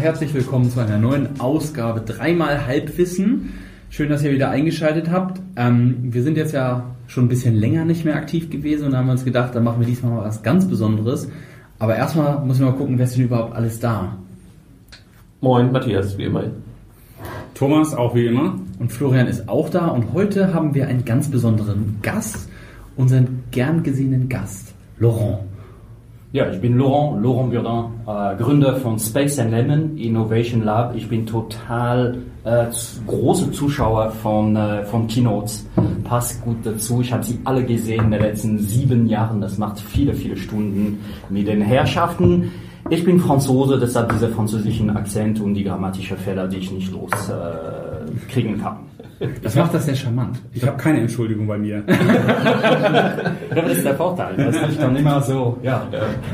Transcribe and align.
herzlich 0.00 0.32
willkommen 0.32 0.70
zu 0.70 0.80
einer 0.80 0.96
neuen 0.96 1.38
Ausgabe 1.40 2.00
Dreimal 2.00 2.66
Halbwissen. 2.66 3.52
Schön, 3.90 4.08
dass 4.08 4.22
ihr 4.22 4.32
wieder 4.32 4.48
eingeschaltet 4.48 5.10
habt. 5.10 5.42
Ähm, 5.56 5.98
wir 6.14 6.22
sind 6.22 6.38
jetzt 6.38 6.54
ja 6.54 6.94
schon 7.06 7.26
ein 7.26 7.28
bisschen 7.28 7.54
länger 7.54 7.84
nicht 7.84 8.06
mehr 8.06 8.16
aktiv 8.16 8.48
gewesen 8.48 8.86
und 8.86 8.96
haben 8.96 9.10
uns 9.10 9.26
gedacht, 9.26 9.54
dann 9.54 9.62
machen 9.62 9.78
wir 9.78 9.86
diesmal 9.86 10.12
mal 10.12 10.24
was 10.24 10.42
ganz 10.42 10.66
Besonderes. 10.66 11.28
Aber 11.78 11.96
erstmal 11.96 12.42
müssen 12.46 12.60
wir 12.60 12.70
mal 12.70 12.78
gucken, 12.78 12.96
wer 12.96 13.04
ist 13.04 13.16
denn 13.16 13.24
überhaupt 13.24 13.54
alles 13.54 13.78
da? 13.78 14.16
Moin, 15.42 15.70
Matthias, 15.70 16.16
wie 16.16 16.24
immer. 16.24 16.44
Thomas, 17.52 17.94
auch 17.94 18.14
wie 18.14 18.24
immer. 18.24 18.54
Und 18.78 18.90
Florian 18.90 19.26
ist 19.26 19.50
auch 19.50 19.68
da 19.68 19.88
und 19.88 20.14
heute 20.14 20.54
haben 20.54 20.74
wir 20.74 20.88
einen 20.88 21.04
ganz 21.04 21.30
besonderen 21.30 21.98
Gast, 22.00 22.48
unseren 22.96 23.42
gern 23.50 23.82
gesehenen 23.82 24.30
Gast, 24.30 24.72
Laurent. 24.98 25.40
Ja, 26.32 26.48
ich 26.48 26.60
bin 26.60 26.78
Laurent, 26.78 27.20
Laurent 27.24 27.50
Burdin, 27.50 27.90
äh, 28.06 28.36
Gründer 28.36 28.76
von 28.76 28.96
Space 29.00 29.40
and 29.40 29.50
Lemon 29.50 29.98
Innovation 29.98 30.62
Lab. 30.62 30.94
Ich 30.94 31.08
bin 31.08 31.26
total 31.26 32.18
äh, 32.44 32.66
große 33.08 33.50
Zuschauer 33.50 34.12
von, 34.12 34.54
äh, 34.54 34.84
von 34.84 35.08
Keynotes. 35.08 35.66
Passt 36.04 36.40
gut 36.44 36.58
dazu. 36.62 37.00
Ich 37.00 37.12
habe 37.12 37.24
sie 37.24 37.40
alle 37.42 37.64
gesehen 37.64 38.04
in 38.04 38.10
den 38.12 38.20
letzten 38.20 38.60
sieben 38.60 39.08
Jahren. 39.08 39.40
Das 39.40 39.58
macht 39.58 39.80
viele, 39.80 40.14
viele 40.14 40.36
Stunden 40.36 41.00
mit 41.30 41.48
den 41.48 41.62
Herrschaften. 41.62 42.52
Ich 42.90 43.04
bin 43.04 43.18
Franzose, 43.18 43.76
deshalb 43.80 44.12
dieser 44.12 44.28
französischen 44.28 44.88
Akzent 44.90 45.40
und 45.40 45.54
die 45.54 45.64
grammatischen 45.64 46.16
Fehler, 46.16 46.46
die 46.46 46.58
ich 46.58 46.70
nicht 46.70 46.92
loskriegen 46.92 47.34
äh, 47.38 48.32
kriegen 48.32 48.60
kann. 48.62 48.89
Das 49.42 49.54
macht 49.54 49.74
das 49.74 49.84
sehr 49.84 49.94
charmant. 49.94 50.38
Ich 50.54 50.66
habe 50.66 50.76
keine 50.78 51.00
Entschuldigung 51.00 51.46
bei 51.46 51.58
mir. 51.58 51.82
Das 53.54 53.72
ist 53.72 53.84
der 53.84 53.94
Vorteil. 53.96 54.36
Das 54.36 54.56
ist 54.56 54.80
dann 54.80 54.94
immer 54.96 55.20
so, 55.20 55.58
ja. 55.62 55.86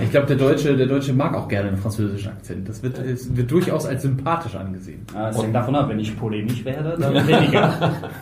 Ich 0.02 0.10
glaube, 0.10 0.26
der 0.26 0.36
Deutsche, 0.36 0.76
der 0.76 0.86
Deutsche 0.86 1.12
mag 1.14 1.34
auch 1.34 1.48
gerne 1.48 1.68
einen 1.68 1.78
französischen 1.78 2.28
Akzent. 2.30 2.68
Das 2.68 2.82
wird, 2.82 2.98
es 2.98 3.34
wird 3.34 3.50
durchaus 3.50 3.86
als 3.86 4.02
sympathisch 4.02 4.54
angesehen. 4.54 5.00
Ja, 5.14 5.30
Es 5.30 5.42
hängt 5.42 5.54
davon 5.54 5.74
ab, 5.74 5.88
wenn 5.88 5.98
ich 5.98 6.16
polemisch 6.16 6.64
werde, 6.64 6.96
dann 7.00 7.14
weniger. 7.26 7.72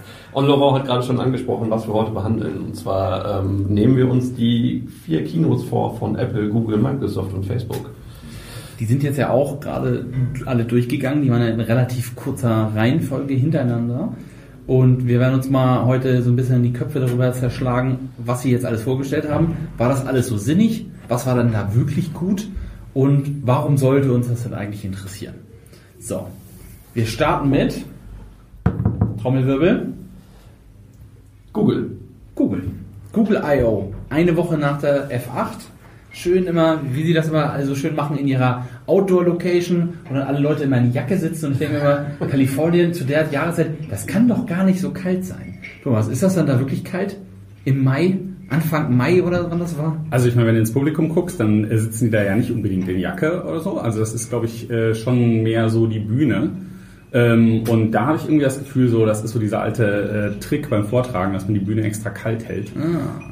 Und 0.33 0.47
Laurent 0.47 0.79
hat 0.81 0.87
gerade 0.87 1.03
schon 1.03 1.21
angesprochen, 1.21 1.71
was 1.71 1.87
wir 1.87 1.95
heute 1.95 2.13
behandeln. 2.13 2.59
Und 2.67 2.77
zwar 2.77 3.41
ähm, 3.41 3.67
nehmen 3.69 3.97
wir 3.97 4.09
uns 4.09 4.35
die 4.35 4.87
vier 5.05 5.25
Keynotes 5.25 5.65
vor 5.65 5.97
von 5.97 6.17
Apple, 6.17 6.49
Google, 6.49 6.79
Microsoft 6.79 7.35
und 7.35 7.45
Facebook. 7.45 7.91
Die 8.81 8.85
sind 8.85 9.03
jetzt 9.03 9.19
ja 9.19 9.31
auch 9.31 9.61
gerade 9.61 10.07
alle 10.47 10.65
durchgegangen. 10.65 11.23
Die 11.23 11.31
waren 11.31 11.43
ja 11.43 11.49
in 11.49 11.61
relativ 11.61 12.17
kurzer 12.17 12.73
Reihenfolge 12.75 13.35
hintereinander. 13.35 14.13
Und 14.67 15.07
wir 15.07 15.21
werden 15.21 15.35
uns 15.35 15.51
mal 15.51 15.85
heute 15.85 16.23
so 16.23 16.31
ein 16.31 16.37
bisschen 16.37 16.63
die 16.63 16.73
Köpfe 16.73 17.01
darüber 17.01 17.33
zerschlagen, 17.33 18.11
was 18.17 18.43
sie 18.43 18.51
jetzt 18.51 18.65
alles 18.65 18.83
vorgestellt 18.83 19.29
haben. 19.29 19.57
War 19.77 19.91
das 19.91 20.07
alles 20.07 20.29
so 20.29 20.39
sinnig? 20.39 20.87
Was 21.09 21.27
war 21.27 21.35
dann 21.35 21.53
da 21.53 21.75
wirklich 21.75 22.15
gut? 22.15 22.49
Und 22.95 23.47
warum 23.47 23.77
sollte 23.77 24.13
uns 24.13 24.29
das 24.29 24.45
denn 24.45 24.55
eigentlich 24.55 24.85
interessieren? 24.85 25.35
So, 25.99 26.29
wir 26.95 27.07
starten 27.07 27.51
mit 27.51 27.85
Trommelwirbel. 29.21 29.93
Google. 31.53 31.91
Google. 32.35 32.63
Google 33.13 33.43
I.O. 33.45 33.93
Eine 34.09 34.37
Woche 34.37 34.57
nach 34.57 34.81
der 34.81 35.11
F8. 35.11 35.67
Schön 36.11 36.47
immer, 36.47 36.81
wie 36.93 37.05
sie 37.05 37.13
das 37.13 37.29
immer 37.29 37.51
also 37.51 37.75
schön 37.75 37.95
machen 37.95 38.17
in 38.17 38.29
ihrer 38.29 38.67
Outdoor-Location 38.87 39.81
und 40.09 40.15
dann 40.15 40.27
alle 40.27 40.39
Leute 40.41 40.65
in 40.65 40.71
meiner 40.71 40.89
Jacke 40.89 41.17
sitzen 41.17 41.47
und 41.47 41.53
ich 41.53 41.59
denke 41.59 41.77
immer, 41.77 42.07
Kalifornien 42.29 42.93
zu 42.93 43.05
der 43.05 43.31
Jahreszeit, 43.31 43.71
das 43.91 44.07
kann 44.07 44.29
doch 44.29 44.47
gar 44.47 44.65
nicht 44.65 44.81
so 44.81 44.91
kalt 44.91 45.25
sein. 45.25 45.59
Thomas, 45.83 46.09
ist 46.09 46.23
das 46.23 46.35
dann 46.35 46.47
da 46.47 46.59
wirklich 46.59 46.85
kalt? 46.85 47.17
Im 47.65 47.83
Mai? 47.83 48.19
Anfang 48.51 48.95
Mai 48.95 49.23
oder 49.23 49.51
wann 49.51 49.59
das 49.59 49.79
war? 49.79 50.05
Also 50.11 50.29
ich 50.29 50.35
meine, 50.35 50.49
wenn 50.49 50.55
du 50.55 50.61
ins 50.61 50.73
Publikum 50.73 51.09
guckst, 51.09 51.41
dann 51.41 51.65
äh, 51.65 51.79
sitzen 51.79 52.07
die 52.07 52.11
da 52.11 52.23
ja 52.23 52.37
nicht 52.37 52.51
unbedingt 52.51 52.87
in 52.89 52.99
Jacke 52.99 53.43
oder 53.43 53.61
so. 53.61 53.79
Also 53.79 54.01
das 54.01 54.15
ist, 54.15 54.29
glaube 54.29 54.47
ich, 54.47 54.71
äh, 54.71 54.95
schon 54.95 55.43
mehr 55.43 55.71
so 55.71 55.87
die 55.87 55.99
Bühne. 56.01 56.51
Ähm, 57.15 57.63
Und 57.69 57.93
da 57.93 58.07
habe 58.07 58.19
ich 58.19 58.25
irgendwie 58.25 58.45
das 58.45 58.59
Gefühl, 58.59 58.89
so, 58.89 59.07
das 59.07 59.25
ist 59.25 59.31
so 59.33 59.39
dieser 59.39 59.63
alte 59.63 60.35
äh, 60.37 60.41
Trick 60.41 60.69
beim 60.69 60.85
Vortragen, 60.85 61.33
dass 61.33 61.45
man 61.45 61.55
die 61.55 61.61
Bühne 61.61 61.83
extra 61.83 62.11
kalt 62.11 62.45
hält, 62.47 62.73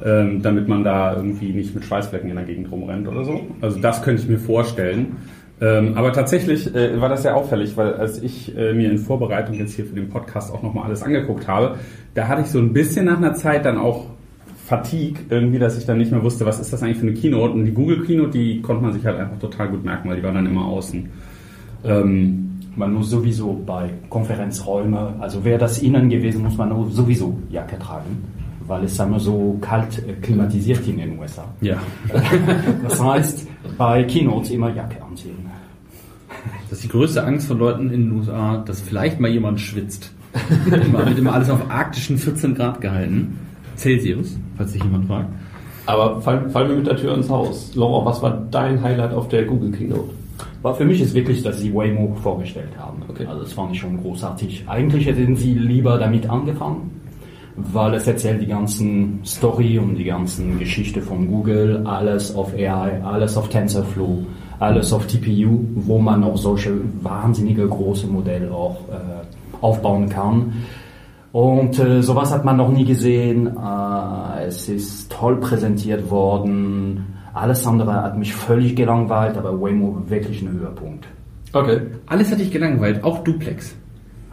ähm, 0.05 0.41
damit 0.41 0.69
man 0.69 0.85
da 0.85 1.17
irgendwie 1.17 1.53
nicht 1.53 1.75
mit 1.75 1.85
Schweißflecken 1.85 2.31
in 2.31 2.37
der 2.37 2.45
Gegend 2.45 2.71
rumrennt 2.71 3.09
oder 3.09 3.25
so. 3.25 3.41
Also 3.61 3.81
das 3.81 4.03
könnte 4.03 4.23
ich 4.23 4.29
mir 4.29 4.39
vorstellen. 4.39 5.17
Ähm, 5.63 5.93
aber 5.97 6.13
tatsächlich 6.13 6.75
äh, 6.75 7.01
war 7.01 7.09
das 7.09 7.23
sehr 7.23 7.37
auffällig, 7.37 7.77
weil 7.77 7.95
als 7.95 8.21
ich 8.21 8.57
äh, 8.57 8.73
mir 8.75 8.91
in 8.91 8.99
Vorbereitung 8.99 9.55
jetzt 9.55 9.75
hier 9.75 9.85
für 9.85 9.95
den 9.95 10.09
Podcast 10.09 10.53
auch 10.53 10.61
nochmal 10.63 10.87
alles 10.87 11.05
angeguckt 11.05 11.47
habe, 11.47 11.77
da 12.15 12.27
hatte 12.27 12.43
ich 12.43 12.49
so 12.49 12.59
ein 12.59 12.73
bisschen 12.73 13.07
nach 13.07 13.19
einer 13.19 13.35
Zeit 13.35 13.65
dann 13.65 13.79
auch 13.79 14.07
Fatigue 14.67 15.21
irgendwie, 15.31 15.61
dass 15.61 15.79
ich 15.79 15.87
dann 15.87 15.99
nicht 15.99 16.11
mehr 16.11 16.25
wusste, 16.25 16.45
was 16.47 16.59
ist 16.59 16.73
das 16.73 16.83
eigentlich 16.83 16.99
für 16.99 17.07
eine 17.07 17.15
Keynote. 17.15 17.53
Und 17.55 17.65
die 17.65 17.73
Google 17.73 18.03
Keynote, 18.05 18.33
die 18.33 18.61
konnte 18.61 18.83
man 18.83 18.93
sich 18.93 19.07
halt 19.07 19.19
einfach 19.19 19.39
total 19.39 19.69
gut 19.69 19.85
merken, 19.85 20.09
weil 20.09 20.17
die 20.17 20.23
war 20.25 20.33
dann 20.33 20.47
immer 20.47 20.67
außen. 20.67 21.09
Ähm, 21.85 22.49
Man 22.75 22.95
muss 22.95 23.11
sowieso 23.11 23.63
bei 23.67 23.91
Konferenzräumen, 24.09 25.21
also 25.21 25.45
wäre 25.45 25.59
das 25.59 25.83
innen 25.83 26.09
gewesen, 26.09 26.43
muss 26.43 26.57
man 26.57 26.91
sowieso 26.91 27.39
Jacke 27.51 27.79
tragen, 27.79 28.25
weil 28.73 28.85
es 28.85 28.99
immer 28.99 29.21
so 29.21 29.59
kalt 29.61 29.99
äh, 30.09 30.15
klimatisiert 30.15 30.87
in 30.89 30.97
den 30.97 31.19
USA. 31.19 31.45
Ja. 31.61 31.77
Das 32.83 33.03
heißt, 33.03 33.47
bei 33.77 34.03
Keynotes 34.05 34.51
immer 34.51 34.73
Jacke 34.75 35.03
anziehen. 35.03 35.37
Das 36.71 36.79
ist 36.79 36.85
die 36.85 36.89
größte 36.89 37.23
Angst 37.23 37.49
von 37.49 37.59
Leuten 37.59 37.91
in 37.91 38.09
den 38.09 38.13
USA, 38.13 38.63
dass 38.67 38.81
vielleicht 38.81 39.21
mal 39.21 39.31
jemand 39.31 39.61
schwitzt. 39.61 40.11
Immer- 40.67 41.07
wird 41.07 41.19
immer 41.19 41.35
alles 41.35 41.51
auf 41.51 41.71
arktischen 41.71 42.17
14 42.17 42.55
Grad 42.55 42.81
gehalten. 42.81 43.39
Celsius, 43.77 44.39
falls 44.57 44.73
sich 44.73 44.83
jemand 44.83 45.07
fragt. 45.07 45.29
Aber 45.85 46.23
fallen, 46.23 46.49
fallen 46.51 46.69
wir 46.71 46.77
mit 46.77 46.87
der 46.87 46.97
Tür 46.97 47.15
ins 47.15 47.29
Haus. 47.29 47.75
Laurent, 47.75 48.07
was 48.07 48.23
war 48.23 48.43
dein 48.51 48.83
Highlight 48.83 49.13
auf 49.13 49.29
der 49.29 49.45
Google 49.45 49.73
Keynote? 49.73 50.11
Aber 50.63 50.75
für 50.75 50.85
mich 50.87 51.01
ist 51.03 51.13
wirklich, 51.13 51.43
dass 51.43 51.61
sie 51.61 51.75
Waymo 51.75 52.17
vorgestellt 52.23 52.71
haben. 52.79 53.03
Okay. 53.09 53.27
Also 53.27 53.43
das 53.43 53.53
fand 53.53 53.73
ich 53.73 53.81
schon 53.81 54.01
großartig. 54.01 54.65
Eigentlich 54.67 55.07
hätten 55.07 55.37
sie 55.37 55.55
lieber 55.55 55.99
damit 55.99 56.29
angefangen, 56.31 57.02
weil 57.57 57.95
es 57.95 58.07
erzählt 58.07 58.41
die 58.41 58.47
ganzen 58.47 59.21
Story 59.25 59.79
und 59.79 59.97
die 59.97 60.05
ganzen 60.05 60.59
Geschichte 60.59 61.03
von 61.03 61.29
Google, 61.29 61.83
alles 61.85 62.35
auf 62.35 62.55
AI, 62.55 63.03
alles 63.03 63.37
auf 63.37 63.49
TensorFlow, 63.49 64.25
alles 64.59 64.93
auf 64.93 65.07
TPU, 65.07 65.61
wo 65.75 65.99
man 65.99 66.25
auch 66.25 66.37
solche 66.37 66.73
wahnsinnige 67.03 67.69
große 67.69 68.07
Modelle 68.07 68.53
auch 68.53 68.77
äh, 68.89 69.61
aufbauen 69.61 70.09
kann. 70.09 70.53
Und 71.33 71.79
äh, 71.79 72.03
sowas 72.03 72.33
hat 72.33 72.45
man 72.45 72.57
noch 72.59 72.71
nie 72.71 72.85
gesehen. 72.85 73.47
Äh, 73.47 74.45
es 74.47 74.69
ist 74.69 75.11
toll 75.11 75.41
präsentiert 75.41 76.11
worden. 76.11 77.07
Alles 77.35 77.67
andere 77.67 77.95
hat 77.95 78.19
mich 78.19 78.35
völlig 78.35 78.77
gelangweilt, 78.77 79.39
aber 79.39 79.59
Waymo 79.61 80.03
wirklich 80.09 80.43
ein 80.43 80.53
Höhepunkt. 80.53 81.07
Okay. 81.55 81.81
Alles 82.07 82.31
hat 82.31 82.41
dich 82.41 82.51
gelangweilt, 82.51 83.03
auch 83.05 83.19
Duplex. 83.25 83.75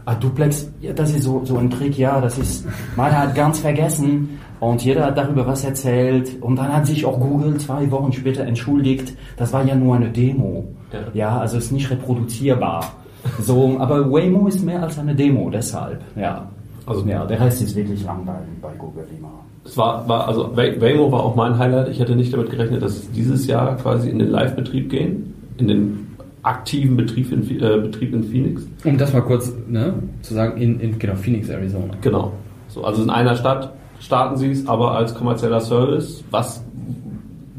Ah, 0.09 0.15
Duplex, 0.15 0.67
ja, 0.81 0.91
das 0.91 1.13
ist 1.13 1.23
so, 1.23 1.41
so 1.45 1.57
ein 1.57 1.69
Trick, 1.69 1.95
ja, 1.95 2.19
das 2.19 2.39
ist, 2.39 2.65
man 2.95 3.11
hat 3.15 3.35
ganz 3.35 3.59
vergessen 3.59 4.39
und 4.59 4.83
jeder 4.83 5.05
hat 5.05 5.17
darüber 5.19 5.45
was 5.45 5.63
erzählt 5.63 6.31
und 6.41 6.55
dann 6.55 6.73
hat 6.73 6.87
sich 6.87 7.05
auch 7.05 7.19
Google 7.19 7.57
zwei 7.59 7.89
Wochen 7.91 8.11
später 8.11 8.43
entschuldigt, 8.43 9.13
das 9.37 9.53
war 9.53 9.63
ja 9.65 9.75
nur 9.75 9.95
eine 9.97 10.09
Demo. 10.09 10.65
Ja. 10.91 10.99
Ja, 11.13 11.37
also 11.39 11.57
ist 11.59 11.71
nicht 11.71 11.91
reproduzierbar. 11.91 12.91
So, 13.39 13.75
aber 13.77 14.11
Waymo 14.11 14.47
ist 14.47 14.65
mehr 14.65 14.81
als 14.81 14.97
eine 14.97 15.13
Demo, 15.13 15.49
deshalb, 15.51 16.01
ja. 16.15 16.47
Also- 16.87 17.05
ja, 17.05 17.23
der 17.27 17.39
Rest 17.39 17.61
ist 17.61 17.75
wirklich 17.75 18.03
langweilig 18.03 18.47
bei 18.63 18.69
Google 18.79 19.05
immer. 19.15 19.29
Es 19.63 19.77
war, 19.77 20.07
war 20.09 20.27
also 20.27 20.55
Way- 20.57 20.81
Waymo 20.81 21.11
war 21.11 21.23
auch 21.23 21.35
mein 21.35 21.55
Highlight. 21.59 21.89
Ich 21.89 21.99
hätte 21.99 22.15
nicht 22.15 22.33
damit 22.33 22.49
gerechnet, 22.49 22.81
dass 22.81 22.93
es 22.93 23.11
dieses 23.11 23.45
Jahr 23.45 23.75
quasi 23.77 24.09
in 24.09 24.17
den 24.17 24.31
Live-Betrieb 24.31 24.89
gehen, 24.89 25.35
in 25.57 25.67
den 25.67 26.07
aktiven 26.43 26.95
Betrieb 26.97 27.31
in, 27.31 27.41
äh, 27.61 27.77
Betrieb 27.77 28.13
in 28.13 28.23
Phoenix. 28.23 28.67
Um 28.83 28.97
das 28.97 29.13
mal 29.13 29.21
kurz 29.21 29.53
ne, 29.67 29.93
zu 30.21 30.33
sagen, 30.33 30.59
in, 30.61 30.79
in 30.79 30.99
genau, 30.99 31.15
Phoenix, 31.15 31.49
Arizona. 31.49 31.93
Genau. 32.01 32.33
So, 32.67 32.83
also 32.83 33.03
in 33.03 33.09
einer 33.09 33.35
Stadt 33.35 33.73
starten 33.99 34.37
sie 34.37 34.51
es, 34.51 34.67
aber 34.67 34.91
als 34.91 35.13
kommerzieller 35.13 35.59
Service, 35.59 36.23
was 36.31 36.63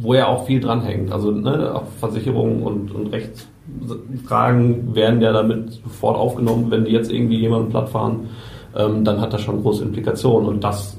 wo 0.01 0.15
ja 0.15 0.27
auch 0.27 0.47
viel 0.47 0.61
dranhängt. 0.61 1.13
Also 1.13 1.31
ne, 1.31 1.75
auch 1.75 1.85
Versicherungen 1.99 2.63
und, 2.63 2.91
und 2.91 3.13
Rechtsfragen 3.13 4.95
werden 4.95 5.21
ja 5.21 5.33
damit 5.33 5.73
sofort 5.73 6.17
aufgenommen, 6.17 6.71
wenn 6.71 6.87
die 6.87 6.93
jetzt 6.93 7.13
irgendwie 7.13 7.39
jemanden 7.39 7.71
plattfahren, 7.71 8.29
ähm, 8.77 9.05
dann 9.05 9.21
hat 9.21 9.33
das 9.33 9.43
schon 9.43 9.61
große 9.61 9.85
Implikationen. 9.85 10.49
Und 10.49 10.65
das, 10.65 10.97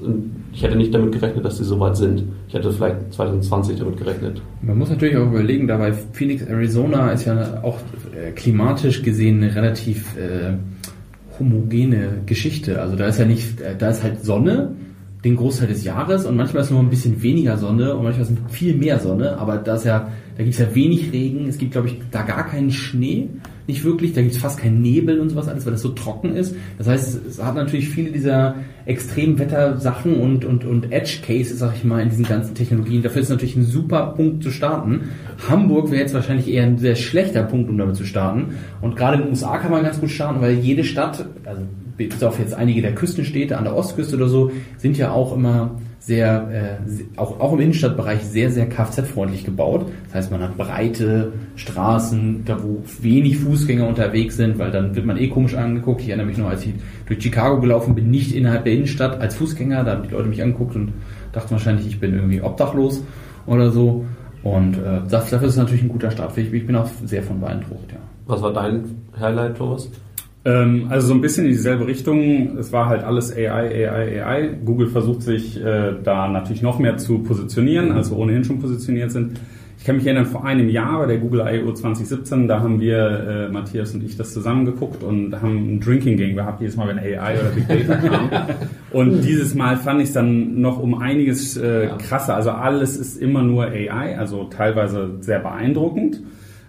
ich 0.52 0.62
hätte 0.62 0.76
nicht 0.76 0.92
damit 0.94 1.12
gerechnet, 1.12 1.44
dass 1.44 1.58
sie 1.58 1.64
so 1.64 1.78
weit 1.80 1.96
sind. 1.96 2.24
Ich 2.48 2.54
hätte 2.54 2.72
vielleicht 2.72 3.12
2020 3.12 3.78
damit 3.78 3.96
gerechnet. 3.96 4.42
Man 4.60 4.78
muss 4.78 4.90
natürlich 4.90 5.16
auch 5.16 5.26
überlegen, 5.26 5.66
dabei 5.66 5.92
Phoenix, 5.92 6.42
Arizona 6.42 7.12
ist 7.12 7.24
ja 7.24 7.62
auch 7.62 7.78
äh, 8.14 8.32
klimatisch 8.32 9.02
gesehen 9.02 9.42
eine 9.42 9.54
relativ 9.54 10.16
äh, 10.16 10.54
homogene 11.38 12.22
Geschichte. 12.26 12.80
Also 12.80 12.96
da 12.96 13.06
ist 13.06 13.18
ja 13.18 13.24
nicht, 13.24 13.60
äh, 13.60 13.74
da 13.76 13.90
ist 13.90 14.02
halt 14.02 14.24
Sonne 14.24 14.74
den 15.24 15.36
Großteil 15.36 15.68
des 15.68 15.84
Jahres 15.84 16.26
und 16.26 16.36
manchmal 16.36 16.64
ist 16.64 16.70
nur 16.70 16.80
ein 16.80 16.90
bisschen 16.90 17.22
weniger 17.22 17.56
Sonne 17.56 17.94
und 17.94 18.02
manchmal 18.02 18.26
ist 18.26 18.32
viel 18.48 18.74
mehr 18.74 18.98
Sonne, 18.98 19.38
aber 19.38 19.56
da 19.58 19.76
ist 19.76 19.84
ja, 19.84 20.08
da 20.36 20.42
gibt 20.42 20.54
es 20.54 20.58
ja 20.58 20.74
wenig 20.74 21.12
Regen, 21.12 21.46
es 21.48 21.58
gibt 21.58 21.72
glaube 21.72 21.88
ich 21.88 22.00
da 22.10 22.22
gar 22.22 22.48
keinen 22.48 22.72
Schnee 22.72 23.28
nicht 23.72 23.84
wirklich. 23.84 24.12
Da 24.12 24.22
gibt 24.22 24.34
es 24.34 24.40
fast 24.40 24.58
keinen 24.58 24.82
Nebel 24.82 25.18
und 25.18 25.30
sowas 25.30 25.48
alles, 25.48 25.64
weil 25.64 25.72
das 25.72 25.82
so 25.82 25.90
trocken 25.90 26.36
ist. 26.36 26.54
Das 26.78 26.86
heißt, 26.86 27.26
es 27.26 27.42
hat 27.42 27.54
natürlich 27.54 27.88
viele 27.88 28.10
dieser 28.10 28.56
Extremwettersachen 28.84 30.14
und, 30.14 30.44
und, 30.44 30.64
und 30.64 30.92
Edge-Cases, 30.92 31.58
sag 31.58 31.74
ich 31.76 31.84
mal, 31.84 32.02
in 32.02 32.10
diesen 32.10 32.24
ganzen 32.24 32.54
Technologien. 32.54 33.02
Dafür 33.02 33.22
ist 33.22 33.28
es 33.28 33.32
natürlich 33.32 33.56
ein 33.56 33.64
super 33.64 34.14
Punkt 34.16 34.42
zu 34.42 34.50
starten. 34.50 35.10
Hamburg 35.48 35.90
wäre 35.90 36.02
jetzt 36.02 36.14
wahrscheinlich 36.14 36.48
eher 36.48 36.64
ein 36.64 36.78
sehr 36.78 36.96
schlechter 36.96 37.42
Punkt, 37.42 37.70
um 37.70 37.78
damit 37.78 37.96
zu 37.96 38.04
starten. 38.04 38.54
Und 38.80 38.96
gerade 38.96 39.16
in 39.16 39.22
den 39.22 39.30
USA 39.30 39.58
kann 39.58 39.70
man 39.70 39.82
ganz 39.82 40.00
gut 40.00 40.10
starten, 40.10 40.40
weil 40.40 40.54
jede 40.54 40.84
Stadt, 40.84 41.24
also 41.44 41.62
bis 41.96 42.22
auf 42.22 42.38
jetzt 42.38 42.54
einige 42.54 42.82
der 42.82 42.94
Küstenstädte 42.94 43.58
an 43.58 43.64
der 43.64 43.76
Ostküste 43.76 44.16
oder 44.16 44.28
so, 44.28 44.50
sind 44.78 44.98
ja 44.98 45.10
auch 45.10 45.34
immer 45.34 45.76
sehr, 46.04 46.80
äh, 46.90 47.18
auch, 47.18 47.38
auch 47.38 47.52
im 47.52 47.60
Innenstadtbereich 47.60 48.24
sehr, 48.24 48.50
sehr 48.50 48.68
Kfz-freundlich 48.68 49.44
gebaut. 49.44 49.86
Das 50.06 50.16
heißt, 50.16 50.32
man 50.32 50.42
hat 50.42 50.56
breite 50.56 51.32
Straßen, 51.54 52.44
da 52.44 52.60
wo 52.60 52.82
wenig 53.00 53.38
Fußgänger 53.38 53.86
unterwegs 53.86 54.36
sind, 54.36 54.58
weil 54.58 54.72
dann 54.72 54.96
wird 54.96 55.06
man 55.06 55.16
eh 55.16 55.28
komisch 55.28 55.54
angeguckt. 55.54 56.00
Ich 56.00 56.08
erinnere 56.08 56.26
mich 56.26 56.38
noch, 56.38 56.48
als 56.48 56.66
ich 56.66 56.74
durch 57.06 57.22
Chicago 57.22 57.60
gelaufen 57.60 57.94
bin, 57.94 58.10
nicht 58.10 58.34
innerhalb 58.34 58.64
der 58.64 58.72
Innenstadt 58.72 59.20
als 59.20 59.36
Fußgänger, 59.36 59.84
da 59.84 59.92
haben 59.92 60.02
die 60.02 60.08
Leute 60.08 60.28
mich 60.28 60.42
angeguckt 60.42 60.74
und 60.74 60.92
dachten 61.30 61.52
wahrscheinlich, 61.52 61.86
ich 61.86 62.00
bin 62.00 62.14
irgendwie 62.14 62.42
obdachlos 62.42 63.04
oder 63.46 63.70
so. 63.70 64.04
Und 64.42 64.78
äh, 64.78 65.02
dafür 65.08 65.42
ist 65.42 65.56
natürlich 65.56 65.82
ein 65.82 65.88
guter 65.88 66.10
Start. 66.10 66.36
Ich, 66.36 66.52
ich 66.52 66.66
bin 66.66 66.74
auch 66.74 66.88
sehr 67.04 67.22
von 67.22 67.40
beeindruckt, 67.40 67.92
ja. 67.92 67.98
Was 68.26 68.42
war 68.42 68.52
dein 68.52 68.84
Highlight, 69.20 69.56
Thomas? 69.56 69.88
Ähm, 70.44 70.86
also 70.88 71.08
so 71.08 71.14
ein 71.14 71.20
bisschen 71.20 71.44
in 71.44 71.52
dieselbe 71.52 71.86
Richtung. 71.86 72.58
Es 72.58 72.72
war 72.72 72.86
halt 72.88 73.04
alles 73.04 73.34
AI, 73.34 73.88
AI, 73.88 74.24
AI. 74.24 74.48
Google 74.64 74.88
versucht 74.88 75.22
sich 75.22 75.62
äh, 75.62 75.94
da 76.02 76.28
natürlich 76.28 76.62
noch 76.62 76.78
mehr 76.78 76.96
zu 76.96 77.20
positionieren, 77.20 77.92
als 77.92 78.10
wir 78.10 78.18
ohnehin 78.18 78.44
schon 78.44 78.60
positioniert 78.60 79.12
sind. 79.12 79.38
Ich 79.82 79.86
kann 79.86 79.96
mich 79.96 80.06
erinnern, 80.06 80.26
vor 80.26 80.44
einem 80.44 80.68
Jahr 80.68 81.00
bei 81.00 81.06
der 81.06 81.18
Google 81.18 81.40
I.O. 81.40 81.72
2017, 81.72 82.46
da 82.46 82.60
haben 82.60 82.80
wir, 82.80 83.48
äh, 83.48 83.52
Matthias 83.52 83.92
und 83.94 84.04
ich, 84.04 84.16
das 84.16 84.32
zusammengeguckt 84.32 85.02
und 85.02 85.34
haben 85.42 85.74
ein 85.74 85.80
Drinking 85.80 86.16
Game 86.16 86.36
gehabt, 86.36 86.60
jedes 86.60 86.76
Mal, 86.76 86.86
wenn 86.86 87.00
AI 87.00 87.40
oder 87.40 87.48
Big 87.50 87.66
Data 87.66 87.96
kam. 87.96 88.30
und 88.92 89.22
dieses 89.22 89.56
Mal 89.56 89.76
fand 89.76 90.00
ich 90.00 90.08
es 90.08 90.14
dann 90.14 90.60
noch 90.60 90.78
um 90.78 90.94
einiges 90.94 91.56
äh, 91.56 91.88
krasser. 91.98 92.36
Also 92.36 92.50
alles 92.50 92.96
ist 92.96 93.20
immer 93.20 93.42
nur 93.42 93.64
AI, 93.64 94.16
also 94.16 94.44
teilweise 94.44 95.16
sehr 95.18 95.40
beeindruckend, 95.40 96.22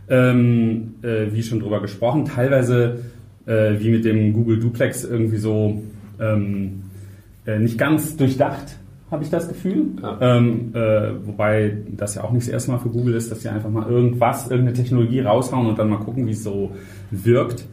ähm, 0.09 0.95
äh, 1.03 1.27
wie 1.31 1.43
schon 1.43 1.59
drüber 1.59 1.81
gesprochen. 1.81 2.25
Teilweise 2.25 3.01
äh, 3.45 3.79
wie 3.79 3.89
mit 3.89 4.05
dem 4.05 4.33
Google 4.33 4.59
Duplex 4.59 5.03
irgendwie 5.03 5.37
so 5.37 5.81
ähm, 6.19 6.83
äh, 7.45 7.59
nicht 7.59 7.77
ganz 7.77 8.15
durchdacht, 8.15 8.77
habe 9.11 9.23
ich 9.23 9.29
das 9.29 9.47
Gefühl. 9.47 9.85
Ja. 10.01 10.17
Ähm, 10.21 10.71
äh, 10.73 11.11
wobei 11.25 11.77
das 11.91 12.15
ja 12.15 12.23
auch 12.23 12.31
nicht 12.31 12.47
das 12.47 12.53
erste 12.53 12.71
Mal 12.71 12.79
für 12.79 12.89
Google 12.89 13.13
ist, 13.15 13.31
dass 13.31 13.41
sie 13.41 13.49
einfach 13.49 13.69
mal 13.69 13.89
irgendwas, 13.89 14.49
irgendeine 14.49 14.73
Technologie 14.73 15.21
raushauen 15.21 15.67
und 15.67 15.77
dann 15.77 15.89
mal 15.89 15.99
gucken, 15.99 16.25
wie 16.27 16.31
es 16.31 16.43
so 16.43 16.71
wirkt. 17.11 17.65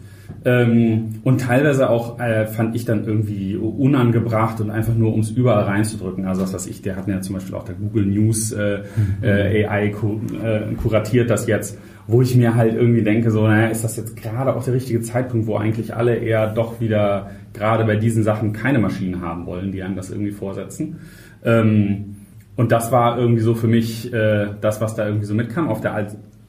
Ähm, 0.45 1.21
und 1.25 1.41
teilweise 1.41 1.91
auch 1.91 2.19
äh, 2.19 2.47
fand 2.47 2.77
ich 2.77 2.85
dann 2.85 3.05
irgendwie 3.05 3.57
unangebracht 3.57 4.61
und 4.61 4.71
einfach 4.71 4.95
nur, 4.95 5.13
um 5.13 5.21
es 5.21 5.31
überall 5.31 5.65
reinzudrücken. 5.65 6.27
Also 6.27 6.43
was 6.43 6.55
weiß 6.55 6.67
ich, 6.67 6.83
der 6.83 6.97
hat 6.97 7.09
ja 7.09 7.21
zum 7.21 7.35
Beispiel 7.35 7.55
auch 7.55 7.65
der 7.65 7.75
Google 7.75 8.07
News 8.07 8.53
äh, 8.53 8.81
äh, 9.23 9.67
AI 9.67 9.89
ku 9.89 10.21
äh, 10.43 10.75
kuratiert 10.75 11.31
das 11.31 11.47
jetzt 11.47 11.79
wo 12.11 12.23
ich 12.23 12.35
mir 12.35 12.57
halt 12.57 12.75
irgendwie 12.75 13.03
denke, 13.03 13.31
so, 13.31 13.47
naja, 13.47 13.69
ist 13.69 13.85
das 13.85 13.97
jetzt 13.97 14.17
gerade 14.17 14.55
auch 14.55 14.65
der 14.65 14.75
richtige 14.75 15.01
Zeitpunkt, 15.01 15.47
wo 15.47 15.57
eigentlich 15.57 15.95
alle 15.95 16.17
eher 16.17 16.49
doch 16.49 16.81
wieder 16.81 17.31
gerade 17.53 17.85
bei 17.85 17.97
diesen 17.97 18.25
Sachen 18.25 18.53
keine 18.53 18.79
Maschinen 18.81 19.21
haben 19.21 19.47
wollen, 19.47 19.71
die 19.71 19.83
einem 19.83 19.95
das 19.95 20.11
irgendwie 20.11 20.33
vorsetzen. 20.33 20.99
Ähm, 21.45 22.17
und 22.57 22.73
das 22.73 22.91
war 22.91 23.17
irgendwie 23.19 23.43
so 23.43 23.55
für 23.55 23.69
mich 23.69 24.13
äh, 24.13 24.49
das, 24.61 24.81
was 24.81 24.95
da 24.97 25.07
irgendwie 25.07 25.27
so 25.27 25.35
mitkam. 25.35 25.69
Auf 25.69 25.81
der, 25.81 26.09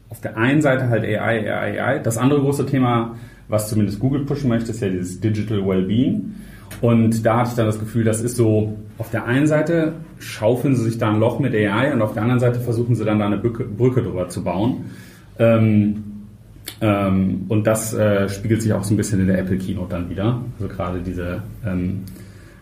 auf 0.09 0.19
der 0.19 0.35
einen 0.35 0.61
Seite 0.61 0.89
halt 0.89 1.03
AI, 1.03 1.49
AI, 1.49 1.81
AI. 1.81 1.99
Das 1.99 2.17
andere 2.17 2.41
große 2.41 2.65
Thema, 2.65 3.15
was 3.47 3.69
zumindest 3.69 3.99
Google 3.99 4.25
pushen 4.25 4.49
möchte, 4.49 4.71
ist 4.71 4.81
ja 4.81 4.89
dieses 4.89 5.21
Digital 5.21 5.65
Wellbeing. 5.65 6.33
Und 6.81 7.25
da 7.25 7.37
hatte 7.37 7.49
ich 7.51 7.55
dann 7.55 7.67
das 7.67 7.79
Gefühl, 7.79 8.03
das 8.03 8.21
ist 8.21 8.35
so, 8.35 8.77
auf 8.97 9.11
der 9.11 9.25
einen 9.25 9.45
Seite 9.45 9.93
schaufeln 10.17 10.75
sie 10.75 10.83
sich 10.83 10.97
da 10.97 11.11
ein 11.11 11.19
Loch 11.19 11.39
mit 11.39 11.53
AI 11.53 11.93
und 11.93 12.01
auf 12.01 12.13
der 12.13 12.23
anderen 12.23 12.39
Seite 12.39 12.59
versuchen 12.59 12.95
sie 12.95 13.05
dann 13.05 13.19
da 13.19 13.27
eine 13.27 13.37
Brücke, 13.37 13.65
Brücke 13.65 14.01
drüber 14.01 14.29
zu 14.29 14.43
bauen. 14.43 14.85
Ähm, 15.41 16.03
ähm, 16.79 17.45
und 17.49 17.65
das 17.65 17.93
äh, 17.93 18.29
spiegelt 18.29 18.61
sich 18.61 18.71
auch 18.73 18.83
so 18.83 18.93
ein 18.93 18.97
bisschen 18.97 19.19
in 19.19 19.27
der 19.27 19.39
Apple 19.39 19.57
Keynote 19.57 19.89
dann 19.89 20.09
wieder. 20.09 20.39
Also 20.59 20.73
gerade 20.73 20.99
diese 20.99 21.41
ähm, 21.65 22.03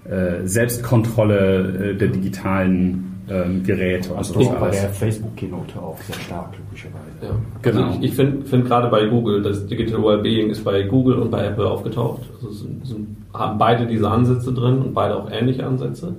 äh, 0.10 0.46
Selbstkontrolle 0.48 1.92
äh, 1.92 1.96
der 1.96 2.08
digitalen 2.08 3.22
ähm, 3.30 3.64
Geräte. 3.64 4.16
Also 4.16 4.34
das 4.34 4.50
bei 4.60 4.70
der 4.72 4.90
Facebook 4.90 5.36
Keynote 5.36 5.80
auch 5.80 5.98
sehr 6.00 6.16
stark, 6.16 6.54
logischerweise. 6.58 7.06
Ja. 7.22 7.30
Genau. 7.62 7.84
Also 7.88 8.00
ich, 8.00 8.06
ich 8.06 8.16
finde 8.16 8.46
find 8.46 8.66
gerade 8.66 8.88
bei 8.88 9.06
Google, 9.08 9.42
das 9.42 9.68
Digital 9.68 10.02
Wellbeing 10.02 10.50
ist 10.50 10.64
bei 10.64 10.84
Google 10.84 11.16
und 11.20 11.30
bei 11.30 11.46
Apple 11.46 11.70
aufgetaucht. 11.70 12.22
Also 12.36 12.52
sind, 12.52 12.88
sind, 12.88 13.18
haben 13.34 13.58
beide 13.58 13.86
diese 13.88 14.10
Ansätze 14.10 14.54
drin 14.54 14.80
und 14.80 14.94
beide 14.94 15.18
auch 15.18 15.30
ähnliche 15.30 15.66
Ansätze. 15.66 16.16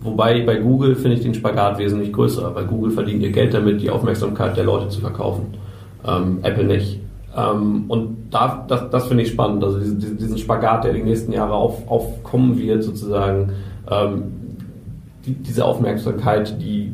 Wobei 0.00 0.42
bei 0.42 0.56
Google 0.56 0.96
finde 0.96 1.16
ich 1.16 1.22
den 1.22 1.32
Spagat 1.34 1.78
wesentlich 1.78 2.12
größer, 2.12 2.54
weil 2.54 2.66
Google 2.66 2.90
verdient 2.90 3.22
ihr 3.22 3.32
Geld 3.32 3.54
damit, 3.54 3.80
die 3.80 3.88
Aufmerksamkeit 3.88 4.54
der 4.54 4.64
Leute 4.64 4.90
zu 4.90 5.00
verkaufen 5.00 5.63
ähm, 6.06 6.38
Apple 6.42 6.64
nicht. 6.64 7.00
Ähm, 7.36 7.84
und 7.88 8.28
da, 8.30 8.64
das, 8.68 8.90
das 8.90 9.06
finde 9.06 9.24
ich 9.24 9.30
spannend, 9.30 9.64
also 9.64 9.78
diesen, 9.78 10.16
diesen 10.18 10.38
Spagat, 10.38 10.84
der 10.84 10.92
die 10.92 11.02
nächsten 11.02 11.32
Jahre 11.32 11.54
auf, 11.54 11.88
aufkommen 11.88 12.58
wird, 12.58 12.82
sozusagen, 12.82 13.52
ähm, 13.90 14.22
die, 15.26 15.34
diese 15.34 15.64
Aufmerksamkeit, 15.64 16.60
die 16.60 16.92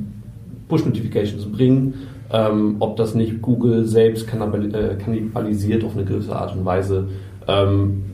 Push-Notifications 0.68 1.46
bringen, 1.46 1.94
ähm, 2.32 2.76
ob 2.78 2.96
das 2.96 3.14
nicht 3.14 3.42
Google 3.42 3.84
selbst 3.84 4.26
äh, 4.28 4.96
kannibalisiert 4.96 5.84
auf 5.84 5.94
eine 5.96 6.04
gewisse 6.04 6.34
Art 6.34 6.54
und 6.56 6.64
Weise, 6.64 7.08
ähm, 7.48 8.04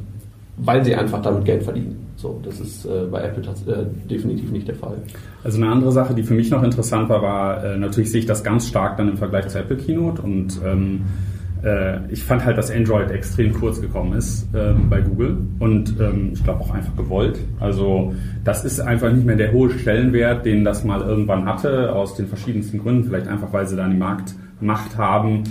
weil 0.56 0.84
sie 0.84 0.94
einfach 0.94 1.20
damit 1.20 1.44
Geld 1.44 1.62
verdienen. 1.62 2.05
So, 2.26 2.40
das 2.42 2.58
ist 2.58 2.84
äh, 2.86 3.06
bei 3.08 3.22
Apple 3.22 3.44
äh, 3.72 3.84
definitiv 4.10 4.50
nicht 4.50 4.66
der 4.66 4.74
Fall. 4.74 4.96
Also 5.44 5.62
eine 5.62 5.70
andere 5.70 5.92
Sache, 5.92 6.12
die 6.12 6.24
für 6.24 6.34
mich 6.34 6.50
noch 6.50 6.64
interessant 6.64 7.08
war, 7.08 7.22
war 7.22 7.64
äh, 7.64 7.76
natürlich 7.76 8.10
sehe 8.10 8.18
ich 8.18 8.26
das 8.26 8.42
ganz 8.42 8.66
stark 8.66 8.96
dann 8.96 9.08
im 9.08 9.16
Vergleich 9.16 9.46
zur 9.46 9.60
Apple 9.60 9.76
Keynote 9.76 10.22
und 10.22 10.60
ähm, 10.64 11.02
äh, 11.62 12.00
ich 12.12 12.24
fand 12.24 12.44
halt, 12.44 12.58
dass 12.58 12.68
Android 12.72 13.12
extrem 13.12 13.52
kurz 13.52 13.80
gekommen 13.80 14.14
ist 14.14 14.48
ähm, 14.56 14.90
bei 14.90 15.02
Google 15.02 15.38
und 15.60 16.00
ähm, 16.00 16.30
ich 16.32 16.42
glaube 16.42 16.62
auch 16.62 16.74
einfach 16.74 16.96
gewollt. 16.96 17.38
Also 17.60 18.12
das 18.42 18.64
ist 18.64 18.80
einfach 18.80 19.12
nicht 19.12 19.24
mehr 19.24 19.36
der 19.36 19.52
hohe 19.52 19.70
Stellenwert, 19.70 20.44
den 20.44 20.64
das 20.64 20.82
mal 20.82 21.02
irgendwann 21.02 21.46
hatte, 21.46 21.94
aus 21.94 22.16
den 22.16 22.26
verschiedensten 22.26 22.80
Gründen. 22.80 23.04
Vielleicht 23.04 23.28
einfach, 23.28 23.52
weil 23.52 23.68
sie 23.68 23.76
da 23.76 23.88
die 23.88 23.96
Marktmacht 23.96 24.98
haben 24.98 25.44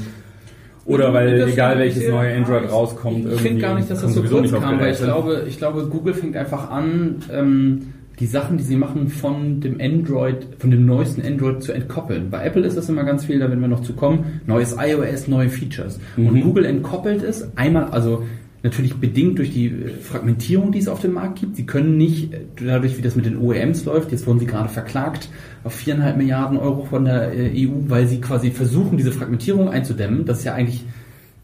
oder 0.86 1.14
weil 1.14 1.40
das 1.40 1.52
egal 1.52 1.80
welches 1.80 2.08
neue 2.10 2.36
Android 2.36 2.72
rauskommt, 2.72 3.26
ich 3.34 3.42
finde 3.42 3.62
gar 3.62 3.76
nicht, 3.76 3.90
dass 3.90 4.02
das 4.02 4.14
so 4.14 4.22
kurz 4.24 4.52
kam, 4.52 4.80
weil 4.80 4.94
ich 4.94 5.00
glaube, 5.00 5.46
ich 5.48 5.58
glaube, 5.58 5.88
Google 5.88 6.14
fängt 6.14 6.36
einfach 6.38 6.70
an, 6.70 7.18
ähm, 7.32 7.94
die 8.20 8.28
Sachen, 8.28 8.58
die 8.58 8.64
sie 8.64 8.78
machen, 8.78 9.10
von 9.10 9.60
dem 9.60 9.82
Android, 9.82 10.48
von 10.60 10.72
dem 10.72 10.86
neuesten 10.86 11.22
Android 11.22 11.62
zu 11.62 11.74
entkoppeln. 11.74 12.30
Bei 12.30 12.46
Apple 12.46 12.66
ist 12.66 12.78
das 12.78 12.88
immer 12.88 13.04
ganz 13.04 13.26
viel, 13.26 13.40
da 13.40 13.50
werden 13.50 13.60
wir 13.60 13.68
noch 13.68 13.82
zu 13.82 13.94
kommen, 13.94 14.42
neues 14.46 14.76
iOS, 14.80 15.28
neue 15.28 15.50
Features. 15.50 16.00
Mhm. 16.16 16.28
Und 16.28 16.42
Google 16.42 16.66
entkoppelt 16.66 17.24
es 17.24 17.50
einmal, 17.58 17.86
also 17.86 18.24
natürlich 18.66 18.96
bedingt 18.96 19.38
durch 19.38 19.54
die 19.54 19.68
äh, 19.68 19.90
Fragmentierung, 20.02 20.72
die 20.72 20.80
es 20.80 20.88
auf 20.88 21.00
dem 21.00 21.14
Markt 21.14 21.40
gibt. 21.40 21.56
Sie 21.56 21.66
können 21.66 21.98
nicht, 21.98 22.34
äh, 22.34 22.42
dadurch 22.66 22.98
wie 22.98 23.02
das 23.02 23.16
mit 23.16 23.26
den 23.26 23.38
OEMs 23.38 23.86
läuft, 23.86 24.12
jetzt 24.12 24.28
wurden 24.28 24.40
sie 24.40 24.48
gerade 24.48 24.70
verklagt 24.70 25.30
auf 25.64 25.74
viereinhalb 25.74 26.18
Milliarden 26.18 26.58
Euro 26.58 26.84
von 26.84 27.06
der 27.06 27.34
äh, 27.34 27.68
EU, 27.68 27.72
weil 27.88 28.08
sie 28.08 28.20
quasi 28.20 28.52
versuchen, 28.52 28.98
diese 28.98 29.12
Fragmentierung 29.12 29.70
einzudämmen. 29.70 30.26
Das 30.26 30.40
ist 30.40 30.44
ja 30.46 30.56
eigentlich 30.56 30.84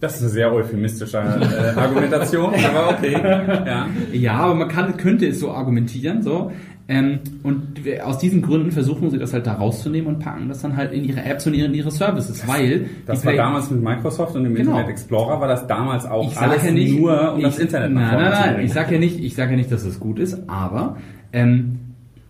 das 0.01 0.15
ist 0.15 0.21
eine 0.23 0.29
sehr 0.31 0.51
euphemistische 0.51 1.17
äh, 1.17 1.79
Argumentation, 1.79 2.55
aber 2.55 2.89
okay. 2.89 3.11
Ja. 3.21 3.87
ja, 4.11 4.33
aber 4.33 4.55
man 4.55 4.67
kann, 4.67 4.97
könnte 4.97 5.27
es 5.27 5.39
so 5.39 5.51
argumentieren, 5.51 6.23
so. 6.23 6.51
Ähm, 6.91 7.19
und 7.43 7.79
aus 8.03 8.17
diesen 8.17 8.41
Gründen 8.41 8.69
versuchen 8.69 9.11
sie 9.11 9.17
das 9.17 9.31
halt 9.31 9.47
da 9.47 9.53
rauszunehmen 9.53 10.13
und 10.13 10.19
packen 10.19 10.49
das 10.49 10.61
dann 10.61 10.75
halt 10.75 10.91
in 10.91 11.05
ihre 11.05 11.23
Apps 11.23 11.47
und 11.47 11.53
in 11.53 11.73
ihre 11.73 11.89
Services, 11.89 12.45
weil 12.49 12.87
das 13.05 13.25
war 13.25 13.31
damals 13.31 13.71
mit 13.71 13.81
Microsoft 13.81 14.35
und 14.35 14.43
dem 14.43 14.55
genau. 14.55 14.71
Internet 14.71 14.89
Explorer 14.89 15.39
war 15.39 15.47
das 15.47 15.65
damals 15.67 16.05
auch 16.05 16.35
alles 16.35 16.65
ja 16.65 16.71
nicht, 16.71 16.99
nur 16.99 17.31
um 17.31 17.39
ich, 17.39 17.45
das 17.45 17.59
Internet 17.59 17.93
nach 17.93 18.11
Nein, 18.11 18.21
nein, 18.21 18.53
nein, 18.55 18.65
ich 18.65 18.73
sage 18.73 18.95
ja 18.95 18.99
nicht, 18.99 19.23
ich 19.23 19.35
sage 19.35 19.51
ja 19.51 19.57
nicht, 19.57 19.71
dass 19.71 19.83
es 19.83 19.87
das 19.87 19.99
gut 20.01 20.19
ist, 20.19 20.49
aber 20.49 20.97
ähm, 21.31 21.79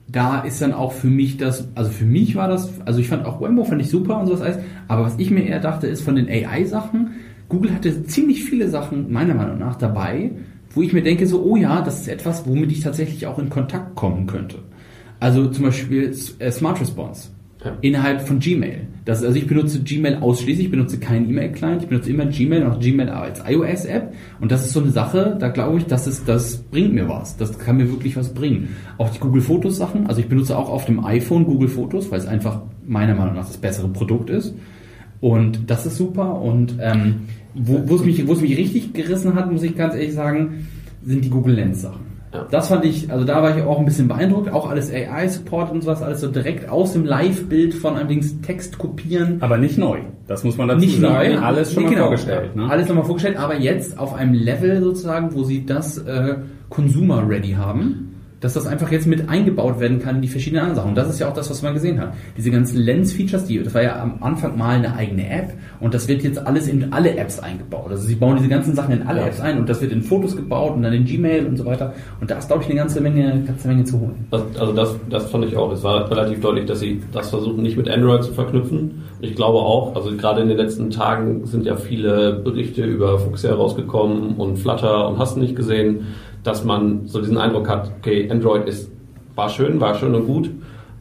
da 0.08 0.42
ist 0.42 0.62
dann 0.62 0.74
auch 0.74 0.92
für 0.92 1.08
mich 1.08 1.38
das, 1.38 1.68
also 1.74 1.90
für 1.90 2.06
mich 2.06 2.36
war 2.36 2.48
das, 2.48 2.72
also 2.86 3.00
ich 3.00 3.08
fand 3.08 3.26
auch 3.26 3.42
Wembo 3.42 3.64
fand 3.64 3.82
ich 3.82 3.90
super 3.90 4.20
und 4.20 4.28
sowas 4.28 4.42
alles, 4.42 4.60
aber 4.88 5.06
was 5.06 5.16
ich 5.18 5.32
mir 5.32 5.42
eher 5.42 5.60
dachte, 5.60 5.88
ist 5.88 6.04
von 6.04 6.16
den 6.16 6.30
AI-Sachen, 6.30 7.16
Google 7.50 7.74
hatte 7.74 8.04
ziemlich 8.04 8.44
viele 8.44 8.70
Sachen 8.70 9.12
meiner 9.12 9.34
Meinung 9.34 9.58
nach 9.58 9.76
dabei, 9.76 10.34
wo 10.74 10.82
ich 10.82 10.94
mir 10.94 11.04
denke 11.04 11.28
so, 11.28 11.44
oh 11.44 11.56
ja, 11.56 11.82
das 11.82 12.02
ist 12.02 12.08
etwas, 12.08 12.48
womit 12.48 12.72
ich 12.72 12.82
tatsächlich 12.82 13.28
auch 13.28 13.40
in 13.40 13.50
Kontakt 13.50 13.96
kommen 13.96 14.28
könnte. 14.28 14.60
Also 15.20 15.48
zum 15.48 15.66
Beispiel 15.66 16.16
äh, 16.40 16.52
Smart 16.52 16.82
Response. 16.82 17.30
Ja. 17.64 17.78
Innerhalb 17.82 18.22
von 18.22 18.40
Gmail. 18.40 18.88
Das, 19.06 19.24
also 19.24 19.36
ich 19.38 19.46
benutze 19.46 19.84
Gmail 19.84 20.16
ausschließlich, 20.16 20.66
ich 20.66 20.72
benutze 20.72 21.00
keinen 21.00 21.30
E-Mail-Client, 21.30 21.84
ich 21.84 21.90
benutze 21.90 22.10
immer 22.10 22.26
Gmail 22.26 22.64
und 22.64 22.72
auch 22.72 22.80
Gmail 22.80 23.10
als 23.10 23.44
iOS-App. 23.48 24.14
Und 24.40 24.52
das 24.52 24.66
ist 24.66 24.74
so 24.74 24.82
eine 24.82 24.90
Sache, 24.90 25.38
da 25.40 25.50
glaube 25.50 25.78
ich, 25.78 25.86
das, 25.86 26.08
ist, 26.08 26.28
das 26.28 26.58
bringt 26.58 26.94
mir 26.94 27.08
was. 27.08 27.38
Das 27.38 27.60
kann 27.60 27.78
mir 27.78 27.88
wirklich 27.90 28.16
was 28.16 28.34
bringen. 28.34 28.70
Auch 28.98 29.10
die 29.10 29.20
Google 29.20 29.44
Fotos 29.44 29.78
Sachen, 29.78 30.08
also 30.08 30.22
ich 30.22 30.28
benutze 30.28 30.58
auch 30.58 30.70
auf 30.70 30.86
dem 30.86 31.06
iPhone 31.06 31.46
Google 31.46 31.70
Fotos, 31.70 32.10
weil 32.10 32.20
es 32.20 32.26
einfach 32.26 32.62
meiner 32.88 33.14
Meinung 33.14 33.36
nach 33.36 33.46
das 33.46 33.58
bessere 33.58 33.90
Produkt 33.90 34.32
ist. 34.32 34.56
Und 35.20 35.70
das 35.70 35.86
ist 35.86 35.98
super. 35.98 36.42
Und 36.42 36.78
ähm, 36.82 37.28
Wo 37.54 37.96
es 37.96 38.04
mich, 38.04 38.28
wo 38.28 38.34
es 38.34 38.42
mich 38.42 38.58
richtig 38.58 38.94
gerissen 38.94 39.36
hat, 39.36 39.52
muss 39.52 39.64
ich 39.64 39.76
ganz 39.76 39.94
ehrlich 39.96 40.14
sagen, 40.14 40.68
sind 41.04 41.24
die 41.26 41.30
Google 41.30 41.56
Lens 41.56 41.82
Sachen. 41.82 42.12
Ja. 42.34 42.48
Das 42.50 42.70
fand 42.70 42.86
ich, 42.86 43.12
also 43.12 43.26
da 43.26 43.44
war 43.44 43.58
ich 43.58 43.62
auch 43.64 43.78
ein 43.78 43.84
bisschen 43.84 44.08
beeindruckt, 44.08 44.54
auch 44.54 44.70
alles 44.70 44.90
AI-Support 44.90 45.70
und 45.74 45.82
sowas, 45.84 46.02
alles 46.02 46.22
so 46.22 46.30
direkt 46.30 46.70
aus 46.70 46.94
dem 46.94 47.04
Live-Bild 47.04 47.74
von 47.74 47.98
allerdings 47.98 48.40
Text 48.40 48.78
kopieren. 48.78 49.36
Aber 49.42 49.58
nicht 49.58 49.78
neu. 49.78 50.00
Das 50.28 50.46
muss 50.46 50.56
man 50.56 50.70
dazu 50.70 50.80
Nicht 50.80 51.02
sagen. 51.02 51.34
neu, 51.34 51.40
Alles 51.42 51.74
schon 51.74 51.84
Nee, 51.84 51.90
mal 51.90 51.94
genau. 51.96 52.06
vorgestellt. 52.06 52.56
Ne? 52.56 52.70
Alles 52.70 52.88
nochmal 52.88 53.04
vorgestellt, 53.04 53.36
aber 53.36 53.60
jetzt 53.60 54.00
auf 54.00 54.14
einem 54.14 54.34
Level 54.34 54.82
sozusagen, 54.82 55.34
wo 55.34 55.44
sie 55.44 55.66
das 55.66 55.98
äh, 55.98 56.36
Consumer-ready 56.70 57.52
haben, 57.58 58.11
dass 58.42 58.54
das 58.54 58.68
einfach 58.68 58.92
jetzt 58.92 59.08
mit 59.08 59.30
eingebaut 59.30 59.80
werden 59.80 60.00
kann 60.00 60.18
in 60.18 60.22
die 60.24 60.28
verschiedenen 60.28 60.64
anderen 60.64 60.76
Sachen. 60.76 60.90
Und 60.90 60.96
das 60.96 61.10
ist 61.10 61.20
ja 61.20 61.30
auch 61.30 61.34
das, 61.34 61.50
was 61.50 61.62
man 61.62 61.76
gesehen 61.76 62.02
hat. 62.02 62.14
Diese 62.36 62.50
ganzen 62.50 62.78
Lens-Features, 62.80 63.46
die, 63.46 63.64
das 63.64 63.74
war 63.74 63.84
ja 63.84 64.02
am 64.02 64.16
Anfang 64.22 64.58
mal 64.58 64.76
eine 64.76 64.96
eigene 64.96 65.30
App 65.30 65.54
und 65.80 65.94
das 65.94 66.08
wird 66.08 66.24
jetzt 66.24 66.46
alles 66.46 66.68
in 66.68 66.92
alle 66.92 67.16
Apps 67.16 67.40
eingebaut. 67.40 67.88
Also 67.92 68.04
sie 68.04 68.16
bauen 68.16 68.38
diese 68.38 68.50
ganzen 68.50 68.76
Sachen 68.76 68.94
in 68.94 69.04
alle 69.04 69.22
Ja. 69.22 69.28
Apps 69.28 69.40
ein 69.40 69.60
und 69.60 69.70
das 69.70 69.80
wird 69.82 69.92
in 69.92 70.02
Fotos 70.02 70.36
gebaut 70.36 70.76
und 70.76 70.82
dann 70.82 70.94
in 70.94 71.06
Gmail 71.06 71.46
und 71.46 71.56
so 71.56 71.66
weiter. 71.66 71.94
Und 72.20 72.32
da 72.32 72.40
ist, 72.40 72.48
glaube 72.48 72.64
ich, 72.64 72.70
eine 72.70 72.78
ganze 72.80 73.00
Menge, 73.00 73.44
ganze 73.46 73.68
Menge 73.68 73.84
zu 73.84 74.00
holen. 74.00 74.26
Das, 74.32 74.42
also 74.60 74.74
das, 74.74 74.96
das 75.10 75.30
fand 75.30 75.46
ich 75.46 75.56
auch. 75.56 75.72
Es 75.72 75.84
war 75.84 76.10
relativ 76.10 76.42
deutlich, 76.42 76.66
dass 76.66 76.80
sie 76.80 77.02
das 77.12 77.30
versuchen, 77.30 77.62
nicht 77.62 77.78
mit 77.78 77.88
Android 77.90 78.24
zu 78.24 78.34
verknüpfen. 78.34 79.04
Ich 79.20 79.36
glaube 79.36 79.60
auch, 79.60 79.96
also 79.96 80.16
gerade 80.18 80.42
in 80.42 80.48
den 80.48 80.58
letzten 80.58 80.90
Tagen 80.90 81.46
sind 81.46 81.66
ja 81.66 81.76
viele 81.76 82.34
Berichte 82.34 82.84
über 82.84 83.20
Fuchsia 83.20 83.54
rausgekommen 83.54 84.36
und 84.38 84.58
Flutter 84.58 85.08
und 85.10 85.20
hast 85.20 85.38
nicht 85.38 85.56
gesehen, 85.56 86.08
dass 86.44 86.64
man 86.64 87.08
so 87.08 87.20
diesen 87.20 87.38
Eindruck 87.38 87.70
hat, 87.70 87.92
okay, 88.00 88.30
Android 88.30 88.68
ist, 88.68 88.92
war 89.36 89.50
schön, 89.50 89.80
war 89.80 89.96
schön 89.96 90.16
und 90.16 90.26
gut, 90.26 90.50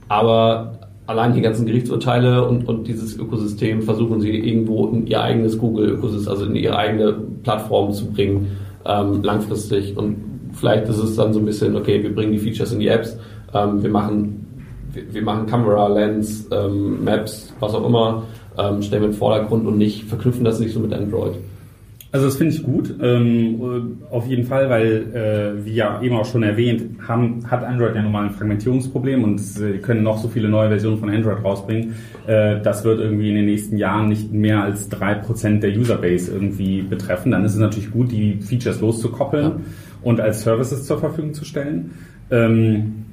aber 0.08 0.78
allein 1.06 1.34
die 1.34 1.40
ganzen 1.40 1.66
Gerichtsurteile 1.66 2.46
und, 2.46 2.68
und 2.68 2.86
dieses 2.86 3.18
Ökosystem 3.18 3.82
versuchen 3.82 4.20
sie 4.20 4.30
irgendwo 4.30 4.88
in 4.88 5.06
ihr 5.06 5.20
eigenes 5.22 5.58
Google-Ökosystem, 5.58 6.30
also 6.30 6.44
in 6.44 6.56
ihre 6.56 6.76
eigene 6.76 7.12
Plattform 7.42 7.92
zu 7.92 8.06
bringen, 8.06 8.56
ähm, 8.86 9.22
langfristig. 9.22 9.96
Und 9.96 10.16
vielleicht 10.52 10.88
ist 10.88 10.98
es 10.98 11.16
dann 11.16 11.32
so 11.32 11.40
ein 11.40 11.46
bisschen, 11.46 11.74
okay, 11.74 12.02
wir 12.02 12.14
bringen 12.14 12.32
die 12.32 12.38
Features 12.38 12.72
in 12.72 12.80
die 12.80 12.88
Apps, 12.88 13.18
ähm, 13.52 13.82
wir 13.82 13.90
machen 13.90 14.40
wir, 14.92 15.22
machen 15.22 15.46
Kamera, 15.46 15.88
Lens, 15.88 16.46
ähm, 16.50 17.04
Maps, 17.04 17.52
was 17.60 17.74
auch 17.74 17.86
immer, 17.86 18.24
ähm, 18.58 18.82
stellen 18.82 19.02
wir 19.02 19.06
in 19.08 19.12
den 19.12 19.18
Vordergrund 19.18 19.66
und 19.66 19.78
nicht 19.78 20.04
verknüpfen 20.04 20.44
das 20.44 20.60
nicht 20.60 20.74
so 20.74 20.80
mit 20.80 20.92
Android. 20.92 21.34
Also 22.12 22.26
das 22.26 22.36
finde 22.36 22.54
ich 22.54 22.64
gut, 22.64 22.92
ähm, 23.00 23.98
auf 24.10 24.26
jeden 24.26 24.42
Fall, 24.42 24.68
weil, 24.68 25.14
äh, 25.14 25.64
wie 25.64 25.74
ja 25.74 26.02
eben 26.02 26.16
auch 26.16 26.24
schon 26.24 26.42
erwähnt, 26.42 26.98
haben, 27.06 27.48
hat 27.48 27.62
Android 27.62 27.94
ja 27.94 28.02
nun 28.02 28.10
mal 28.10 28.24
ein 28.24 28.32
Fragmentierungsproblem 28.32 29.22
und 29.22 29.38
sie 29.38 29.74
können 29.78 30.02
noch 30.02 30.18
so 30.18 30.26
viele 30.26 30.48
neue 30.48 30.70
Versionen 30.70 30.98
von 30.98 31.08
Android 31.08 31.44
rausbringen. 31.44 31.94
Äh, 32.26 32.60
das 32.62 32.82
wird 32.84 32.98
irgendwie 32.98 33.28
in 33.28 33.36
den 33.36 33.44
nächsten 33.46 33.76
Jahren 33.76 34.08
nicht 34.08 34.32
mehr 34.32 34.64
als 34.64 34.88
drei 34.88 35.14
Prozent 35.14 35.62
der 35.62 35.70
Userbase 35.70 36.32
irgendwie 36.32 36.82
betreffen. 36.82 37.30
Dann 37.30 37.44
ist 37.44 37.52
es 37.52 37.60
natürlich 37.60 37.92
gut, 37.92 38.10
die 38.10 38.38
Features 38.40 38.80
loszukoppeln 38.80 39.44
Ja. 39.44 39.56
und 40.02 40.20
als 40.20 40.42
Services 40.42 40.86
zur 40.86 40.98
Verfügung 40.98 41.32
zu 41.32 41.44
stellen. 41.44 41.92
Ähm, 42.32 43.04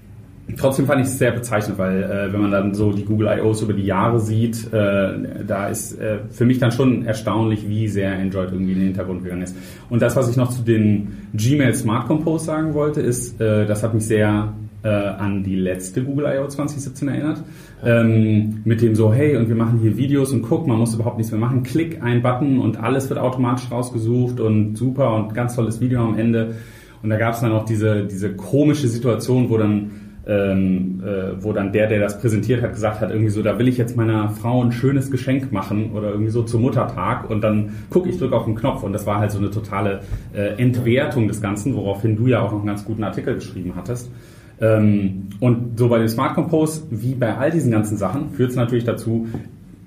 Trotzdem 0.55 0.85
fand 0.85 1.01
ich 1.01 1.07
es 1.07 1.17
sehr 1.17 1.31
bezeichnend, 1.31 1.77
weil 1.77 2.03
äh, 2.03 2.31
wenn 2.31 2.41
man 2.41 2.51
dann 2.51 2.73
so 2.73 2.93
die 2.93 3.03
Google 3.03 3.27
I.O.s 3.37 3.61
über 3.61 3.73
die 3.73 3.83
Jahre 3.83 4.19
sieht, 4.21 4.71
äh, 4.71 5.43
da 5.45 5.67
ist 5.67 5.99
äh, 5.99 6.19
für 6.29 6.45
mich 6.45 6.59
dann 6.59 6.71
schon 6.71 7.05
erstaunlich, 7.05 7.67
wie 7.67 7.89
sehr 7.89 8.13
Android 8.17 8.51
irgendwie 8.53 8.71
in 8.71 8.79
den 8.79 8.87
Hintergrund 8.87 9.23
gegangen 9.23 9.41
ist. 9.41 9.55
Und 9.89 10.01
das, 10.01 10.15
was 10.15 10.29
ich 10.29 10.37
noch 10.37 10.49
zu 10.49 10.61
den 10.61 11.29
Gmail 11.33 11.75
Smart 11.75 12.07
Compose 12.07 12.45
sagen 12.45 12.73
wollte, 12.73 13.01
ist, 13.01 13.41
äh, 13.41 13.65
das 13.65 13.83
hat 13.83 13.93
mich 13.93 14.05
sehr 14.05 14.53
äh, 14.83 14.87
an 14.87 15.43
die 15.43 15.55
letzte 15.55 16.01
Google 16.01 16.25
I.O. 16.33 16.47
2017 16.47 17.09
erinnert. 17.09 17.43
Ähm, 17.83 18.61
mit 18.63 18.81
dem 18.81 18.95
so, 18.95 19.13
hey, 19.13 19.35
und 19.35 19.49
wir 19.49 19.55
machen 19.55 19.79
hier 19.81 19.97
Videos 19.97 20.31
und 20.31 20.43
guck, 20.43 20.65
man 20.65 20.77
muss 20.77 20.95
überhaupt 20.95 21.17
nichts 21.17 21.31
mehr 21.31 21.41
machen. 21.41 21.63
Klick 21.63 22.01
ein 22.01 22.21
Button 22.21 22.59
und 22.59 22.81
alles 22.81 23.09
wird 23.09 23.19
automatisch 23.19 23.69
rausgesucht 23.69 24.39
und 24.39 24.77
super 24.77 25.13
und 25.15 25.33
ganz 25.33 25.55
tolles 25.55 25.81
Video 25.81 26.01
am 26.01 26.17
Ende. 26.17 26.55
Und 27.03 27.09
da 27.09 27.17
gab 27.17 27.33
es 27.33 27.41
dann 27.41 27.51
auch 27.51 27.65
diese, 27.65 28.05
diese 28.05 28.33
komische 28.33 28.87
Situation, 28.87 29.49
wo 29.49 29.57
dann 29.57 29.91
ähm, 30.27 31.01
äh, 31.05 31.41
wo 31.41 31.53
dann 31.53 31.71
der, 31.71 31.87
der 31.87 31.99
das 31.99 32.19
präsentiert 32.19 32.61
hat, 32.61 32.73
gesagt 32.73 32.99
hat, 32.99 33.11
irgendwie 33.11 33.29
so, 33.29 33.41
da 33.41 33.57
will 33.57 33.67
ich 33.67 33.77
jetzt 33.77 33.95
meiner 33.95 34.29
Frau 34.29 34.61
ein 34.61 34.73
schönes 34.73 35.09
Geschenk 35.09 35.51
machen 35.51 35.91
oder 35.93 36.09
irgendwie 36.09 36.31
so 36.31 36.43
zum 36.43 36.63
Muttertag 36.63 37.29
und 37.29 37.41
dann 37.41 37.71
gucke 37.89 38.09
ich, 38.09 38.17
drücke 38.17 38.35
auf 38.35 38.45
den 38.45 38.55
Knopf 38.55 38.83
und 38.83 38.91
das 38.91 39.05
war 39.05 39.19
halt 39.19 39.31
so 39.31 39.37
eine 39.37 39.49
totale 39.49 40.01
äh, 40.33 40.61
Entwertung 40.61 41.27
des 41.29 41.41
Ganzen, 41.41 41.75
woraufhin 41.75 42.17
du 42.17 42.27
ja 42.27 42.41
auch 42.41 42.51
noch 42.51 42.59
einen 42.59 42.67
ganz 42.67 42.83
guten 42.83 43.03
Artikel 43.03 43.35
geschrieben 43.35 43.73
hattest. 43.75 44.11
Ähm, 44.59 45.29
und 45.39 45.77
so 45.79 45.87
bei 45.87 45.99
dem 45.99 46.07
Smart 46.09 46.35
Compose, 46.35 46.81
wie 46.89 47.15
bei 47.15 47.37
all 47.37 47.51
diesen 47.51 47.71
ganzen 47.71 47.95
Sachen, 47.95 48.31
führt 48.31 48.49
es 48.49 48.55
natürlich 48.55 48.83
dazu, 48.83 49.27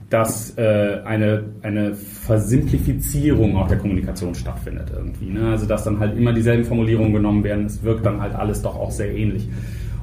dass 0.09 0.57
äh, 0.57 1.01
eine, 1.05 1.45
eine 1.63 1.95
Versimplifizierung 1.95 3.57
auch 3.57 3.69
der 3.69 3.79
Kommunikation 3.79 4.35
stattfindet 4.35 4.91
irgendwie. 4.95 5.31
Ne? 5.31 5.51
Also 5.51 5.67
dass 5.67 5.85
dann 5.85 6.01
halt 6.01 6.17
immer 6.17 6.33
dieselben 6.33 6.65
Formulierungen 6.65 7.13
genommen 7.13 7.45
werden, 7.45 7.67
es 7.67 7.83
wirkt 7.85 8.07
dann 8.07 8.21
halt 8.21 8.35
alles 8.35 8.63
doch 8.63 8.75
auch 8.75 8.91
sehr 8.91 9.15
ähnlich. 9.15 9.49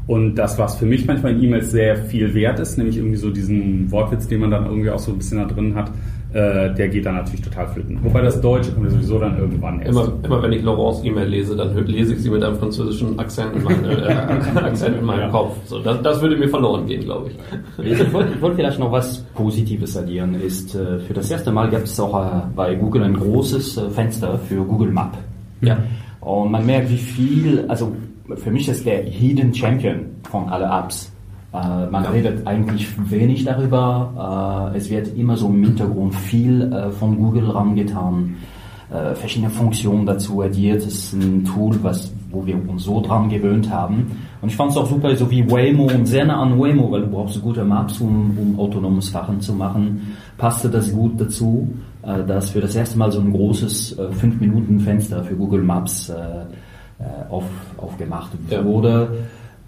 Und 0.08 0.36
das, 0.36 0.58
was 0.58 0.78
für 0.78 0.86
mich 0.86 1.06
manchmal 1.06 1.34
in 1.34 1.44
E-Mails 1.44 1.72
sehr 1.72 1.98
viel 1.98 2.34
wert 2.34 2.60
ist, 2.60 2.78
nämlich 2.78 2.98
irgendwie 2.98 3.18
so 3.18 3.30
diesen 3.30 3.92
Wortwitz, 3.92 4.28
den 4.28 4.40
man 4.40 4.52
dann 4.52 4.66
irgendwie 4.66 4.90
auch 4.90 5.00
so 5.00 5.12
ein 5.12 5.18
bisschen 5.18 5.40
da 5.40 5.46
drin 5.46 5.76
hat, 5.76 5.92
äh, 6.34 6.74
der 6.74 6.88
geht 6.88 7.06
dann 7.06 7.16
natürlich 7.16 7.42
total 7.42 7.68
flöten. 7.68 8.00
Wobei 8.04 8.22
das 8.22 8.40
Deutsche 8.40 8.72
kommt 8.72 8.86
ja 8.86 8.92
sowieso 8.92 9.20
dann 9.20 9.38
irgendwann 9.38 9.82
erst. 9.82 9.92
Immer, 9.92 10.14
immer 10.24 10.44
wenn 10.44 10.54
ich 10.54 10.64
Laurents 10.64 11.04
E-Mail 11.04 11.28
lese, 11.28 11.56
dann 11.56 11.76
lese 11.86 12.14
ich 12.14 12.20
sie 12.22 12.30
mit 12.30 12.44
einem 12.44 12.56
französischen 12.58 13.20
Akzent 13.20 13.56
in, 13.56 13.64
mein, 13.64 13.84
äh, 13.84 14.14
Akzent 14.56 14.98
in 14.98 15.06
meinem 15.06 15.20
Ja. 15.20 15.30
Kopf. 15.30 15.58
So, 15.66 15.80
das, 15.80 16.02
das 16.02 16.22
würde 16.22 16.38
mir 16.38 16.48
verloren 16.48 16.86
gehen, 16.86 17.04
glaube 17.04 17.32
ich. 17.32 17.86
Ich 17.86 18.14
wollte 18.14 18.34
ich 18.34 18.42
wollte 18.42 18.58
vielleicht 18.58 18.80
noch 18.80 18.92
was 18.92 19.20
Positives 19.34 19.98
addieren. 19.98 20.36
Ist, 20.36 20.74
äh, 20.76 21.00
für 21.00 21.14
das 21.14 21.30
erste 21.30 21.52
Mal 21.52 21.70
gab 21.70 21.84
es 21.84 22.00
auch 22.00 22.18
äh, 22.24 22.42
bei 22.56 22.76
Google 22.76 23.04
ein 23.04 23.14
großes 23.14 23.78
äh, 23.78 23.90
Fenster 23.90 24.38
für 24.38 24.64
Google 24.64 24.92
Map. 24.92 25.18
Ja. 25.62 25.78
Und 26.22 26.52
man 26.52 26.66
merkt, 26.66 26.90
wie 26.90 26.98
viel, 26.98 27.66
also 27.68 27.94
für 28.36 28.52
mich 28.52 28.68
ist 28.68 28.86
der 28.86 29.04
Hidden 29.04 29.54
Champion 29.54 30.06
von 30.30 30.50
alle 30.50 30.66
Apps. 30.66 31.12
Äh, 31.54 31.88
man 31.90 32.04
Ja. 32.04 32.10
redet 32.10 32.46
eigentlich 32.46 32.88
wenig 33.10 33.46
darüber. 33.46 34.72
Äh, 34.74 34.78
es 34.78 34.90
wird 34.90 35.16
immer 35.18 35.38
so 35.38 35.48
im 35.48 35.64
Hintergrund 35.64 36.14
viel 36.14 36.62
äh, 36.74 36.92
von 36.92 37.18
Google 37.18 37.50
rangetan, 37.50 38.36
äh, 38.92 39.16
verschiedene 39.16 39.50
Funktionen 39.50 40.06
dazu 40.06 40.42
addiert. 40.42 40.80
Es 40.82 40.88
ist 40.88 41.14
ein 41.14 41.46
Tool, 41.46 41.78
was, 41.82 42.12
wo 42.32 42.46
wir 42.46 42.56
uns 42.70 42.84
so 42.84 43.02
dran 43.02 43.30
gewöhnt 43.30 43.72
haben. 43.72 44.12
Und 44.42 44.50
ich 44.50 44.56
fand 44.56 44.72
es 44.72 44.78
auch 44.78 44.86
super, 44.86 45.16
so 45.16 45.30
wie 45.32 45.50
Waymo 45.50 45.86
und 45.86 46.06
sehr 46.06 46.26
nah 46.26 46.42
an 46.42 46.60
Waymo, 46.60 46.92
weil 46.92 47.02
du 47.02 47.08
brauchst 47.08 47.42
gute 47.42 47.64
Maps, 47.64 48.00
um, 48.02 48.38
um 48.38 48.60
autonomes 48.60 49.10
Fahren 49.10 49.42
zu 49.42 49.54
machen, 49.54 50.16
passte 50.38 50.70
das 50.70 50.92
gut 50.92 51.20
dazu, 51.20 51.68
äh, 52.04 52.24
dass 52.26 52.52
für 52.52 52.62
das 52.62 52.76
erste 52.76 52.98
Mal 52.98 53.12
so 53.12 53.20
ein 53.22 53.32
großes 53.32 53.98
5-Minuten-Fenster 53.98 55.24
für 55.24 55.36
Google 55.36 55.64
Maps 55.64 56.10
äh, 56.10 56.14
äh, 56.14 56.46
auf, 57.30 57.44
aufgemacht 57.78 58.32
Ja. 58.50 58.64
wurde. 58.64 59.10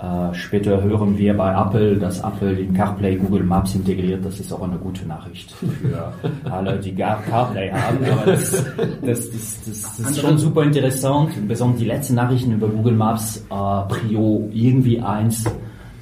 Äh, 0.01 0.33
später 0.33 0.81
hören 0.81 1.17
wir 1.17 1.35
bei 1.35 1.51
Apple, 1.53 1.97
dass 1.97 2.21
Apple 2.21 2.53
in 2.53 2.73
CarPlay 2.73 3.17
Google 3.17 3.43
Maps 3.43 3.75
integriert. 3.75 4.23
Das 4.23 4.39
ist 4.39 4.51
auch 4.53 4.61
eine 4.61 4.77
gute 4.77 5.05
Nachricht 5.05 5.51
für 5.51 6.13
alle, 6.49 6.79
die 6.79 6.95
Gar 6.95 7.21
CarPlay 7.23 7.69
haben. 7.69 7.97
Aber 8.09 8.31
das, 8.31 8.51
das, 8.51 8.63
das, 9.01 9.29
das, 9.65 9.97
das 9.97 9.99
ist 10.11 10.19
schon 10.21 10.37
super 10.37 10.63
interessant. 10.63 11.31
Besonders 11.49 11.79
die 11.79 11.85
letzten 11.85 12.15
Nachrichten 12.15 12.53
über 12.53 12.69
Google 12.69 12.95
Maps, 12.95 13.45
äh, 13.49 13.93
Prio 13.93 14.49
irgendwie 14.53 15.01
eins 15.01 15.43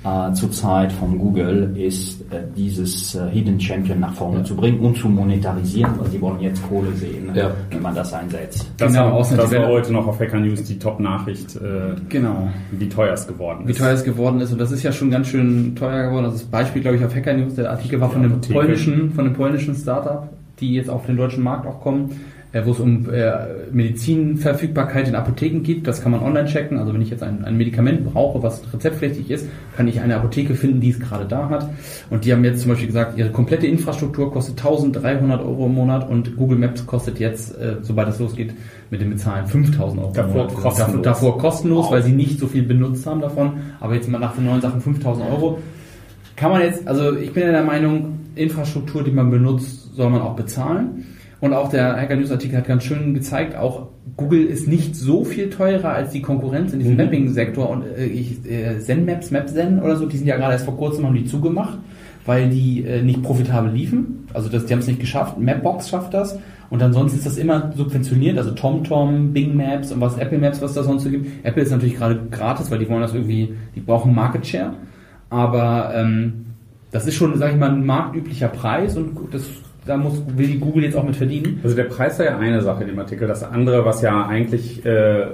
äh, 0.03 0.31
zurzeit 0.33 0.91
von 0.91 1.17
Google 1.17 1.75
ist, 1.75 2.21
äh, 2.31 2.43
dieses 2.55 3.15
äh, 3.15 3.29
Hidden 3.31 3.59
Champion 3.59 3.99
nach 3.99 4.13
vorne 4.13 4.43
zu 4.43 4.55
bringen 4.55 4.79
und 4.79 4.95
zu 4.97 5.09
monetarisieren, 5.09 5.91
weil 5.99 6.09
sie 6.11 6.21
wollen 6.21 6.39
jetzt 6.39 6.61
Kohle 6.69 6.91
sehen, 6.93 7.29
Ja. 7.33 7.51
wenn 7.71 7.81
man 7.81 7.93
das 7.95 8.13
einsetzt. 8.13 8.67
das 8.77 8.93
Genau, 8.93 9.11
war, 9.13 9.19
das 9.37 9.51
war 9.53 9.67
heute 9.67 9.91
noch 9.91 10.07
auf 10.07 10.19
Hacker 10.19 10.39
News 10.39 10.63
die 10.63 10.77
Top-Nachricht, 10.79 11.55
äh, 11.57 11.95
Genau. 12.09 12.47
wie 12.71 12.87
teuer 12.89 13.13
es 13.13 13.27
geworden 13.27 13.61
ist. 13.67 13.75
Wie 13.75 13.81
teuer 13.83 13.93
es 13.93 14.03
geworden 14.03 14.39
ist 14.39 14.51
und 14.51 14.59
das 14.61 14.71
ist 14.71 14.83
ja 14.83 14.91
schon 14.91 15.09
ganz 15.11 15.27
schön 15.27 15.75
teuer 15.75 16.07
geworden. 16.07 16.25
Das 16.25 16.35
ist 16.35 16.51
Beispiel, 16.51 16.81
glaube 16.81 16.97
ich, 16.97 17.03
auf 17.05 17.13
Hacker 17.15 17.33
News. 17.33 17.55
Der 17.55 17.71
Artikel 17.71 17.99
war 17.99 18.09
von 18.09 18.21
Ja, 18.21 18.27
dem 18.27 18.33
Apotheke. 18.33 18.53
polnischen, 18.53 19.11
von 19.11 19.25
dem 19.25 19.33
polnischen 19.33 19.75
Startup, 19.75 20.29
die 20.59 20.73
jetzt 20.75 20.89
auf 20.89 21.05
den 21.05 21.17
deutschen 21.17 21.43
Markt 21.43 21.65
auch 21.67 21.81
kommen, 21.81 22.11
wo 22.65 22.71
es 22.71 22.79
um 22.79 23.09
äh, 23.13 23.31
Medizinverfügbarkeit 23.71 25.07
in 25.07 25.15
Apotheken 25.15 25.61
geht. 25.63 25.85
Das 25.87 26.01
kann 26.01 26.11
man 26.11 26.21
online 26.21 26.47
checken. 26.47 26.77
Also 26.79 26.93
wenn 26.93 27.01
ich 27.01 27.09
jetzt 27.09 27.21
ein, 27.23 27.43
ein 27.43 27.57
Medikament 27.57 28.05
brauche, 28.05 28.41
was 28.41 28.61
rezeptpflichtig 28.73 29.29
ist, 29.29 29.47
kann 29.75 29.87
ich 29.87 29.99
eine 29.99 30.15
Apotheke 30.15 30.55
finden, 30.55 30.79
die 30.79 30.89
es 30.91 30.99
gerade 30.99 31.25
da 31.25 31.49
hat. 31.49 31.69
Und 32.09 32.25
die 32.25 32.31
haben 32.31 32.43
jetzt 32.43 32.61
zum 32.61 32.69
Beispiel 32.71 32.87
gesagt, 32.87 33.17
ihre 33.17 33.29
komplette 33.31 33.67
Infrastruktur 33.67 34.31
kostet 34.31 34.57
1300 34.59 35.41
Euro 35.41 35.65
im 35.65 35.73
Monat 35.75 36.09
und 36.09 36.35
Google 36.37 36.57
Maps 36.57 36.85
kostet 36.85 37.19
jetzt, 37.19 37.55
äh, 37.57 37.75
sobald 37.81 38.09
es 38.09 38.19
losgeht, 38.19 38.53
mit 38.89 39.01
dem 39.01 39.09
Bezahlen 39.09 39.45
5000 39.45 40.01
Euro 40.01 40.11
Davor 40.13 40.33
Monat. 40.45 40.55
kostenlos. 40.55 41.01
Davor, 41.01 41.01
davor 41.03 41.37
kostenlos, 41.37 41.85
Wow. 41.85 41.91
weil 41.91 42.03
sie 42.03 42.13
nicht 42.13 42.39
so 42.39 42.47
viel 42.47 42.63
benutzt 42.63 43.05
haben 43.05 43.21
davon. 43.21 43.53
Aber 43.79 43.93
jetzt 43.95 44.07
mal 44.09 44.19
nach 44.19 44.35
den 44.35 44.45
neuen 44.45 44.61
Sachen 44.61 44.79
5000 44.81 45.29
Euro. 45.29 45.59
Kann 46.35 46.51
man 46.51 46.61
jetzt, 46.61 46.87
also 46.87 47.15
ich 47.17 47.33
bin 47.33 47.43
ja 47.43 47.51
der 47.51 47.63
Meinung, 47.63 48.19
Infrastruktur, 48.35 49.03
die 49.03 49.11
man 49.11 49.31
benutzt, 49.31 49.95
soll 49.95 50.09
man 50.09 50.21
auch 50.21 50.35
bezahlen. 50.35 51.05
Und 51.39 51.53
auch 51.53 51.69
der 51.69 51.95
Hacker 51.95 52.15
News 52.15 52.31
Artikel 52.31 52.57
hat 52.57 52.65
ganz 52.65 52.83
schön 52.83 53.13
gezeigt, 53.13 53.55
auch 53.55 53.89
Google 54.15 54.45
ist 54.45 54.67
nicht 54.67 54.95
so 54.95 55.23
viel 55.23 55.49
teurer 55.49 55.89
als 55.89 56.11
die 56.11 56.21
Konkurrenz 56.21 56.73
in 56.73 56.79
diesem 56.79 56.95
Mhm. 56.95 57.03
Mapping-Sektor. 57.03 57.69
Und 57.69 57.83
äh, 57.83 58.05
ich, 58.05 58.43
äh, 58.49 58.79
ZenMaps, 58.79 59.29
MapZen 59.29 59.79
oder 59.79 59.95
so, 59.95 60.07
die 60.07 60.17
sind 60.17 60.27
ja 60.27 60.37
gerade 60.37 60.53
erst 60.53 60.65
vor 60.65 60.75
kurzem 60.77 61.05
haben 61.05 61.13
die 61.13 61.25
zugemacht, 61.25 61.77
weil 62.25 62.49
die 62.49 62.83
äh, 62.83 63.03
nicht 63.03 63.21
profitabel 63.21 63.71
liefen. 63.71 64.27
Also 64.33 64.49
das, 64.49 64.65
die 64.65 64.73
haben 64.73 64.79
es 64.79 64.87
nicht 64.87 64.99
geschafft. 64.99 65.37
Mapbox 65.37 65.89
schafft 65.89 66.13
das. 66.13 66.39
Und 66.69 66.81
ansonsten 66.81 67.19
ist 67.19 67.25
das 67.25 67.37
immer 67.37 67.71
subventioniert, 67.75 68.37
also 68.37 68.51
TomTom, 68.51 69.31
Bing 69.31 69.55
Maps 69.55 69.91
und 69.91 70.01
was 70.01 70.17
Apple 70.17 70.37
Maps, 70.37 70.61
was 70.61 70.73
da 70.73 70.83
sonst 70.83 71.03
so 71.03 71.09
gibt. 71.09 71.45
Apple 71.45 71.63
ist 71.63 71.71
natürlich 71.71 71.95
gerade 71.95 72.19
gratis, 72.29 72.69
weil 72.71 72.79
die 72.79 72.89
wollen 72.89 73.01
das 73.01 73.13
irgendwie, 73.13 73.53
die 73.75 73.79
brauchen 73.79 74.13
Market 74.13 74.45
Share. 74.45 74.73
Aber 75.29 75.93
ähm, 75.95 76.47
das 76.91 77.05
ist 77.05 77.15
schon, 77.15 77.37
sag 77.37 77.51
ich 77.51 77.57
mal, 77.57 77.69
ein 77.69 77.85
marktüblicher 77.85 78.47
Preis 78.47 78.97
und 78.97 79.11
das 79.31 79.43
da 79.87 79.97
muss, 79.97 80.21
will 80.35 80.47
die 80.47 80.59
Google 80.59 80.83
jetzt 80.83 80.95
auch 80.95 81.03
mit 81.03 81.15
verdienen. 81.15 81.59
Also 81.63 81.75
der 81.75 81.85
Preis 81.85 82.19
war 82.19 82.25
ja 82.25 82.37
eine 82.37 82.61
Sache 82.61 82.83
in 82.83 82.89
dem 82.89 82.99
Artikel. 82.99 83.27
Das 83.27 83.43
andere, 83.43 83.85
was 83.85 84.01
ja 84.01 84.25
eigentlich 84.25 84.85
äh, 84.85 85.27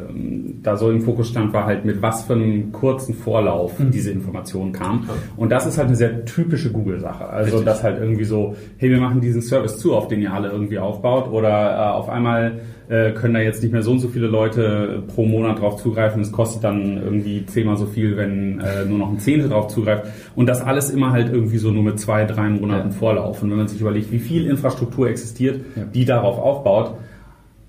da 0.61 0.77
so 0.77 0.91
im 0.91 1.01
Fokus 1.01 1.29
stand, 1.29 1.53
war 1.53 1.65
halt 1.65 1.85
mit 1.85 2.01
was 2.01 2.23
für 2.23 2.33
einem 2.33 2.71
kurzen 2.71 3.15
Vorlauf 3.15 3.79
mhm. 3.79 3.91
diese 3.91 4.11
Information 4.11 4.71
kam. 4.71 5.09
Und 5.35 5.51
das 5.51 5.65
ist 5.65 5.77
halt 5.77 5.87
eine 5.87 5.95
sehr 5.95 6.25
typische 6.25 6.71
Google-Sache. 6.71 7.27
Also 7.27 7.57
Richtig. 7.57 7.65
dass 7.65 7.83
halt 7.83 7.99
irgendwie 7.99 8.25
so, 8.25 8.55
hey, 8.77 8.89
wir 8.89 8.99
machen 8.99 9.21
diesen 9.21 9.41
Service 9.41 9.77
zu, 9.77 9.93
auf 9.95 10.07
den 10.07 10.21
ihr 10.21 10.31
alle 10.31 10.49
irgendwie 10.49 10.79
aufbaut, 10.79 11.29
oder 11.31 11.49
äh, 11.49 11.91
auf 11.91 12.09
einmal 12.09 12.61
äh, 12.93 13.11
können 13.11 13.33
da 13.33 13.39
jetzt 13.39 13.63
nicht 13.63 13.71
mehr 13.71 13.81
so 13.81 13.91
und 13.91 13.99
so 13.99 14.07
viele 14.07 14.27
Leute 14.27 15.01
pro 15.07 15.25
Monat 15.25 15.59
drauf 15.59 15.81
zugreifen. 15.81 16.21
Es 16.21 16.31
kostet 16.31 16.63
dann 16.63 17.01
irgendwie 17.01 17.43
zehnmal 17.47 17.75
so 17.75 17.87
viel, 17.87 18.17
wenn 18.17 18.59
äh, 18.59 18.85
nur 18.85 18.99
noch 18.99 19.09
ein 19.09 19.19
Zehntel 19.19 19.49
drauf 19.49 19.67
zugreift. 19.69 20.05
Und 20.35 20.45
das 20.45 20.61
alles 20.61 20.91
immer 20.91 21.11
halt 21.11 21.33
irgendwie 21.33 21.57
so 21.57 21.71
nur 21.71 21.81
mit 21.81 21.99
zwei, 21.99 22.25
drei 22.25 22.49
Monaten 22.49 22.89
ja. 22.89 22.95
Vorlauf. 22.95 23.41
Und 23.41 23.49
wenn 23.49 23.57
man 23.57 23.67
sich 23.67 23.81
überlegt, 23.81 24.11
wie 24.11 24.19
viel 24.19 24.45
Infrastruktur 24.45 25.09
existiert, 25.09 25.61
ja. 25.75 25.85
die 25.85 26.05
darauf 26.05 26.37
aufbaut, 26.37 26.95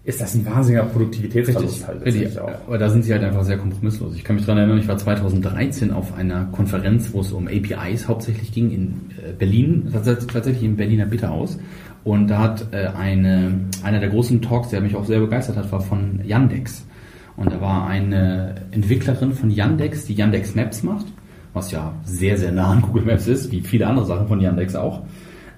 ist 0.05 0.21
das 0.21 0.35
ein 0.35 0.45
wahnsinniger 0.45 0.85
Produktivitätsverlust 0.85 1.89
halt. 1.89 2.05
Richtig. 2.05 2.39
Auch. 2.39 2.51
Aber 2.67 2.77
da 2.77 2.91
sind 2.91 3.05
sie 3.05 3.13
halt 3.15 3.25
einfach 3.25 3.45
sehr 3.45 3.57
kompromisslos. 3.57 4.15
Ich 4.17 4.25
kann 4.25 4.37
mich 4.37 4.45
daran 4.45 4.59
erinnern, 4.59 4.79
ich 4.79 4.89
war 4.89 4.99
2013 4.99 5.91
auf 5.91 6.15
einer 6.15 6.45
Konferenz, 6.53 7.15
wo 7.15 7.21
es 7.21 7.33
um 7.33 7.49
APIs 7.49 8.07
hauptsächlich 8.09 8.53
ging 8.53 8.71
in 8.71 9.01
äh, 9.27 9.33
Berlin, 9.33 9.89
tatsächlich 9.91 10.63
im 10.63 10.77
Berliner 10.77 11.07
Bitterhaus. 11.07 11.59
Und 12.05 12.29
da 12.29 12.39
hat 12.39 12.73
äh, 12.73 12.89
eine, 12.97 13.61
einer 13.83 13.99
der 13.99 14.11
großen 14.11 14.43
Talks, 14.43 14.69
der 14.69 14.83
mich 14.83 14.95
auch 14.95 15.07
sehr 15.07 15.21
begeistert 15.21 15.57
hat, 15.57 15.73
war 15.73 15.81
von 15.81 16.21
Yandex. 16.25 16.87
Und 17.37 17.51
da 17.51 17.61
war 17.61 17.87
eine 17.87 18.55
Entwicklerin 18.71 19.33
von 19.33 19.51
Yandex, 19.51 20.05
die 20.05 20.15
Yandex 20.15 20.55
Maps 20.55 20.83
macht, 20.83 21.07
was 21.53 21.71
ja 21.73 21.95
sehr, 22.05 22.37
sehr 22.37 22.53
nah 22.53 22.73
an 22.73 22.83
Google 22.83 23.05
Maps 23.05 23.27
ist, 23.27 23.51
wie 23.51 23.61
viele 23.61 23.87
andere 23.87 24.07
Sachen 24.07 24.29
von 24.29 24.41
Yandex 24.41 24.77
auch. 24.77 25.03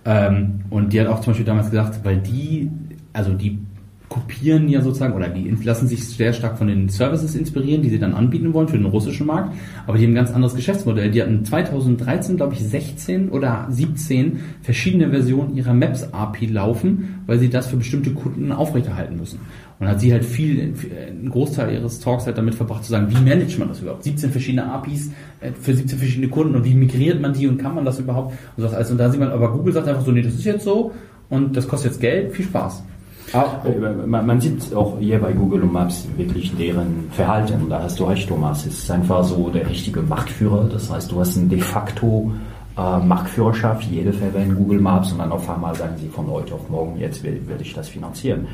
Ähm, 0.05 0.61
und 0.71 0.93
die 0.93 1.01
hat 1.01 1.09
auch 1.09 1.21
zum 1.21 1.33
Beispiel 1.33 1.47
damals 1.47 1.71
gesagt, 1.71 2.05
weil 2.05 2.19
die, 2.19 2.71
also 3.13 3.33
die 3.33 3.59
kopieren 4.09 4.69
ja 4.69 4.83
sozusagen 4.83 5.15
oder 5.15 5.29
die 5.29 5.51
lassen 5.65 5.89
sich 5.89 6.07
sehr 6.07 6.33
stark 6.33 6.59
von 6.59 6.69
den 6.69 6.89
Services 6.89 7.35
inspirieren, 7.35 7.83
die 7.83 7.91
sie 7.91 7.99
dann 7.99 8.15
anbieten 8.15 8.55
wollen 8.55 8.69
für 8.69 8.77
den 8.77 8.87
russischen 8.87 9.27
Markt, 9.27 9.55
aber 9.87 9.99
die 9.99 10.05
haben 10.05 10.13
ein 10.13 10.17
ganz 10.17 10.31
anderes 10.31 10.55
Geschäftsmodell. 10.55 11.11
Die 11.11 11.21
hatten 11.21 11.45
2013, 11.45 12.37
glaube 12.37 12.55
ich, 12.55 12.61
16 12.61 13.31
oder 13.31 13.67
17 13.69 14.41
verschiedene 14.63 15.11
Versionen 15.11 15.57
ihrer 15.57 15.75
Maps 15.75 16.05
API 16.13 16.47
laufen, 16.47 17.23
weil 17.27 17.39
sie 17.39 17.51
das 17.51 17.67
für 17.67 17.77
bestimmte 17.77 18.11
Kunden 18.13 18.53
aufrechterhalten 18.53 19.17
müssen. 19.17 19.41
Und 19.79 19.89
hat 19.89 20.01
sie 20.01 20.13
halt 20.13 20.25
viel, 20.25 20.75
einen 21.09 21.29
Großteil 21.29 21.75
ihres 21.75 21.99
Talks 21.99 22.27
halt 22.27 22.39
damit 22.39 22.55
verbracht 22.55 22.85
zu 22.85 22.91
sagen, 22.91 23.09
wie 23.11 23.29
managt 23.29 23.59
man 23.59 23.69
das 23.69 23.81
überhaupt? 23.81 24.05
17 24.05 24.31
verschiedene 24.31 24.65
APIs 24.65 25.11
äh, 25.41 25.51
für 25.53 25.75
17 25.75 25.99
verschiedene 25.99 26.29
Kunden 26.29 26.55
und 26.55 26.65
wie 26.65 26.75
migriert 26.75 27.21
man 27.21 27.35
die 27.35 27.47
und 27.47 27.59
kann 27.59 27.75
man 27.75 27.85
das 27.85 27.99
überhaupt? 27.99 28.35
Und, 28.57 28.63
das 28.63 28.73
alles. 28.73 28.91
und 28.91 28.99
da 28.99 29.11
sieht 29.11 29.21
man, 29.21 29.31
aber 29.31 29.53
Google 29.53 29.75
sagt 29.75 29.89
einfach 29.89 30.05
so, 30.05 30.13
nee, 30.13 30.23
das 30.23 30.35
ist 30.35 30.45
jetzt 30.45 30.65
so 30.65 30.93
und 31.29 31.57
das 31.57 31.69
kostet 31.69 31.93
jetzt 31.93 32.01
Geld, 32.01 32.33
viel 32.33 32.47
Spaß. 32.47 32.85
Auch, 33.33 33.65
äh, 33.65 34.07
man, 34.07 34.27
man, 34.27 34.41
sieht 34.41 34.75
auch 34.75 34.99
hier 34.99 35.21
bei 35.21 35.33
Google 35.33 35.63
und 35.63 35.73
Maps 35.73 36.07
wirklich 36.17 36.55
deren 36.57 37.09
Verhalten. 37.11 37.69
Da 37.69 37.83
hast 37.83 37.99
du 37.99 38.05
recht, 38.05 38.29
Thomas. 38.29 38.67
Es 38.67 38.79
ist 38.79 38.91
einfach 38.91 39.25
so 39.25 39.49
der 39.51 39.69
richtige 39.69 40.03
Marktführer. 40.03 40.69
Das 40.71 40.91
heißt, 40.91 41.11
du 41.11 41.21
hast 41.21 41.37
ein 41.37 41.49
de 41.49 41.61
facto 41.61 42.33
äh, 42.77 42.99
Marktführerschaft. 42.99 43.85
Jede 43.85 44.13
verwendet 44.13 44.59
Google 44.59 44.81
Maps 44.81 45.11
und 45.13 45.19
dann 45.19 45.33
auf 45.33 45.49
einmal 45.49 45.75
sagen 45.75 45.95
sie 45.97 46.09
von 46.09 46.27
heute 46.29 46.55
auf 46.55 46.69
morgen, 46.69 46.99
jetzt 46.99 47.23
will, 47.23 47.41
will 47.47 47.57
ich 47.61 47.75
das 47.75 47.89
finanzieren. 47.89 48.47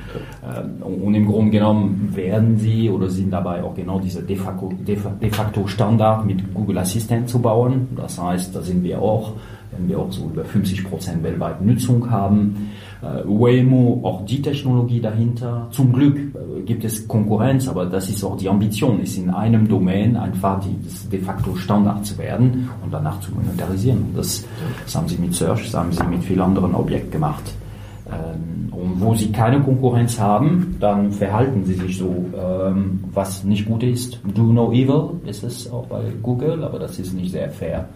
Ähm, 0.44 0.82
und 0.82 1.14
im 1.14 1.26
Grunde 1.26 1.50
genommen 1.50 2.10
werden 2.14 2.56
sie 2.58 2.88
oder 2.88 3.10
sind 3.10 3.30
dabei 3.30 3.62
auch 3.62 3.74
genau 3.74 3.98
diese 3.98 4.22
de 4.22 4.36
facto, 4.36 4.72
de 4.86 5.30
facto 5.30 5.66
Standard 5.66 6.24
mit 6.24 6.54
Google 6.54 6.78
Assistant 6.78 7.28
zu 7.28 7.40
bauen. 7.40 7.88
Das 7.96 8.20
heißt, 8.20 8.54
da 8.54 8.62
sind 8.62 8.82
wir 8.82 9.02
auch, 9.02 9.32
wenn 9.72 9.88
wir 9.88 9.98
auch 9.98 10.12
so 10.12 10.30
über 10.32 10.44
50 10.44 10.88
Prozent 10.88 11.22
weltweite 11.22 11.64
Nutzung 11.64 12.10
haben. 12.10 12.70
Äh, 13.02 13.24
Waymo, 13.24 14.00
auch 14.04 14.24
die 14.24 14.40
Technologie 14.40 15.00
dahinter. 15.00 15.66
Zum 15.72 15.92
Glück 15.92 16.16
äh, 16.16 16.62
gibt 16.62 16.84
es 16.84 17.08
Konkurrenz, 17.08 17.66
aber 17.66 17.86
das 17.86 18.08
ist 18.08 18.22
auch 18.22 18.36
die 18.36 18.48
Ambition, 18.48 19.00
ist 19.00 19.18
in 19.18 19.28
einem 19.28 19.66
Domain 19.66 20.16
einfach 20.16 20.60
die, 20.60 20.76
de 21.10 21.20
facto 21.20 21.56
Standard 21.56 22.06
zu 22.06 22.16
werden 22.18 22.70
und 22.84 22.92
danach 22.92 23.18
zu 23.18 23.32
monetarisieren. 23.32 24.04
Das, 24.14 24.44
das 24.84 24.94
haben 24.94 25.08
sie 25.08 25.18
mit 25.18 25.34
Search, 25.34 25.64
das 25.64 25.74
haben 25.74 25.90
sie 25.90 26.04
mit 26.04 26.22
vielen 26.22 26.42
anderen 26.42 26.76
Objekten 26.76 27.10
gemacht. 27.10 27.42
Ähm, 28.06 28.72
und 28.72 29.00
wo 29.00 29.14
sie 29.16 29.32
keine 29.32 29.60
Konkurrenz 29.60 30.20
haben, 30.20 30.76
dann 30.78 31.10
verhalten 31.10 31.64
sie 31.64 31.74
sich 31.74 31.98
so, 31.98 32.24
ähm, 32.36 33.02
was 33.12 33.42
nicht 33.42 33.66
gut 33.66 33.82
ist. 33.82 34.20
Do 34.32 34.44
no 34.44 34.70
evil 34.70 35.20
ist 35.26 35.42
es 35.42 35.68
auch 35.72 35.86
bei 35.86 36.02
Google, 36.22 36.62
aber 36.62 36.78
das 36.78 37.00
ist 37.00 37.14
nicht 37.14 37.32
sehr 37.32 37.50
fair 37.50 37.88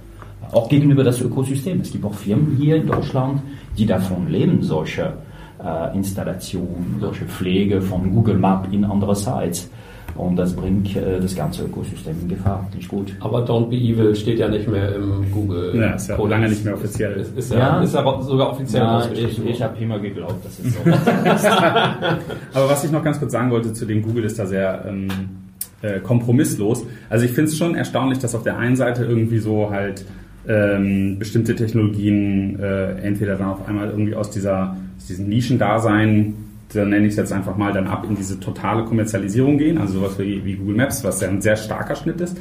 auch 0.52 0.68
gegenüber 0.68 1.04
das 1.04 1.20
Ökosystem. 1.20 1.80
Es 1.80 1.92
gibt 1.92 2.04
auch 2.04 2.14
Firmen 2.14 2.56
hier 2.56 2.76
in 2.76 2.86
Deutschland, 2.86 3.42
die 3.76 3.86
davon 3.86 4.28
leben, 4.28 4.62
solche 4.62 5.14
äh, 5.62 5.96
Installationen, 5.96 6.96
solche 7.00 7.24
Pflege 7.24 7.80
von 7.80 8.12
Google 8.12 8.38
Map 8.38 8.68
in 8.72 8.84
andere 8.84 9.14
Sites. 9.14 9.70
Und 10.14 10.36
das 10.36 10.54
bringt 10.54 10.96
äh, 10.96 11.20
das 11.20 11.36
ganze 11.36 11.64
Ökosystem 11.64 12.16
in 12.22 12.28
Gefahr. 12.28 12.66
Nicht 12.74 12.88
gut. 12.88 13.14
Aber 13.20 13.44
Don't 13.44 13.68
Be 13.68 13.76
Evil 13.76 14.14
steht 14.14 14.38
ja 14.38 14.48
nicht 14.48 14.66
mehr 14.66 14.94
im 14.94 15.30
Google. 15.30 15.76
Ja, 15.76 15.90
ist 15.90 16.08
ja 16.08 16.18
auch 16.18 16.28
lange 16.28 16.48
nicht 16.48 16.64
mehr 16.64 16.74
offiziell. 16.74 17.12
Ist, 17.14 17.36
ist, 17.36 17.52
ja, 17.52 17.58
ja, 17.58 17.82
ist 17.82 17.94
ja 17.94 18.22
sogar 18.22 18.50
offiziell 18.50 18.82
ja, 18.82 19.10
Ich, 19.12 19.44
ich 19.44 19.62
habe 19.62 19.78
immer 19.78 19.98
geglaubt, 19.98 20.42
dass 20.44 20.58
es 20.58 20.72
so 20.72 20.80
Aber 22.54 22.70
was 22.70 22.84
ich 22.84 22.90
noch 22.90 23.04
ganz 23.04 23.18
kurz 23.18 23.32
sagen 23.32 23.50
wollte 23.50 23.72
zu 23.72 23.84
dem 23.84 24.02
Google 24.02 24.24
ist 24.24 24.38
da 24.38 24.46
sehr 24.46 24.84
ähm, 24.88 25.08
äh, 25.82 26.00
kompromisslos. 26.00 26.84
Also 27.10 27.26
ich 27.26 27.32
finde 27.32 27.50
es 27.50 27.58
schon 27.58 27.74
erstaunlich, 27.74 28.18
dass 28.18 28.34
auf 28.34 28.42
der 28.42 28.56
einen 28.56 28.76
Seite 28.76 29.04
irgendwie 29.04 29.38
so 29.38 29.70
halt 29.70 30.04
ähm, 30.48 31.18
bestimmte 31.18 31.54
Technologien 31.56 32.58
äh, 32.60 32.98
entweder 33.00 33.36
dann 33.36 33.48
auf 33.48 33.68
einmal 33.68 33.90
irgendwie 33.90 34.14
aus, 34.14 34.30
dieser, 34.30 34.76
aus 34.96 35.06
diesem 35.06 35.28
Nischendasein, 35.28 36.34
da 36.72 36.84
nenne 36.84 37.06
ich 37.06 37.12
es 37.12 37.16
jetzt 37.16 37.32
einfach 37.32 37.56
mal, 37.56 37.72
dann 37.72 37.86
ab 37.86 38.06
in 38.08 38.16
diese 38.16 38.40
totale 38.40 38.84
Kommerzialisierung 38.84 39.58
gehen, 39.58 39.78
also 39.78 40.00
sowas 40.00 40.18
wie, 40.18 40.44
wie 40.44 40.54
Google 40.54 40.76
Maps, 40.76 41.04
was 41.04 41.20
ja 41.20 41.28
ein 41.28 41.40
sehr 41.40 41.56
starker 41.56 41.94
Schnitt 41.96 42.20
ist, 42.20 42.36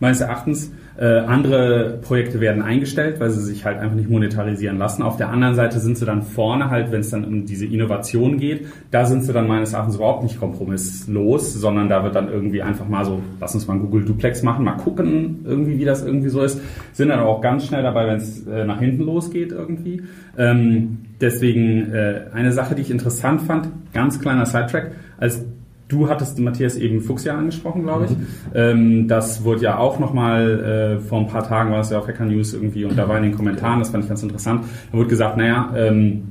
meines 0.00 0.20
Erachtens. 0.20 0.70
Äh, 0.98 1.18
andere 1.18 1.98
Projekte 2.00 2.40
werden 2.40 2.62
eingestellt, 2.62 3.20
weil 3.20 3.28
sie 3.30 3.42
sich 3.42 3.66
halt 3.66 3.78
einfach 3.78 3.96
nicht 3.96 4.08
monetarisieren 4.08 4.78
lassen. 4.78 5.02
Auf 5.02 5.18
der 5.18 5.28
anderen 5.28 5.54
Seite 5.54 5.78
sind 5.78 5.98
sie 5.98 6.06
dann 6.06 6.22
vorne 6.22 6.70
halt, 6.70 6.90
wenn 6.90 7.00
es 7.00 7.10
dann 7.10 7.24
um 7.24 7.44
diese 7.44 7.66
Innovation 7.66 8.38
geht, 8.38 8.66
da 8.90 9.04
sind 9.04 9.22
sie 9.22 9.34
dann 9.34 9.46
meines 9.46 9.74
Erachtens 9.74 9.96
überhaupt 9.96 10.22
nicht 10.22 10.40
kompromisslos, 10.40 11.52
sondern 11.52 11.90
da 11.90 12.02
wird 12.02 12.14
dann 12.14 12.28
irgendwie 12.28 12.62
einfach 12.62 12.88
mal 12.88 13.04
so, 13.04 13.20
lass 13.40 13.54
uns 13.54 13.66
mal 13.66 13.74
ein 13.74 13.80
Google 13.80 14.06
Duplex 14.06 14.42
machen, 14.42 14.64
mal 14.64 14.76
gucken 14.76 15.44
irgendwie, 15.44 15.78
wie 15.78 15.84
das 15.84 16.02
irgendwie 16.02 16.30
so 16.30 16.42
ist. 16.42 16.62
Sind 16.94 17.10
dann 17.10 17.20
auch 17.20 17.42
ganz 17.42 17.66
schnell 17.66 17.82
dabei, 17.82 18.06
wenn 18.06 18.16
es 18.16 18.46
äh, 18.46 18.64
nach 18.64 18.80
hinten 18.80 19.02
losgeht 19.02 19.52
irgendwie. 19.52 20.02
Ähm, 20.38 20.98
deswegen 21.20 21.92
äh, 21.92 22.22
eine 22.32 22.52
Sache, 22.52 22.74
die 22.74 22.80
ich 22.80 22.90
interessant 22.90 23.42
fand, 23.42 23.68
ganz 23.92 24.18
kleiner 24.18 24.46
Sidetrack, 24.46 24.92
als 25.18 25.44
Du 25.88 26.08
hattest 26.08 26.38
Matthias 26.40 26.76
eben 26.76 27.00
Fuchsia 27.00 27.36
angesprochen, 27.36 27.84
glaube 27.84 28.06
ich. 28.06 28.10
Mhm. 28.10 28.26
Ähm, 28.54 29.08
das 29.08 29.44
wurde 29.44 29.62
ja 29.62 29.78
auch 29.78 30.00
nochmal, 30.00 30.98
äh, 30.98 30.98
vor 30.98 31.20
ein 31.20 31.28
paar 31.28 31.46
Tagen 31.46 31.70
war 31.70 31.80
es 31.80 31.90
ja 31.90 31.98
auf 31.98 32.08
Hacker 32.08 32.24
News 32.24 32.54
irgendwie 32.54 32.84
und 32.84 32.98
da 32.98 33.08
war 33.08 33.16
in 33.18 33.22
den 33.22 33.34
Kommentaren, 33.34 33.78
das 33.78 33.90
fand 33.90 34.04
ich 34.04 34.08
ganz 34.08 34.22
interessant, 34.22 34.64
da 34.90 34.98
wurde 34.98 35.08
gesagt, 35.08 35.36
naja, 35.36 35.72
ähm, 35.76 36.22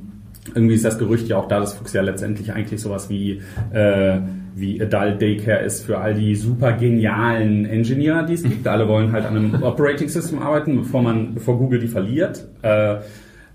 irgendwie 0.54 0.74
ist 0.74 0.84
das 0.84 0.98
Gerücht 0.98 1.28
ja 1.28 1.38
auch 1.38 1.48
da, 1.48 1.60
dass 1.60 1.74
Fuchsia 1.74 2.02
letztendlich 2.02 2.52
eigentlich 2.52 2.80
sowas 2.80 3.08
wie, 3.08 3.40
äh, 3.72 4.18
wie 4.54 4.80
Adult 4.80 5.20
Daycare 5.20 5.64
ist 5.64 5.84
für 5.84 5.98
all 5.98 6.14
die 6.14 6.34
super 6.34 6.72
genialen 6.72 7.66
Engineer, 7.66 8.22
die 8.22 8.34
es 8.34 8.42
gibt. 8.42 8.66
Alle 8.66 8.86
wollen 8.88 9.12
halt 9.12 9.26
an 9.26 9.36
einem 9.36 9.54
Operating 9.62 10.08
System 10.08 10.40
arbeiten, 10.40 10.76
bevor 10.76 11.02
man, 11.02 11.34
bevor 11.34 11.58
Google 11.58 11.80
die 11.80 11.88
verliert. 11.88 12.46
Äh, 12.62 12.96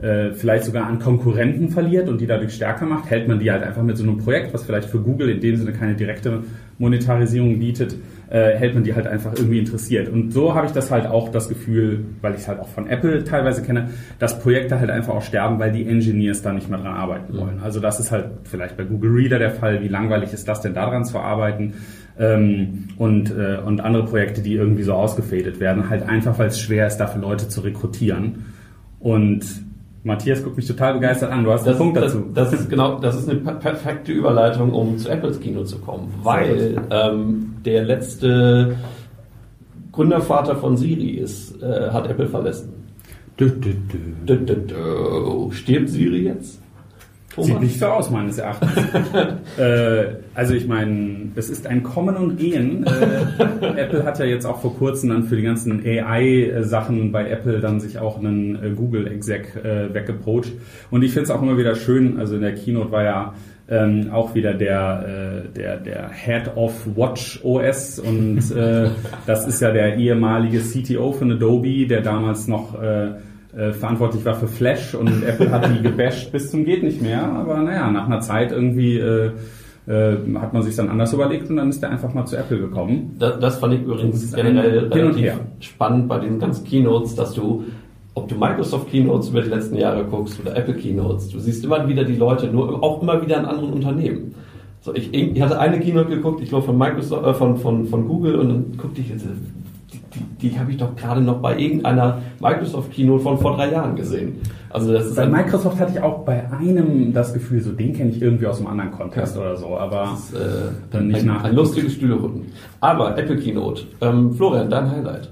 äh, 0.02 0.32
vielleicht 0.34 0.64
sogar 0.64 0.88
an 0.88 1.00
Konkurrenten 1.00 1.70
verliert 1.70 2.10
und 2.10 2.20
die 2.20 2.26
dadurch 2.26 2.54
stärker 2.54 2.86
macht, 2.86 3.10
hält 3.10 3.28
man 3.28 3.40
die 3.40 3.52
halt 3.52 3.64
einfach 3.64 3.84
mit 3.84 3.98
so 3.98 4.04
einem 4.04 4.18
Projekt, 4.18 4.54
was 4.54 4.64
vielleicht 4.64 4.90
für 4.90 5.00
Google 5.00 5.30
in 5.30 5.40
dem 5.40 5.56
Sinne 5.58 5.74
keine 5.74 5.96
direkte 5.96 6.44
Monetarisierung 6.80 7.60
bietet, 7.60 7.96
äh, 8.32 8.56
hält 8.56 8.74
man 8.74 8.84
die 8.84 8.96
halt 8.96 9.06
einfach 9.06 9.34
irgendwie 9.36 9.60
interessiert. 9.60 10.10
Und 10.10 10.32
so 10.32 10.56
habe 10.56 10.66
ich 10.66 10.72
das 10.72 10.90
halt 10.90 11.06
auch 11.06 11.30
das 11.30 11.50
Gefühl, 11.50 12.06
weil 12.22 12.34
ich 12.34 12.42
es 12.42 12.48
halt 12.48 12.60
auch 12.60 12.70
von 12.70 12.88
Apple 12.88 13.24
teilweise 13.24 13.62
kenne, 13.62 13.90
dass 14.18 14.40
Projekte 14.40 14.80
halt 14.80 14.90
einfach 14.90 15.14
auch 15.14 15.22
sterben, 15.22 15.60
weil 15.60 15.72
die 15.72 15.86
Engineers 15.86 16.42
da 16.42 16.52
nicht 16.52 16.68
mehr 16.68 16.80
dran 16.80 16.96
arbeiten 16.96 17.38
wollen. 17.38 17.60
Also 17.62 17.80
das 17.80 18.00
ist 18.00 18.12
halt 18.12 18.30
vielleicht 18.46 18.78
bei 18.78 18.84
Google 18.84 19.12
Reader 19.12 19.38
der 19.38 19.52
Fall. 19.52 19.84
Wie 19.84 19.88
langweilig 19.88 20.34
ist 20.34 20.48
das 20.48 20.62
denn 20.62 20.74
daran 20.74 21.06
zu 21.06 21.20
arbeiten? 21.20 21.74
Ähm, 22.18 22.88
und, 22.98 23.30
äh, 23.30 23.60
und 23.64 23.82
andere 23.82 24.06
Projekte, 24.06 24.42
die 24.42 24.56
irgendwie 24.56 24.84
so 24.84 24.94
ausgefadet 24.94 25.60
werden, 25.60 25.90
halt 25.90 26.10
einfach, 26.10 26.40
weil 26.40 26.48
es 26.48 26.60
schwer 26.60 26.88
ist, 26.88 26.98
dafür 26.98 27.22
Leute 27.22 27.48
zu 27.48 27.62
rekrutieren. 27.62 28.46
Und 29.00 29.46
Matthias 30.04 30.44
guckt 30.44 30.58
mich 30.58 30.68
total 30.68 30.96
begeistert 30.96 31.32
an. 31.32 31.44
Du 31.44 31.52
hast 31.52 31.66
das, 31.66 31.80
einen 31.80 31.94
Punkt 31.94 31.98
dazu. 31.98 32.26
Das, 32.34 32.52
ist 32.54 32.70
genau, 32.70 33.00
das 33.00 33.16
ist 33.18 33.30
eine 33.30 33.40
perfekte 33.40 34.12
Überleitung, 34.12 34.74
um 34.74 34.98
zu 34.98 35.10
Apples 35.10 35.40
Kino 35.40 35.64
zu 35.64 35.78
kommen, 35.80 36.12
weil 36.24 36.82
ähm, 36.90 37.56
der 37.64 37.84
letzte 37.84 38.78
Gründervater 39.92 40.56
von 40.56 40.78
Siri 40.78 41.12
ist, 41.12 41.62
äh, 41.62 41.90
hat 41.92 42.10
Apple 42.10 42.28
verlassen. 42.28 42.74
Du, 43.38 43.50
du, 43.50 43.74
du. 44.26 45.52
Stirbt 45.52 45.90
Siri 45.90 46.24
jetzt? 46.26 46.62
Sieht 47.38 47.62
nicht 47.62 47.80
so 47.80 47.86
aus, 47.86 48.10
meines 48.10 48.38
Erachtens. 48.38 48.72
äh, 49.58 50.16
also 50.34 50.54
ich 50.54 50.68
meine, 50.68 51.32
es 51.36 51.50
ist 51.50 51.66
ein 51.66 51.82
Kommen 51.82 52.18
und 52.18 52.38
Gehen. 52.38 52.86
Äh, 52.86 53.80
Apple 53.80 54.04
hat 54.04 54.20
ja 54.20 54.26
jetzt 54.26 54.46
auch 54.46 54.62
vor 54.62 54.76
kurzem 54.76 55.10
dann 55.10 55.24
für 55.24 55.38
die 55.38 55.44
ganzen 55.44 55.82
AI-Sachen 55.86 57.12
bei 57.12 57.30
Apple 57.30 57.60
dann 57.60 57.80
sich 57.80 58.00
auch 58.00 58.20
einen 58.20 58.56
äh, 58.56 58.70
Google-Exec 58.72 59.56
äh, 59.64 59.94
weggepocht. 59.94 60.52
Und 60.90 61.04
ich 61.04 61.12
finde 61.14 61.26
es 61.26 61.32
auch 61.32 61.42
immer 61.42 61.58
wieder 61.58 61.76
schön, 61.76 62.20
also 62.20 62.36
in 62.36 62.42
der 62.42 62.54
Keynote 62.54 62.92
war 62.92 63.04
ja 63.04 63.34
ähm, 63.70 64.10
auch 64.12 64.36
wieder 64.36 64.54
der, 64.54 65.46
äh, 65.46 65.50
der, 65.58 65.78
der 65.78 66.10
Head 66.10 66.56
of 66.56 66.86
Watch 66.98 67.40
OS 67.44 68.00
und 68.00 68.52
äh, 68.52 68.90
das 69.26 69.48
ist 69.48 69.62
ja 69.62 69.72
der 69.72 69.96
ehemalige 69.96 70.60
CTO 70.60 71.14
von 71.14 71.32
Adobe, 71.32 71.88
der 71.88 72.02
damals 72.02 72.48
noch 72.48 72.80
äh, 72.82 73.12
äh, 73.56 73.74
verantwortlich 73.74 74.24
war 74.26 74.36
für 74.36 74.48
Flash 74.48 74.96
und 74.96 75.24
Apple 75.24 75.52
hat 75.52 75.70
die 75.70 75.82
gebasht 75.82 76.32
bis 76.32 76.52
zum 76.52 76.66
geht 76.66 76.84
nicht 76.84 77.02
mehr, 77.02 77.24
aber 77.24 77.62
naja, 77.62 77.92
nach 77.92 78.06
einer 78.06 78.22
Zeit 78.22 78.52
irgendwie 78.52 78.98
äh, 78.98 79.32
äh, 79.88 80.16
hat 80.36 80.54
man 80.54 80.62
sich 80.62 80.76
dann 80.76 80.90
anders 80.90 81.12
überlegt 81.14 81.50
und 81.50 81.58
dann 81.58 81.70
ist 81.70 81.82
der 81.82 81.90
einfach 81.90 82.14
mal 82.14 82.26
zu 82.26 82.38
Apple 82.38 82.60
gekommen. 82.60 83.16
Das, 83.20 83.40
das 83.40 83.58
fand 83.58 83.74
ich 83.74 83.82
übrigens 83.82 84.34
generell 84.34 84.88
relativ 84.88 85.34
spannend 85.60 86.08
bei 86.08 86.20
den 86.20 86.40
ganzen 86.40 86.66
Keynotes, 86.66 87.16
dass 87.16 87.34
du 87.34 87.66
ob 88.14 88.28
du 88.28 88.36
Microsoft 88.36 88.90
Keynotes 88.90 89.30
über 89.30 89.42
die 89.42 89.50
letzten 89.50 89.78
Jahre 89.78 90.04
guckst 90.04 90.40
oder 90.42 90.56
Apple 90.56 90.76
Keynotes, 90.76 91.30
du 91.30 91.40
siehst 91.40 91.64
immer 91.64 91.88
wieder 91.88 92.04
die 92.04 92.16
Leute, 92.16 92.48
nur 92.48 92.84
auch 92.84 93.02
immer 93.02 93.22
wieder 93.22 93.40
in 93.40 93.46
anderen 93.46 93.72
Unternehmen. 93.72 94.36
So, 94.82 94.94
ich, 94.96 95.14
ich 95.14 95.42
hatte 95.42 95.60
eine 95.60 95.80
Keynote 95.80 96.10
geguckt, 96.10 96.42
ich 96.42 96.50
glaube 96.50 96.66
von 96.66 96.78
Microsoft, 96.78 97.26
äh, 97.26 97.34
von, 97.34 97.58
von, 97.58 97.86
von 97.86 98.08
Google 98.08 98.36
und 98.36 98.50
dann 98.50 98.78
guckte 98.78 99.02
ich 99.02 99.10
jetzt, 99.10 99.26
die, 100.14 100.50
die, 100.50 100.60
habe 100.60 100.72
ich 100.72 100.78
doch 100.78 100.96
gerade 100.96 101.22
noch 101.22 101.42
bei 101.42 101.58
irgendeiner 101.58 102.20
Microsoft 102.40 102.92
Keynote 102.92 103.24
von 103.24 103.38
vor 103.38 103.56
drei 103.56 103.72
Jahren 103.72 103.96
gesehen. 103.96 104.40
Also 104.70 104.94
das 104.94 105.08
ist 105.08 105.16
bei 105.16 105.28
Microsoft 105.28 105.80
hatte 105.80 105.94
ich 105.94 106.02
auch 106.02 106.20
bei 106.26 106.50
einem 106.52 107.14
das 107.14 107.34
Gefühl, 107.34 107.62
so 107.62 107.72
den 107.72 107.94
kenne 107.94 108.12
ich 108.12 108.22
irgendwie 108.22 108.48
aus 108.48 108.60
einem 108.60 108.68
anderen 108.68 108.92
Kontext 108.92 109.36
ja. 109.36 109.42
oder 109.42 109.58
so, 109.58 109.78
aber 109.78 110.10
das 110.12 110.30
ist, 110.30 110.34
äh, 110.34 110.72
dann 110.92 111.08
nicht 111.08 111.22
ein, 111.22 111.26
nach. 111.28 111.44
Ein 111.44 111.56
lustiges 111.56 111.94
Stühlerücken. 111.94 112.48
Aber 112.80 113.18
Apple 113.18 113.38
Keynote. 113.38 113.84
Ähm, 114.02 114.34
Florian, 114.34 114.70
dein 114.70 114.90
Highlight. 114.90 115.30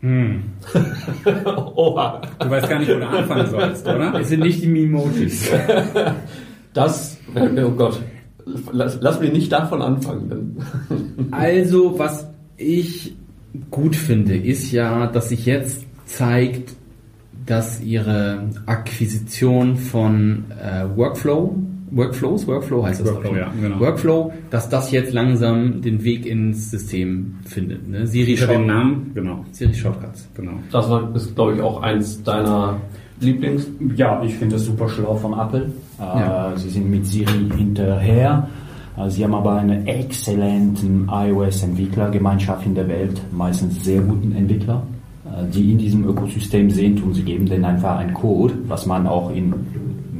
Hm. 0.00 0.42
Oha. 1.76 2.20
Du 2.40 2.50
weißt 2.50 2.68
gar 2.68 2.80
nicht, 2.80 2.90
wo 2.90 2.98
du 2.98 3.06
anfangen 3.06 3.46
sollst, 3.46 3.86
oder? 3.86 4.18
Es 4.18 4.28
sind 4.28 4.40
nicht 4.40 4.62
die 4.62 4.68
Mimojis. 4.68 5.50
Das, 6.74 7.18
oh 7.36 7.70
Gott, 7.72 8.00
lass, 8.72 8.96
lass 9.02 9.20
mich 9.20 9.30
nicht 9.30 9.52
davon 9.52 9.82
anfangen. 9.82 10.56
also, 11.30 11.98
was 11.98 12.30
ich 12.56 13.14
gut 13.70 13.96
finde, 13.96 14.36
ist 14.36 14.72
ja, 14.72 15.06
dass 15.06 15.28
sich 15.28 15.46
jetzt 15.46 15.84
zeigt, 16.06 16.74
dass 17.46 17.82
ihre 17.82 18.50
Akquisition 18.66 19.76
von 19.76 20.44
äh, 20.50 20.84
Workflow 20.96 21.56
Workflows, 21.94 22.46
Workflow 22.46 22.84
heißt 22.84 23.00
das 23.00 23.08
Workflow, 23.08 23.36
ja, 23.36 23.52
genau. 23.60 23.78
Workflow, 23.78 24.32
dass 24.50 24.68
das 24.68 24.90
jetzt 24.90 25.12
langsam 25.12 25.82
den 25.82 26.02
Weg 26.02 26.24
ins 26.26 26.70
System 26.70 27.36
findet. 27.44 27.88
Ne? 27.88 28.06
Siri 28.06 28.36
Short 28.36 28.50
den 28.50 28.66
Namen, 28.66 29.12
genau. 29.14 29.44
Siri 29.52 29.74
Shortcuts. 29.74 30.28
Genau. 30.34 30.52
Das 30.70 30.86
ist, 31.14 31.34
glaube 31.34 31.54
ich, 31.54 31.60
auch 31.60 31.82
eins 31.82 32.22
deiner 32.22 32.80
Lieblings. 33.20 33.68
Ja, 33.94 34.22
ich 34.24 34.34
finde 34.34 34.56
das 34.56 34.64
super 34.64 34.88
schlau 34.88 35.14
von 35.16 35.38
Apple. 35.38 35.70
Äh, 35.98 36.02
ja. 36.02 36.52
Sie 36.56 36.70
sind 36.70 36.90
mit 36.90 37.06
Siri 37.06 37.50
hinterher. 37.56 38.48
Äh, 38.96 39.10
sie 39.10 39.24
haben 39.24 39.34
aber 39.34 39.56
eine 39.56 39.86
exzellente 39.86 40.86
iOS-Entwicklergemeinschaft 41.08 42.66
in 42.66 42.74
der 42.74 42.88
Welt, 42.88 43.20
meistens 43.32 43.84
sehr 43.84 44.00
guten 44.00 44.32
Entwickler, 44.32 44.82
äh, 45.24 45.44
die 45.50 45.72
in 45.72 45.78
diesem 45.78 46.06
Ökosystem 46.06 46.70
sind 46.70 47.02
und 47.02 47.14
sie 47.14 47.22
geben 47.22 47.46
denen 47.46 47.64
einfach 47.64 47.98
einen 47.98 48.14
Code, 48.14 48.54
was 48.66 48.86
man 48.86 49.06
auch 49.06 49.30
in 49.30 49.54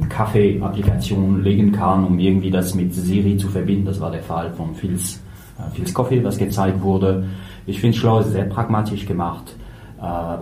Kaffee-Applikation 0.09 1.43
legen 1.43 1.71
kann, 1.71 2.05
um 2.05 2.19
irgendwie 2.19 2.51
das 2.51 2.75
mit 2.75 2.93
Siri 2.93 3.37
zu 3.37 3.47
verbinden. 3.47 3.85
Das 3.85 3.99
war 3.99 4.11
der 4.11 4.23
Fall 4.23 4.51
von 4.51 4.75
Phil's, 4.75 5.21
äh, 5.57 5.75
Phil's 5.75 5.93
Coffee, 5.93 6.23
was 6.23 6.37
gezeigt 6.37 6.81
wurde. 6.81 7.25
Ich 7.65 7.79
finde 7.79 7.97
schlau, 7.97 8.21
sehr 8.21 8.43
pragmatisch 8.45 9.05
gemacht, 9.05 9.55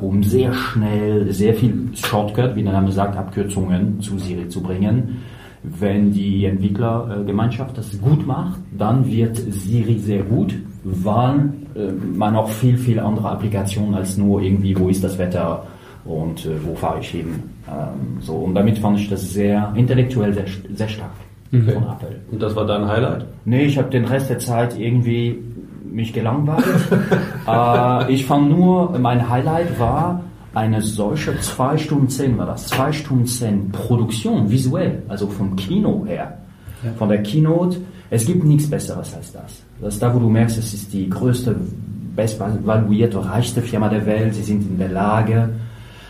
um 0.02 0.24
sehr 0.24 0.52
schnell, 0.56 1.32
sehr 1.32 1.54
viel 1.54 1.92
Shortcut, 1.94 2.56
wie 2.56 2.64
der 2.64 2.74
Name 2.74 2.92
sagt, 2.92 3.16
Abkürzungen 3.16 4.02
zu 4.02 4.18
Siri 4.18 4.50
zu 4.50 4.60
bringen. 4.64 5.22
Wenn 5.64 6.12
die 6.12 6.46
Entwicklergemeinschaft 6.46 7.78
das 7.78 8.00
gut 8.02 8.26
macht, 8.26 8.60
dann 8.78 9.06
wird 9.06 9.38
Siri 9.38 10.00
sehr 10.00 10.24
gut, 10.24 10.56
weil 10.84 11.54
äh, 11.76 11.92
man 11.92 12.36
auch 12.36 12.50
viel, 12.50 12.78
viel 12.78 13.00
andere 13.00 13.30
Applikationen 13.30 13.94
als 13.94 14.18
nur 14.18 14.42
irgendwie, 14.42 14.78
wo 14.78 14.90
ist 14.90 15.04
das 15.04 15.18
Wetter 15.20 15.68
und 16.04 16.46
äh, 16.46 16.50
wo 16.66 16.74
fahre 16.74 17.00
ich 17.00 17.10
hin. 17.10 17.44
Ähm, 17.68 18.22
so, 18.22 18.34
und 18.34 18.56
damit 18.56 18.80
fand 18.80 19.00
ich 19.00 19.10
das 19.10 19.34
sehr 19.34 19.72
intellektuell 19.76 20.34
sehr, 20.34 20.46
sehr 20.74 20.88
stark 20.88 21.12
okay. 21.54 21.72
von 21.72 21.84
Apple. 21.84 22.20
Und 22.32 22.42
das 22.42 22.56
war 22.56 22.66
dein 22.66 22.88
Highlight? 22.88 23.26
Nee, 23.46 23.66
ich 23.66 23.78
habe 23.78 23.90
den 23.90 24.06
Rest 24.06 24.30
der 24.30 24.40
Zeit 24.40 24.80
irgendwie 24.80 25.38
mich 25.86 26.14
gelangweilt. 26.14 26.66
äh, 27.48 28.12
ich 28.12 28.26
fand 28.26 28.50
nur, 28.50 28.98
mein 28.98 29.30
Highlight 29.30 29.80
war 29.80 30.22
eine 30.54 30.82
solche 30.82 31.40
2 31.40 31.78
Stunden 31.78 32.10
10 32.10 32.38
war 32.38 32.46
das, 32.46 32.68
2 32.68 32.92
Stunden 32.92 33.26
10 33.26 33.72
Produktion, 33.72 34.50
visuell, 34.50 35.04
also 35.08 35.28
vom 35.28 35.56
Kino 35.56 36.06
her. 36.06 36.38
Ja. 36.84 36.92
Von 36.94 37.10
der 37.10 37.24
Keynote, 37.24 37.78
es 38.10 38.26
gibt 38.26 38.44
nichts 38.44 38.70
Besseres 38.70 39.14
als 39.16 39.32
das. 39.32 39.62
Das 39.80 39.94
ist 39.94 40.04
da, 40.04 40.14
wo 40.14 40.20
du 40.20 40.30
merkst, 40.30 40.58
es 40.58 40.74
ist 40.74 40.92
die 40.94 41.10
größte, 41.10 41.56
bestvaluierte, 42.16 43.24
reichste 43.24 43.62
Firma 43.62 43.88
der 43.88 44.06
Welt. 44.06 44.36
Sie 44.36 44.44
sind 44.44 44.70
in 44.70 44.78
der 44.78 44.90
Lage, 44.90 45.50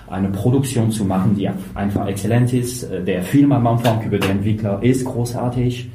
eine 0.09 0.29
Produktion 0.29 0.91
zu 0.91 1.05
machen, 1.05 1.35
die 1.35 1.49
einfach 1.75 2.07
exzellent 2.07 2.51
ist. 2.53 2.83
Äh, 2.83 3.03
der 3.03 3.23
Film 3.23 3.51
am 3.51 3.65
Anfang 3.67 4.03
über 4.03 4.17
den 4.17 4.31
Entwickler 4.31 4.81
ist 4.81 5.05
großartig. 5.05 5.89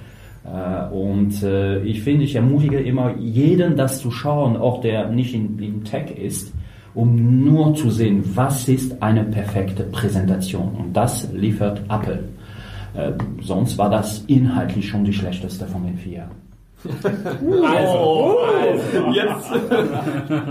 Äh, 0.45 0.95
und 0.95 1.43
äh, 1.43 1.83
ich 1.83 2.03
finde, 2.03 2.25
ich 2.25 2.37
ermutige 2.37 2.79
immer 2.79 3.17
jeden, 3.17 3.77
das 3.77 4.01
zu 4.01 4.11
schauen, 4.11 4.57
auch 4.57 4.81
der 4.81 5.09
nicht 5.09 5.35
in, 5.35 5.59
in 5.59 5.85
Tech 5.85 6.11
ist, 6.17 6.53
um 6.97 7.45
nur 7.45 7.75
zu 7.75 7.91
sehen, 7.91 8.25
was 8.35 8.67
ist 8.69 9.03
eine 9.03 9.23
perfekte 9.23 9.85
Präsentation. 9.85 10.75
Und 10.77 10.95
das 10.95 11.31
liefert 11.33 11.83
Apple. 11.91 12.25
Sonst 13.43 13.77
war 13.77 13.91
das 13.91 14.25
inhaltlich 14.27 14.89
schon 14.89 15.05
die 15.05 15.13
schlechteste 15.13 15.67
von 15.67 15.85
den 15.85 15.99
vier. 15.99 16.31
Also, 16.85 17.99
oh, 17.99 18.39
also, 18.39 19.13
jetzt. 19.13 19.51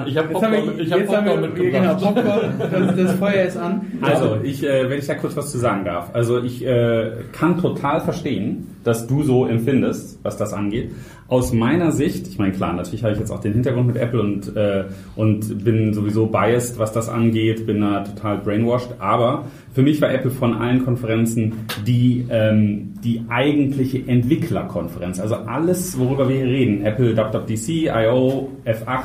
Ich 0.08 0.18
habe 0.18 0.30
Popcorn, 0.30 0.80
ich 0.80 0.92
hab 0.92 1.06
Popcorn 1.06 1.42
mitgebracht. 1.42 1.72
Genau, 1.72 1.96
Popcorn, 1.96 2.54
das, 2.60 2.96
das 2.96 3.12
Feuer 3.14 3.46
ist 3.46 3.58
an. 3.58 3.82
Also, 4.02 4.40
ich, 4.44 4.64
äh, 4.64 4.90
wenn 4.90 5.00
ich 5.00 5.08
da 5.08 5.16
kurz 5.16 5.36
was 5.36 5.52
zu 5.52 5.58
sagen 5.58 5.86
darf. 5.86 6.10
Also, 6.14 6.42
ich 6.44 6.66
äh, 6.66 7.12
kann 7.32 7.60
total 7.62 8.02
verstehen, 8.02 8.76
dass 8.84 9.08
du 9.08 9.24
so 9.24 9.46
empfindest, 9.46 10.20
was 10.24 10.38
das 10.38 10.54
angeht. 10.54 10.92
Aus 11.28 11.54
meiner 11.54 11.92
Sicht, 11.92 12.28
ich 12.28 12.38
meine, 12.38 12.52
klar, 12.54 12.74
natürlich 12.74 13.04
habe 13.04 13.14
ich 13.14 13.20
jetzt 13.20 13.32
auch 13.32 13.40
den 13.40 13.54
Hintergrund 13.54 13.88
mit 13.88 13.96
Apple 13.96 14.22
und, 14.22 14.56
äh, 14.56 14.86
und 15.16 15.64
bin 15.64 15.94
sowieso 15.94 16.28
biased, 16.28 16.78
was 16.78 16.92
das 16.92 17.10
angeht, 17.10 17.66
bin 17.66 17.82
da 17.82 18.04
total 18.04 18.38
brainwashed, 18.38 18.90
aber 19.00 19.46
für 19.76 19.82
mich 19.82 20.02
war 20.02 20.10
Apple 20.10 20.32
von 20.32 20.54
allen 20.54 20.86
Konferenzen 20.86 21.54
die, 21.86 22.26
ähm, 22.30 22.94
die 23.04 23.26
eigentliche 23.28 24.08
Entwicklerkonferenz. 24.08 25.20
Also 25.20 25.36
alles, 25.36 26.00
worüber 26.00 26.30
wir 26.30 26.38
hier 26.38 26.46
reden, 26.46 26.86
Apple, 26.86 27.18
WWDC, 27.18 27.94
I.O., 27.94 28.52
F8, 28.64 29.02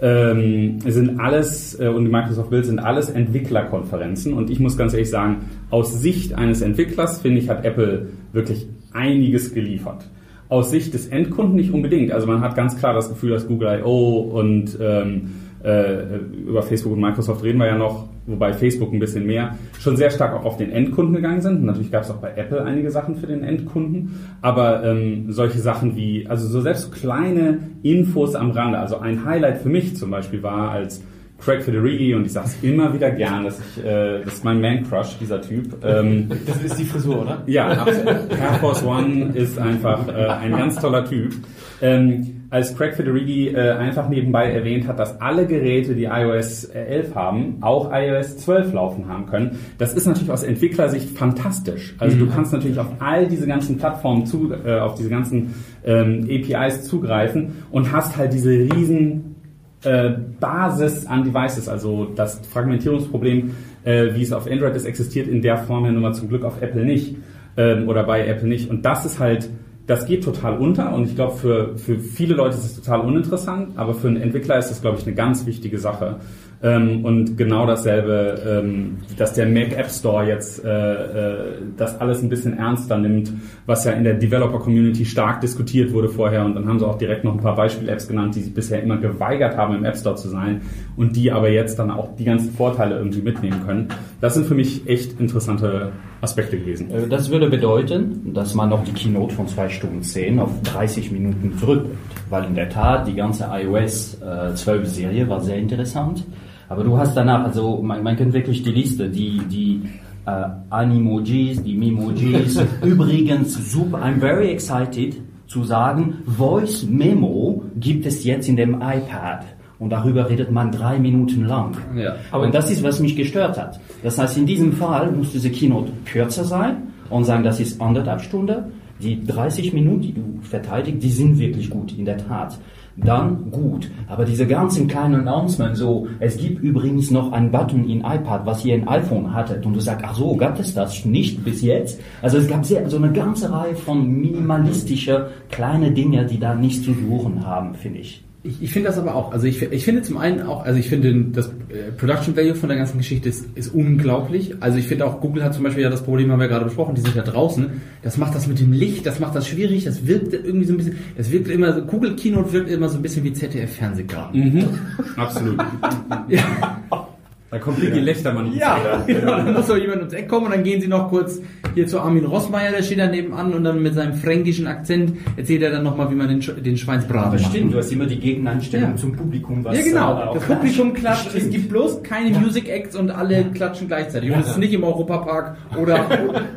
ähm, 0.00 0.78
sind 0.86 1.18
alles 1.18 1.80
äh, 1.80 1.88
und 1.88 2.04
die 2.04 2.12
Microsoft 2.12 2.48
Build 2.50 2.66
sind 2.66 2.78
alles 2.78 3.10
Entwicklerkonferenzen 3.10 4.34
und 4.34 4.50
ich 4.50 4.60
muss 4.60 4.76
ganz 4.76 4.92
ehrlich 4.92 5.10
sagen, 5.10 5.38
aus 5.70 6.00
Sicht 6.00 6.32
eines 6.32 6.62
Entwicklers 6.62 7.20
finde 7.20 7.40
ich 7.40 7.48
hat 7.48 7.64
Apple 7.64 8.06
wirklich 8.32 8.68
einiges 8.92 9.52
geliefert. 9.52 10.08
Aus 10.48 10.70
Sicht 10.70 10.94
des 10.94 11.08
Endkunden 11.08 11.56
nicht 11.56 11.72
unbedingt. 11.72 12.12
Also 12.12 12.28
man 12.28 12.40
hat 12.40 12.54
ganz 12.54 12.78
klar 12.78 12.94
das 12.94 13.08
Gefühl, 13.08 13.30
dass 13.30 13.48
Google 13.48 13.80
I.O. 13.80 14.20
und 14.20 14.78
ähm, 14.80 15.30
äh, 15.64 16.18
über 16.46 16.62
Facebook 16.62 16.92
und 16.92 17.00
Microsoft 17.00 17.42
reden 17.42 17.58
wir 17.58 17.66
ja 17.66 17.76
noch, 17.76 18.08
wobei 18.28 18.52
Facebook 18.52 18.92
ein 18.92 18.98
bisschen 18.98 19.26
mehr, 19.26 19.56
schon 19.80 19.96
sehr 19.96 20.10
stark 20.10 20.34
auch 20.34 20.44
auf 20.44 20.56
den 20.56 20.70
Endkunden 20.70 21.14
gegangen 21.14 21.40
sind. 21.40 21.64
natürlich 21.64 21.90
gab 21.90 22.04
es 22.04 22.10
auch 22.10 22.16
bei 22.18 22.32
Apple 22.36 22.62
einige 22.64 22.90
Sachen 22.90 23.16
für 23.16 23.26
den 23.26 23.42
Endkunden, 23.42 24.20
aber 24.42 24.84
ähm, 24.84 25.32
solche 25.32 25.58
Sachen 25.58 25.96
wie, 25.96 26.26
also 26.28 26.46
so 26.46 26.60
selbst 26.60 26.92
kleine 26.92 27.58
Infos 27.82 28.34
am 28.34 28.50
Rande, 28.50 28.78
also 28.78 28.98
ein 28.98 29.24
Highlight 29.24 29.58
für 29.58 29.68
mich 29.68 29.96
zum 29.96 30.10
Beispiel 30.10 30.42
war, 30.42 30.70
als 30.70 31.02
Craig 31.38 31.62
Federighi 31.62 32.14
und 32.14 32.26
ich 32.26 32.32
sage 32.32 32.48
es 32.48 32.62
immer 32.62 32.92
wieder 32.92 33.10
gern, 33.12 33.44
dass 33.44 33.60
ich, 33.60 33.84
äh, 33.84 34.22
das 34.24 34.34
ist 34.34 34.44
mein 34.44 34.60
Man-Crush, 34.60 35.18
dieser 35.20 35.40
Typ. 35.40 35.84
Ähm, 35.84 36.30
das 36.46 36.62
ist 36.62 36.78
die 36.78 36.84
Frisur, 36.84 37.22
oder? 37.22 37.42
Ja, 37.46 37.68
absolut. 37.68 38.08
Air 38.08 38.54
Force 38.60 38.84
One 38.84 39.30
ist 39.34 39.56
einfach 39.58 40.08
äh, 40.08 40.26
ein 40.26 40.50
ganz 40.50 40.76
toller 40.76 41.04
Typ. 41.04 41.32
Ähm, 41.80 42.37
als 42.50 42.76
Craig 42.76 42.94
Federighi 42.94 43.48
äh, 43.48 43.72
einfach 43.72 44.08
nebenbei 44.08 44.50
erwähnt 44.50 44.88
hat, 44.88 44.98
dass 44.98 45.20
alle 45.20 45.46
Geräte, 45.46 45.94
die 45.94 46.04
iOS 46.04 46.64
11 46.64 47.14
haben, 47.14 47.58
auch 47.60 47.90
iOS 47.92 48.38
12 48.38 48.72
laufen 48.72 49.08
haben 49.08 49.26
können. 49.26 49.58
Das 49.76 49.92
ist 49.92 50.06
natürlich 50.06 50.30
aus 50.30 50.42
Entwicklersicht 50.42 51.10
fantastisch. 51.16 51.94
Also 51.98 52.16
mhm. 52.16 52.20
du 52.20 52.26
kannst 52.30 52.52
natürlich 52.52 52.78
auf 52.78 52.88
all 53.00 53.26
diese 53.26 53.46
ganzen 53.46 53.76
Plattformen 53.76 54.24
zu, 54.24 54.52
äh, 54.52 54.78
auf 54.78 54.94
diese 54.94 55.10
ganzen 55.10 55.54
ähm, 55.84 56.26
APIs 56.30 56.84
zugreifen 56.84 57.64
und 57.70 57.92
hast 57.92 58.16
halt 58.16 58.32
diese 58.32 58.50
riesen 58.50 59.36
äh, 59.84 60.10
Basis 60.40 61.06
an 61.06 61.24
Devices, 61.24 61.68
also 61.68 62.06
das 62.06 62.40
Fragmentierungsproblem, 62.50 63.50
äh, 63.84 64.14
wie 64.14 64.22
es 64.22 64.32
auf 64.32 64.50
Android 64.50 64.74
ist, 64.74 64.86
existiert 64.86 65.28
in 65.28 65.42
der 65.42 65.58
Form 65.58 65.84
ja 65.84 65.92
nun 65.92 66.02
mal 66.02 66.14
zum 66.14 66.28
Glück 66.28 66.44
auf 66.44 66.62
Apple 66.62 66.84
nicht. 66.84 67.16
ähm, 67.58 67.88
oder 67.88 68.04
bei 68.04 68.26
Apple 68.26 68.48
nicht. 68.48 68.70
Und 68.70 68.86
das 68.86 69.04
ist 69.04 69.18
halt, 69.18 69.50
das 69.88 70.04
geht 70.04 70.22
total 70.22 70.58
unter 70.58 70.94
und 70.94 71.08
ich 71.08 71.16
glaube, 71.16 71.34
für, 71.36 71.78
für 71.78 71.98
viele 71.98 72.34
Leute 72.34 72.56
ist 72.56 72.64
es 72.64 72.76
total 72.76 73.00
uninteressant, 73.00 73.70
aber 73.76 73.94
für 73.94 74.08
einen 74.08 74.18
Entwickler 74.18 74.58
ist 74.58 74.70
das, 74.70 74.82
glaube 74.82 74.98
ich, 74.98 75.06
eine 75.06 75.14
ganz 75.16 75.46
wichtige 75.46 75.78
Sache. 75.78 76.16
Ähm, 76.62 77.04
und 77.06 77.38
genau 77.38 77.66
dasselbe, 77.66 78.38
ähm, 78.46 78.98
dass 79.16 79.32
der 79.32 79.46
Mac 79.46 79.72
App 79.78 79.88
Store 79.88 80.26
jetzt 80.26 80.62
äh, 80.62 80.68
äh, 80.68 81.38
das 81.78 81.98
alles 82.00 82.20
ein 82.20 82.28
bisschen 82.28 82.58
ernster 82.58 82.98
nimmt, 82.98 83.32
was 83.64 83.84
ja 83.84 83.92
in 83.92 84.04
der 84.04 84.14
Developer 84.14 84.58
Community 84.58 85.06
stark 85.06 85.40
diskutiert 85.40 85.92
wurde 85.92 86.10
vorher. 86.10 86.44
Und 86.44 86.54
dann 86.54 86.68
haben 86.68 86.78
sie 86.80 86.86
auch 86.86 86.98
direkt 86.98 87.24
noch 87.24 87.32
ein 87.32 87.40
paar 87.40 87.56
Beispiel-Apps 87.56 88.08
genannt, 88.08 88.34
die 88.34 88.40
sich 88.40 88.52
bisher 88.52 88.82
immer 88.82 88.98
geweigert 88.98 89.56
haben, 89.56 89.74
im 89.74 89.84
App 89.84 89.96
Store 89.96 90.16
zu 90.16 90.28
sein 90.28 90.60
und 90.96 91.16
die 91.16 91.32
aber 91.32 91.48
jetzt 91.48 91.78
dann 91.78 91.90
auch 91.90 92.14
die 92.16 92.24
ganzen 92.24 92.52
Vorteile 92.52 92.98
irgendwie 92.98 93.22
mitnehmen 93.22 93.64
können. 93.64 93.88
Das 94.20 94.34
sind 94.34 94.44
für 94.44 94.54
mich 94.54 94.86
echt 94.86 95.18
interessante 95.18 95.92
Aspekte 96.20 96.58
gewesen. 96.58 96.90
Äh, 96.90 97.08
Das 97.08 97.30
würde 97.30 97.48
bedeuten, 97.48 98.32
dass 98.34 98.54
man 98.54 98.68
noch 98.70 98.84
die 98.84 98.92
Keynote 98.92 99.34
von 99.34 99.46
2 99.48 99.68
Stunden 99.68 100.02
10 100.02 100.38
auf 100.40 100.50
30 100.62 101.10
Minuten 101.12 101.56
zurückbringt. 101.58 101.96
Weil 102.30 102.44
in 102.44 102.54
der 102.54 102.68
Tat 102.68 103.06
die 103.08 103.14
ganze 103.14 103.48
iOS 103.50 104.18
äh, 104.20 104.54
12 104.54 104.86
Serie 104.88 105.28
war 105.28 105.40
sehr 105.40 105.56
interessant. 105.56 106.24
Aber 106.68 106.84
du 106.84 106.98
hast 106.98 107.16
danach, 107.16 107.44
also 107.44 107.80
man, 107.82 108.02
man 108.02 108.16
kennt 108.16 108.34
wirklich 108.34 108.62
die 108.62 108.72
Liste, 108.72 109.08
die, 109.08 109.40
die 109.50 109.80
äh, 110.26 110.44
Animojis, 110.68 111.62
die 111.62 111.74
Mimojis. 111.74 112.60
Übrigens, 112.84 113.72
super, 113.72 113.98
I'm 113.98 114.18
very 114.18 114.50
excited 114.50 115.16
zu 115.46 115.64
sagen, 115.64 116.18
Voice 116.26 116.84
Memo 116.86 117.62
gibt 117.76 118.04
es 118.04 118.24
jetzt 118.24 118.48
in 118.48 118.56
dem 118.56 118.74
iPad. 118.74 119.46
Und 119.78 119.90
darüber 119.90 120.28
redet 120.28 120.50
man 120.50 120.72
drei 120.72 120.98
Minuten 120.98 121.44
lang. 121.44 121.76
Ja. 121.96 122.16
Aber 122.32 122.44
und 122.44 122.54
das 122.54 122.70
ist, 122.70 122.82
was 122.82 122.98
mich 122.98 123.14
gestört 123.14 123.56
hat. 123.58 123.78
Das 124.02 124.18
heißt, 124.18 124.36
in 124.36 124.46
diesem 124.46 124.72
Fall 124.72 125.12
muss 125.12 125.30
diese 125.30 125.50
Keynote 125.50 125.92
kürzer 126.04 126.44
sein 126.44 126.88
und 127.10 127.24
sagen, 127.24 127.44
das 127.44 127.60
ist 127.60 127.80
anderthalb 127.80 128.20
Stunden. 128.20 128.56
Die 129.00 129.24
30 129.24 129.72
Minuten, 129.72 130.00
die 130.00 130.12
du 130.12 130.40
verteidigst, 130.42 131.00
die 131.02 131.10
sind 131.10 131.38
wirklich 131.38 131.70
gut, 131.70 131.96
in 131.96 132.04
der 132.04 132.18
Tat. 132.18 132.58
Dann 132.96 133.52
gut. 133.52 133.88
Aber 134.08 134.24
diese 134.24 134.44
ganzen 134.44 134.88
kleinen 134.88 135.20
Announcements, 135.26 135.78
so, 135.78 136.08
es 136.18 136.36
gibt 136.36 136.60
übrigens 136.64 137.12
noch 137.12 137.30
einen 137.30 137.52
Button 137.52 137.88
in 137.88 138.00
iPad, 138.00 138.44
was 138.44 138.64
ihr 138.64 138.74
in 138.74 138.88
iPhone 138.88 139.32
hattet. 139.32 139.64
Und 139.64 139.74
du 139.74 139.80
sagst, 139.80 140.04
ach 140.04 140.16
so, 140.16 140.34
gab 140.34 140.58
es 140.58 140.74
das 140.74 141.04
nicht 141.04 141.44
bis 141.44 141.62
jetzt? 141.62 142.00
Also 142.22 142.38
es 142.38 142.48
gab 142.48 142.64
sehr, 142.64 142.90
so 142.90 142.96
eine 142.96 143.12
ganze 143.12 143.52
Reihe 143.52 143.76
von 143.76 144.04
minimalistischer 144.04 145.28
kleine 145.48 145.92
Dinge, 145.92 146.26
die 146.26 146.40
da 146.40 146.56
nichts 146.56 146.84
zu 146.84 146.92
suchen 146.92 147.46
haben, 147.46 147.74
finde 147.74 148.00
ich. 148.00 148.24
Ich, 148.44 148.62
ich 148.62 148.72
finde 148.72 148.88
das 148.88 148.98
aber 148.98 149.16
auch. 149.16 149.32
Also 149.32 149.46
ich, 149.48 149.60
ich 149.62 149.84
finde 149.84 150.02
zum 150.02 150.16
einen 150.16 150.42
auch, 150.42 150.64
also 150.64 150.78
ich 150.78 150.88
finde 150.88 151.12
das 151.32 151.48
äh, 151.48 151.90
Production 151.96 152.36
Value 152.36 152.54
von 152.54 152.68
der 152.68 152.78
ganzen 152.78 152.98
Geschichte 152.98 153.28
ist, 153.28 153.46
ist 153.56 153.74
unglaublich. 153.74 154.54
Also 154.60 154.78
ich 154.78 154.86
finde 154.86 155.06
auch, 155.06 155.20
Google 155.20 155.42
hat 155.42 155.54
zum 155.54 155.64
Beispiel 155.64 155.82
ja 155.82 155.90
das 155.90 156.04
Problem, 156.04 156.30
haben 156.30 156.38
wir 156.38 156.46
gerade 156.46 156.64
besprochen, 156.64 156.94
die 156.94 157.00
sind 157.00 157.16
ja 157.16 157.22
draußen. 157.22 157.68
Das 158.02 158.16
macht 158.16 158.36
das 158.36 158.46
mit 158.46 158.60
dem 158.60 158.72
Licht, 158.72 159.04
das 159.06 159.18
macht 159.18 159.34
das 159.34 159.48
schwierig, 159.48 159.84
das 159.84 160.06
wirkt 160.06 160.32
irgendwie 160.34 160.66
so 160.66 160.74
ein 160.74 160.76
bisschen, 160.76 160.96
das 161.16 161.32
wirkt 161.32 161.48
immer, 161.48 161.72
so, 161.72 161.82
Google 161.82 162.14
Keynote 162.14 162.52
wirkt 162.52 162.70
immer 162.70 162.88
so 162.88 162.96
ein 162.96 163.02
bisschen 163.02 163.24
wie 163.24 163.32
ZDF 163.32 163.74
Fernsehgarten. 163.74 164.40
Mhm. 164.40 164.68
Absolut. 165.16 165.58
Ja. 166.28 167.07
Da 167.50 167.58
kommt 167.58 167.80
die 167.80 167.90
Gelächtermann. 167.90 168.52
Ja, 168.54 169.02
genau. 169.06 169.36
Dann 169.38 169.54
muss 169.54 169.66
doch 169.68 169.76
jemand 169.78 170.00
ums 170.00 170.12
Eck 170.12 170.28
kommen 170.28 170.46
und 170.46 170.52
dann 170.54 170.62
gehen 170.64 170.82
sie 170.82 170.86
noch 170.88 171.08
kurz 171.08 171.40
hier 171.74 171.86
zu 171.86 171.98
Armin 171.98 172.26
Rossmeier, 172.26 172.72
der 172.72 172.82
steht 172.82 172.98
da 172.98 173.06
nebenan 173.06 173.54
und 173.54 173.64
dann 173.64 173.82
mit 173.82 173.94
seinem 173.94 174.12
fränkischen 174.12 174.66
Akzent 174.66 175.12
erzählt 175.36 175.62
er 175.62 175.70
dann 175.70 175.82
nochmal, 175.82 176.10
wie 176.10 176.14
man 176.14 176.28
den, 176.28 176.42
Sch- 176.42 176.60
den 176.60 176.76
Schweinsbraten 176.76 177.40
macht. 177.40 177.54
du 177.72 177.78
hast 177.78 177.90
immer 177.90 178.04
die 178.04 178.18
Gegeneinstellung 178.20 178.90
Ja. 178.90 178.96
zum 178.96 179.12
Publikum, 179.16 179.64
was 179.64 179.78
Ja, 179.78 179.82
genau. 179.82 180.34
Das 180.34 180.44
Publikum 180.44 180.92
klatscht. 180.92 181.30
Stimmt. 181.30 181.44
Es 181.44 181.50
gibt 181.50 181.68
bloß 181.70 182.02
keine 182.02 182.38
Music 182.38 182.68
Acts 182.68 182.94
und 182.96 183.10
alle 183.10 183.44
klatschen 183.54 183.88
gleichzeitig. 183.88 184.30
Und 184.30 184.40
es 184.40 184.48
ist 184.48 184.58
nicht 184.58 184.74
im 184.74 184.84
Europapark 184.84 185.56
oder, 185.80 186.04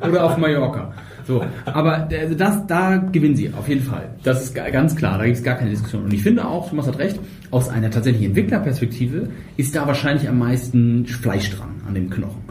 oder 0.06 0.25
auf 0.25 0.38
Mallorca. 0.38 0.91
So. 1.32 1.46
Aber 1.65 2.08
also 2.12 2.36
das, 2.36 2.67
da 2.67 2.98
gewinnen 2.98 3.36
sie, 3.36 3.52
auf 3.58 3.67
jeden 3.70 3.82
Fall. 3.84 4.10
Das 4.24 4.44
ist 4.44 4.54
ga- 4.54 4.70
ganz 4.70 4.96
klar. 4.96 5.17
Da 5.17 5.26
gibt 5.26 5.38
es 5.38 5.44
gar 5.44 5.56
keine 5.56 5.70
Diskussion. 5.70 6.04
Und 6.04 6.13
ich 6.13 6.22
finde 6.24 6.46
auch, 6.46 6.70
Thomas 6.70 6.88
hat 6.88 7.00
recht, 7.00 7.20
aus 7.52 7.70
einer 7.70 7.89
tatsächlichen 7.89 8.28
Entwicklerperspektive 8.28 9.30
ist 9.58 9.76
da 9.76 9.88
wahrscheinlich 9.88 10.28
am 10.28 10.39
meisten 10.39 11.06
Fleisch 11.06 11.50
dran 11.52 11.70
an 11.88 11.94
dem 11.96 12.10
Knochen. 12.10 12.41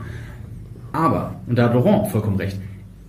Aber, 0.93 1.37
und 1.47 1.59
da 1.59 1.65
hat 1.65 1.75
Laurent 1.75 2.09
vollkommen 2.09 2.37
recht, 2.37 2.59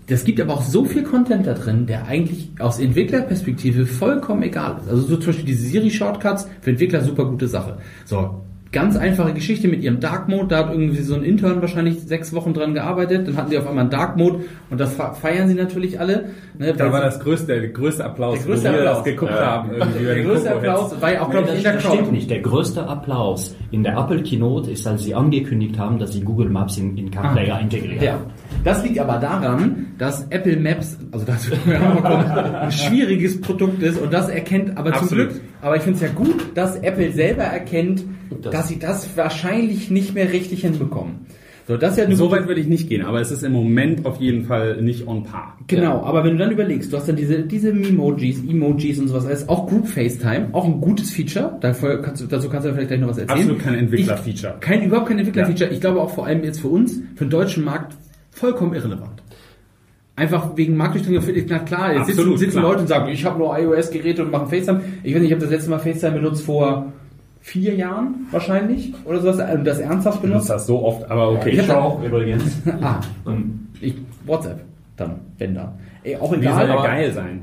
das 0.07 0.23
gibt 0.25 0.41
aber 0.41 0.53
auch 0.55 0.61
so 0.63 0.83
viel 0.83 1.03
Content 1.03 1.47
da 1.47 1.53
drin, 1.53 1.85
der 1.87 2.05
eigentlich 2.07 2.49
aus 2.59 2.79
Entwicklerperspektive 2.79 3.85
vollkommen 3.85 4.43
egal 4.43 4.77
ist. 4.81 4.89
Also 4.89 5.03
so 5.03 5.15
zum 5.17 5.27
Beispiel 5.27 5.45
diese 5.45 5.63
Siri-Shortcuts 5.67 6.47
für 6.59 6.71
Entwickler 6.71 7.01
super 7.01 7.25
gute 7.25 7.47
Sache. 7.47 7.77
So, 8.05 8.41
ganz 8.71 8.95
einfache 8.95 9.33
Geschichte 9.33 9.67
mit 9.67 9.83
ihrem 9.83 9.99
Dark 9.99 10.29
Mode, 10.29 10.47
da 10.47 10.57
hat 10.59 10.71
irgendwie 10.71 11.01
so 11.01 11.13
ein 11.15 11.23
Intern 11.23 11.59
wahrscheinlich 11.61 11.99
sechs 12.03 12.31
Wochen 12.33 12.53
dran 12.53 12.73
gearbeitet, 12.73 13.27
dann 13.27 13.35
hatten 13.35 13.49
sie 13.49 13.57
auf 13.57 13.67
einmal 13.67 13.81
einen 13.81 13.89
Dark 13.91 14.15
Mode 14.15 14.45
und 14.69 14.79
das 14.79 14.93
fe- 14.93 15.11
feiern 15.19 15.49
sie 15.49 15.55
natürlich 15.55 15.99
alle. 15.99 16.29
Ne, 16.57 16.73
Da 16.73 16.89
war 16.91 17.01
das 17.01 17.19
größte, 17.19 17.47
der 17.59 17.67
größte 17.69 18.05
Applaus, 18.05 18.37
Der 18.39 18.45
größte 18.47 18.69
wo 18.69 18.73
wir 18.73 18.79
Applaus. 18.79 18.95
das 18.97 19.03
geguckt 19.03 19.31
Ja. 19.31 19.45
haben. 19.45 19.71
Irgendwie 19.73 20.05
der 20.05 20.23
größte 20.23 20.51
Applaus 20.55 21.01
war 21.01 21.11
ja 21.13 21.21
auch, 21.21 21.27
Nee, 21.27 21.31
glaube 21.33 21.47
ich, 21.47 21.49
das, 21.51 21.57
in 21.57 21.63
der 21.63 21.73
das 21.73 21.83
Crowd. 21.83 21.95
stimmt 21.97 22.11
nicht. 22.13 22.29
Der 22.29 22.39
größte 22.39 22.87
Applaus 22.87 23.55
in 23.71 23.83
der 23.83 23.97
Apple 23.97 24.23
Keynote 24.23 24.71
ist, 24.71 24.87
als 24.87 25.03
sie 25.03 25.15
angekündigt 25.15 25.77
haben, 25.77 25.99
dass 25.99 26.13
sie 26.13 26.21
Google 26.21 26.49
Maps 26.49 26.77
in, 26.77 26.95
in 26.97 27.11
CarPlayer 27.11 27.59
integrieren. 27.59 27.99
Ah. 27.99 28.03
Ja. 28.05 28.19
Das 28.63 28.83
liegt 28.83 28.99
aber 28.99 29.17
daran, 29.17 29.87
dass 29.97 30.27
Apple 30.29 30.55
Maps, 30.57 30.97
also 31.11 31.25
das 31.25 31.49
wir 31.65 32.61
ein 32.61 32.71
schwieriges 32.71 33.41
Produkt 33.41 33.81
ist 33.83 33.99
und 34.01 34.13
das 34.13 34.29
erkennt, 34.29 34.77
aber 34.77 34.91
zum 34.93 35.01
Absolut. 35.03 35.29
Glück, 35.29 35.41
aber 35.61 35.75
ich 35.77 35.83
finde 35.83 35.97
es 35.97 36.01
ja 36.03 36.09
gut, 36.13 36.45
dass 36.55 36.75
Apple 36.77 37.11
selber 37.11 37.43
erkennt, 37.43 38.03
Das- 38.41 38.51
dass 38.53 38.67
sie 38.69 38.79
das 38.79 39.15
wahrscheinlich 39.17 39.89
nicht 39.91 40.13
mehr 40.13 40.31
richtig 40.31 40.61
hinbekommen. 40.61 41.25
So, 41.67 41.77
das 41.77 41.91
ist 41.91 41.97
ja 42.09 42.15
So 42.15 42.31
weit 42.31 42.47
würde 42.47 42.59
ich 42.59 42.67
nicht 42.67 42.89
gehen, 42.89 43.05
aber 43.05 43.21
es 43.21 43.31
ist 43.31 43.43
im 43.43 43.51
Moment 43.53 44.05
auf 44.05 44.17
jeden 44.19 44.45
Fall 44.45 44.81
nicht 44.81 45.07
on 45.07 45.23
par. 45.23 45.57
Genau, 45.67 46.01
aber 46.03 46.23
wenn 46.23 46.31
du 46.31 46.37
dann 46.39 46.51
überlegst, 46.51 46.91
du 46.91 46.97
hast 46.97 47.07
dann 47.07 47.15
diese, 47.15 47.43
diese 47.43 47.71
Memojis, 47.71 48.39
Emojis 48.43 48.99
und 48.99 49.07
sowas 49.07 49.25
alles, 49.27 49.47
auch 49.47 49.67
Group 49.67 49.87
FaceTime, 49.87 50.49
auch 50.53 50.65
ein 50.65 50.81
gutes 50.81 51.11
Feature, 51.11 51.57
dafür 51.61 52.01
kannst 52.01 52.21
du, 52.23 52.25
dazu 52.25 52.49
kannst 52.49 52.67
du 52.67 52.73
vielleicht 52.73 52.89
gleich 52.89 52.99
noch 52.99 53.09
was 53.09 53.19
erzählen. 53.19 53.37
Absolut 53.39 53.59
kein 53.61 53.75
Entwickler-Feature. 53.75 54.55
Kein, 54.59 54.83
überhaupt 54.83 55.07
kein 55.09 55.19
Entwickler-Feature. 55.19 55.69
Ich 55.69 55.79
glaube 55.79 56.01
auch 56.01 56.09
vor 56.09 56.25
allem 56.25 56.43
jetzt 56.43 56.59
für 56.61 56.67
uns, 56.67 56.99
für 57.15 57.25
den 57.25 57.29
deutschen 57.29 57.63
Markt, 57.63 57.95
vollkommen 58.31 58.73
irrelevant. 58.73 59.20
Einfach 60.21 60.55
wegen 60.55 60.77
Marktdurchdringung, 60.77 61.23
na 61.49 61.59
klar, 61.59 61.93
jetzt 61.95 62.05
sitzen, 62.05 62.19
Absolut, 62.19 62.39
sitzen 62.39 62.51
klar. 62.59 62.63
Leute 62.69 62.81
und 62.81 62.87
sagen, 62.87 63.09
ich 63.09 63.25
habe 63.25 63.39
nur 63.39 63.57
iOS-Geräte 63.57 64.23
und 64.23 64.31
machen 64.31 64.47
FaceTime. 64.49 64.81
Ich 65.01 65.13
weiß 65.15 65.21
nicht, 65.21 65.29
ich 65.31 65.33
habe 65.33 65.41
das 65.41 65.49
letzte 65.51 65.69
Mal 65.71 65.79
FaceTime 65.79 66.11
benutzt 66.19 66.43
vor 66.45 66.91
vier 67.41 67.73
Jahren 67.73 68.27
wahrscheinlich 68.29 68.93
oder 69.05 69.19
sowas, 69.19 69.39
und 69.51 69.65
das 69.65 69.79
ernsthaft 69.79 70.17
Ich 70.17 70.21
benutze 70.21 70.45
benutzt. 70.45 70.49
das 70.51 70.67
so 70.67 70.83
oft, 70.85 71.09
aber 71.09 71.31
okay. 71.31 71.49
Ich 71.49 71.67
hab- 71.67 71.77
auch 71.77 72.03
übrigens. 72.03 72.43
Ah, 72.81 72.99
ich, 73.81 73.95
WhatsApp 74.27 74.59
dann, 74.95 75.15
wenn 75.39 75.55
dann. 75.55 75.69
Ey, 76.03 76.15
auch 76.17 76.31
Wie 76.31 76.35
egal. 76.37 76.53
soll 76.55 76.67
der 76.67 76.77
aber- 76.77 76.87
geil 76.87 77.11
sein? 77.13 77.41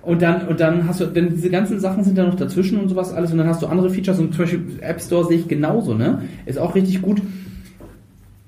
Und 0.00 0.22
dann, 0.22 0.48
und 0.48 0.58
dann 0.60 0.88
hast 0.88 1.00
du, 1.00 1.06
denn 1.06 1.28
diese 1.28 1.50
ganzen 1.50 1.78
Sachen 1.80 2.02
sind 2.04 2.16
da 2.16 2.24
noch 2.24 2.36
dazwischen 2.36 2.80
und 2.80 2.88
sowas 2.88 3.12
alles 3.12 3.32
und 3.32 3.36
dann 3.38 3.48
hast 3.48 3.60
du 3.60 3.66
andere 3.66 3.90
Features 3.90 4.18
und 4.18 4.32
zum 4.32 4.44
Beispiel 4.44 4.62
App 4.80 5.00
Store 5.02 5.26
sehe 5.26 5.36
ich 5.38 5.48
genauso, 5.48 5.92
ne? 5.92 6.22
Ist 6.46 6.58
auch 6.58 6.74
richtig 6.74 7.02
gut. 7.02 7.20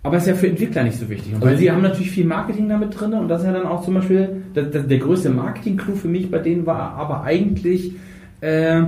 Aber 0.03 0.17
ist 0.17 0.27
ja 0.27 0.35
für 0.35 0.49
Entwickler 0.49 0.83
nicht 0.85 0.99
so 0.99 1.09
wichtig. 1.11 1.35
Und 1.35 1.43
weil 1.43 1.59
sie 1.59 1.71
haben 1.71 1.83
natürlich 1.83 2.11
viel 2.11 2.25
Marketing 2.25 2.69
damit 2.69 2.99
drin 2.99 3.13
und 3.13 3.29
das 3.29 3.43
ist 3.43 3.47
ja 3.47 3.53
dann 3.53 3.67
auch 3.67 3.85
zum 3.85 3.95
Beispiel, 3.95 4.45
das, 4.55 4.71
das, 4.71 4.87
der 4.87 4.99
größte 4.99 5.29
Marketing-Clou 5.29 5.95
für 5.95 6.09
mich 6.09 6.31
bei 6.31 6.39
denen 6.39 6.65
war 6.65 6.95
aber 6.95 7.23
eigentlich, 7.23 7.93
äh, 8.41 8.83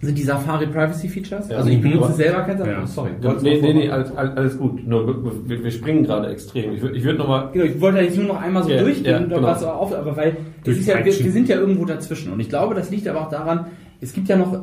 sind 0.00 0.18
die 0.18 0.22
Safari 0.22 0.66
Privacy 0.66 1.08
Features. 1.08 1.48
Ja. 1.48 1.58
also 1.58 1.70
ich 1.70 1.80
benutze 1.80 2.14
selber 2.14 2.42
kein 2.42 2.58
Safari. 2.58 2.80
Ja. 2.80 2.86
Sorry. 2.86 3.10
Ja, 3.20 3.36
nee, 3.40 3.60
nee, 3.60 3.74
nee, 3.74 3.90
alles, 3.90 4.14
alles 4.16 4.58
gut. 4.58 4.86
Nur 4.86 5.24
wir, 5.48 5.62
wir, 5.62 5.70
springen 5.70 6.02
gerade 6.02 6.28
extrem. 6.28 6.74
Ich 6.74 6.82
würde 6.82 6.96
ich 6.96 7.04
würd 7.04 7.18
nochmal. 7.18 7.50
Genau, 7.52 7.64
ich 7.64 7.80
wollte 7.80 8.00
jetzt 8.00 8.16
nur 8.16 8.26
noch 8.26 8.42
einmal 8.42 8.64
so 8.64 8.70
Ja, 8.70 8.82
durchgehen, 8.82 9.24
und 9.24 9.28
genau. 9.30 9.42
was 9.42 9.62
auf, 9.62 9.94
aber 9.94 10.16
weil 10.16 10.36
ja, 10.64 11.04
wir, 11.04 11.04
wir 11.04 11.32
sind 11.32 11.48
ja 11.48 11.56
irgendwo 11.56 11.84
dazwischen 11.84 12.32
und 12.32 12.40
ich 12.40 12.48
glaube, 12.48 12.74
das 12.74 12.90
liegt 12.90 13.06
aber 13.06 13.22
auch 13.22 13.30
daran, 13.30 13.66
es 14.00 14.12
gibt 14.12 14.28
ja 14.28 14.36
noch 14.36 14.58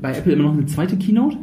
bei 0.00 0.12
Apple 0.12 0.32
immer 0.32 0.44
noch 0.44 0.52
eine 0.52 0.66
zweite 0.66 0.96
Keynote. 0.96 1.36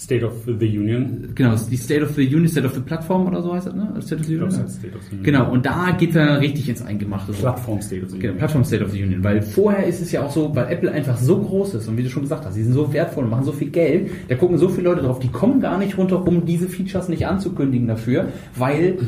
State 0.00 0.24
of 0.24 0.32
the 0.46 0.52
Union. 0.78 1.32
Genau, 1.34 1.56
die 1.70 1.76
State 1.76 2.02
of 2.04 2.14
the 2.14 2.22
Union, 2.24 2.46
State 2.48 2.64
of 2.66 2.72
the 2.74 2.80
Platform 2.80 3.26
oder 3.26 3.42
so 3.42 3.52
heißt 3.52 3.66
das, 3.66 3.74
ne? 3.74 3.92
State 4.00 4.20
of 4.20 4.26
the 4.26 4.34
Union. 4.36 4.52
heißt 4.52 4.78
State 4.78 4.94
of 4.96 5.02
the 5.02 5.16
Union. 5.16 5.24
Genau, 5.24 5.50
und 5.50 5.66
da 5.66 5.90
geht 5.98 6.14
er 6.14 6.40
richtig 6.40 6.68
ins 6.68 6.82
Eingemachte. 6.82 7.32
Plattform 7.32 7.80
State 7.82 8.04
of 8.04 8.10
the 8.10 8.18
Genau, 8.18 8.28
Union. 8.30 8.38
Plattform 8.38 8.64
State 8.64 8.84
of 8.84 8.90
the 8.92 9.02
Union. 9.02 9.24
Weil 9.24 9.42
vorher 9.42 9.86
ist 9.86 10.00
es 10.00 10.12
ja 10.12 10.22
auch 10.22 10.30
so, 10.30 10.54
weil 10.54 10.70
Apple 10.72 10.92
einfach 10.92 11.16
so 11.16 11.38
groß 11.40 11.74
ist 11.74 11.88
und 11.88 11.96
wie 11.98 12.04
du 12.04 12.10
schon 12.10 12.22
gesagt 12.22 12.44
hast, 12.46 12.54
sie 12.54 12.62
sind 12.62 12.74
so 12.74 12.92
wertvoll 12.92 13.24
und 13.24 13.30
machen 13.30 13.44
so 13.44 13.52
viel 13.52 13.70
Geld, 13.70 14.10
da 14.28 14.36
gucken 14.36 14.56
so 14.56 14.68
viele 14.68 14.88
Leute 14.88 15.02
drauf, 15.02 15.18
die 15.18 15.28
kommen 15.28 15.60
gar 15.60 15.78
nicht 15.78 15.98
runter, 15.98 16.24
um 16.26 16.46
diese 16.46 16.68
Features 16.68 17.08
nicht 17.08 17.26
anzukündigen 17.26 17.88
dafür, 17.88 18.28
weil 18.56 18.98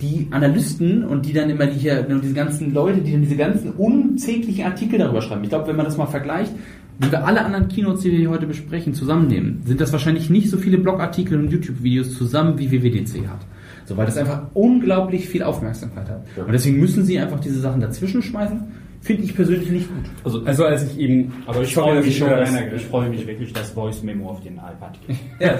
die 0.00 0.28
Analysten 0.30 1.04
und 1.04 1.26
die 1.26 1.32
dann 1.32 1.50
immer 1.50 1.66
die 1.66 1.78
hier, 1.78 2.02
diese 2.02 2.34
ganzen 2.34 2.72
Leute, 2.72 3.02
die 3.02 3.12
dann 3.12 3.20
diese 3.22 3.36
ganzen 3.36 3.72
unzähligen 3.72 4.64
Artikel 4.64 4.98
darüber 4.98 5.20
schreiben. 5.20 5.44
Ich 5.44 5.50
glaube, 5.50 5.68
wenn 5.68 5.76
man 5.76 5.84
das 5.84 5.96
mal 5.96 6.06
vergleicht, 6.06 6.52
wenn 7.00 7.12
wir 7.12 7.24
alle 7.24 7.42
anderen 7.42 7.68
Keynotes, 7.68 8.02
die 8.02 8.12
wir 8.12 8.18
hier 8.18 8.30
heute 8.30 8.46
besprechen, 8.46 8.92
zusammennehmen, 8.92 9.62
sind 9.64 9.80
das 9.80 9.90
wahrscheinlich 9.90 10.28
nicht 10.28 10.50
so 10.50 10.58
viele 10.58 10.76
Blogartikel 10.76 11.38
und 11.38 11.50
YouTube-Videos 11.50 12.14
zusammen, 12.14 12.58
wie 12.58 12.70
WWDC 12.70 13.26
hat. 13.26 13.40
So, 13.86 13.96
weil 13.96 14.04
das 14.04 14.18
einfach 14.18 14.42
unglaublich 14.52 15.26
viel 15.26 15.42
Aufmerksamkeit 15.42 16.10
hat. 16.10 16.26
Und 16.36 16.52
deswegen 16.52 16.78
müssen 16.78 17.04
sie 17.04 17.18
einfach 17.18 17.40
diese 17.40 17.58
Sachen 17.58 17.80
dazwischen 17.80 18.20
schmeißen. 18.22 18.62
finde 19.00 19.22
ich 19.22 19.34
persönlich 19.34 19.70
nicht 19.70 19.88
gut. 19.88 20.04
Also, 20.24 20.42
Also 20.44 20.64
als 20.66 20.92
ich 20.92 20.98
eben... 20.98 21.32
Aber 21.46 21.62
ich 21.62 21.74
freue 21.74 22.02
mich 22.02 22.18
schon, 22.18 22.28
dass, 22.28 22.54
ich 22.54 22.84
freue 22.84 23.08
mich 23.08 23.26
wirklich, 23.26 23.50
dass 23.54 23.70
Voice 23.70 24.02
Memo 24.02 24.28
auf 24.28 24.42
den 24.42 24.56
iPad 24.58 24.98
geht. 25.06 25.16
Der 25.40 25.58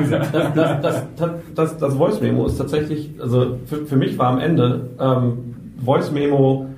User. 0.00 0.18
das, 0.18 0.54
das, 0.54 0.80
das, 0.80 1.02
das, 1.16 1.30
das, 1.54 1.76
das 1.76 1.94
Voice 1.94 2.20
Memo 2.22 2.46
ist 2.46 2.56
tatsächlich, 2.56 3.10
also 3.20 3.58
für, 3.66 3.84
für 3.84 3.96
mich 3.96 4.16
war 4.16 4.28
am 4.28 4.38
Ende 4.38 4.88
ähm, 4.98 5.54
Voice 5.84 6.10
Memo 6.10 6.69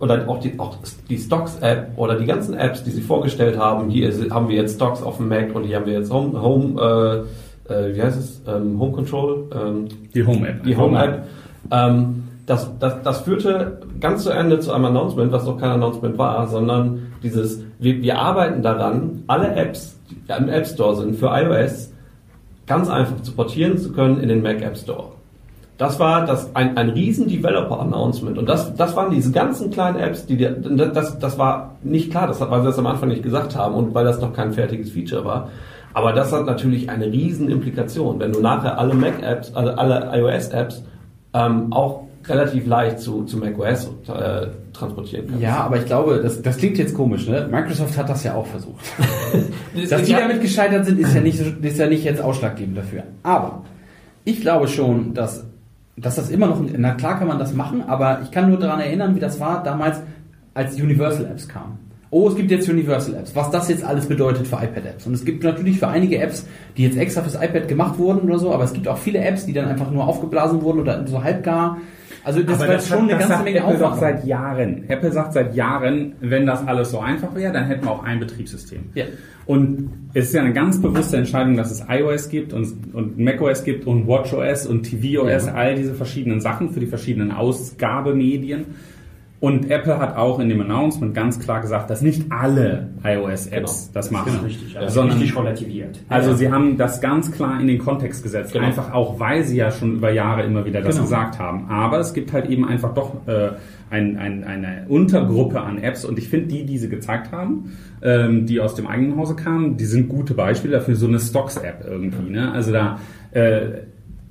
oder 0.00 0.28
auch 0.28 0.38
die, 0.40 0.58
auch 0.58 0.76
die 1.08 1.18
Stocks 1.18 1.58
App 1.60 1.88
oder 1.96 2.16
die 2.16 2.24
ganzen 2.26 2.54
Apps, 2.54 2.84
die 2.84 2.90
sie 2.90 3.00
vorgestellt 3.00 3.58
haben, 3.58 3.88
hier 3.90 4.08
ist- 4.08 4.30
haben 4.30 4.48
wir 4.48 4.56
jetzt 4.56 4.76
Stocks 4.76 5.02
auf 5.02 5.16
dem 5.16 5.28
Mac 5.28 5.54
und 5.54 5.64
hier 5.64 5.76
haben 5.76 5.86
wir 5.86 5.94
jetzt 5.94 6.12
Home, 6.12 6.40
Home 6.40 7.26
äh, 7.68 7.72
äh, 7.72 7.94
wie 7.96 8.02
heißt 8.02 8.18
es, 8.18 8.40
ähm, 8.46 8.78
Home 8.80 8.92
Control, 8.92 9.44
ähm, 9.54 9.88
Die 10.14 10.24
Home-App. 10.24 10.62
die 10.62 10.76
Home-App. 10.76 11.24
Ähm, 11.70 12.24
das, 12.46 12.70
das, 12.78 13.02
das 13.02 13.20
führte 13.22 13.80
ganz 14.00 14.22
zu 14.24 14.30
Ende 14.30 14.58
zu 14.60 14.72
einem 14.72 14.86
Announcement, 14.86 15.32
was 15.32 15.44
doch 15.44 15.58
kein 15.58 15.70
Announcement 15.72 16.16
war, 16.16 16.46
sondern 16.46 17.08
dieses, 17.22 17.62
wir, 17.78 18.00
wir 18.00 18.18
arbeiten 18.18 18.62
daran, 18.62 19.24
alle 19.26 19.54
Apps, 19.54 19.98
die 20.08 20.16
im 20.32 20.48
App 20.48 20.66
Store 20.66 20.96
sind 20.96 21.16
für 21.16 21.26
iOS, 21.26 21.92
ganz 22.66 22.88
einfach 22.88 23.20
zu 23.22 23.32
portieren 23.32 23.76
zu 23.76 23.92
können 23.92 24.18
in 24.20 24.28
den 24.28 24.42
Mac 24.42 24.62
App 24.62 24.78
Store. 24.78 25.08
Das 25.78 25.98
war 26.00 26.26
das, 26.26 26.54
ein, 26.56 26.76
ein 26.76 26.90
riesen 26.90 27.28
Developer-Announcement. 27.28 28.36
Und 28.36 28.48
das, 28.48 28.74
das 28.74 28.96
waren 28.96 29.10
diese 29.12 29.30
ganzen 29.32 29.70
kleinen 29.70 29.98
Apps, 29.98 30.26
die 30.26 30.36
dir, 30.36 30.50
das, 30.50 31.18
das 31.20 31.38
war 31.38 31.76
nicht 31.84 32.10
klar, 32.10 32.26
das 32.26 32.40
hat, 32.40 32.50
weil 32.50 32.60
sie 32.62 32.66
das 32.66 32.78
am 32.78 32.86
Anfang 32.88 33.08
nicht 33.10 33.22
gesagt 33.22 33.56
haben 33.56 33.74
und 33.74 33.94
weil 33.94 34.04
das 34.04 34.20
noch 34.20 34.32
kein 34.32 34.52
fertiges 34.52 34.90
Feature 34.90 35.24
war. 35.24 35.50
Aber 35.94 36.12
das 36.12 36.32
hat 36.32 36.46
natürlich 36.46 36.90
eine 36.90 37.06
riesen 37.06 37.48
Implikation, 37.48 38.18
wenn 38.20 38.32
du 38.32 38.40
nachher 38.40 38.78
alle 38.78 38.94
Mac-Apps, 38.94 39.54
also 39.54 39.70
alle 39.72 40.10
iOS-Apps 40.14 40.82
ähm, 41.34 41.72
auch 41.72 42.02
relativ 42.26 42.66
leicht 42.66 42.98
zu, 42.98 43.24
zu 43.24 43.38
macOS 43.38 43.86
äh, 44.08 44.48
transportieren 44.72 45.26
kannst. 45.28 45.42
Ja, 45.42 45.60
aber 45.60 45.78
ich 45.78 45.86
glaube, 45.86 46.20
das, 46.22 46.42
das 46.42 46.56
klingt 46.58 46.76
jetzt 46.78 46.94
komisch, 46.94 47.26
ne? 47.28 47.48
Microsoft 47.50 47.96
hat 47.96 48.08
das 48.08 48.22
ja 48.24 48.34
auch 48.34 48.46
versucht. 48.46 48.84
Das- 49.74 49.90
Dass 49.90 50.02
die 50.02 50.12
damit 50.12 50.40
gescheitert 50.40 50.86
sind, 50.86 50.98
ist 50.98 51.14
ja 51.14 51.20
nicht, 51.20 51.40
ist 51.40 51.78
ja 51.78 51.86
nicht 51.86 52.02
jetzt 52.04 52.20
ausschlaggebend 52.20 52.76
dafür. 52.78 53.04
Aber 53.22 53.62
ich 54.24 54.40
glaube 54.40 54.66
schon, 54.66 55.14
dass, 55.14 55.44
dass 56.00 56.16
das 56.16 56.30
immer 56.30 56.46
noch, 56.46 56.62
na 56.76 56.94
klar 56.94 57.18
kann 57.18 57.28
man 57.28 57.38
das 57.38 57.54
machen, 57.54 57.82
aber 57.88 58.20
ich 58.22 58.30
kann 58.30 58.48
nur 58.48 58.58
daran 58.58 58.80
erinnern, 58.80 59.14
wie 59.14 59.20
das 59.20 59.40
war 59.40 59.62
damals, 59.62 60.00
als 60.54 60.74
Universal 60.74 61.26
Apps 61.26 61.48
kamen. 61.48 61.87
Oh, 62.10 62.28
es 62.28 62.36
gibt 62.36 62.50
jetzt 62.50 62.68
Universal 62.68 63.14
Apps, 63.16 63.36
was 63.36 63.50
das 63.50 63.68
jetzt 63.68 63.84
alles 63.84 64.06
bedeutet 64.06 64.46
für 64.46 64.56
iPad-Apps. 64.56 65.06
Und 65.06 65.12
es 65.12 65.24
gibt 65.26 65.44
natürlich 65.44 65.78
für 65.78 65.88
einige 65.88 66.18
Apps, 66.18 66.46
die 66.76 66.84
jetzt 66.84 66.96
extra 66.96 67.20
fürs 67.22 67.34
iPad 67.34 67.68
gemacht 67.68 67.98
wurden 67.98 68.20
oder 68.20 68.38
so, 68.38 68.52
aber 68.52 68.64
es 68.64 68.72
gibt 68.72 68.88
auch 68.88 68.96
viele 68.96 69.18
Apps, 69.18 69.44
die 69.44 69.52
dann 69.52 69.66
einfach 69.66 69.90
nur 69.90 70.06
aufgeblasen 70.08 70.62
wurden 70.62 70.80
oder 70.80 71.06
so 71.06 71.22
halbgar. 71.22 71.76
Also 72.24 72.42
das 72.42 72.56
Aber 72.58 72.68
war 72.68 72.74
das, 72.76 72.88
schon 72.88 73.02
hat, 73.02 73.10
eine 73.10 73.18
ganze 73.18 73.44
Menge 73.44 73.58
Apple 73.58 73.74
Aufwand. 73.86 74.00
seit 74.00 74.24
Jahren. 74.24 74.84
Apple 74.88 75.12
sagt 75.12 75.32
seit 75.34 75.54
Jahren, 75.54 76.12
wenn 76.20 76.46
das 76.46 76.66
alles 76.66 76.90
so 76.90 76.98
einfach 76.98 77.34
wäre, 77.34 77.52
dann 77.52 77.66
hätten 77.66 77.84
wir 77.84 77.90
auch 77.92 78.02
ein 78.04 78.18
Betriebssystem. 78.20 78.80
Ja. 78.94 79.04
Und 79.46 79.90
es 80.14 80.26
ist 80.28 80.34
ja 80.34 80.42
eine 80.42 80.52
ganz 80.52 80.80
bewusste 80.80 81.16
Entscheidung, 81.18 81.56
dass 81.56 81.70
es 81.70 81.84
iOS 81.88 82.28
gibt 82.28 82.52
und, 82.52 82.94
und 82.94 83.18
macOS 83.18 83.64
gibt 83.64 83.86
und 83.86 84.06
WatchOS 84.06 84.66
und 84.66 84.82
tvOS, 84.84 85.46
Ja. 85.46 85.54
all 85.54 85.74
diese 85.74 85.94
verschiedenen 85.94 86.40
Sachen 86.40 86.70
für 86.70 86.80
die 86.80 86.86
verschiedenen 86.86 87.30
Ausgabemedien. 87.32 88.66
Und 89.40 89.70
Apple 89.70 89.98
hat 90.00 90.16
auch 90.16 90.40
in 90.40 90.48
dem 90.48 90.60
Announcement 90.60 91.14
ganz 91.14 91.38
klar 91.38 91.60
gesagt, 91.60 91.90
dass 91.90 92.02
nicht 92.02 92.24
alle 92.32 92.88
iOS-Apps 93.04 93.50
Genau. 93.86 93.90
das 93.94 94.10
machen. 94.10 94.32
Richtig, 94.44 94.76
also 94.76 94.94
sondern 95.00 95.18
richtig 95.18 95.38
relativiert. 95.38 96.00
also 96.08 96.34
sie 96.34 96.50
haben 96.50 96.76
das 96.76 97.00
ganz 97.00 97.30
klar 97.30 97.60
in 97.60 97.68
den 97.68 97.78
Kontext 97.78 98.24
gesetzt, 98.24 98.52
Genau. 98.52 98.66
einfach 98.66 98.92
auch, 98.92 99.20
weil 99.20 99.44
sie 99.44 99.56
ja 99.56 99.70
schon 99.70 99.94
über 99.96 100.10
Jahre 100.10 100.42
immer 100.42 100.64
wieder 100.64 100.80
das 100.82 100.96
Genau. 100.96 101.04
gesagt 101.04 101.38
haben. 101.38 101.68
Aber 101.68 102.00
es 102.00 102.14
gibt 102.14 102.32
halt 102.32 102.50
eben 102.50 102.66
einfach 102.66 102.94
doch 102.94 103.28
äh, 103.28 103.50
ein, 103.90 104.16
ein, 104.18 104.42
eine 104.42 104.86
Untergruppe 104.88 105.60
an 105.60 105.78
Apps 105.78 106.04
und 106.04 106.18
ich 106.18 106.28
finde 106.28 106.48
die, 106.48 106.66
die 106.66 106.78
sie 106.78 106.88
gezeigt 106.88 107.30
haben, 107.30 107.76
ähm, 108.02 108.44
die 108.44 108.60
aus 108.60 108.74
dem 108.74 108.88
eigenen 108.88 109.16
Hause 109.16 109.36
kamen, 109.36 109.76
die 109.76 109.84
sind 109.84 110.08
gute 110.08 110.34
Beispiele 110.34 110.74
dafür, 110.74 110.96
so 110.96 111.06
eine 111.06 111.20
Stocks-App 111.20 111.84
irgendwie. 111.88 112.30
Ne? 112.32 112.50
Also 112.50 112.72
da 112.72 112.98
äh, 113.30 113.60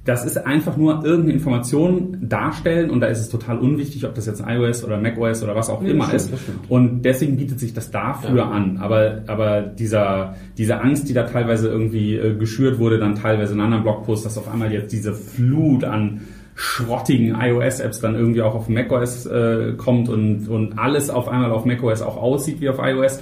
das 0.07 0.23
ist 0.23 0.37
einfach 0.45 0.77
nur 0.77 1.03
irgendeine 1.03 1.33
Information 1.33 2.17
darstellen 2.21 2.89
und 2.89 3.01
da 3.01 3.07
ist 3.07 3.19
es 3.19 3.27
total 3.27 3.59
unwichtig, 3.59 4.05
ob 4.05 4.15
das 4.15 4.25
jetzt 4.25 4.41
iOS 4.47 4.85
oder 4.85 4.97
macOS 5.01 5.43
oder 5.43 5.53
was 5.53 5.69
auch 5.69 5.83
Ja, 5.83 5.89
immer 5.89 6.05
stimmt, 6.05 6.31
ist. 6.33 6.33
Und 6.69 7.01
deswegen 7.01 7.35
bietet 7.35 7.59
sich 7.59 7.73
das 7.73 7.91
dafür 7.91 8.37
Ja. 8.37 8.49
an. 8.49 8.77
Aber, 8.77 9.23
aber 9.27 9.61
dieser, 9.63 10.35
diese 10.57 10.79
Angst, 10.79 11.09
die 11.09 11.13
da 11.13 11.23
teilweise 11.23 11.67
irgendwie 11.67 12.15
äh, 12.15 12.35
geschürt 12.35 12.79
wurde, 12.79 12.99
dann 12.99 13.15
teilweise 13.15 13.53
in 13.53 13.59
anderen 13.59 13.83
Blogposts, 13.83 14.23
dass 14.23 14.37
auf 14.37 14.49
einmal 14.49 14.71
jetzt 14.71 14.93
diese 14.93 15.13
Flut 15.13 15.83
an 15.83 16.21
schrottigen 16.55 17.35
iOS-Apps 17.39 17.99
dann 17.99 18.15
irgendwie 18.15 18.41
auch 18.41 18.55
auf 18.55 18.69
macOS 18.69 19.25
äh, 19.25 19.73
kommt 19.75 20.07
und, 20.07 20.47
und 20.47 20.79
alles 20.79 21.09
auf 21.09 21.27
einmal 21.27 21.51
auf 21.51 21.65
macOS 21.65 22.01
auch 22.01 22.15
aussieht 22.15 22.61
wie 22.61 22.69
auf 22.69 22.77
iOS, 22.81 23.21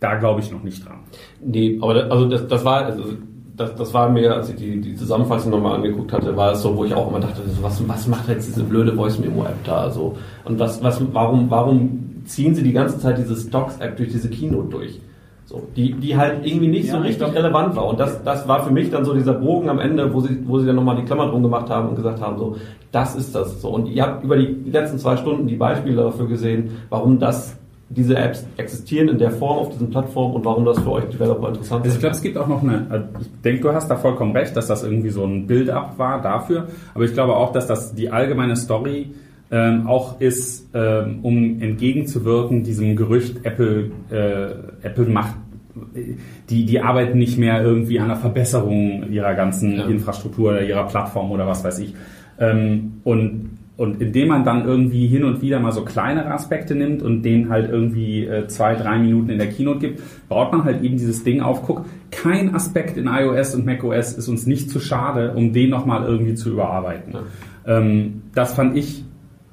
da 0.00 0.16
glaube 0.16 0.40
ich 0.42 0.52
noch 0.52 0.62
nicht 0.62 0.86
dran. 0.86 0.98
Nee, 1.42 1.78
aber 1.80 1.94
das, 1.94 2.10
also 2.10 2.28
das, 2.28 2.46
das 2.46 2.64
war 2.64 2.84
also 2.84 3.04
das, 3.58 3.74
das 3.74 3.92
war 3.92 4.08
mir, 4.08 4.34
als 4.34 4.50
ich 4.50 4.56
die, 4.56 4.80
die 4.80 4.94
Zusammenfassung 4.94 5.50
nochmal 5.50 5.74
angeguckt 5.74 6.12
hatte, 6.12 6.36
war 6.36 6.52
es 6.52 6.62
so, 6.62 6.76
wo 6.76 6.84
ich 6.84 6.94
auch 6.94 7.08
immer 7.08 7.20
dachte, 7.20 7.42
so, 7.46 7.62
was, 7.62 7.86
was 7.88 8.06
macht 8.06 8.28
jetzt 8.28 8.48
diese 8.48 8.62
blöde 8.62 8.94
Voice 8.94 9.18
Memo 9.18 9.44
App 9.44 9.62
da 9.64 9.90
so? 9.90 10.16
Und 10.44 10.58
was, 10.58 10.82
was, 10.82 11.02
warum, 11.12 11.50
warum 11.50 12.22
ziehen 12.24 12.54
sie 12.54 12.62
die 12.62 12.72
ganze 12.72 12.98
Zeit 12.98 13.18
diese 13.18 13.36
Stocks 13.36 13.78
App 13.78 13.96
durch 13.96 14.10
diese 14.10 14.30
Keynote 14.30 14.68
durch? 14.68 15.00
So, 15.44 15.66
die, 15.74 15.94
die 15.94 16.14
halt 16.16 16.46
irgendwie 16.46 16.68
nicht 16.68 16.90
so 16.90 16.98
Ja, 16.98 17.04
ich 17.04 17.20
richtig 17.20 17.34
relevant 17.34 17.74
war. 17.74 17.86
Und 17.86 17.98
das, 17.98 18.22
das 18.22 18.46
war 18.46 18.62
für 18.64 18.70
mich 18.70 18.90
dann 18.90 19.04
so 19.06 19.14
dieser 19.14 19.32
Bogen 19.32 19.70
am 19.70 19.78
Ende, 19.78 20.12
wo 20.12 20.20
sie, 20.20 20.46
wo 20.46 20.58
sie 20.58 20.66
dann 20.66 20.76
nochmal 20.76 20.96
die 20.96 21.04
Klammer 21.04 21.28
drum 21.28 21.42
gemacht 21.42 21.70
haben 21.70 21.88
und 21.88 21.96
gesagt 21.96 22.20
haben, 22.20 22.38
so, 22.38 22.56
das 22.92 23.16
ist 23.16 23.34
das. 23.34 23.62
So, 23.62 23.70
und 23.70 23.86
ihr 23.86 24.02
habt 24.02 24.22
über 24.22 24.36
die 24.36 24.70
letzten 24.70 24.98
zwei 24.98 25.16
Stunden 25.16 25.46
die 25.46 25.56
Beispiele 25.56 26.02
dafür 26.02 26.28
gesehen, 26.28 26.72
warum 26.90 27.18
das, 27.18 27.56
diese 27.90 28.16
Apps 28.16 28.46
existieren 28.58 29.08
in 29.08 29.18
der 29.18 29.30
Form 29.30 29.58
auf 29.58 29.70
diesen 29.70 29.88
Plattformen 29.90 30.34
und 30.34 30.44
warum 30.44 30.64
das 30.64 30.78
für 30.78 30.90
euch 30.90 31.04
Developer 31.06 31.48
interessant 31.48 31.80
Also 31.84 31.88
ich 31.88 31.94
ist. 31.94 32.00
glaube, 32.00 32.14
es 32.16 32.22
gibt 32.22 32.36
auch 32.36 32.46
noch 32.48 32.62
eine, 32.62 32.86
also 32.90 33.06
ich 33.20 33.28
denke, 33.42 33.62
du 33.62 33.72
hast 33.72 33.88
da 33.88 33.96
vollkommen 33.96 34.32
recht, 34.36 34.54
dass 34.56 34.66
das 34.66 34.84
irgendwie 34.84 35.08
so 35.10 35.24
ein 35.24 35.46
Build-up 35.46 35.98
war 35.98 36.20
dafür, 36.20 36.66
aber 36.94 37.04
ich 37.04 37.14
glaube 37.14 37.34
auch, 37.36 37.52
dass 37.52 37.66
das 37.66 37.94
die 37.94 38.10
allgemeine 38.10 38.56
Story 38.56 39.10
ähm, 39.50 39.86
auch 39.86 40.20
ist, 40.20 40.68
ähm, 40.74 41.20
um 41.22 41.62
entgegenzuwirken 41.62 42.62
diesem 42.62 42.94
Gerücht, 42.96 43.44
Apple, 43.44 43.90
äh, 44.10 44.86
Apple 44.86 45.06
macht 45.06 45.34
die, 46.50 46.66
die 46.66 46.80
arbeiten 46.80 47.18
nicht 47.18 47.38
mehr 47.38 47.62
irgendwie 47.62 48.00
an 48.00 48.08
der 48.08 48.16
Verbesserung 48.16 49.10
ihrer 49.10 49.34
ganzen 49.34 49.76
Ja. 49.76 49.84
Infrastruktur 49.86 50.50
oder 50.50 50.62
ihrer 50.62 50.86
Plattform 50.88 51.30
oder 51.30 51.46
was 51.46 51.62
weiß 51.62 51.78
ich. 51.78 51.94
Ähm, 52.40 52.94
und, 53.04 53.57
und 53.78 54.02
indem 54.02 54.28
man 54.28 54.44
dann 54.44 54.66
irgendwie 54.66 55.06
hin 55.06 55.22
und 55.22 55.40
wieder 55.40 55.60
mal 55.60 55.70
so 55.70 55.84
kleinere 55.84 56.32
Aspekte 56.32 56.74
nimmt 56.74 57.00
und 57.00 57.22
denen 57.22 57.48
halt 57.48 57.70
irgendwie 57.70 58.26
äh, 58.26 58.48
zwei, 58.48 58.74
drei 58.74 58.98
Minuten 58.98 59.30
in 59.30 59.38
der 59.38 59.46
Keynote 59.46 59.78
gibt, 59.78 60.02
baut 60.28 60.50
man 60.50 60.64
halt 60.64 60.82
eben 60.82 60.96
dieses 60.96 61.22
Ding 61.22 61.40
auf. 61.40 61.62
Guck, 61.62 61.84
kein 62.10 62.56
Aspekt 62.56 62.96
in 62.96 63.06
iOS 63.06 63.54
und 63.54 63.64
macOS 63.64 64.14
ist 64.14 64.26
uns 64.26 64.46
nicht 64.46 64.68
zu 64.68 64.80
schade, 64.80 65.32
um 65.34 65.52
den 65.52 65.70
nochmal 65.70 66.04
irgendwie 66.04 66.34
zu 66.34 66.50
überarbeiten. 66.50 67.14
Ähm, 67.66 68.22
das 68.34 68.54
fand 68.54 68.76
ich 68.76 69.04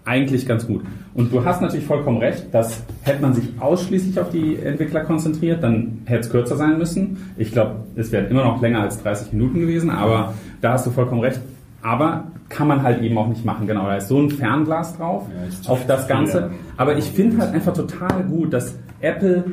eigentlich 0.06 0.48
ganz 0.48 0.66
gut. 0.66 0.82
Und 1.14 1.32
du 1.32 1.46
hast 1.46 1.62
natürlich 1.62 1.86
vollkommen 1.86 2.18
recht, 2.18 2.48
dass 2.52 2.84
hätte 3.04 3.22
man 3.22 3.36
sich 3.36 3.46
ausschließlich 3.60 4.20
auf 4.20 4.32
die 4.32 4.56
Entwickler 4.56 5.02
konzentriert, 5.02 5.62
dann 5.62 6.02
hätte 6.06 6.22
es 6.22 6.30
kürzer 6.32 6.56
sein 6.56 6.80
müssen. 6.80 7.18
Ich 7.38 7.52
glaube, 7.52 7.76
es 7.96 8.12
wäre 8.12 8.26
immer 8.26 8.44
noch 8.44 8.60
länger 8.60 8.82
als 8.82 9.04
30 9.04 9.34
Minuten 9.34 9.60
gewesen, 9.60 9.92
aber 9.92 10.34
da 10.62 10.74
hast 10.74 10.88
du 10.88 10.90
vollkommen 10.90 11.22
recht. 11.22 11.42
Aber 11.86 12.32
kann 12.50 12.68
man 12.68 12.82
halt 12.82 13.04
eben 13.04 13.16
auch 13.16 13.28
nicht 13.28 13.46
machen, 13.46 13.68
genau. 13.68 13.86
Da 13.86 13.98
ist 13.98 14.08
so 14.08 14.20
ein 14.20 14.32
Fernglas 14.32 14.98
drauf 14.98 15.28
Ja, 15.30 15.70
auf 15.70 15.86
das 15.86 16.08
Ganze. 16.08 16.50
Aber 16.78 16.98
ich 16.98 17.06
finde 17.06 17.38
halt 17.38 17.54
einfach 17.54 17.74
total 17.74 18.24
gut, 18.24 18.52
dass 18.54 18.76
Apple 19.02 19.44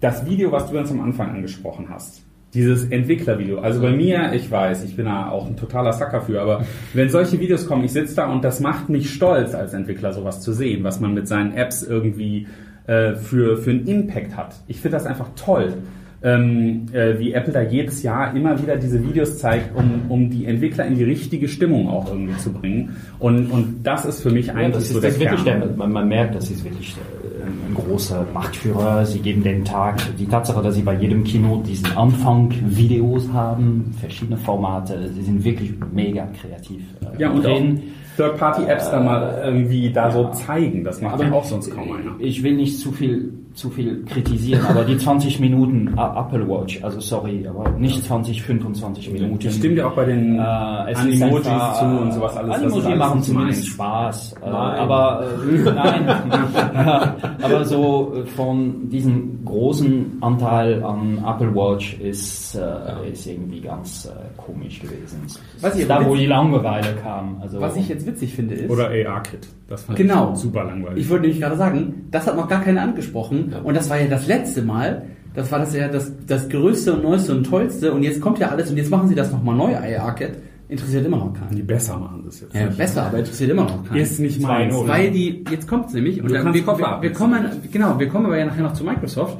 das 0.00 0.26
Video, 0.26 0.50
was 0.50 0.66
du 0.66 0.74
ganz 0.74 0.90
am 0.90 1.00
Anfang 1.00 1.30
angesprochen 1.30 1.90
hast, 1.90 2.22
dieses 2.54 2.90
Entwicklervideo. 2.90 3.60
Also 3.60 3.80
bei 3.80 3.92
mir, 3.92 4.32
ich 4.32 4.50
weiß, 4.50 4.82
ich 4.82 4.96
bin 4.96 5.04
da 5.04 5.30
auch 5.30 5.46
ein 5.46 5.56
totaler 5.56 5.92
Sucker 5.92 6.22
für, 6.22 6.40
aber 6.42 6.64
wenn 6.92 7.08
solche 7.08 7.38
Videos 7.38 7.68
kommen, 7.68 7.84
ich 7.84 7.92
sitze 7.92 8.16
da 8.16 8.26
und 8.26 8.42
das 8.42 8.58
macht 8.58 8.88
mich 8.88 9.14
stolz 9.14 9.54
als 9.54 9.74
Entwickler, 9.74 10.12
sowas 10.12 10.40
zu 10.40 10.52
sehen, 10.52 10.82
was 10.82 10.98
man 10.98 11.14
mit 11.14 11.28
seinen 11.28 11.52
Apps 11.52 11.84
irgendwie 11.84 12.48
äh, 12.88 13.14
für, 13.14 13.58
für 13.58 13.70
einen 13.70 13.86
Impact 13.86 14.36
hat. 14.36 14.56
Ich 14.66 14.80
finde 14.80 14.96
das 14.96 15.06
einfach 15.06 15.28
toll. 15.36 15.74
Ähm, 16.20 16.86
äh, 16.92 17.16
wie 17.20 17.32
Apple 17.32 17.52
da 17.52 17.62
jedes 17.62 18.02
Jahr 18.02 18.34
immer 18.34 18.60
wieder 18.60 18.76
diese 18.76 19.00
Videos 19.06 19.38
zeigt, 19.38 19.76
um, 19.76 20.02
um 20.08 20.28
die 20.30 20.46
Entwickler 20.46 20.84
in 20.84 20.96
die 20.96 21.04
richtige 21.04 21.46
Stimmung 21.46 21.88
auch 21.88 22.08
irgendwie 22.08 22.36
zu 22.38 22.52
bringen. 22.52 22.96
Und, 23.20 23.46
und 23.52 23.80
das 23.84 24.04
ist 24.04 24.22
für 24.22 24.30
mich 24.30 24.48
Ja, 24.48 24.54
eigentlich 24.54 24.74
das 24.74 24.88
so 24.88 24.98
ist, 24.98 25.20
der 25.20 25.30
das 25.32 25.44
Kern. 25.44 25.60
der, 25.60 25.70
man, 25.76 25.92
man 25.92 26.08
merkt, 26.08 26.34
das 26.34 26.50
ist 26.50 26.64
wirklich 26.64 26.96
äh, 26.96 27.46
ein 27.46 27.72
großer 27.74 28.26
Machtführer. 28.34 29.06
Sie 29.06 29.20
geben 29.20 29.44
den 29.44 29.64
Tag, 29.64 30.00
die 30.18 30.26
Tatsache, 30.26 30.60
dass 30.60 30.74
sie 30.74 30.82
bei 30.82 30.94
jedem 30.96 31.22
Kino 31.22 31.62
diesen 31.64 31.96
Anfang 31.96 32.52
Videos 32.66 33.32
haben, 33.32 33.94
verschiedene 34.00 34.38
Formate, 34.38 35.10
sie 35.14 35.22
sind 35.22 35.44
wirklich 35.44 35.72
mega 35.94 36.26
kreativ. 36.40 36.82
äh, 37.16 37.22
Ja, 37.22 37.30
und 37.30 37.44
drin. 37.44 37.80
Third-Party-Apps 38.16 38.90
dann 38.90 39.04
mal 39.04 39.40
irgendwie 39.44 39.92
da 39.92 40.10
so 40.10 40.22
ja. 40.24 40.32
zeigen. 40.32 40.82
Das 40.82 41.00
macht 41.00 41.20
ja 41.20 41.30
auch 41.30 41.44
sonst 41.44 41.70
kaum 41.70 41.92
einer. 41.92 42.16
Ich 42.18 42.42
will 42.42 42.56
nicht 42.56 42.76
zu 42.80 42.90
viel 42.90 43.32
zu 43.58 43.70
viel 43.70 44.04
kritisieren, 44.04 44.64
aber 44.66 44.84
die 44.84 44.96
20 44.96 45.40
Minuten 45.40 45.88
Apple 45.98 46.48
Watch, 46.48 46.78
also 46.84 47.00
sorry, 47.00 47.44
aber 47.44 47.70
nicht 47.70 48.04
20, 48.04 48.40
25 48.44 49.10
Minuten. 49.10 49.38
Das 49.44 49.56
stimmt 49.56 49.76
ja 49.78 49.88
auch 49.88 49.96
bei 49.96 50.04
den 50.04 50.38
Äh, 50.38 50.92
es 50.92 51.04
ist 51.04 51.20
Animojis 51.22 51.46
einfach, 51.48 51.78
zu 51.80 51.84
und 51.86 52.12
sowas 52.12 52.36
alles. 52.36 52.50
das 52.62 52.72
Animoji 52.72 52.96
machen 52.96 53.22
zumindest. 53.22 53.66
Spaß. 53.66 54.34
Äh, 54.40 54.46
aber 54.46 55.24
äh, 55.42 55.62
nein. 55.74 56.08
aber 57.42 57.64
so 57.64 58.14
äh, 58.14 58.26
von 58.26 58.88
diesem 58.90 59.44
großen 59.44 60.18
Anteil 60.20 60.84
an 60.84 61.18
Apple 61.26 61.52
Watch 61.52 61.98
ist, 61.98 62.54
äh, 62.54 63.10
ist 63.10 63.26
irgendwie 63.26 63.60
ganz 63.60 64.06
äh, 64.06 64.40
komisch 64.40 64.80
gewesen. 64.80 65.22
Was 65.60 65.76
ich 65.76 65.88
da, 65.88 66.06
wo 66.06 66.14
die 66.14 66.26
Langeweile 66.26 66.94
kam. 67.02 67.40
Also, 67.42 67.60
Was 67.60 67.76
ich 67.76 67.88
jetzt 67.88 68.06
witzig 68.06 68.34
finde 68.34 68.54
ist, 68.54 68.70
Oder 68.70 68.88
AR-Kit. 68.90 69.48
Das 69.68 69.82
fand 69.84 69.98
Genau. 69.98 70.32
ich 70.32 70.38
super 70.38 70.64
langweilig. 70.64 71.02
ich 71.04 71.10
wollte 71.10 71.22
nämlich 71.22 71.40
gerade 71.40 71.56
sagen, 71.56 72.06
das 72.10 72.26
hat 72.26 72.36
noch 72.36 72.48
gar 72.48 72.62
keiner 72.62 72.82
angesprochen 72.82 73.47
und 73.64 73.74
das 73.74 73.90
war 73.90 74.00
ja 74.00 74.06
das 74.06 74.26
letzte 74.26 74.62
Mal, 74.62 75.02
das 75.34 75.50
war 75.52 75.58
das 75.58 75.74
ja 75.74 75.88
das, 75.88 76.12
das 76.26 76.48
größte 76.48 76.94
und 76.94 77.02
neueste 77.02 77.34
und 77.34 77.44
tollste 77.44 77.92
und 77.92 78.02
jetzt 78.02 78.20
kommt 78.20 78.38
ja 78.38 78.48
alles 78.48 78.70
und 78.70 78.76
jetzt 78.76 78.90
machen 78.90 79.08
sie 79.08 79.14
das 79.14 79.30
nochmal 79.30 79.56
neu, 79.56 79.76
AR-Kit, 79.76 80.32
interessiert 80.68 81.06
immer 81.06 81.16
noch 81.16 81.34
keinen. 81.34 81.56
die 81.56 81.62
besser 81.62 81.96
machen 81.98 82.22
das 82.24 82.40
jetzt. 82.40 82.54
Ja, 82.54 82.66
besser, 82.66 83.04
aber 83.04 83.18
interessiert 83.18 83.50
immer 83.50 83.64
noch 83.64 83.84
keinen. 83.84 84.00
Ist 84.00 84.20
nicht. 84.20 84.40
Zwei, 84.40 84.66
null. 84.66 84.86
Weil 84.86 85.10
die, 85.10 85.44
jetzt 85.50 85.66
kommt's 85.66 85.94
nämlich, 85.94 86.22
und 86.22 86.32
dann, 86.32 86.52
wir, 86.52 86.62
Koffer 86.62 86.98
wir, 87.00 87.02
wir 87.02 87.12
kommen, 87.12 87.44
genau, 87.72 87.98
wir 87.98 88.08
kommen 88.08 88.26
aber 88.26 88.38
ja 88.38 88.46
nachher 88.46 88.62
noch 88.62 88.74
zu 88.74 88.84
Microsoft. 88.84 89.38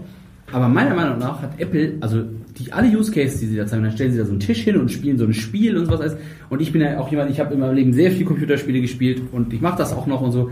Aber 0.50 0.68
meiner 0.68 0.94
Meinung 0.94 1.18
nach 1.18 1.42
hat 1.42 1.60
Apple, 1.60 1.98
also 2.00 2.22
die 2.56 2.72
alle 2.72 2.88
Use 2.88 3.12
Cases, 3.12 3.38
die 3.38 3.46
sie 3.46 3.56
da 3.56 3.66
zeigen, 3.66 3.82
dann 3.82 3.92
stellen 3.92 4.12
sie 4.12 4.18
da 4.18 4.24
so 4.24 4.30
einen 4.30 4.40
Tisch 4.40 4.62
hin 4.62 4.78
und 4.78 4.90
spielen 4.90 5.18
so 5.18 5.24
ein 5.24 5.34
Spiel 5.34 5.76
und 5.76 5.84
sowas 5.86 6.00
alles. 6.00 6.16
Und 6.48 6.62
ich 6.62 6.72
bin 6.72 6.80
ja 6.80 6.98
auch 6.98 7.10
jemand, 7.10 7.30
ich 7.30 7.38
habe 7.38 7.52
in 7.54 7.60
meinem 7.60 7.74
Leben 7.74 7.92
sehr 7.92 8.10
viel 8.10 8.24
Computerspiele 8.24 8.80
gespielt 8.80 9.22
und 9.32 9.52
ich 9.52 9.60
mache 9.60 9.76
das 9.76 9.92
auch 9.92 10.06
noch 10.06 10.22
und 10.22 10.32
so. 10.32 10.50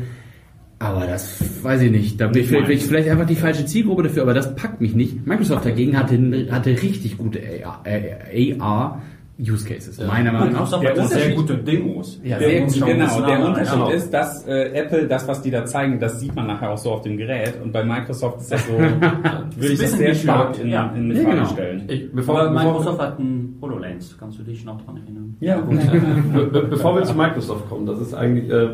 Aber 0.79 1.07
das 1.07 1.39
weiß 1.63 1.81
ich 1.83 1.91
nicht. 1.91 2.21
Da 2.21 2.27
bin 2.29 2.43
ich 2.43 2.49
vielleicht, 2.49 2.83
vielleicht 2.83 3.09
einfach 3.09 3.27
die 3.27 3.35
falsche 3.35 3.65
Zielgruppe 3.65 4.03
dafür, 4.05 4.23
aber 4.23 4.35
das 4.35 4.55
packt 4.55 4.81
mich 4.81 4.95
nicht. 4.95 5.27
Microsoft 5.27 5.65
dagegen 5.65 5.99
hatte, 5.99 6.49
hatte 6.51 6.71
richtig 6.71 7.17
gute 7.17 7.41
AR, 7.65 7.81
äh, 7.85 8.59
AR 8.59 9.01
Use 9.39 9.67
Cases. 9.69 9.99
Meiner 10.07 10.33
Meinung 10.33 10.53
nach. 10.53 10.61
Microsoft 10.61 10.83
Der 10.85 10.91
hat 10.91 10.97
sehr 10.97 11.05
Unterschied- 11.19 11.37
gute 11.37 11.59
Demos. 11.59 12.21
Ja, 12.25 12.39
Der 12.39 12.49
sehr 12.49 12.61
gut. 12.63 12.75
Genau, 12.87 13.27
der 13.27 13.47
Unterschied 13.47 13.89
ist, 13.95 14.11
dass 14.11 14.47
äh, 14.47 14.71
Apple 14.73 15.07
das, 15.07 15.29
was 15.29 15.43
die 15.43 15.51
da 15.51 15.65
zeigen, 15.67 16.01
das 16.01 16.21
sieht 16.21 16.35
man 16.35 16.47
nachher 16.47 16.71
auch 16.71 16.79
so 16.79 16.93
auf 16.93 17.03
dem 17.03 17.17
Gerät 17.19 17.55
und 17.63 17.71
bei 17.73 17.85
Microsoft 17.85 18.41
ist 18.41 18.53
das 18.53 18.67
so, 18.67 18.73
würde 18.79 19.73
ich 19.75 19.79
das 19.79 19.93
sehr 19.93 20.15
stark 20.15 20.59
in, 20.59 20.69
ja. 20.71 20.91
in 20.97 21.11
Ja, 21.15 21.23
Frage 21.23 21.37
genau. 21.37 21.49
stellen. 21.51 21.85
Ich, 21.89 22.11
bevor, 22.13 22.41
Aber 22.41 22.51
bevor, 22.51 22.65
Microsoft 22.73 22.99
hat 23.01 23.19
ein 23.19 23.46
HoloLens, 23.61 24.17
kannst 24.19 24.39
du 24.39 24.43
dich 24.43 24.65
noch 24.65 24.81
dran 24.83 24.99
erinnern? 24.99 25.37
Ja, 25.41 25.61
Be 26.35 26.47
be 26.47 26.63
bevor 26.63 26.95
wir 26.95 27.03
zu 27.05 27.15
Microsoft 27.15 27.69
kommen, 27.69 27.87
das 27.87 28.01
ist 28.01 28.15
eigentlich 28.15 28.51
äh, 28.51 28.71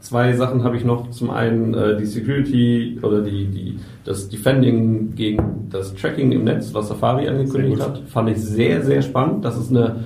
zwei 0.00 0.32
Sachen 0.34 0.64
habe 0.64 0.76
ich 0.76 0.84
noch. 0.84 1.10
Zum 1.10 1.30
einen 1.30 1.74
äh, 1.74 1.96
die 1.96 2.06
Security 2.06 2.98
oder 3.02 3.22
die, 3.22 3.46
die 3.46 3.76
das 4.04 4.28
Defending 4.28 5.14
gegen 5.14 5.68
das 5.70 5.94
Tracking 5.94 6.32
im 6.32 6.44
Netz, 6.44 6.72
was 6.74 6.88
Safari 6.88 7.28
angekündigt 7.28 7.82
hat, 7.82 8.00
fand 8.08 8.30
ich 8.30 8.38
sehr 8.38 8.82
sehr 8.82 9.02
spannend. 9.02 9.44
Das 9.44 9.58
ist 9.58 9.70
eine 9.70 10.04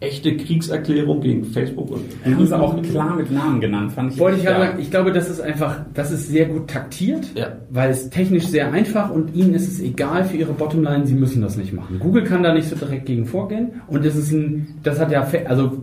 echte 0.00 0.36
Kriegserklärung 0.36 1.20
gegen 1.20 1.44
Facebook 1.44 1.90
und 1.90 2.00
Und 2.24 2.34
haben 2.34 2.46
sie 2.46 2.58
auch 2.58 2.82
klar 2.82 3.16
mit 3.16 3.30
Namen 3.30 3.60
genannt, 3.60 3.92
fand 3.92 4.12
ich. 4.12 4.18
Wollte 4.18 4.38
ich 4.38 4.44
gerade 4.44 4.60
Ja. 4.60 4.66
sagen, 4.70 4.78
ich 4.80 4.90
glaube, 4.90 5.12
das 5.12 5.28
ist 5.28 5.40
einfach, 5.40 5.80
das 5.92 6.10
ist 6.10 6.28
sehr 6.28 6.46
gut 6.46 6.68
taktiert, 6.68 7.26
Ja. 7.34 7.48
weil 7.70 7.90
es 7.90 8.08
technisch 8.08 8.46
sehr 8.46 8.72
einfach 8.72 9.10
und 9.10 9.34
ihnen 9.34 9.52
ist 9.54 9.68
es 9.68 9.80
egal 9.80 10.24
für 10.24 10.36
ihre 10.38 10.52
Bottomline, 10.54 11.06
sie 11.06 11.14
müssen 11.14 11.42
das 11.42 11.56
nicht 11.58 11.72
machen. 11.74 11.98
Google 11.98 12.24
kann 12.24 12.42
da 12.42 12.54
nicht 12.54 12.68
so 12.68 12.76
direkt 12.76 13.06
gegen 13.06 13.26
vorgehen 13.26 13.72
und 13.88 14.04
das 14.04 14.16
ist 14.16 14.32
ein, 14.32 14.68
das 14.82 14.98
hat 14.98 15.10
ja, 15.12 15.26
also 15.46 15.82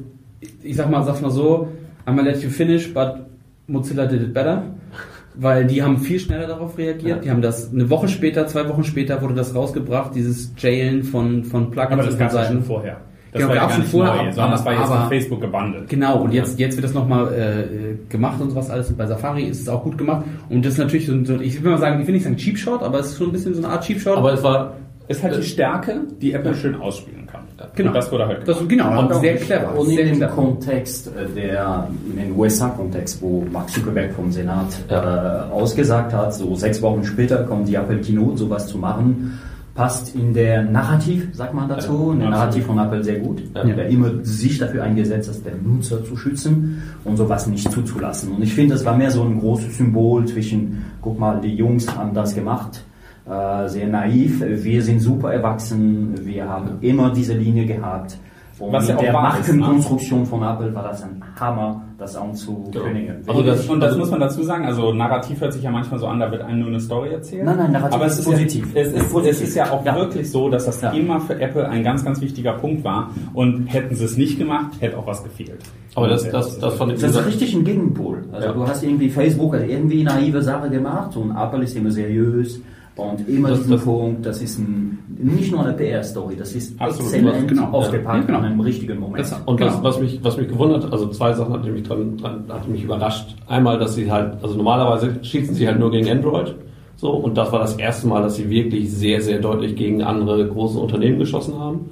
ich 0.64 0.76
sag 0.76 0.90
mal, 0.90 1.04
sag's 1.04 1.22
mal 1.22 1.30
so, 1.32 1.68
I'm 2.06 2.16
gonna 2.16 2.24
let 2.24 2.42
you 2.42 2.50
finish, 2.50 2.92
but 2.94 3.18
Mozilla 3.68 4.06
did 4.08 4.22
it 4.22 4.34
better. 4.34 4.64
Weil 5.40 5.68
die 5.68 5.84
haben 5.84 6.00
viel 6.00 6.20
schneller 6.20 6.48
darauf 6.48 6.80
reagiert. 6.80 7.18
Ja. 7.18 7.22
Die 7.22 7.30
haben 7.30 7.44
das 7.44 7.72
eine 7.72 7.92
Woche 7.92 8.08
später, 8.08 8.48
zwei 8.48 8.68
Wochen 8.70 8.84
später 8.84 9.22
wurde 9.22 9.36
das 9.36 9.54
rausgebracht, 9.54 10.16
dieses 10.16 10.52
Jailen 10.58 11.04
von, 11.04 11.44
von 11.44 11.70
Plugins 11.70 11.92
aber 11.94 12.02
das 12.04 12.14
und 12.14 12.20
gab 12.20 12.30
es 12.30 12.34
ja 12.36 12.46
schon 12.46 12.64
vorher. 12.64 12.98
Das 13.32 13.40
Genau, 13.42 13.50
war 13.50 13.56
ja 13.56 13.62
gab's 13.62 13.74
gar 13.76 13.82
schon 13.82 13.92
vorher, 13.92 14.14
neu, 14.16 14.20
aber- 14.22 14.32
sondern 14.34 14.52
das 14.52 14.66
war 14.66 14.74
jetzt 14.74 14.84
aber- 14.84 15.00
von 15.02 15.10
Facebook 15.10 15.42
gebundelt. 15.42 15.90
Genau, 15.90 16.22
und 16.22 16.34
jetzt, 16.34 16.60
jetzt 16.60 16.76
wird 16.78 16.86
das 16.86 16.94
nochmal 16.94 17.34
äh, 17.34 18.10
gemacht 18.12 18.40
und 18.42 18.50
sowas 18.52 18.70
alles. 18.70 18.90
Und 18.90 18.98
bei 18.98 19.06
Safari 19.06 19.44
ist 19.44 19.62
es 19.62 19.70
auch 19.70 19.84
gut 19.84 19.98
gemacht. 19.98 20.24
Und 20.50 20.66
das 20.66 20.74
ist 20.74 20.80
natürlich 20.80 21.06
so, 21.08 21.14
ein- 21.14 21.26
so 21.26 21.36
ich 21.40 21.62
will 21.64 21.72
mal 21.72 21.78
sagen, 21.78 22.00
ich 22.02 22.08
will 22.08 22.14
nicht 22.14 22.24
sagen 22.24 22.38
Cheap 22.38 22.58
Shot, 22.58 22.82
aber 22.84 23.00
es 23.00 23.08
ist 23.08 23.18
schon 23.18 23.28
ein 23.28 23.32
bisschen 23.34 23.54
so 23.54 23.64
eine 23.64 23.74
Art 23.74 23.84
Cheap 23.84 24.00
Shot. 24.00 24.18
aber 24.18 24.34
es 24.34 24.44
war 24.44 24.74
Ist 25.10 25.24
halt 25.24 25.38
die 25.38 25.44
Stärke, 25.44 26.02
die 26.22 26.34
Apple 26.34 26.54
schön 26.54 26.76
ausspielen 26.76 27.26
kann. 27.28 27.42
Genau. 27.76 27.90
Und 27.90 27.96
das 27.96 28.12
wurde 28.12 28.28
halt 28.28 28.46
das, 28.48 28.58
genau, 28.68 29.00
Und 29.08 29.14
sehr 29.16 29.36
clever. 29.38 29.74
Und 29.80 29.90
in 29.90 29.96
dem 29.98 30.16
clever. 30.18 30.32
Kontext, 30.34 31.08
äh, 31.08 31.26
der, 31.34 31.88
in 32.12 32.18
dem 32.28 32.38
USA-Kontext, 32.38 33.22
wo 33.22 33.46
Mark 33.52 33.70
Zuckerberg 33.70 34.12
vom 34.14 34.32
Senat 34.34 34.68
äh, 34.90 34.94
ausgesagt 35.52 36.14
hat, 36.14 36.34
so 36.34 36.56
sechs 36.56 36.82
Wochen 36.82 37.04
später 37.06 37.38
kommt 37.46 37.68
die 37.70 37.76
Apple 37.76 37.98
Keynote, 38.00 38.38
sowas 38.38 38.68
zu 38.68 38.78
machen, 38.78 39.40
passt 39.78 40.16
in 40.16 40.34
der 40.34 40.64
Narrativ, 40.64 41.30
sagt 41.34 41.54
man 41.54 41.70
dazu, 41.70 42.12
in 42.12 42.20
der 42.20 42.32
Narrativ 42.32 42.66
von 42.66 42.80
Apple 42.80 43.04
sehr 43.04 43.20
gut. 43.20 43.44
Ja. 43.54 43.64
Der 43.64 43.88
immer 43.88 44.10
sich 44.24 44.58
dafür 44.58 44.84
eingesetzt 44.84 45.30
hat, 45.30 45.46
den 45.46 45.64
Nutzer 45.64 46.04
zu 46.04 46.18
schützen 46.18 46.82
und 47.04 47.16
sowas 47.16 47.46
nicht 47.46 47.72
zuzulassen. 47.72 48.34
Und 48.34 48.42
ich 48.42 48.54
finde, 48.56 48.74
das 48.74 48.84
war 48.84 48.98
mehr 48.98 49.12
so 49.12 49.24
ein 49.24 49.40
großes 49.40 49.78
Symbol 49.78 50.26
zwischen, 50.26 50.84
guck 51.00 51.20
mal, 51.20 51.40
die 51.40 51.56
Jungs 51.56 51.96
haben 51.96 52.12
das 52.16 52.34
gemacht, 52.34 52.84
äh, 53.30 53.68
sehr 53.68 53.88
naiv, 53.88 54.44
wir 54.44 54.82
sind 54.82 55.00
super 55.00 55.32
erwachsen, 55.32 56.26
wir 56.26 56.50
haben 56.50 56.80
immer 56.82 57.12
diese 57.12 57.34
Linie 57.34 57.68
gehabt. 57.68 58.18
Und 58.58 58.74
Was 58.74 58.88
ja 58.88 58.96
mit 58.96 58.98
auch 58.98 59.04
der 59.04 59.14
ne? 59.14 59.20
Markenkonstruktion 59.20 60.26
von 60.26 60.42
Apple 60.42 60.74
war 60.74 60.84
das 60.84 61.04
ein 61.04 61.22
Hammer, 61.40 61.84
das 61.98 62.16
anzukündigen. 62.16 63.24
Also 63.26 63.42
das- 63.42 63.68
und 63.68 63.80
das 63.80 63.98
muss 63.98 64.12
man 64.12 64.20
dazu 64.20 64.44
sagen, 64.44 64.66
also 64.66 64.94
Narrativ 64.94 65.42
hört 65.42 65.54
sich 65.54 65.64
ja 65.64 65.72
manchmal 65.72 66.00
so 66.00 66.08
an, 66.08 66.20
da 66.20 66.30
wird 66.32 66.42
einem 66.44 66.60
nur 66.60 66.68
eine 66.70 66.80
Story 66.80 67.10
erzählt. 67.10 67.44
Nein, 67.46 67.58
nein, 67.58 67.72
Narrativ 67.72 67.96
aber 67.96 68.06
es 68.06 68.14
ist 68.14 68.20
ist 68.20 68.26
positiv. 68.26 68.76
Ja, 68.76 68.82
es, 68.82 68.94
ist, 68.94 69.12
Positiv. 69.12 69.32
es 69.34 69.42
ist 69.42 69.56
ja 69.56 69.72
auch 69.72 69.84
Ja. 69.86 69.96
wirklich 69.96 70.30
so, 70.30 70.50
dass 70.50 70.66
das 70.66 70.82
Ja. 70.82 70.92
immer 70.92 71.20
für 71.20 71.40
Apple 71.40 71.68
ein 71.68 71.84
ganz, 71.84 72.06
ganz 72.06 72.22
wichtiger 72.22 72.54
Punkt 72.54 72.84
war. 72.84 73.10
Und 73.34 73.66
hätten 73.68 73.96
sie 73.96 74.06
es 74.06 74.16
nicht 74.16 74.38
gemacht, 74.38 74.74
hätte 74.80 74.98
auch 74.98 75.08
was 75.08 75.24
gefehlt. 75.24 75.58
aber 75.96 76.08
das, 76.10 76.30
das, 76.30 76.60
das 76.60 76.76
fand 76.76 76.94
ich 76.94 77.02
Das 77.02 77.16
ist 77.16 77.26
richtig 77.26 77.56
ein 77.56 77.64
Gegenpol. 77.64 78.26
Also 78.32 78.48
Ja. 78.48 78.54
du 78.54 78.68
hast 78.68 78.84
irgendwie 78.84 79.10
Facebook 79.10 79.56
hat 79.56 79.68
irgendwie 79.68 80.04
naive 80.04 80.44
Sache 80.44 80.70
gemacht 80.70 81.18
und 81.18 81.32
Apple 81.36 81.64
ist 81.64 81.76
immer 81.76 81.90
seriös 81.90 82.62
und 82.98 83.28
immer 83.30 83.50
Das- 83.50 83.60
diesen 83.60 83.72
das- 83.74 83.84
Punkt, 83.84 84.26
das 84.26 84.42
ist 84.42 84.60
ein, 84.60 85.00
nicht 85.18 85.52
nur 85.52 85.64
eine 85.64 85.74
PR-Story, 85.74 86.36
das 86.38 86.54
ist 86.54 86.80
Absolut, 86.82 87.14
exzellent 87.14 87.48
genau. 87.48 87.70
aufgepackt 87.72 88.20
Ja, 88.22 88.26
genau. 88.26 88.40
an 88.40 88.46
einem 88.46 88.60
richtigen 88.60 89.00
Moment. 89.00 89.20
Das- 89.20 89.34
Und 89.46 89.58
Genau. 89.58 89.72
was, 89.72 89.84
was, 89.84 90.00
mich, 90.00 90.20
was 90.24 90.38
mich 90.38 90.48
gewundert, 90.48 90.84
hat, 90.86 90.92
also 90.92 91.08
zwei 91.10 91.34
Sachen 91.34 91.54
hat 91.54 91.64
mich 91.66 91.84
dran, 91.84 92.18
dran 92.18 92.44
hat 92.50 92.68
mich 92.68 92.84
überrascht. 92.84 93.36
Einmal, 93.48 93.80
dass 93.80 93.96
sie 93.96 94.12
halt, 94.12 94.44
also 94.44 94.56
normalerweise 94.56 95.16
schießen 95.22 95.56
sie 95.56 95.68
halt 95.68 95.80
nur 95.80 95.92
gegen 95.92 96.10
Android. 96.10 96.56
So, 96.96 97.12
und 97.12 97.38
das 97.38 97.52
war 97.52 97.60
das 97.60 97.76
erste 97.76 98.08
Mal, 98.08 98.24
dass 98.24 98.36
sie 98.38 98.50
wirklich 98.50 98.92
sehr, 98.92 99.22
sehr 99.22 99.40
deutlich 99.40 99.76
gegen 99.76 100.02
andere 100.02 100.48
große 100.48 100.80
Unternehmen 100.80 101.20
geschossen 101.20 101.60
haben. 101.60 101.92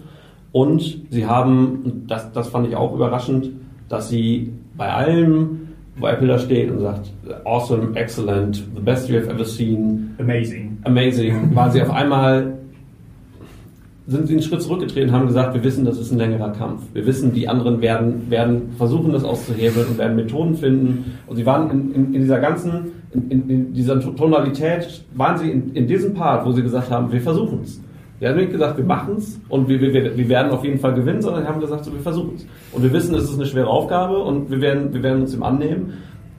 Und 0.51 1.01
sie 1.11 1.25
haben, 1.27 1.81
und 1.83 2.07
das, 2.07 2.31
das 2.31 2.47
fand 2.47 2.67
ich 2.67 2.75
auch 2.75 2.93
überraschend, 2.95 3.49
dass 3.89 4.09
sie 4.09 4.51
bei 4.75 4.91
allem, 4.91 5.64
wo 5.97 6.07
Apple 6.07 6.27
da 6.27 6.37
steht 6.37 6.71
und 6.71 6.79
sagt, 6.79 7.11
awesome, 7.45 7.95
excellent, 7.95 8.63
the 8.75 8.81
best 8.81 9.09
you 9.09 9.17
have 9.17 9.29
ever 9.29 9.45
seen, 9.45 10.15
Amazing. 10.19 10.77
amazing, 10.83 11.55
war 11.55 11.71
sie 11.71 11.81
auf 11.81 11.91
einmal 11.91 12.55
sind 14.07 14.27
sie 14.27 14.33
einen 14.33 14.43
Schritt 14.43 14.61
zurückgetreten 14.61 15.09
und 15.09 15.15
haben 15.15 15.27
gesagt, 15.27 15.55
wir 15.55 15.63
wissen, 15.63 15.83
das 15.83 15.97
ist 15.97 16.11
ein 16.11 16.19
längerer 16.19 16.51
Kampf. 16.51 16.83
Wir 16.93 17.05
wissen, 17.07 17.33
die 17.33 17.47
anderen 17.47 17.81
werden, 17.81 18.29
werden 18.29 18.73
versuchen, 18.77 19.11
das 19.11 19.23
auszuhebeln 19.23 19.87
und 19.87 19.97
werden 19.97 20.15
Methoden 20.15 20.55
finden. 20.55 21.17
Und 21.25 21.37
sie 21.37 21.45
waren 21.45 21.71
in, 21.71 21.95
in, 21.95 22.13
in 22.13 22.21
dieser 22.21 22.39
ganzen, 22.39 22.91
in, 23.11 23.31
in, 23.31 23.49
in 23.49 23.73
dieser 23.73 23.99
Tonalität, 23.99 25.03
waren 25.15 25.37
sie 25.37 25.49
in, 25.49 25.73
in 25.73 25.87
diesem 25.87 26.13
Part, 26.13 26.45
wo 26.45 26.51
sie 26.51 26.61
gesagt 26.61 26.91
haben, 26.91 27.11
wir 27.11 27.21
versuchen 27.21 27.61
es. 27.63 27.81
Sie 28.19 28.27
haben 28.27 28.37
nicht 28.37 28.51
gesagt, 28.51 28.77
wir 28.77 28.85
machen 28.85 29.15
es 29.17 29.39
und 29.49 29.67
wir, 29.67 29.79
wir, 29.81 30.15
wir 30.17 30.29
werden 30.29 30.51
auf 30.51 30.63
jeden 30.63 30.79
Fall 30.79 30.93
gewinnen, 30.93 31.21
sondern 31.21 31.43
sie 31.43 31.47
haben 31.49 31.59
gesagt, 31.59 31.83
so, 31.85 31.91
wir 31.93 31.99
versuchen 31.99 32.35
es. 32.35 32.45
Und 32.71 32.81
wir 32.83 32.93
wissen, 32.93 33.13
es 33.15 33.25
ist 33.25 33.35
eine 33.35 33.45
schwere 33.45 33.67
Aufgabe 33.67 34.17
und 34.19 34.49
wir 34.49 34.61
werden, 34.61 34.93
wir 34.93 35.03
werden 35.03 35.21
uns 35.23 35.31
dem 35.31 35.43
annehmen. 35.43 35.93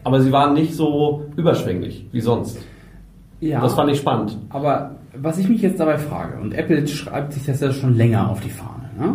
Aber 0.05 0.21
sie 0.21 0.33
waren 0.33 0.55
nicht 0.55 0.75
so 0.75 1.25
überschwänglich 1.37 2.07
wie 2.13 2.21
sonst. 2.21 2.59
ja, 3.41 3.61
Das 3.61 3.75
fand 3.75 3.91
ich 3.91 3.99
spannend. 3.99 4.39
aber 4.51 4.93
was 5.19 5.39
ich 5.39 5.49
mich 5.49 5.63
jetzt 5.63 5.81
dabei 5.81 5.97
frage, 5.99 6.39
und 6.43 6.53
Apple 6.53 6.87
schreibt 6.87 7.33
sich 7.33 7.45
das 7.47 7.61
ja 7.61 7.73
schon 7.73 7.95
länger 7.97 8.29
auf 8.31 8.41
die 8.41 8.51
Fahne, 8.51 8.91
ne? 8.99 9.15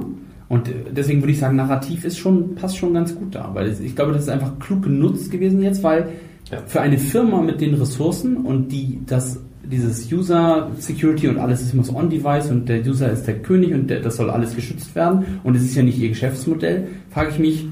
Und 0.49 0.67
äh, 0.67 0.73
deswegen 0.91 1.21
würde 1.21 1.31
ich 1.31 1.39
sagen, 1.39 1.55
Narrativ 1.55 2.03
ist 2.05 2.17
schon, 2.17 2.55
passt 2.55 2.75
schon 2.77 2.93
ganz 2.93 3.15
gut 3.15 3.35
da, 3.35 3.51
weil 3.53 3.69
ich 3.69 3.95
glaube, 3.95 4.11
das 4.11 4.23
ist 4.23 4.29
einfach 4.29 4.57
klug 4.59 4.81
genutzt 4.83 5.31
gewesen 5.31 5.61
jetzt, 5.61 5.81
weil 5.83 6.09
Ja. 6.51 6.57
für 6.65 6.81
eine 6.81 6.97
Firma 6.97 7.41
mit 7.41 7.61
den 7.61 7.75
Ressourcen 7.75 8.37
und 8.37 8.69
die 8.71 8.99
das 9.05 9.39
dieses 9.71 10.11
User 10.11 10.69
Security 10.77 11.27
und 11.27 11.37
alles 11.37 11.61
ist 11.61 11.73
immer 11.73 11.83
so 11.83 11.95
on-device 11.95 12.51
und 12.51 12.67
der 12.67 12.81
User 12.85 13.11
ist 13.11 13.25
der 13.25 13.39
König 13.39 13.73
und 13.73 13.89
der, 13.89 14.01
das 14.01 14.17
soll 14.17 14.29
alles 14.29 14.55
geschützt 14.55 14.93
werden 14.95 15.39
und 15.43 15.55
es 15.55 15.63
ist 15.63 15.75
ja 15.75 15.83
nicht 15.83 15.97
ihr 15.97 16.09
Geschäftsmodell, 16.09 16.87
frage 17.09 17.29
ich 17.31 17.39
mich, 17.39 17.65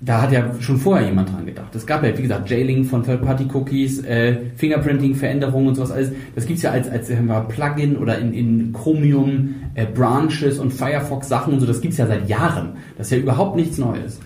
da 0.00 0.22
hat 0.22 0.32
ja 0.32 0.54
schon 0.60 0.76
vorher 0.76 1.08
jemand 1.08 1.32
dran 1.32 1.44
gedacht. 1.44 1.74
Es 1.74 1.84
gab 1.84 2.04
ja, 2.04 2.16
wie 2.16 2.22
gesagt, 2.22 2.48
Jailing 2.48 2.84
von 2.84 3.02
Third-Party-Cookies, 3.02 4.04
äh, 4.04 4.36
Fingerprinting-Veränderungen 4.54 5.68
und 5.68 5.74
sowas 5.74 5.90
alles. 5.90 6.12
Das 6.36 6.46
gibt's 6.46 6.62
ja 6.62 6.70
als, 6.70 6.88
als 6.88 7.08
wir, 7.08 7.16
Plugin 7.48 7.96
oder 7.96 8.16
in, 8.18 8.32
in 8.32 8.72
Chromium, 8.72 9.56
äh, 9.74 9.86
Branches 9.86 10.60
und 10.60 10.72
Firefox-Sachen 10.72 11.52
und 11.52 11.60
so. 11.60 11.66
Das 11.66 11.80
gibt's 11.80 11.96
ja 11.96 12.06
seit 12.06 12.28
Jahren. 12.28 12.74
Das 12.96 13.08
ist 13.08 13.10
ja 13.10 13.18
überhaupt 13.18 13.56
nichts 13.56 13.76
Neues. 13.78 14.20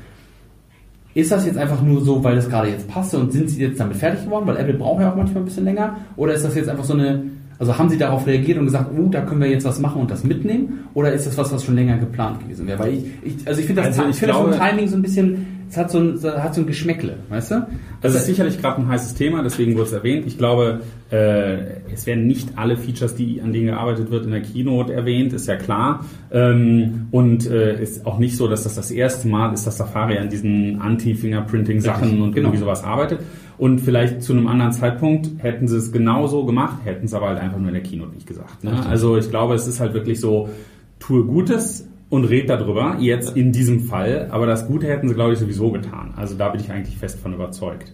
Ist 1.15 1.31
das 1.31 1.45
jetzt 1.47 1.59
einfach 1.59 1.83
nur 1.83 2.01
so, 2.03 2.23
weil 2.25 2.37
das 2.37 2.49
gerade 2.49 2.69
jetzt 2.69 2.89
passte 2.89 3.19
und 3.19 3.33
sind 3.33 3.51
sie 3.51 3.61
jetzt 3.61 3.79
damit 3.79 3.97
fertig 3.97 4.25
geworden? 4.25 4.47
Weil 4.47 4.57
Apple 4.57 4.75
braucht 4.75 5.03
ja 5.03 5.13
auch 5.13 5.17
manchmal 5.17 5.43
ein 5.43 5.45
bisschen 5.45 5.65
länger. 5.65 5.97
Oder 6.17 6.35
ist 6.35 6.45
das 6.45 6.55
jetzt 6.55 6.69
einfach 6.69 6.85
so 6.85 6.95
eine, 6.95 7.23
also 7.59 7.77
haben 7.77 7.91
sie 7.91 7.99
darauf 7.99 8.27
reagiert 8.27 8.59
und 8.59 8.65
gesagt, 8.65 8.91
oh, 8.97 9.09
da 9.09 9.21
können 9.21 9.41
wir 9.41 9.49
jetzt 9.49 9.65
was 9.65 9.79
machen 9.79 10.01
und 10.01 10.11
das 10.11 10.25
mitnehmen? 10.25 10.89
Oder 10.95 11.13
ist 11.13 11.27
das 11.27 11.37
was, 11.37 11.53
was 11.53 11.65
schon 11.65 11.75
länger 11.75 11.99
geplant 11.99 12.41
gewesen 12.41 12.67
wäre? 12.67 12.79
Weil 12.79 12.95
ich, 12.95 13.05
ich 13.23 13.47
also 13.47 13.61
ich 13.61 13.67
finde 13.67 13.83
das, 13.83 13.99
Also 13.99 14.03
ich 14.05 14.11
ich 14.11 14.17
finde 14.17 14.35
das 14.35 14.43
vom 14.43 14.53
Timing 14.53 14.89
so 14.89 14.97
ein 14.97 15.03
bisschen, 15.03 15.47
es 15.73 15.79
hat 15.79 15.91
so 15.91 16.01
ein, 16.01 16.23
hat 16.23 16.55
so 16.55 16.61
ein 16.61 16.67
Geschmäckle, 16.67 17.17
weißt 17.31 17.51
du? 17.51 17.67
Das 18.03 18.15
ist 18.15 18.27
sicherlich 18.27 18.61
gerade 18.61 18.83
ein 18.83 18.89
heißes 18.89 19.15
Thema, 19.15 19.43
deswegen 19.43 19.73
wurde 19.73 19.85
es 19.85 19.93
erwähnt. 19.93 20.27
Ich 20.27 20.37
glaube, 20.37 20.83
äh, 21.11 21.81
es 21.91 22.05
werden 22.05 22.27
nicht 22.27 22.59
alle 22.59 22.77
Features, 22.77 23.15
die 23.15 23.41
an 23.41 23.55
denen 23.55 23.69
gearbeitet 23.69 24.11
wird, 24.11 24.27
in 24.27 24.33
der 24.33 24.43
Keynote 24.43 24.93
erwähnt, 24.93 25.33
ist 25.33 25.49
ja 25.49 25.57
klar. 25.57 26.05
Ähm, 26.31 27.07
und 27.11 27.51
äh, 27.51 27.83
ist 27.83 28.05
auch 28.05 28.19
nicht 28.19 28.37
so, 28.37 28.49
dass 28.49 28.65
das 28.65 28.75
das 28.75 28.91
erste 28.91 29.29
Mal 29.29 29.55
ist, 29.55 29.67
dass 29.67 29.79
Safari 29.79 30.19
an 30.19 30.29
diesen 30.29 30.79
Anti-Fingerprinting-Sachen 30.79 32.21
und 32.21 32.33
genau. 32.33 32.49
irgendwie 32.49 32.61
sowas 32.61 32.85
arbeitet. 32.85 33.21
Und 33.57 33.79
vielleicht 33.79 34.23
zu 34.23 34.35
einem 34.35 34.49
anderen 34.49 34.73
Zeitpunkt 34.73 35.31
hätten 35.39 35.69
sie 35.69 35.79
es 35.79 35.91
genauso 35.91 36.45
gemacht, 36.45 36.85
hätten 36.85 37.07
es 37.07 37.15
aber 37.15 37.29
halt 37.29 37.39
einfach 37.39 37.59
nur 37.59 37.69
in 37.69 37.75
der 37.75 37.83
Keynote 37.83 38.13
nicht 38.13 38.27
gesagt. 38.27 38.63
Ne? 38.63 38.85
Also 38.87 39.17
ich 39.17 39.31
glaube, 39.31 39.55
es 39.55 39.67
ist 39.67 39.81
halt 39.81 39.95
wirklich 39.95 40.21
so, 40.21 40.51
tue 40.99 41.25
Gutes 41.25 41.89
und 42.13 42.27
red 42.27 42.51
darüber, 42.51 42.99
jetzt 43.01 43.39
in 43.39 43.53
diesem 43.53 43.81
Fall. 43.81 44.29
Aber 44.31 44.45
das 44.45 44.67
Gute 44.67 44.87
hätten 44.87 45.09
sie, 45.09 45.15
glaube 45.15 45.33
ich, 45.33 45.39
sowieso 45.39 45.73
getan. 45.73 46.13
Also 46.15 46.37
da 46.37 46.51
bin 46.51 46.61
ich 46.61 46.71
eigentlich 46.71 46.99
fest 46.99 47.19
von 47.19 47.33
überzeugt. 47.33 47.91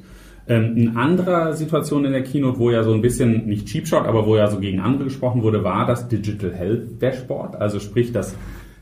Ähm, 0.49 0.75
eine 0.77 0.97
andere 0.97 1.55
Situation 1.55 2.05
in 2.05 2.11
der 2.11 2.25
Keynote, 2.25 2.59
wo 2.59 2.69
ja 2.73 2.83
so 2.83 2.93
ein 2.93 3.01
bisschen, 3.01 3.47
nicht 3.47 3.69
Cheap 3.69 3.87
Shot, 3.87 4.07
aber 4.07 4.27
wo 4.27 4.37
ja 4.37 4.49
so 4.49 4.59
gegen 4.59 4.81
andere 4.81 5.05
gesprochen 5.05 5.45
wurde, 5.45 5.63
war 5.63 5.87
das 5.87 6.09
Digital 6.09 6.53
Health 6.53 7.01
Dashboard, 7.01 7.55
also 7.61 7.79
sprich 7.79 8.11
das 8.11 8.35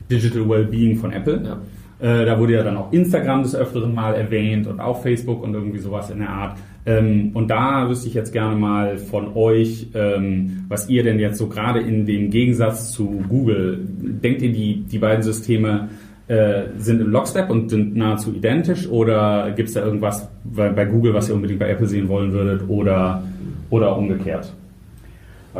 Digital 0.09 0.49
Wellbeing 0.49 0.97
von 0.97 1.11
Apple. 1.11 1.43
Ja. 1.45 1.59
Äh, 1.99 2.25
da 2.25 2.39
wurde 2.39 2.53
ja 2.53 2.63
dann 2.63 2.75
auch 2.75 2.91
Instagram 2.91 3.43
des 3.43 3.53
Öfteren 3.53 3.93
mal 3.93 4.15
erwähnt 4.15 4.65
und 4.65 4.79
auch 4.79 5.03
Facebook 5.03 5.43
und 5.43 5.53
irgendwie 5.53 5.79
sowas 5.79 6.09
in 6.09 6.17
der 6.17 6.29
Art. 6.29 6.57
Ähm, 6.87 7.31
und 7.33 7.49
da 7.49 7.89
wüsste 7.89 8.07
ich 8.07 8.13
jetzt 8.13 8.31
gerne 8.31 8.55
mal 8.55 8.97
von 8.97 9.35
euch, 9.35 9.87
ähm, 9.93 10.63
was 10.69 10.87
ihr 10.87 11.03
denn 11.03 11.19
jetzt 11.19 11.37
so 11.37 11.47
gerade 11.47 11.81
in 11.81 12.05
dem 12.05 12.29
Gegensatz 12.29 12.91
zu 12.93 13.23
Google, 13.27 13.85
denkt 13.85 14.41
ihr, 14.41 14.53
die, 14.53 14.85
die 14.89 14.97
beiden 14.97 15.21
Systeme 15.21 15.89
äh, 16.29 16.63
sind 16.77 17.01
im 17.01 17.11
Lockstep 17.11 17.49
und 17.49 17.69
sind 17.69 17.97
nahezu 17.97 18.33
identisch 18.33 18.87
oder 18.87 19.51
gibt 19.51 19.67
es 19.67 19.75
da 19.75 19.83
irgendwas 19.83 20.29
bei, 20.45 20.69
bei 20.69 20.85
Google, 20.85 21.13
was 21.13 21.27
ihr 21.27 21.35
unbedingt 21.35 21.59
bei 21.59 21.69
Apple 21.69 21.87
sehen 21.87 22.07
wollen 22.07 22.31
würdet 22.31 22.69
oder, 22.69 23.21
oder 23.69 23.97
umgekehrt? 23.97 24.53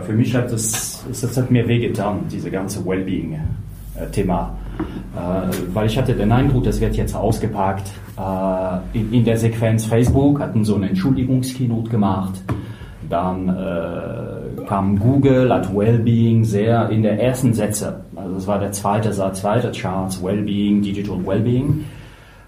Für 0.05 0.13
mich 0.13 0.33
hat 0.33 0.51
das, 0.51 1.05
das 1.09 1.35
hat 1.35 1.51
mir 1.51 1.67
wehgetan, 1.67 2.19
diese 2.31 2.51
ganze 2.51 2.85
Wellbeing-Thema. 2.85 4.57
Äh, 4.79 5.73
weil 5.73 5.87
ich 5.87 5.97
hatte 5.97 6.13
den 6.13 6.31
Eindruck, 6.31 6.63
das 6.63 6.79
wird 6.79 6.95
jetzt 6.95 7.15
ausgepackt. 7.15 7.89
Äh, 8.17 8.97
in, 8.97 9.23
der 9.23 9.37
Sequenz 9.37 9.85
Facebook 9.85 10.39
hatten 10.39 10.63
so 10.63 10.75
eine 10.75 10.89
Entschuldigungskeynote 10.89 11.89
gemacht. 11.89 12.41
Dann 13.09 13.49
äh, 13.49 14.65
kam 14.67 14.99
Google, 14.99 15.51
hat 15.53 15.73
Wellbeing 15.75 16.43
sehr 16.43 16.89
in 16.89 17.03
der 17.03 17.21
ersten 17.21 17.53
Sätze. 17.53 18.01
Also 18.15 18.35
das 18.35 18.47
war 18.47 18.59
der 18.59 18.71
zweite 18.73 19.13
Satz, 19.13 19.41
zweiter 19.41 19.71
Charts, 19.71 20.21
Wellbeing, 20.23 20.81
Digital 20.81 21.25
Wellbeing. 21.25 21.85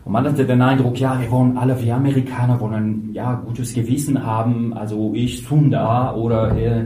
Und 0.05 0.13
man 0.13 0.25
hatte 0.25 0.45
den 0.45 0.61
Eindruck, 0.61 0.99
ja, 0.99 1.19
wir 1.19 1.30
wollen 1.32 1.57
alle, 1.57 1.82
wir 1.82 1.95
Amerikaner 1.95 2.59
wollen 2.59 3.11
ja 3.13 3.36
gutes 3.45 3.73
Gewissen 3.73 4.25
haben. 4.25 4.73
Also 4.73 5.11
ich 5.13 5.45
Sunda 5.45 6.13
oder 6.13 6.55
äh, 6.57 6.86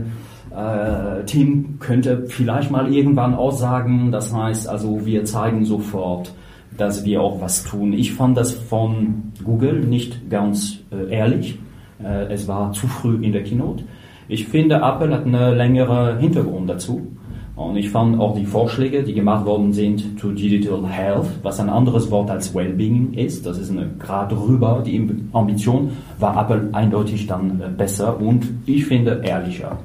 äh, 0.54 1.24
Tim 1.24 1.78
könnte 1.80 2.26
vielleicht 2.28 2.70
mal 2.70 2.92
irgendwann 2.92 3.34
aussagen. 3.34 4.12
Das 4.12 4.32
heißt, 4.34 4.68
also 4.68 5.04
wir 5.04 5.24
zeigen 5.24 5.64
sofort, 5.64 6.32
dass 6.76 7.04
wir 7.04 7.22
auch 7.22 7.40
was 7.40 7.64
tun. 7.64 7.92
Ich 7.92 8.12
fand 8.12 8.36
das 8.36 8.52
von 8.52 9.32
Google 9.42 9.80
nicht 9.80 10.30
ganz 10.30 10.80
äh, 10.92 11.12
ehrlich. 11.12 11.58
Äh, 12.02 12.32
es 12.32 12.48
war 12.48 12.72
zu 12.72 12.86
früh 12.86 13.16
in 13.24 13.32
der 13.32 13.42
Keynote. 13.42 13.84
Ich 14.28 14.46
finde, 14.46 14.76
Apple 14.76 15.12
hat 15.12 15.26
eine 15.26 15.54
längere 15.54 16.18
Hintergrund 16.18 16.70
dazu. 16.70 17.08
Und 17.56 17.76
ich 17.76 17.90
fand 17.90 18.18
auch 18.18 18.34
die 18.34 18.46
Vorschläge, 18.46 19.04
die 19.04 19.14
gemacht 19.14 19.46
worden 19.46 19.72
sind 19.72 20.18
zu 20.18 20.32
Digital 20.32 20.84
Health, 20.88 21.26
was 21.44 21.60
ein 21.60 21.68
anderes 21.68 22.10
Wort 22.10 22.28
als 22.28 22.52
Wellbeing 22.52 23.14
ist, 23.14 23.46
das 23.46 23.58
ist 23.58 23.70
eine 23.70 23.90
Grad 24.00 24.32
drüber, 24.32 24.82
die 24.84 25.08
Ambition 25.32 25.92
war 26.18 26.36
Apple 26.40 26.70
eindeutig 26.72 27.28
dann 27.28 27.60
äh, 27.60 27.68
besser 27.68 28.20
und 28.20 28.44
ich 28.66 28.86
finde 28.86 29.22
ehrlicher. 29.24 29.78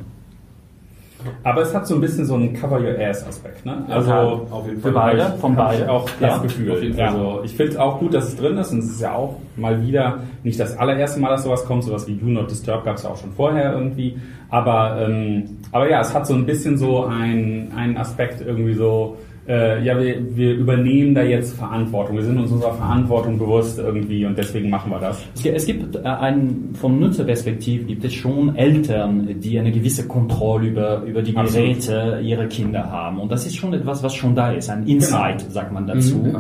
Aber 1.44 1.62
es 1.62 1.74
hat 1.76 1.86
so 1.86 1.96
ein 1.96 2.02
bisschen 2.02 2.26
so 2.26 2.36
einen 2.36 2.54
Cover 2.54 2.80
Your 2.80 2.98
Ass 3.00 3.26
Aspekt, 3.28 3.66
ne? 3.66 3.84
Also 3.90 4.10
Ja, 4.10 4.22
auf 4.24 4.66
jeden 4.68 4.82
Für 4.82 4.92
Fall. 4.94 5.16
beide, 5.18 5.38
von 5.40 5.58
Hab 5.58 5.74
ich 5.74 5.80
beide. 5.80 5.92
auch 5.92 6.10
das 6.20 6.20
Ja, 6.22 6.38
Gefühl. 6.38 6.72
auf 6.72 6.82
jeden 6.82 6.96
Fall. 6.96 7.08
Also 7.08 7.42
ich 7.44 7.56
finde 7.56 7.72
es 7.74 7.78
auch 7.78 8.00
gut, 8.00 8.14
dass 8.14 8.28
es 8.30 8.38
drin 8.38 8.58
ist 8.58 8.72
und 8.72 8.80
es 8.80 8.86
ist 8.92 9.02
ja 9.02 9.14
auch 9.16 9.36
mal 9.58 9.86
wieder 9.86 10.20
nicht 10.44 10.60
das 10.60 10.78
allererste 10.78 11.20
Mal, 11.20 11.30
dass 11.30 11.44
sowas 11.44 11.66
kommt. 11.66 11.84
Sowas 11.84 12.08
wie 12.08 12.16
Do 12.16 12.26
Not 12.28 12.50
Disturb 12.50 12.86
gab 12.86 12.96
es 12.96 13.04
ja 13.04 13.10
auch 13.10 13.18
schon 13.18 13.32
vorher 13.32 13.74
irgendwie. 13.74 14.18
Aber 14.50 14.98
ähm, 15.02 15.58
aber 15.72 15.90
ja, 15.90 16.02
es 16.02 16.14
hat 16.14 16.26
so 16.26 16.34
ein 16.34 16.46
bisschen 16.46 16.78
so 16.78 17.06
einen 17.06 17.72
einen 17.76 17.98
Aspekt 17.98 18.42
irgendwie 18.42 18.74
so. 18.74 19.18
Äh, 19.50 19.84
ja, 19.84 20.00
wir, 20.00 20.38
wir 20.38 20.54
übernehmen 20.54 21.16
da 21.16 21.24
jetzt 21.24 21.56
Verantwortung. 21.58 22.18
Wir 22.18 22.24
sind 22.24 22.38
uns 22.38 22.52
unserer 22.52 22.76
Verantwortung 22.76 23.40
bewusst 23.40 23.80
irgendwie 23.80 24.24
und 24.24 24.38
deswegen 24.38 24.70
machen 24.70 24.92
wir 24.92 25.00
das. 25.00 25.26
Es 25.44 25.66
gibt- 25.66 25.96
äh, 25.96 26.00
ein, 26.04 26.70
vom 26.74 27.00
Nutzerperspektiv 27.00 27.88
gibt 27.88 28.04
es 28.06 28.14
schon 28.14 28.56
Eltern, 28.56 29.28
die 29.40 29.58
eine 29.58 29.72
gewisse 29.72 30.08
Kontrolle 30.08 30.68
über, 30.68 31.02
über 31.02 31.24
die 31.24 31.36
Absolut. 31.36 31.68
Geräte 31.68 32.20
ihrer 32.24 32.46
Kinder 32.46 32.92
haben. 32.92 33.20
Und 33.20 33.32
das 33.32 33.48
ist 33.48 33.56
schon 33.56 33.74
etwas, 33.74 34.04
was 34.04 34.14
schon 34.14 34.36
da 34.36 34.52
ist. 34.52 34.70
Ein 34.70 34.86
Insight, 34.86 35.42
sagt 35.50 35.74
man 35.74 35.88
dazu. 35.88 36.18
Mhm, 36.18 36.36
Äh, 36.36 36.40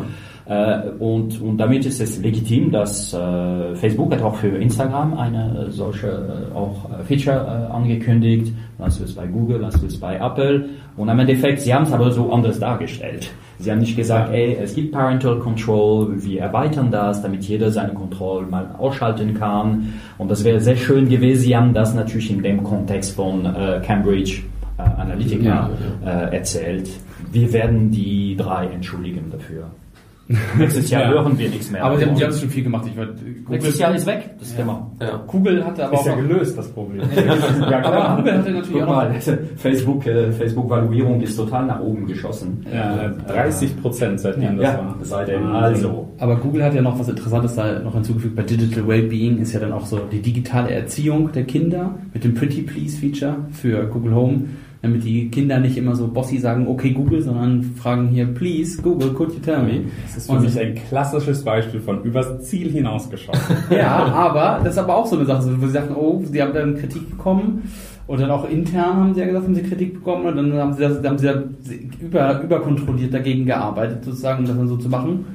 und, 0.97 1.39
und 1.41 1.57
damit 1.57 1.85
ist 1.85 2.01
es 2.01 2.19
legitim, 2.19 2.71
dass 2.71 3.13
äh, 3.13 3.75
Facebook 3.75 4.11
hat 4.11 4.23
auch 4.23 4.35
für 4.35 4.47
Instagram 4.47 5.15
eine 5.15 5.67
äh, 5.67 5.71
solche 5.71 6.07
äh, 6.07 6.55
auch 6.55 6.89
äh, 6.89 7.03
Feature 7.03 7.67
äh, 7.69 7.71
angekündigt. 7.71 8.51
Hast 8.79 8.99
du 8.99 9.03
es 9.03 9.13
bei 9.13 9.27
Google, 9.27 9.63
hast 9.63 9.81
du 9.81 9.85
es 9.85 9.99
bei 9.99 10.15
Apple. 10.15 10.69
Und 10.97 11.07
im 11.07 11.19
Endeffekt, 11.19 11.61
sie 11.61 11.71
haben 11.71 11.83
es 11.83 11.93
aber 11.93 12.11
so 12.11 12.31
anders 12.31 12.59
dargestellt. 12.59 13.29
Sie 13.59 13.69
haben 13.69 13.79
nicht 13.79 13.95
gesagt, 13.95 14.33
ey, 14.33 14.57
es 14.59 14.73
gibt 14.73 14.91
Parental 14.91 15.37
Control, 15.37 16.23
wir 16.23 16.41
erweitern 16.41 16.89
das, 16.89 17.21
damit 17.21 17.43
jeder 17.43 17.69
seine 17.71 17.93
Kontrolle 17.93 18.47
mal 18.47 18.73
ausschalten 18.77 19.35
kann. 19.35 19.93
Und 20.17 20.31
das 20.31 20.43
wäre 20.43 20.59
sehr 20.61 20.77
schön 20.77 21.07
gewesen. 21.07 21.41
Sie 21.41 21.55
haben 21.55 21.73
das 21.73 21.93
natürlich 21.93 22.31
in 22.31 22.41
dem 22.41 22.63
Kontext 22.63 23.15
von 23.15 23.45
äh, 23.45 23.81
Cambridge 23.85 24.41
äh, 24.77 24.81
Analytica 24.81 25.69
Äh, 26.05 26.37
erzählt. 26.37 26.89
Wir 27.31 27.51
werden 27.53 27.91
die 27.91 28.35
drei 28.35 28.65
entschuldigen 28.67 29.29
dafür. 29.31 29.65
Nächstes 30.57 30.91
Jahr 30.91 31.01
Ja. 31.01 31.09
hören 31.09 31.37
wir 31.39 31.49
nichts 31.49 31.71
mehr. 31.71 31.83
Aber 31.83 31.97
sie 31.97 32.05
haben, 32.05 32.15
sie 32.15 32.23
haben 32.23 32.33
schon 32.33 32.49
viel 32.49 32.63
gemacht. 32.63 32.85
Ich 32.87 32.95
wollte, 32.95 33.15
Nächstes 33.49 33.79
Jahr 33.79 33.95
ist 33.95 34.05
weg, 34.05 34.29
das 34.39 34.55
Thema. 34.55 34.91
Ja. 35.01 35.23
Google 35.25 35.65
hatte 35.65 35.85
aber 35.87 35.97
auch 35.99 36.05
noch, 36.05 36.15
gelöst, 36.17 36.55
das 36.55 36.67
Problem. 36.69 37.01
ja, 37.71 37.83
aber 37.83 38.17
Google 38.17 38.33
hatte 38.37 38.51
natürlich 38.51 38.71
Guck 38.73 38.81
auch 38.83 38.95
mal, 38.95 39.15
Facebook, 39.57 40.05
äh, 40.05 40.31
Facebook-Valuierung 40.31 41.19
ist 41.21 41.35
total 41.35 41.65
nach 41.65 41.79
oben 41.79 42.05
geschossen. 42.05 42.63
Ja, 42.71 43.09
30 43.27 43.81
Prozent 43.81 44.19
seitdem 44.19 44.57
das 44.57 44.67
Ja, 44.67 44.77
war. 44.77 44.95
seitdem. 45.01 45.47
Also, 45.47 46.09
Aber 46.19 46.35
Google 46.35 46.63
hat 46.63 46.75
ja 46.75 46.81
noch 46.83 46.99
was 46.99 47.09
Interessantes 47.09 47.55
da 47.55 47.79
noch 47.79 47.95
hinzugefügt. 47.95 48.35
Bei 48.35 48.43
Digital 48.43 48.87
Wellbeing 48.87 49.39
ist 49.39 49.53
ja 49.53 49.59
dann 49.59 49.71
auch 49.71 49.85
so 49.87 49.97
die 50.11 50.21
digitale 50.21 50.69
Erziehung 50.69 51.31
der 51.31 51.45
Kinder 51.45 51.95
mit 52.13 52.23
dem 52.23 52.35
Pretty 52.35 52.61
Please 52.61 52.97
Feature 52.97 53.35
für 53.51 53.87
Google 53.87 54.13
Home, 54.13 54.41
damit 54.81 55.03
die 55.03 55.29
Kinder 55.29 55.59
nicht 55.59 55.77
immer 55.77 55.95
so 55.95 56.07
bossy 56.07 56.37
sagen, 56.37 56.67
okay 56.67 56.91
Google, 56.91 57.21
sondern 57.21 57.63
fragen 57.63 58.07
hier, 58.07 58.25
please 58.27 58.81
Google, 58.81 59.13
could 59.13 59.33
you 59.33 59.39
tell 59.39 59.61
me? 59.61 59.81
Das 60.03 60.17
ist 60.17 60.31
für 60.31 60.39
mich 60.39 60.57
ein 60.57 60.75
klassisches 60.75 61.43
Beispiel 61.43 61.81
von 61.81 62.03
übers 62.03 62.41
Ziel 62.43 62.71
hinausgeschossen. 62.71 63.57
Ja, 63.69 64.05
aber 64.05 64.61
das 64.63 64.73
ist 64.73 64.79
aber 64.79 64.95
auch 64.95 65.05
so 65.05 65.15
eine 65.15 65.25
Sache, 65.25 65.43
wo 65.59 65.65
sie 65.65 65.73
sagen, 65.73 65.95
oh, 65.95 66.21
sie 66.23 66.41
haben 66.41 66.53
dann 66.53 66.75
Kritik 66.75 67.09
bekommen 67.09 67.63
und 68.07 68.19
dann 68.19 68.31
auch 68.31 68.49
intern 68.49 68.95
haben 68.95 69.13
sie 69.13 69.19
ja 69.19 69.27
gesagt, 69.27 69.45
haben 69.45 69.55
sie 69.55 69.63
Kritik 69.63 69.93
bekommen 69.95 70.25
und 70.25 70.35
dann 70.37 70.53
haben 70.53 70.73
sie 70.73 70.81
das, 70.81 71.03
haben 71.03 71.17
sie 71.17 71.27
ja 71.27 71.43
über, 72.01 72.41
überkontrolliert 72.41 73.13
dagegen 73.13 73.45
gearbeitet, 73.45 74.03
sozusagen, 74.03 74.39
um 74.39 74.45
das 74.45 74.57
dann 74.57 74.67
so 74.67 74.77
zu 74.77 74.89
machen. 74.89 75.25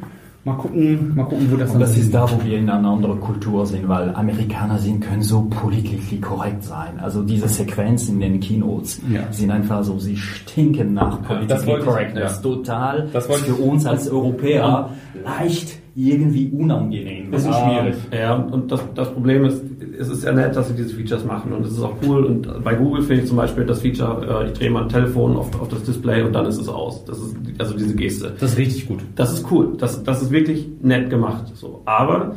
Mal 0.47 0.57
gucken, 0.57 1.15
mal 1.15 1.25
gucken, 1.25 1.51
wo 1.51 1.57
das 1.57 1.71
Und 1.71 1.81
das 1.81 1.97
ist 1.97 2.13
da, 2.13 2.31
wo 2.31 2.45
wir 2.45 2.59
in 2.59 2.69
einer 2.69 2.87
anderen 2.91 3.19
Kultur 3.19 3.65
sind, 3.65 3.89
weil 3.89 4.15
Amerikaner 4.15 4.79
sind, 4.79 5.01
können 5.01 5.23
so 5.23 5.43
politically 5.49 6.21
korrekt 6.21 6.63
sein. 6.65 6.99
Also 7.01 7.23
diese 7.23 7.49
Sequenzen 7.49 8.21
in 8.21 8.33
den 8.33 8.41
Keynotes 8.41 9.01
Ja. 9.11 9.21
sind 9.33 9.51
einfach 9.51 9.83
so, 9.85 9.99
sie 9.99 10.17
stinken 10.19 10.93
nach 10.93 11.19
das 11.21 11.27
politically 11.65 11.79
ich- 11.79 11.85
correctness. 11.87 12.43
Total 12.43 13.09
Das 13.13 13.27
wollte 13.29 13.45
für 13.45 13.55
uns 13.55 13.87
als 13.87 14.11
Europäer 14.11 14.91
leicht 15.25 15.79
irgendwie 15.97 16.51
unangenehm. 16.51 17.31
Das 17.31 17.43
ist 17.43 17.49
Ah, 17.49 17.81
schwierig. 17.81 17.97
Ja, 18.13 18.35
und 18.35 18.71
das, 18.73 18.81
das 18.95 19.13
Problem 19.13 19.45
ist, 19.45 19.63
es 19.99 20.09
ist 20.09 20.25
ja 20.25 20.33
nett, 20.33 20.57
dass 20.57 20.69
sie 20.69 20.75
diese 20.75 20.95
Features 20.95 21.25
machen 21.25 21.53
und 21.53 21.65
es 21.65 21.73
ist 21.73 21.83
auch 21.83 21.95
cool. 22.07 22.25
Und 22.25 22.65
bei 22.65 22.75
Google 22.75 23.03
finde 23.03 23.23
ich 23.23 23.29
zum 23.29 23.37
Beispiel 23.37 23.65
das 23.65 23.81
Feature, 23.81 24.43
äh, 24.45 24.47
ich 24.49 24.53
drehe 24.59 24.71
mein 24.71 24.89
Telefon 24.89 25.37
auf, 25.37 25.61
auf 25.61 25.69
das 25.69 25.85
Display 25.85 26.23
und 26.23 26.33
dann 26.33 26.47
ist 26.47 26.61
es 26.61 26.69
aus. 26.69 27.05
Das 27.05 27.19
ist 27.19 27.37
also 27.59 27.75
diese 27.77 27.95
Geste. 27.95 28.33
Das 28.41 28.53
ist 28.53 28.59
richtig 28.59 28.89
gut. 28.89 29.01
Das 29.15 29.33
ist 29.33 29.47
cool. 29.53 29.75
Das, 29.79 30.03
das 30.03 30.23
ist 30.23 30.31
wirklich 30.33 30.69
nett 30.83 31.11
gemacht. 31.11 31.45
So. 31.55 31.83
Aber 31.85 32.35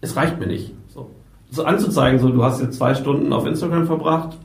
es 0.00 0.16
reicht 0.16 0.40
mir 0.40 0.46
nicht. 0.46 0.72
So. 0.88 1.10
so 1.50 1.64
anzuzeigen, 1.64 2.18
so 2.18 2.30
du 2.30 2.42
hast 2.42 2.62
jetzt 2.62 2.78
zwei 2.78 2.94
Stunden 2.94 3.32
auf 3.32 3.46
Instagram 3.46 3.86
verbracht, 3.86 4.38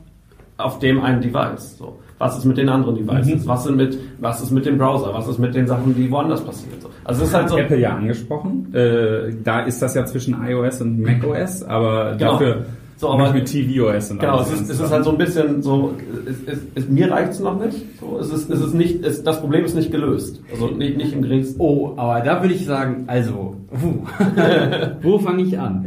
auf 0.58 0.78
dem 0.78 1.00
einen 1.00 1.22
Device. 1.22 1.78
So. 1.78 1.96
Was 2.18 2.38
ist 2.38 2.44
mit 2.44 2.56
den 2.56 2.68
anderen 2.68 2.94
Devices? 2.94 3.48
Was, 3.48 3.64
sind 3.64 3.76
mit, 3.76 3.98
was 4.20 4.40
ist 4.42 4.50
mit 4.52 4.64
dem 4.66 4.78
Browser? 4.78 5.12
Was 5.14 5.26
ist 5.26 5.38
mit 5.38 5.54
den 5.56 5.66
Sachen, 5.66 5.94
die 5.96 6.08
woanders 6.10 6.40
passieren? 6.44 6.78
So. 7.02 7.08
Also 7.08 7.22
es 7.22 7.28
ist 7.28 7.34
halt 7.34 7.48
so. 7.48 7.58
Apple 7.58 7.78
ja 7.78 7.96
angesprochen. 7.96 8.72
Äh, 8.74 9.32
da 9.42 9.60
ist 9.60 9.80
das 9.82 9.94
ja 9.94 10.04
zwischen 10.06 10.36
iOS 10.46 10.80
und 10.82 11.00
macOS, 11.00 11.62
aber 11.62 12.12
Genau. 12.16 12.32
dafür 12.32 12.64
So, 12.96 13.10
aber- 13.10 13.32
mit 13.32 13.46
tvOS 13.46 14.12
und 14.12 14.20
Genau, 14.20 14.40
es 14.42 14.52
ist, 14.52 14.70
es 14.70 14.78
ist 14.80 14.90
halt 14.92 15.02
so 15.04 15.10
ein 15.10 15.18
bisschen 15.18 15.60
so, 15.62 15.94
es, 16.24 16.36
es, 16.54 16.58
es, 16.76 16.88
mir 16.88 17.10
reicht 17.10 17.32
es 17.32 17.40
noch 17.40 17.58
nicht. 17.58 17.76
So, 18.00 18.18
es 18.20 18.30
ist, 18.32 18.48
es 18.50 18.60
ist 18.60 18.74
nicht 18.74 19.04
es, 19.04 19.24
das 19.24 19.40
Problem 19.40 19.64
ist 19.64 19.74
nicht 19.74 19.90
gelöst. 19.90 20.40
Also 20.52 20.68
nicht, 20.68 20.96
nicht 20.96 21.12
im 21.12 21.22
geringsten. 21.22 21.60
Oh, 21.60 21.94
aber 21.96 22.20
da 22.20 22.40
würde 22.40 22.54
ich 22.54 22.64
sagen, 22.64 23.04
also, 23.08 23.56
puh. 23.72 24.06
wo 25.02 25.18
fange 25.18 25.42
ich 25.42 25.58
an? 25.58 25.86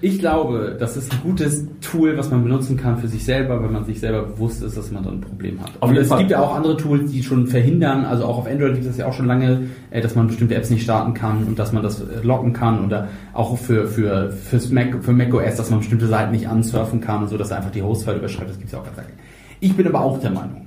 Ich 0.00 0.18
glaube, 0.18 0.76
das 0.78 0.96
ist 0.96 1.12
ein 1.12 1.20
gutes 1.22 1.66
Tool, 1.80 2.16
was 2.16 2.30
man 2.30 2.42
benutzen 2.42 2.76
kann 2.76 2.98
für 2.98 3.08
sich 3.08 3.24
selber, 3.24 3.62
wenn 3.62 3.72
man 3.72 3.84
sich 3.84 4.00
selber 4.00 4.24
bewusst 4.24 4.62
ist, 4.62 4.76
dass 4.76 4.90
man 4.90 5.02
da 5.02 5.10
ein 5.10 5.20
Problem 5.20 5.60
hat. 5.60 5.70
Auf 5.80 5.90
Und 5.90 5.96
es 5.96 6.08
Fall. 6.08 6.18
gibt 6.18 6.30
ja 6.30 6.40
auch 6.40 6.54
andere 6.54 6.76
Tools, 6.76 7.10
die 7.10 7.22
schon 7.22 7.46
verhindern, 7.46 8.04
also 8.04 8.24
auch 8.24 8.38
auf 8.38 8.46
Android 8.46 8.74
gibt 8.74 8.86
es 8.86 8.96
ja 8.96 9.06
auch 9.06 9.12
schon 9.12 9.26
lange, 9.26 9.62
äh, 9.90 10.00
dass 10.00 10.14
man 10.14 10.26
bestimmte 10.26 10.54
Apps 10.54 10.70
nicht 10.70 10.82
starten 10.82 11.14
kann 11.14 11.44
und 11.44 11.58
dass 11.58 11.72
man 11.72 11.82
das 11.82 12.00
äh, 12.00 12.04
locken 12.22 12.52
kann 12.52 12.84
oder 12.84 13.08
auch 13.32 13.56
für, 13.56 13.86
für, 13.86 14.30
fürs 14.30 14.70
Mac, 14.70 15.02
für 15.02 15.12
macOS, 15.12 15.56
dass 15.56 15.70
man 15.70 15.80
bestimmte 15.80 16.06
Seiten 16.06 16.32
nicht 16.32 16.48
ansurfen 16.48 17.00
kann 17.00 17.22
und 17.22 17.28
so, 17.28 17.36
dass 17.36 17.50
er 17.50 17.58
einfach 17.58 17.72
die 17.72 17.82
Hostfile 17.82 18.18
überschreibt, 18.18 18.50
das 18.50 18.58
gibt's 18.58 18.72
ja 18.72 18.78
auch 18.78 18.84
ganz 18.84 18.96
lange. 18.96 19.10
Ich 19.60 19.76
bin 19.76 19.86
aber 19.86 20.00
auch 20.00 20.20
der 20.20 20.30
Meinung, 20.30 20.66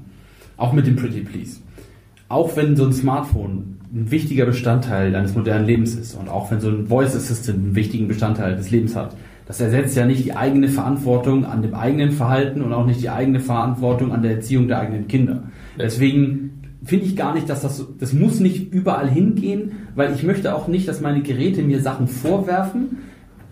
auch 0.57 0.73
mit 0.73 0.85
dem 0.87 0.95
Pretty 0.95 1.21
Please, 1.21 1.59
auch 2.29 2.55
wenn 2.55 2.75
so 2.75 2.85
ein 2.85 2.93
Smartphone 2.93 3.79
ein 3.93 4.09
wichtiger 4.09 4.45
Bestandteil 4.45 5.11
deines 5.11 5.35
modernen 5.35 5.67
Lebens 5.67 5.93
ist 5.93 6.15
und 6.15 6.27
auch 6.27 6.49
wenn 6.49 6.59
so 6.59 6.69
ein 6.69 6.87
Voice 6.87 7.15
Assistant 7.15 7.59
einen 7.59 7.75
wichtigen 7.75 8.07
Bestandteil 8.07 8.55
des 8.55 8.71
Lebens 8.71 8.95
hat, 8.95 9.15
das 9.45 9.59
ersetzt 9.59 9.95
ja 9.95 10.05
nicht 10.05 10.25
die 10.25 10.35
eigene 10.35 10.67
Verantwortung 10.67 11.45
an 11.45 11.61
dem 11.61 11.73
eigenen 11.73 12.11
Verhalten 12.11 12.61
und 12.61 12.73
auch 12.73 12.85
nicht 12.85 13.01
die 13.01 13.09
eigene 13.09 13.39
Verantwortung 13.39 14.11
an 14.11 14.23
der 14.23 14.31
Erziehung 14.31 14.67
der 14.67 14.79
eigenen 14.79 15.07
Kinder. 15.07 15.43
Deswegen 15.77 16.61
finde 16.83 17.05
ich 17.05 17.15
gar 17.15 17.33
nicht, 17.33 17.49
dass 17.49 17.61
das, 17.61 17.85
das 17.99 18.13
muss 18.13 18.39
nicht 18.39 18.73
überall 18.73 19.09
hingehen, 19.09 19.73
weil 19.95 20.13
ich 20.13 20.23
möchte 20.23 20.55
auch 20.55 20.67
nicht, 20.67 20.87
dass 20.87 21.01
meine 21.01 21.21
Geräte 21.21 21.61
mir 21.61 21.81
Sachen 21.81 22.07
vorwerfen, 22.07 22.97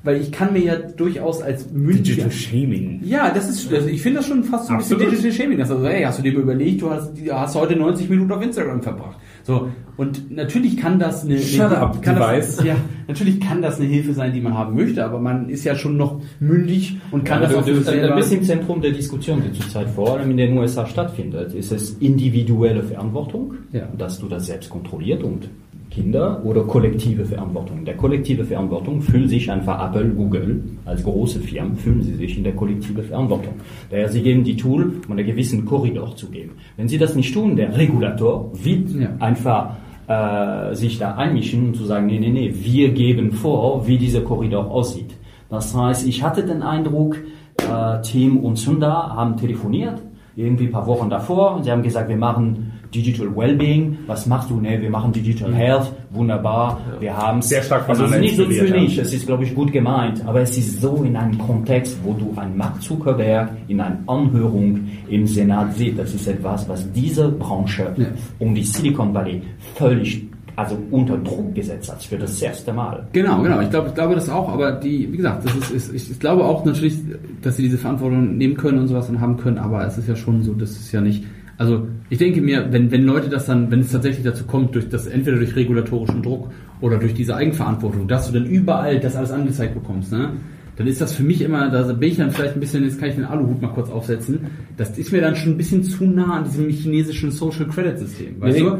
weil 0.03 0.19
ich 0.19 0.31
kann 0.31 0.53
mir 0.53 0.63
ja 0.63 0.75
durchaus 0.75 1.41
als 1.41 1.71
mündiger, 1.71 2.23
Digital 2.23 2.31
Shaming. 2.31 3.01
ja, 3.03 3.29
das 3.31 3.47
ist, 3.49 3.71
also 3.71 3.87
ich 3.87 4.01
finde 4.01 4.19
das 4.19 4.27
schon 4.27 4.43
fast 4.43 4.67
so 4.67 4.73
ein 4.73 4.79
bisschen. 4.79 4.99
Digital 4.99 5.31
Shaming. 5.31 5.59
Also, 5.59 5.85
hey, 5.85 6.03
hast 6.03 6.19
du 6.19 6.23
dir 6.23 6.33
überlegt, 6.33 6.81
du 6.81 6.89
hast, 6.89 7.13
du 7.13 7.31
hast 7.31 7.55
heute 7.55 7.75
90 7.75 8.09
Minuten 8.09 8.31
auf 8.31 8.41
Instagram 8.41 8.81
verbracht. 8.81 9.17
So, 9.43 9.69
und 9.97 10.31
natürlich 10.31 10.77
kann 10.77 10.99
das 10.99 11.25
eine, 11.25 11.39
Shut 11.39 11.61
eine 11.65 11.77
up, 11.77 12.01
kann 12.01 12.15
das, 12.15 12.63
ja, 12.63 12.75
natürlich 13.07 13.39
kann 13.39 13.61
das 13.61 13.79
eine 13.79 13.87
Hilfe 13.89 14.13
sein, 14.13 14.33
die 14.33 14.41
man 14.41 14.53
haben 14.55 14.75
möchte, 14.75 15.03
aber 15.03 15.19
man 15.19 15.49
ist 15.49 15.63
ja 15.63 15.75
schon 15.75 15.97
noch 15.97 16.21
mündig 16.39 16.97
und 17.11 17.25
kann 17.25 17.41
Ja, 17.41 17.47
das 17.47 17.53
du, 17.53 17.59
auch 17.59 17.63
für 17.65 17.71
du, 17.71 17.79
sich 17.79 17.87
ein 17.89 17.99
selber. 18.01 18.15
bisschen 18.15 18.39
im 18.39 18.43
Zentrum 18.45 18.81
der 18.81 18.91
Diskussion, 18.91 19.41
die 19.43 19.59
zurzeit 19.59 19.89
vor 19.89 20.17
allem 20.17 20.31
in 20.31 20.37
den 20.37 20.57
USA 20.57 20.85
stattfindet, 20.85 21.53
ist 21.53 21.71
es 21.71 21.91
individuelle 21.99 22.83
Verantwortung, 22.83 23.55
Ja. 23.71 23.87
dass 23.97 24.19
du 24.19 24.27
das 24.27 24.45
selbst 24.45 24.69
kontrolliert 24.69 25.23
und 25.23 25.49
Kinder 25.91 26.41
oder 26.45 26.63
kollektive 26.63 27.25
Verantwortung. 27.25 27.83
Der 27.83 27.95
kollektive 27.97 28.45
Verantwortung 28.45 29.01
fühlen 29.01 29.27
sich 29.27 29.51
einfach 29.51 29.85
Apple, 29.85 30.09
Google 30.09 30.63
als 30.85 31.03
große 31.03 31.41
Firmen 31.41 31.75
fühlen 31.75 32.01
sie 32.01 32.15
sich 32.15 32.37
in 32.37 32.43
der 32.45 32.53
kollektive 32.53 33.03
Verantwortung. 33.03 33.55
Daher 33.89 34.07
sie 34.09 34.21
geben 34.21 34.43
die 34.43 34.55
Tool, 34.55 34.93
um 35.05 35.11
einen 35.17 35.25
gewissen 35.25 35.65
Korridor 35.65 36.15
zu 36.15 36.29
geben. 36.29 36.51
Wenn 36.77 36.87
sie 36.87 36.97
das 36.97 37.15
nicht 37.15 37.33
tun, 37.33 37.55
der 37.57 37.77
Regulator 37.77 38.51
wird 38.53 38.89
Ja. 38.91 39.09
einfach 39.19 39.75
äh, 40.07 40.73
sich 40.75 40.97
da 40.97 41.15
einmischen 41.15 41.67
und 41.67 41.75
zu 41.75 41.85
sagen, 41.85 42.07
nee, 42.07 42.19
nee, 42.19 42.29
nee, 42.29 42.53
wir 42.53 42.89
geben 42.91 43.31
vor, 43.33 43.85
wie 43.87 43.97
dieser 43.97 44.21
Korridor 44.21 44.71
aussieht. 44.71 45.13
Das 45.49 45.75
heißt, 45.75 46.07
ich 46.07 46.23
hatte 46.23 46.43
den 46.43 46.63
Eindruck, 46.63 47.17
äh, 47.57 48.01
Tim 48.01 48.37
und 48.37 48.57
Sundar 48.57 49.15
haben 49.15 49.35
telefoniert, 49.37 50.01
irgendwie 50.35 50.65
ein 50.65 50.71
paar 50.71 50.87
Wochen 50.87 51.09
davor, 51.09 51.55
und 51.55 51.63
sie 51.65 51.71
haben 51.71 51.83
gesagt, 51.83 52.07
wir 52.09 52.17
machen 52.17 52.71
Digital 52.93 53.35
Wellbeing, 53.35 53.97
was 54.07 54.25
machst 54.25 54.49
du? 54.49 54.59
Ne, 54.59 54.81
wir 54.81 54.89
machen 54.89 55.11
Digital 55.11 55.53
Health, 55.53 55.91
wunderbar, 56.11 56.79
wir 56.99 57.15
haben 57.15 57.41
Sehr 57.41 57.63
stark 57.63 57.87
also 57.87 58.05
es 58.05 58.11
ist 58.11 58.19
nicht 58.19 58.35
so 58.35 58.45
zynisch, 58.45 58.97
es 58.97 59.13
ist, 59.13 59.25
glaube 59.25 59.43
ich, 59.45 59.55
gut 59.55 59.71
gemeint, 59.71 60.25
aber 60.25 60.41
es 60.41 60.57
ist 60.57 60.81
so 60.81 61.03
in 61.03 61.15
einem 61.15 61.37
Kontext, 61.37 61.97
wo 62.03 62.13
du 62.13 62.33
einen 62.39 62.57
Mark 62.57 62.81
Zuckerberg 62.81 63.49
in 63.67 63.79
einer 63.79 63.97
Anhörung 64.07 64.87
im 65.09 65.25
Senat 65.25 65.73
sieht, 65.75 65.97
das 65.97 66.13
ist 66.13 66.27
etwas, 66.27 66.67
was 66.67 66.91
diese 66.91 67.29
Branche 67.29 67.93
Ja. 67.97 68.07
um 68.39 68.53
die 68.53 68.63
Silicon 68.63 69.13
Valley 69.13 69.41
völlig 69.75 70.23
also 70.55 70.77
unter 70.91 71.17
Druck 71.17 71.55
gesetzt 71.55 71.91
hat 71.91 72.03
für 72.03 72.17
das 72.17 72.41
erste 72.41 72.73
Mal. 72.73 73.07
Genau, 73.13 73.41
genau. 73.41 73.61
Ich 73.61 73.69
glaube, 73.69 73.89
ich 73.89 73.95
glaube 73.95 74.15
das 74.15 74.29
auch, 74.29 74.49
aber 74.49 74.73
die, 74.73 75.11
wie 75.11 75.17
gesagt, 75.17 75.45
das 75.45 75.55
ist, 75.55 75.71
ist 75.71 75.93
ich, 75.93 76.11
ich 76.11 76.19
glaube 76.19 76.43
auch 76.43 76.65
natürlich, 76.65 76.97
dass 77.41 77.57
sie 77.57 77.63
diese 77.63 77.77
Verantwortung 77.77 78.37
nehmen 78.37 78.55
können 78.55 78.79
und 78.79 78.87
sowas 78.87 79.09
und 79.09 79.19
haben 79.21 79.37
können, 79.37 79.57
aber 79.57 79.85
es 79.85 79.97
ist 79.97 80.07
ja 80.07 80.15
schon 80.15 80.43
so, 80.43 80.53
das 80.53 80.71
ist 80.71 80.91
ja 80.91 81.01
nicht. 81.01 81.23
Also 81.61 81.87
ich 82.09 82.17
denke 82.17 82.41
mir, 82.41 82.73
wenn, 82.73 82.89
wenn 82.89 83.03
Leute 83.03 83.29
das 83.29 83.45
dann, 83.45 83.69
wenn 83.69 83.81
es 83.81 83.91
tatsächlich 83.91 84.25
dazu 84.25 84.45
kommt, 84.45 84.73
durch 84.73 84.89
das 84.89 85.05
entweder 85.05 85.37
durch 85.37 85.55
regulatorischen 85.55 86.23
Druck 86.23 86.49
oder 86.79 86.97
durch 86.97 87.13
diese 87.13 87.35
Eigenverantwortung, 87.35 88.07
dass 88.07 88.25
du 88.25 88.33
dann 88.33 88.47
überall 88.47 88.99
das 88.99 89.15
alles 89.15 89.29
angezeigt 89.29 89.75
bekommst, 89.75 90.11
ne? 90.11 90.31
Dann 90.81 90.87
ist 90.87 90.99
das 90.99 91.13
für 91.13 91.21
mich 91.21 91.41
immer, 91.41 91.69
da 91.69 91.83
bin 91.93 92.09
ich 92.09 92.17
dann 92.17 92.31
vielleicht 92.31 92.55
ein 92.55 92.59
bisschen, 92.59 92.83
jetzt 92.83 92.99
kann 92.99 93.09
ich 93.09 93.15
den 93.15 93.25
Aluhut 93.25 93.61
mal 93.61 93.67
kurz 93.67 93.91
aufsetzen, 93.91 94.47
das 94.77 94.97
ist 94.97 95.11
mir 95.11 95.21
dann 95.21 95.35
schon 95.35 95.51
ein 95.53 95.57
bisschen 95.57 95.83
zu 95.83 96.05
nah 96.05 96.37
an 96.37 96.43
diesem 96.45 96.67
chinesischen 96.69 97.29
Social 97.29 97.67
Credit 97.67 97.99
System. 97.99 98.41
Weißt 98.41 98.57
Nee, 98.57 98.63
du? 98.65 98.77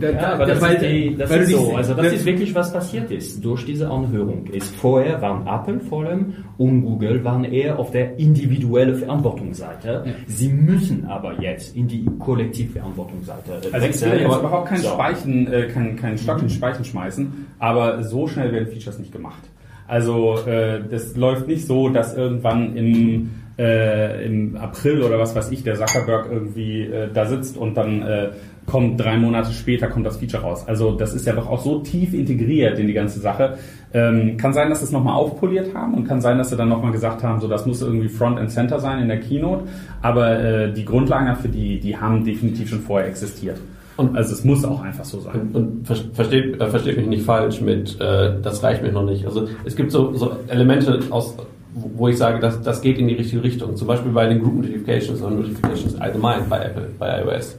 Da- 0.00 0.10
Ja, 0.10 0.36
da- 0.38 0.46
das, 0.46 0.60
weil- 0.60 0.74
ist, 0.76 0.82
die, 0.84 1.16
das 1.16 1.30
weil 1.30 1.40
ist 1.40 1.52
du 1.52 1.56
so. 1.56 1.74
Also 1.76 1.94
das 1.94 2.12
ist 2.12 2.24
wirklich 2.24 2.54
was 2.54 2.72
passiert 2.72 3.10
ist 3.10 3.44
durch 3.44 3.64
diese 3.64 3.90
Anhörung. 3.90 4.46
Ist 4.52 4.74
vorher 4.76 5.20
waren 5.22 5.44
Apple 5.46 5.80
vor 5.80 6.04
allem 6.04 6.34
und 6.56 6.82
Google 6.82 7.24
waren 7.24 7.44
eher 7.44 7.78
auf 7.80 7.90
der 7.90 8.16
individuelle 8.18 8.94
Verantwortungsseite. 8.94 10.02
Ja. 10.06 10.12
Sie 10.26 10.48
müssen 10.48 11.04
aber 11.06 11.40
jetzt 11.42 11.76
in 11.76 11.88
die 11.88 12.04
Kollektivverantwortungsseite 12.18 13.52
äh, 13.70 13.74
Also 13.74 13.86
ich 13.86 14.00
will 14.12 14.20
jetzt 14.20 14.38
überhaupt 14.38 14.68
keinen 14.68 14.82
so. 14.82 14.88
Speichen, 14.88 15.52
äh, 15.52 15.66
keinen, 15.68 15.96
keinen 15.96 16.18
Stock 16.18 16.40
in 16.42 16.50
Speichen 16.50 16.84
schmeißen, 16.84 17.32
aber 17.58 18.02
so 18.04 18.26
schnell 18.26 18.52
werden 18.52 18.68
Features 18.68 18.98
nicht 18.98 19.12
gemacht. 19.12 19.42
Also 19.86 20.38
äh, 20.46 20.80
das 20.90 21.16
läuft 21.16 21.46
nicht 21.46 21.66
so, 21.66 21.88
dass 21.88 22.16
irgendwann 22.16 22.76
im, 22.76 23.30
äh, 23.58 24.24
im 24.24 24.56
April 24.56 25.02
oder 25.02 25.18
was 25.18 25.34
weiß 25.34 25.50
ich, 25.50 25.62
der 25.62 25.74
Zuckerberg 25.74 26.28
irgendwie 26.30 26.82
äh, 26.82 27.08
da 27.12 27.26
sitzt 27.26 27.56
und 27.56 27.76
dann 27.76 28.02
äh, 28.02 28.30
kommt 28.66 28.98
drei 28.98 29.18
Monate 29.18 29.52
später 29.52 29.88
kommt 29.88 30.06
das 30.06 30.16
Feature 30.16 30.42
raus. 30.42 30.66
Also 30.66 30.92
das 30.92 31.14
ist 31.14 31.26
ja 31.26 31.34
doch 31.34 31.48
auch 31.48 31.60
so 31.60 31.80
tief 31.80 32.14
integriert 32.14 32.78
in 32.78 32.86
die 32.86 32.94
ganze 32.94 33.20
Sache. 33.20 33.58
Ähm, 33.92 34.36
kann 34.38 34.52
sein, 34.52 34.70
dass 34.70 34.80
sie 34.80 34.86
es 34.86 34.92
nochmal 34.92 35.14
aufpoliert 35.14 35.74
haben 35.74 35.94
und 35.94 36.08
kann 36.08 36.20
sein, 36.20 36.38
dass 36.38 36.50
sie 36.50 36.56
dann 36.56 36.68
nochmal 36.68 36.92
gesagt 36.92 37.22
haben, 37.22 37.40
so 37.40 37.48
das 37.48 37.66
muss 37.66 37.82
irgendwie 37.82 38.08
Front 38.08 38.38
and 38.38 38.50
Center 38.50 38.80
sein 38.80 39.00
in 39.00 39.08
der 39.08 39.20
Keynote. 39.20 39.64
Aber 40.00 40.40
äh, 40.40 40.72
die 40.72 40.84
Grundlagen 40.84 41.26
dafür, 41.26 41.50
die, 41.50 41.78
die 41.78 41.96
haben 41.96 42.24
definitiv 42.24 42.70
schon 42.70 42.80
vorher 42.80 43.08
existiert. 43.08 43.60
Und- 43.96 44.16
also 44.16 44.32
es 44.32 44.44
muss 44.44 44.64
auch 44.64 44.82
einfach 44.82 45.04
so 45.04 45.20
sein. 45.20 45.50
Und, 45.52 45.54
und 45.54 45.86
ver- 45.86 45.94
versteht, 46.12 46.60
äh, 46.60 46.66
versteht 46.68 46.96
mich 46.96 47.06
nicht 47.06 47.24
falsch 47.24 47.60
mit, 47.60 48.00
äh, 48.00 48.32
das 48.42 48.62
reicht 48.62 48.82
mir 48.82 48.90
noch 48.92 49.04
nicht. 49.04 49.24
Also 49.26 49.46
es 49.64 49.76
gibt 49.76 49.92
so, 49.92 50.12
so 50.14 50.32
Elemente 50.48 50.98
aus, 51.10 51.36
wo 51.74 52.08
ich 52.08 52.18
sage, 52.18 52.40
das, 52.40 52.60
das 52.62 52.80
geht 52.82 52.98
in 52.98 53.08
die 53.08 53.14
richtige 53.14 53.42
Richtung. 53.42 53.76
Zum 53.76 53.86
Beispiel 53.88 54.12
bei 54.12 54.26
den 54.28 54.40
Group 54.40 54.56
Notifications 54.56 55.20
und 55.22 55.36
Notifications 55.36 55.94
allgemein 56.00 56.40
bei 56.48 56.58
Apple, 56.64 56.88
bei 56.98 57.22
iOS. 57.22 57.58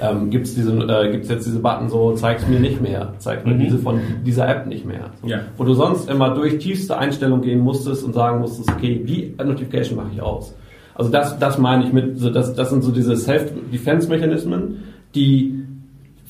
Ähm, 0.00 0.30
gibt 0.30 0.46
es 0.46 0.54
diese, 0.54 0.72
äh, 0.72 1.10
gibt's 1.12 1.28
jetzt 1.28 1.46
diese 1.46 1.58
Button 1.58 1.88
so, 1.90 2.12
zeig's 2.14 2.48
mir 2.48 2.58
nicht 2.58 2.80
mehr, 2.80 3.12
zeig 3.18 3.44
mir 3.46 3.54
Mhm. 3.54 3.58
diese 3.60 3.78
von 3.78 4.00
dieser 4.24 4.48
App 4.48 4.66
nicht 4.66 4.86
mehr. 4.86 5.10
So, 5.20 5.28
Ja. 5.28 5.40
Wo 5.58 5.64
du 5.64 5.74
sonst 5.74 6.08
immer 6.08 6.30
durch 6.34 6.58
tiefste 6.58 6.96
Einstellung 6.96 7.42
gehen 7.42 7.60
musstest 7.60 8.02
und 8.02 8.14
sagen 8.14 8.40
musstest, 8.40 8.70
okay, 8.70 9.02
die 9.06 9.34
Notification 9.44 9.96
mache 9.96 10.08
ich 10.14 10.22
aus. 10.22 10.54
Also 10.94 11.10
das, 11.10 11.38
das 11.38 11.58
meine 11.58 11.84
ich 11.84 11.92
mit, 11.92 12.18
so 12.18 12.30
das, 12.30 12.54
das 12.54 12.70
sind 12.70 12.82
so 12.82 12.90
diese 12.90 13.16
Self-Defense-Mechanismen, 13.16 14.78
die 15.14 15.61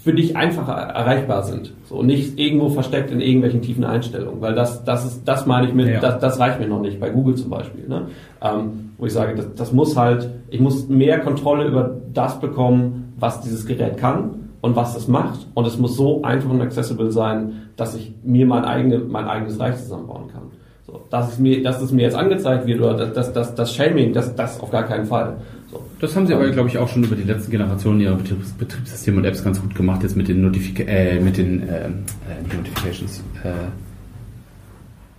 für 0.03 0.13
dich 0.13 0.37
einfacher 0.37 0.73
erreichbar 0.73 1.45
sind. 1.45 1.75
So 1.85 2.03
nicht 2.03 2.39
irgendwo 2.39 2.71
versteckt 2.71 3.13
in 3.13 3.21
irgendwelchen 3.21 3.63
tiefen 3.63 3.85
Einstellungen. 3.85 4.41
Weil 4.41 4.55
das, 4.55 4.83
das 4.85 5.05
ist, 5.05 5.29
das 5.29 5.47
meine 5.47 5.69
ich 5.69 5.75
mit, 5.75 5.87
Ja. 5.89 6.01
das, 6.01 6.19
das 6.19 6.41
reicht 6.41 6.59
mir 6.59 6.67
noch 6.67 6.81
nicht, 6.81 6.99
bei 6.99 7.11
Google 7.11 7.37
zum 7.37 7.51
Beispiel. 7.51 7.87
Ne? 7.89 8.07
Ähm, 8.41 8.91
wo 8.99 9.07
ich 9.07 9.13
sage, 9.13 9.37
das, 9.37 9.55
das 9.55 9.73
muss 9.73 9.97
halt, 9.97 10.29
ich 10.51 10.61
muss 10.61 10.89
mehr 10.89 11.21
Kontrolle 11.21 11.67
über 11.67 11.97
das 12.13 12.41
bekommen, 12.41 13.15
was 13.19 13.43
dieses 13.43 13.65
Gerät 13.65 13.97
kann 13.97 14.49
und 14.61 14.75
was 14.75 14.97
es 14.97 15.07
macht. 15.07 15.47
Und 15.55 15.67
es 15.69 15.79
muss 15.79 15.97
so 15.97 16.23
einfach 16.23 16.51
und 16.51 16.61
accessible 16.61 17.13
sein, 17.13 17.69
dass 17.77 17.95
ich 17.95 18.13
mir 18.25 18.47
mein, 18.47 18.65
eigene, 18.65 18.99
mein 18.99 19.27
eigenes 19.29 19.61
Reich 19.61 19.77
zusammenbauen 19.77 20.29
kann. 20.33 20.43
So, 20.87 21.07
dass, 21.11 21.33
es 21.33 21.39
mir, 21.39 21.63
dass 21.63 21.81
es 21.81 21.93
mir 21.93 22.03
jetzt 22.03 22.17
angezeigt 22.17 22.67
wird 22.67 22.81
oder 22.81 22.95
das, 22.95 23.13
das, 23.13 23.33
das, 23.33 23.55
das 23.55 23.75
Shaming, 23.75 24.13
das, 24.13 24.35
das 24.35 24.59
auf 24.61 24.71
gar 24.71 24.83
keinen 24.83 25.07
Fall. 25.07 25.37
So. 25.71 25.83
Das 26.01 26.17
haben 26.17 26.27
sie 26.27 26.35
aber, 26.35 26.51
glaube 26.51 26.69
ich, 26.69 26.79
auch 26.79 26.89
schon 26.89 27.05
über 27.05 27.15
die 27.15 27.23
letzten 27.23 27.51
Generationen 27.53 28.01
ihrer 28.01 28.17
Betriebs 28.17 28.51
Betriebssysteme 28.53 29.19
und 29.19 29.25
Apps 29.25 29.45
ganz 29.45 29.61
gut 29.61 29.75
gemacht, 29.75 30.03
jetzt 30.03 30.17
mit 30.17 30.29
den, 30.29 30.43
Notifika 30.43 30.83
äh, 30.83 31.21
mit 31.21 31.37
den 31.37 31.69
äh, 31.69 31.87
äh, 31.87 32.57
Notifications. 32.57 33.23
Äh, 33.45 33.53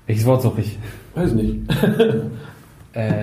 welches 0.05 0.25
Wort 0.25 0.41
suche 0.41 0.61
ich? 0.61 0.77
Weiß 1.15 1.33
nicht. 1.33 1.59
Äh, 2.95 3.21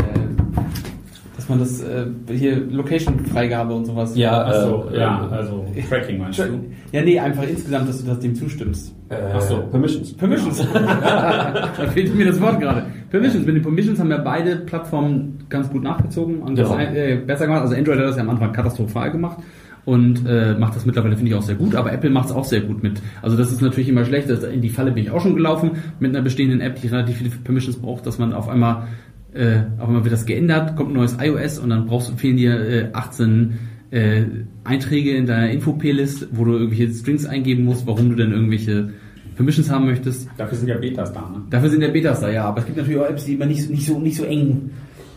dass 1.41 1.49
man 1.49 1.59
das 1.59 1.81
äh, 1.83 2.05
hier 2.31 2.61
Location-Freigabe 2.71 3.73
und 3.73 3.87
sowas. 3.87 4.15
Ja, 4.15 4.45
Ach 4.47 4.53
so, 4.63 4.91
äh, 4.93 4.99
ja, 5.01 5.27
äh, 5.31 5.35
also 5.37 5.65
Tracking 5.89 6.19
meinst 6.19 6.39
du? 6.39 6.43
Ja, 6.93 7.03
nee, 7.03 7.19
einfach 7.19 7.45
insgesamt, 7.45 7.89
dass 7.89 8.03
du 8.03 8.07
das 8.11 8.19
dem 8.21 8.35
zustimmst. 8.35 8.95
Ach 9.09 9.41
so, 9.41 9.63
Permissions. 9.71 10.13
Permissions. 10.13 10.63
da 10.75 11.71
fehlt 11.95 12.15
mir 12.15 12.27
das 12.27 12.39
Wort 12.43 12.61
gerade. 12.61 12.85
Permissions, 13.09 13.47
mit 13.47 13.57
den 13.57 13.63
Permissions 13.63 13.99
haben 13.99 14.11
ja 14.11 14.19
beide 14.19 14.57
Plattformen 14.57 15.39
ganz 15.49 15.71
gut 15.71 15.83
nachgezogen 15.83 16.41
und 16.43 16.59
das 16.59 16.69
Genau. 16.69 16.79
ein- 16.79 16.95
äh, 16.95 17.17
besser 17.27 17.47
gemacht. 17.47 17.63
Also 17.63 17.75
Android 17.75 17.99
hat 17.99 18.05
das 18.05 18.17
ja 18.17 18.23
am 18.23 18.31
Anfang 18.31 18.53
katastrophal 18.53 19.11
gemacht 19.11 19.39
und 19.87 20.27
äh, 20.29 20.55
macht 20.59 20.77
das 20.77 20.85
mittlerweile, 20.85 21.17
finde 21.17 21.31
ich, 21.33 21.37
auch 21.39 21.43
sehr 21.43 21.55
gut, 21.55 21.75
aber 21.75 21.91
Apple 21.91 22.11
macht 22.11 22.27
es 22.27 22.33
auch 22.33 22.45
sehr 22.45 22.61
gut 22.61 22.83
mit. 22.83 23.01
Also 23.23 23.39
das 23.39 23.51
ist 23.51 23.63
natürlich 23.63 23.89
immer 23.89 24.05
schlecht, 24.05 24.29
das, 24.29 24.45
in 24.45 24.61
die 24.61 24.69
Falle 24.69 24.93
bin 24.93 25.05
ich 25.05 25.11
auch 25.11 25.23
schon 25.23 25.35
gelaufen 25.37 25.71
mit 26.01 26.15
einer 26.15 26.23
bestehenden 26.23 26.61
App, 26.61 26.79
die 26.83 26.89
relativ 26.89 27.17
viele 27.17 27.31
Permissions 27.31 27.77
braucht, 27.79 28.05
dass 28.05 28.19
man 28.19 28.35
auf 28.35 28.49
einmal, 28.49 28.83
äh, 29.35 29.61
auf 29.79 29.89
einmal 29.89 30.05
wird 30.05 30.13
das 30.13 30.27
geändert, 30.27 30.77
kommt 30.77 30.91
ein 30.91 30.95
neues 30.95 31.17
iOS 31.21 31.59
und 31.59 31.71
dann 31.71 31.87
brauchst, 31.87 32.13
fehlen 32.19 32.37
dir 32.37 32.61
äh, 32.61 32.89
18 32.93 33.59
äh, 33.91 34.23
Einträge 34.65 35.13
in 35.17 35.27
deiner 35.27 35.51
Info-P-List, 35.51 36.29
wo 36.33 36.45
du 36.45 36.53
irgendwelche 36.53 36.93
Strings 36.93 37.27
eingeben 37.27 37.65
musst, 37.65 37.87
warum 37.87 38.11
du 38.11 38.17
denn 38.17 38.33
irgendwelche 38.33 38.91
Permissions 39.37 39.71
haben 39.71 39.87
möchtest. 39.87 40.29
Dafür 40.37 40.59
sind 40.59 40.69
ja 40.69 40.77
Betas 40.77 41.13
da, 41.13 41.21
ne? 41.23 41.43
Dafür 41.51 41.71
sind 41.71 41.83
ja 41.83 41.89
Betas 41.89 42.21
da, 42.21 42.31
ja, 42.31 42.45
aber 42.45 42.59
es 42.61 42.67
gibt 42.67 42.77
natürlich 42.79 43.01
auch 43.01 43.09
Apps, 43.09 43.25
die 43.25 43.35
immer 43.35 43.47
nicht, 43.47 43.63
so- 43.65 43.71
nicht, 43.73 43.87
so, 43.87 43.99
nicht 43.99 44.17
so 44.17 44.25
eng 44.25 44.71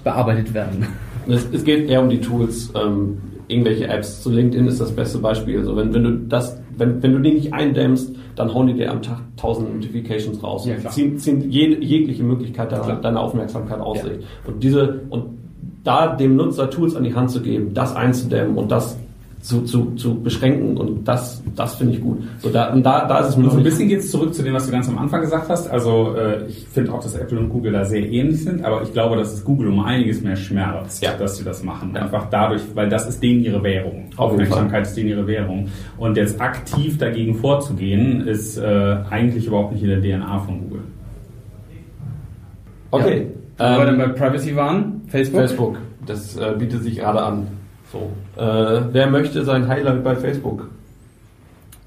bearbeitet 0.04 0.54
werden. 0.54 0.86
Es, 1.28 1.48
es 1.52 1.64
geht 1.64 1.90
eher 1.90 2.02
um 2.02 2.10
die 2.10 2.20
Tools, 2.20 2.72
ähm, 2.76 3.18
irgendwelche 3.48 3.88
Apps. 3.88 4.22
Zu 4.22 4.32
LinkedIn 4.32 4.68
ist 4.68 4.80
das 4.80 4.92
beste 4.92 5.20
Beispiel. 5.20 5.60
Also 5.60 5.76
wenn, 5.76 5.94
wenn 5.94 6.04
du 6.04 6.12
das, 6.28 6.62
wenn, 6.78 7.02
wenn 7.02 7.14
du 7.14 7.20
die 7.20 7.34
nicht 7.34 7.54
eindämmst, 7.54 8.16
dann 8.36 8.54
hauen 8.54 8.68
die 8.68 8.74
dir 8.74 8.92
am 8.92 9.02
Tag 9.02 9.20
tausend 9.38 9.76
Notifications 9.76 10.42
raus. 10.42 10.66
Ja, 10.66 10.78
ziehen, 10.90 11.18
ziehen 11.18 11.50
jede, 11.50 11.84
jegliche 11.84 12.24
Möglichkeit 12.24 12.72
deiner, 12.72 12.96
deiner 12.96 13.20
Aufmerksamkeit 13.22 13.80
auf 13.80 14.02
sich. 14.02 14.20
Und 14.46 14.64
diese, 14.64 15.02
und 15.10 15.38
da 15.84 16.16
dem 16.16 16.36
Nutzer 16.36 16.70
Tools 16.70 16.96
an 16.96 17.04
die 17.04 17.14
Hand 17.14 17.30
zu 17.30 17.42
geben, 17.42 17.74
das 17.74 17.96
einzudämmen 17.96 18.58
und 18.58 18.72
das 18.72 18.98
zu, 19.44 19.62
zu, 19.64 19.92
zu 19.96 20.22
beschränken 20.22 20.78
und 20.78 21.06
das, 21.06 21.44
das 21.58 21.76
finde 21.76 21.94
ich 21.94 22.02
gut. 22.02 22.20
So 22.40 22.50
da, 22.50 22.72
und 22.72 22.82
da, 22.84 23.06
da 23.06 23.20
ist 23.20 23.28
es 23.30 23.38
mir 23.38 23.44
Und 23.44 23.52
so 23.52 23.58
ein 23.58 23.64
bisschen 23.64 23.90
geht 23.90 24.00
es 24.00 24.10
zurück 24.10 24.34
zu 24.34 24.42
dem, 24.42 24.54
was 24.54 24.68
du 24.68 24.72
ganz 24.72 24.88
am 24.88 24.98
Anfang 24.98 25.20
gesagt 25.20 25.50
hast. 25.50 25.70
Also 25.70 26.16
äh, 26.16 26.46
ich 26.48 26.66
finde 26.72 26.94
auch, 26.94 27.04
dass 27.04 27.14
Apple 27.16 27.38
und 27.40 27.50
Google 27.50 27.74
da 27.74 27.84
sehr 27.84 28.10
ähnlich 28.10 28.42
sind, 28.42 28.64
aber 28.64 28.82
ich 28.84 28.94
glaube, 28.94 29.18
dass 29.18 29.34
es 29.34 29.44
Google 29.44 29.68
um 29.68 29.82
einiges 29.82 30.22
mehr 30.22 30.38
schmerzt, 30.38 31.04
Ja. 31.04 31.12
dass 31.18 31.36
sie 31.38 31.44
das 31.44 31.62
machen. 31.62 31.92
Ja. 31.94 32.04
Einfach 32.04 32.30
dadurch, 32.30 32.62
weil 32.74 32.88
das 32.88 33.06
ist 33.10 33.22
denen 33.22 33.44
ihre 33.44 33.62
Währung. 33.62 34.06
Auf 34.16 34.32
Aufmerksamkeit 34.32 34.84
ist 34.84 34.96
denen 34.96 35.10
ihre 35.10 35.28
Währung. 35.28 35.68
Und 35.98 36.16
jetzt 36.16 36.40
aktiv 36.40 36.98
dagegen 36.98 37.36
vorzugehen, 37.36 38.22
ist 38.26 38.58
äh, 38.58 38.96
eigentlich 39.10 39.46
überhaupt 39.48 39.74
nicht 39.74 39.84
in 39.84 39.90
der 39.90 40.02
DNA 40.02 40.40
von 40.40 40.62
Google. 40.62 40.84
Okay. 42.92 43.28
Wo 43.58 43.64
wir 43.64 43.86
dann 43.86 44.00
Ähm, 44.00 44.08
bei 44.08 44.08
Privacy 44.28 44.56
waren, 44.56 45.02
Facebook. 45.08 45.40
Facebook, 45.42 45.78
das 46.06 46.38
äh, 46.38 46.54
bietet 46.58 46.84
sich 46.84 46.96
gerade 46.98 47.22
an. 47.22 47.48
So. 47.94 48.12
Äh, 48.42 48.82
wer 48.92 49.08
möchte 49.10 49.44
sein 49.46 49.68
Highlight 49.68 50.04
bei 50.04 50.16
Facebook? 50.16 50.68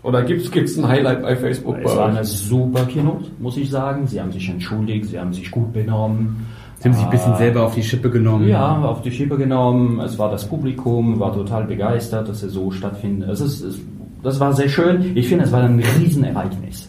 Oder 0.04 0.22
gibt's 0.22 0.52
gibt's 0.52 0.76
ein 0.78 0.86
Highlight 0.86 1.20
bei 1.22 1.34
Facebook? 1.34 1.78
Es 1.78 1.84
bei 1.84 1.96
war 1.96 2.06
euch? 2.06 2.16
eine 2.16 2.24
super 2.24 2.84
Keynote, 2.84 3.24
muss 3.40 3.56
ich 3.56 3.68
sagen. 3.68 4.06
Sie 4.06 4.20
haben 4.20 4.30
sich 4.30 4.48
entschuldigt, 4.48 5.06
sie 5.06 5.18
haben 5.18 5.32
sich 5.32 5.50
gut 5.50 5.72
benommen. 5.72 6.46
Sie 6.78 6.88
haben 6.88 6.94
sich 6.94 7.04
ein 7.04 7.10
bisschen 7.10 7.32
Ah, 7.32 7.38
selber 7.38 7.64
auf 7.64 7.74
die 7.74 7.82
Schippe 7.82 8.08
genommen. 8.08 8.46
Ja, 8.48 8.82
auf 8.82 9.02
die 9.02 9.10
Schippe 9.10 9.36
genommen. 9.36 9.98
Es 9.98 10.16
war 10.16 10.30
das 10.30 10.46
Publikum, 10.46 11.18
war 11.18 11.34
total 11.34 11.64
begeistert, 11.64 12.28
dass 12.28 12.42
es 12.44 12.52
so 12.52 12.70
stattfindet. 12.70 13.28
Es 13.30 13.40
ist, 13.40 13.62
es, 13.62 13.80
das 14.22 14.38
war 14.38 14.52
sehr 14.52 14.68
schön. 14.68 15.16
Ich 15.16 15.26
finde, 15.28 15.44
es 15.44 15.50
war 15.52 15.62
ein 15.64 15.80
Riesenereignis. 15.98 16.88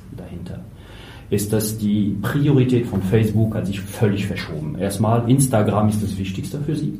Ist, 1.30 1.52
dass 1.52 1.78
die 1.78 2.16
Priorität 2.22 2.86
von 2.86 3.02
Facebook 3.02 3.54
hat 3.54 3.68
sich 3.68 3.82
völlig 3.82 4.26
verschoben. 4.26 4.78
Erstmal, 4.80 5.30
Instagram 5.30 5.90
ist 5.90 6.02
das 6.02 6.18
Wichtigste 6.18 6.58
für 6.62 6.74
sie. 6.74 6.98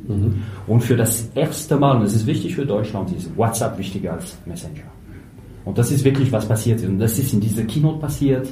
Und 0.66 0.80
für 0.82 0.96
das 0.96 1.30
erste 1.34 1.76
Mal, 1.76 1.96
und 1.96 2.02
das 2.02 2.14
ist 2.14 2.26
wichtig 2.26 2.54
für 2.54 2.66
Deutschland, 2.66 3.10
ist 3.16 3.34
WhatsApp 3.38 3.78
wichtiger 3.78 4.12
als 4.12 4.36
Messenger. 4.44 4.82
Und 5.64 5.78
das 5.78 5.90
ist 5.90 6.04
wirklich 6.04 6.30
was 6.30 6.46
passiert. 6.46 6.82
Und 6.84 6.98
das 6.98 7.18
ist 7.18 7.32
in 7.32 7.40
dieser 7.40 7.62
Keynote 7.64 8.00
passiert, 8.00 8.48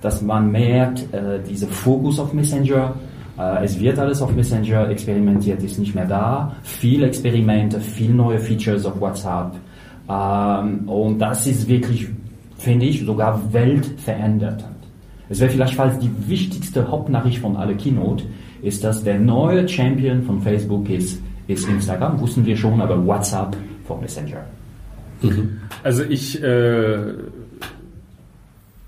dass 0.00 0.20
man 0.20 0.50
merkt, 0.50 1.12
äh, 1.14 1.40
dieser 1.42 1.68
Fokus 1.68 2.18
auf 2.18 2.34
Messenger, 2.34 2.94
äh, 3.38 3.64
es 3.64 3.80
wird 3.80 3.98
alles 3.98 4.20
auf 4.20 4.34
Messenger 4.34 4.88
experimentiert, 4.90 5.62
ist 5.62 5.78
nicht 5.78 5.94
mehr 5.94 6.06
da. 6.06 6.54
Viele 6.62 7.06
Experimente, 7.06 7.80
viel 7.80 8.12
neue 8.12 8.38
Features 8.38 8.84
auf 8.84 9.00
WhatsApp. 9.00 9.52
Ähm, 10.08 10.88
und 10.88 11.18
das 11.18 11.46
ist 11.46 11.68
wirklich, 11.68 12.08
finde 12.58 12.86
ich, 12.86 13.04
sogar 13.04 13.40
weltverändernd. 13.52 14.64
Es 15.34 15.40
wäre 15.40 15.50
vielleicht 15.50 15.74
falls 15.74 15.98
die 15.98 16.12
wichtigste 16.28 16.88
Hauptnachricht 16.88 17.40
von 17.40 17.56
aller 17.56 17.74
Keynote, 17.74 18.22
ist, 18.62 18.84
dass 18.84 19.02
der 19.02 19.18
neue 19.18 19.68
Champion 19.68 20.22
von 20.22 20.40
Facebook 20.40 20.88
ist, 20.88 21.20
ist 21.48 21.68
Instagram, 21.68 22.20
wussten 22.20 22.46
wir 22.46 22.56
schon, 22.56 22.80
aber 22.80 23.04
WhatsApp 23.04 23.56
von 23.84 24.00
Messenger. 24.00 24.44
Also 25.82 26.04
ich 26.04 26.40
äh, 26.40 27.14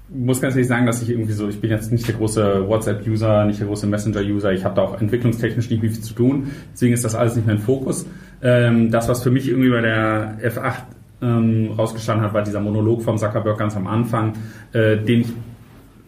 muss 0.08 0.40
ganz 0.40 0.54
ehrlich 0.54 0.68
sagen, 0.68 0.86
dass 0.86 1.02
ich 1.02 1.10
irgendwie 1.10 1.32
so, 1.32 1.48
ich 1.48 1.60
bin 1.60 1.68
jetzt 1.68 1.90
nicht 1.90 2.06
der 2.06 2.14
große 2.14 2.68
WhatsApp-User, 2.68 3.44
nicht 3.44 3.58
der 3.58 3.66
große 3.66 3.88
Messenger-User, 3.88 4.52
ich 4.52 4.64
habe 4.64 4.76
da 4.76 4.82
auch 4.82 5.00
entwicklungstechnisch 5.00 5.68
nicht 5.68 5.80
viel 5.80 6.00
zu 6.00 6.14
tun, 6.14 6.52
deswegen 6.72 6.94
ist 6.94 7.04
das 7.04 7.16
alles 7.16 7.34
nicht 7.34 7.46
mehr 7.46 7.56
im 7.56 7.60
Fokus. 7.60 8.06
Ähm, 8.40 8.92
das, 8.92 9.08
was 9.08 9.20
für 9.20 9.32
mich 9.32 9.48
irgendwie 9.48 9.70
bei 9.70 9.80
der 9.80 10.38
F8 10.44 10.74
ähm, 11.22 11.72
rausgestanden 11.76 12.24
hat, 12.24 12.34
war 12.34 12.44
dieser 12.44 12.60
Monolog 12.60 13.02
vom 13.02 13.18
Zuckerberg 13.18 13.58
ganz 13.58 13.74
am 13.74 13.88
Anfang, 13.88 14.34
äh, 14.72 14.96
den 14.96 15.22
ich 15.22 15.32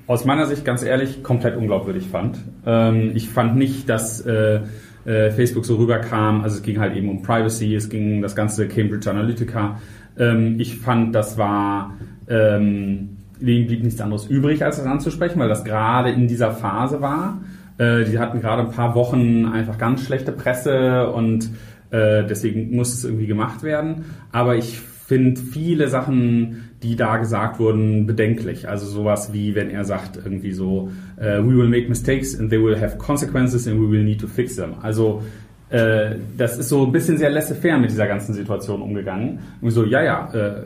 aus 0.09 0.25
meiner 0.25 0.47
Sicht 0.47 0.65
ganz 0.65 0.83
ehrlich 0.83 1.23
komplett 1.23 1.57
unglaubwürdig 1.57 2.09
fand. 2.09 2.39
Ähm, 2.67 3.13
ich 3.15 3.29
fand 3.29 3.57
nicht, 3.57 3.89
dass 3.89 4.21
äh, 4.23 4.61
äh, 5.05 5.31
Facebook 5.31 5.65
so 5.65 5.77
rüberkam, 5.77 6.43
also 6.43 6.57
es 6.57 6.63
ging 6.63 6.81
halt 6.81 6.97
eben 6.97 7.09
um 7.11 7.23
Privacy, 7.23 7.75
es 7.75 7.89
ging 7.91 8.17
um 8.17 8.23
das 8.23 8.35
ganze 8.35 8.67
Cambridge 8.67 9.09
Analytica. 9.09 9.79
Ähm, 10.19 10.59
ich 10.59 10.79
fand, 10.79 11.15
das 11.15 11.37
war, 11.37 11.95
ähm, 12.27 13.19
denen 13.39 13.67
blieb 13.67 13.85
nichts 13.85 14.01
anderes 14.01 14.27
übrig, 14.27 14.65
als 14.65 14.79
das 14.79 14.87
anzusprechen, 14.87 15.39
weil 15.39 15.49
das 15.49 15.63
gerade 15.63 16.11
in 16.11 16.27
dieser 16.27 16.53
Phase 16.53 17.03
war. 17.03 17.43
Äh, 17.77 18.05
die 18.05 18.19
hatten 18.19 18.41
gerade 18.41 18.63
ein 18.63 18.71
paar 18.71 18.95
Wochen 18.95 19.45
einfach 19.45 19.77
ganz 19.77 20.05
schlechte 20.05 20.33
Presse 20.33 21.11
und 21.11 21.51
äh, 21.91 22.25
deswegen 22.25 22.75
muss 22.75 22.95
es 22.95 23.05
irgendwie 23.05 23.27
gemacht 23.27 23.63
werden. 23.63 24.07
Aber 24.33 24.57
ich 24.57 24.81
finde 24.81 25.41
viele 25.41 25.89
Sachen, 25.89 26.68
die 26.83 26.97
da 26.97 27.17
gesagt 27.17 27.59
wurden, 27.59 28.07
bedenklich. 28.07 28.69
Also 28.69 28.87
sowas 28.87 29.33
wie, 29.33 29.55
wenn 29.55 29.71
er 29.71 29.85
sagt 29.85 30.17
irgendwie 30.17 30.53
so, 30.53 30.91
äh, 31.17 31.39
we 31.39 31.57
will 31.57 31.69
make 31.69 31.89
mistakes 31.89 32.39
and 32.39 32.51
they 32.51 32.63
will 32.63 32.81
have 32.81 32.99
consequences 32.99 33.67
and 33.67 33.81
we 33.81 33.91
will 33.91 34.05
need 34.05 34.21
to 34.21 34.29
fix 34.29 34.57
them. 34.57 34.75
Also 34.83 35.23
äh, 35.71 36.17
das 36.37 36.57
ist 36.59 36.69
so 36.69 36.85
ein 36.85 36.93
bisschen 36.93 37.19
sehr 37.19 37.31
laissez-faire 37.31 37.79
mit 37.79 37.91
dieser 37.91 38.07
ganzen 38.07 38.33
Situation 38.33 38.81
umgegangen. 38.81 39.41
Und 39.61 39.71
so, 39.71 39.85
ja, 39.85 40.03
ja, 40.03 40.33
äh, 40.33 40.63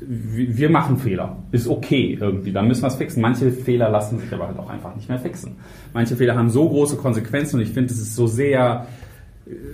wir 0.00 0.68
machen 0.68 0.98
Fehler. 0.98 1.36
Ist 1.52 1.68
okay 1.68 2.18
irgendwie. 2.20 2.52
Da 2.52 2.62
müssen 2.62 2.82
wir 2.82 2.88
es 2.88 2.96
fixen. 2.96 3.22
Manche 3.22 3.50
Fehler 3.50 3.88
lassen 3.88 4.18
sich 4.18 4.32
aber 4.32 4.48
halt 4.48 4.58
auch 4.58 4.68
einfach 4.68 4.94
nicht 4.94 5.08
mehr 5.08 5.18
fixen. 5.18 5.56
Manche 5.94 6.16
Fehler 6.16 6.36
haben 6.36 6.50
so 6.50 6.68
große 6.68 6.96
Konsequenzen 6.96 7.56
und 7.56 7.62
ich 7.62 7.70
finde, 7.70 7.92
es 7.92 7.98
ist 7.98 8.14
so 8.14 8.26
sehr, 8.26 8.86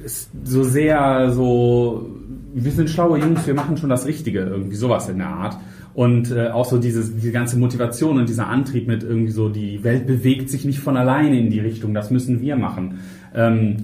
ist 0.05 0.31
so 0.45 0.63
sehr 0.63 1.31
so, 1.33 2.09
wir 2.55 2.73
sind 2.73 2.91
schlaue 2.91 3.19
Jungs, 3.19 3.47
wir 3.47 3.55
machen 3.55 3.77
schon 3.77 3.91
das 3.91 4.07
Richtige, 4.07 4.41
irgendwie 4.41 4.77
sowas 4.77 5.09
in 5.09 5.19
der 5.19 5.29
Art. 5.29 5.57
Und 5.95 6.31
äh, 6.31 6.49
auch 6.49 6.65
so 6.65 6.79
dieses, 6.79 7.15
diese 7.15 7.33
ganze 7.33 7.59
Motivation 7.59 8.19
und 8.19 8.29
dieser 8.29 8.49
Antrieb 8.49 8.89
mit 8.89 9.03
irgendwie 9.03 9.33
so, 9.33 9.49
die 9.49 9.85
Welt 9.85 10.07
bewegt 10.07 10.49
sich 10.49 10.65
nicht 10.65 10.81
von 10.81 10.97
alleine 10.97 11.39
in 11.39 11.51
die 11.51 11.61
Richtung, 11.61 11.93
das 11.93 12.11
müssen 12.11 12.41
wir 12.41 12.57
machen. 12.57 13.01
Ähm, 13.35 13.77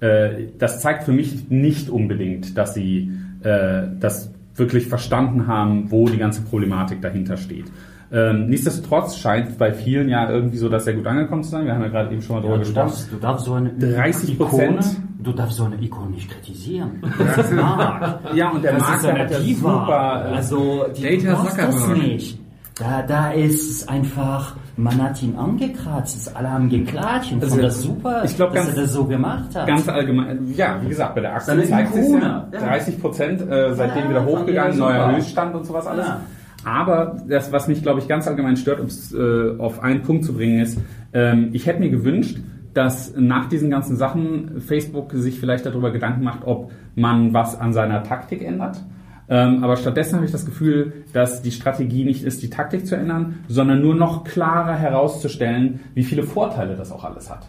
äh, 0.00 0.46
das 0.58 0.80
zeigt 0.80 1.04
für 1.04 1.12
mich 1.12 1.50
nicht 1.50 1.90
unbedingt, 1.90 2.56
dass 2.56 2.74
sie 2.74 3.12
äh, 3.42 3.82
das 3.98 4.30
wirklich 4.54 4.86
verstanden 4.86 5.46
haben, 5.46 5.90
wo 5.90 6.08
die 6.08 6.18
ganze 6.18 6.42
Problematik 6.42 7.02
dahinter 7.02 7.36
steht. 7.36 7.66
Ähm, 8.12 8.48
nichtsdestotrotz 8.48 9.16
scheint 9.18 9.56
bei 9.56 9.72
vielen 9.72 10.08
ja 10.08 10.28
irgendwie 10.28 10.56
so, 10.56 10.68
dass 10.68 10.84
sehr 10.84 10.94
gut 10.94 11.06
angekommen 11.06 11.44
zu 11.44 11.50
sein. 11.50 11.64
Wir 11.64 11.74
haben 11.74 11.82
ja 11.82 11.88
gerade 11.88 12.12
eben 12.12 12.20
schon 12.22 12.36
mal 12.36 12.42
drüber 12.42 12.54
Ja, 12.54 12.58
du, 12.58 12.64
gesprochen. 12.64 12.86
darfst, 12.88 13.12
du 13.12 13.16
darfst 13.18 13.44
so 13.44 13.54
eine 13.54 13.70
30 13.70 14.32
Ikone, 14.40 14.80
du 15.20 15.32
darfst 15.32 15.56
so 15.56 15.64
eine 15.64 15.76
Ikone 15.80 16.10
nicht 16.10 16.28
kritisieren. 16.30 17.02
Das 17.18 17.38
ist 17.46 17.52
Mark. 17.54 18.18
Ja, 18.34 18.50
und 18.50 18.64
der 18.64 18.72
Das 18.72 18.82
Markt 18.82 18.96
ist 18.98 19.06
eine 19.08 19.18
hat 19.20 19.30
ja 19.30 19.38
super. 19.40 20.24
äh, 20.28 20.34
Also, 20.34 20.86
die, 20.96 21.18
Data 21.18 21.42
du 21.42 21.56
das 21.56 21.88
nicht. 21.98 22.38
Da, 22.80 23.02
da 23.02 23.30
ist 23.32 23.70
es 23.70 23.88
einfach, 23.88 24.56
man 24.76 25.00
hat 25.02 25.22
ihn 25.22 25.36
angekratzt, 25.36 26.16
es 26.16 26.34
alle 26.34 26.50
haben 26.50 26.68
geklatscht 26.70 27.30
und 27.32 27.42
Also, 27.42 27.54
fand 27.56 27.64
das 27.66 27.82
super, 27.82 28.22
ich 28.24 28.34
glaub, 28.36 28.54
dass 28.54 28.64
ganz- 28.64 28.76
er 28.76 28.82
das 28.84 28.92
so 28.94 29.04
gemacht 29.04 29.54
hat. 29.54 29.66
Ganz 29.66 29.86
allgemein, 29.86 30.52
ja, 30.56 30.78
wie 30.82 30.88
gesagt, 30.88 31.14
bei 31.14 31.20
der 31.20 31.34
Aktie 31.34 31.62
zeigt 31.68 31.94
Ikone, 31.94 32.20
ja, 32.22 32.48
ja. 32.54 32.58
30 32.60 33.00
Prozent 33.00 33.42
äh, 33.42 33.74
seitdem 33.74 34.04
Ja, 34.04 34.10
wieder 34.10 34.24
hochgegangen, 34.24 34.78
neuer 34.78 35.02
super. 35.04 35.16
Höchststand 35.16 35.54
und 35.54 35.64
sowas 35.66 35.86
alles. 35.86 36.06
Ja. 36.08 36.20
Aber 36.64 37.16
das, 37.28 37.52
was 37.52 37.68
mich, 37.68 37.82
glaube 37.82 38.00
ich, 38.00 38.08
ganz 38.08 38.28
allgemein 38.28 38.56
stört, 38.56 38.80
um 38.80 38.86
es 38.86 39.14
äh, 39.14 39.56
auf 39.58 39.82
einen 39.82 40.02
Punkt 40.02 40.24
zu 40.24 40.34
bringen, 40.34 40.60
ist, 40.60 40.78
ähm, 41.12 41.50
ich 41.52 41.66
hätte 41.66 41.80
mir 41.80 41.90
gewünscht, 41.90 42.38
dass 42.74 43.14
nach 43.16 43.48
diesen 43.48 43.70
ganzen 43.70 43.96
Sachen 43.96 44.60
Facebook 44.60 45.12
sich 45.12 45.40
vielleicht 45.40 45.66
darüber 45.66 45.90
Gedanken 45.90 46.22
macht, 46.22 46.40
ob 46.44 46.70
man 46.94 47.34
was 47.34 47.58
an 47.58 47.72
seiner 47.72 48.02
Taktik 48.02 48.42
ändert. 48.42 48.82
Ähm, 49.28 49.62
aber 49.62 49.76
stattdessen 49.76 50.16
habe 50.16 50.26
ich 50.26 50.32
das 50.32 50.44
Gefühl, 50.44 51.04
dass 51.12 51.42
die 51.42 51.52
Strategie 51.52 52.04
nicht 52.04 52.24
ist, 52.24 52.42
die 52.42 52.50
Taktik 52.50 52.86
zu 52.86 52.96
ändern, 52.96 53.40
sondern 53.48 53.80
nur 53.80 53.94
noch 53.94 54.24
klarer 54.24 54.74
herauszustellen, 54.74 55.80
wie 55.94 56.02
viele 56.02 56.24
Vorteile 56.24 56.76
das 56.76 56.90
auch 56.90 57.04
alles 57.04 57.30
hat. 57.30 57.46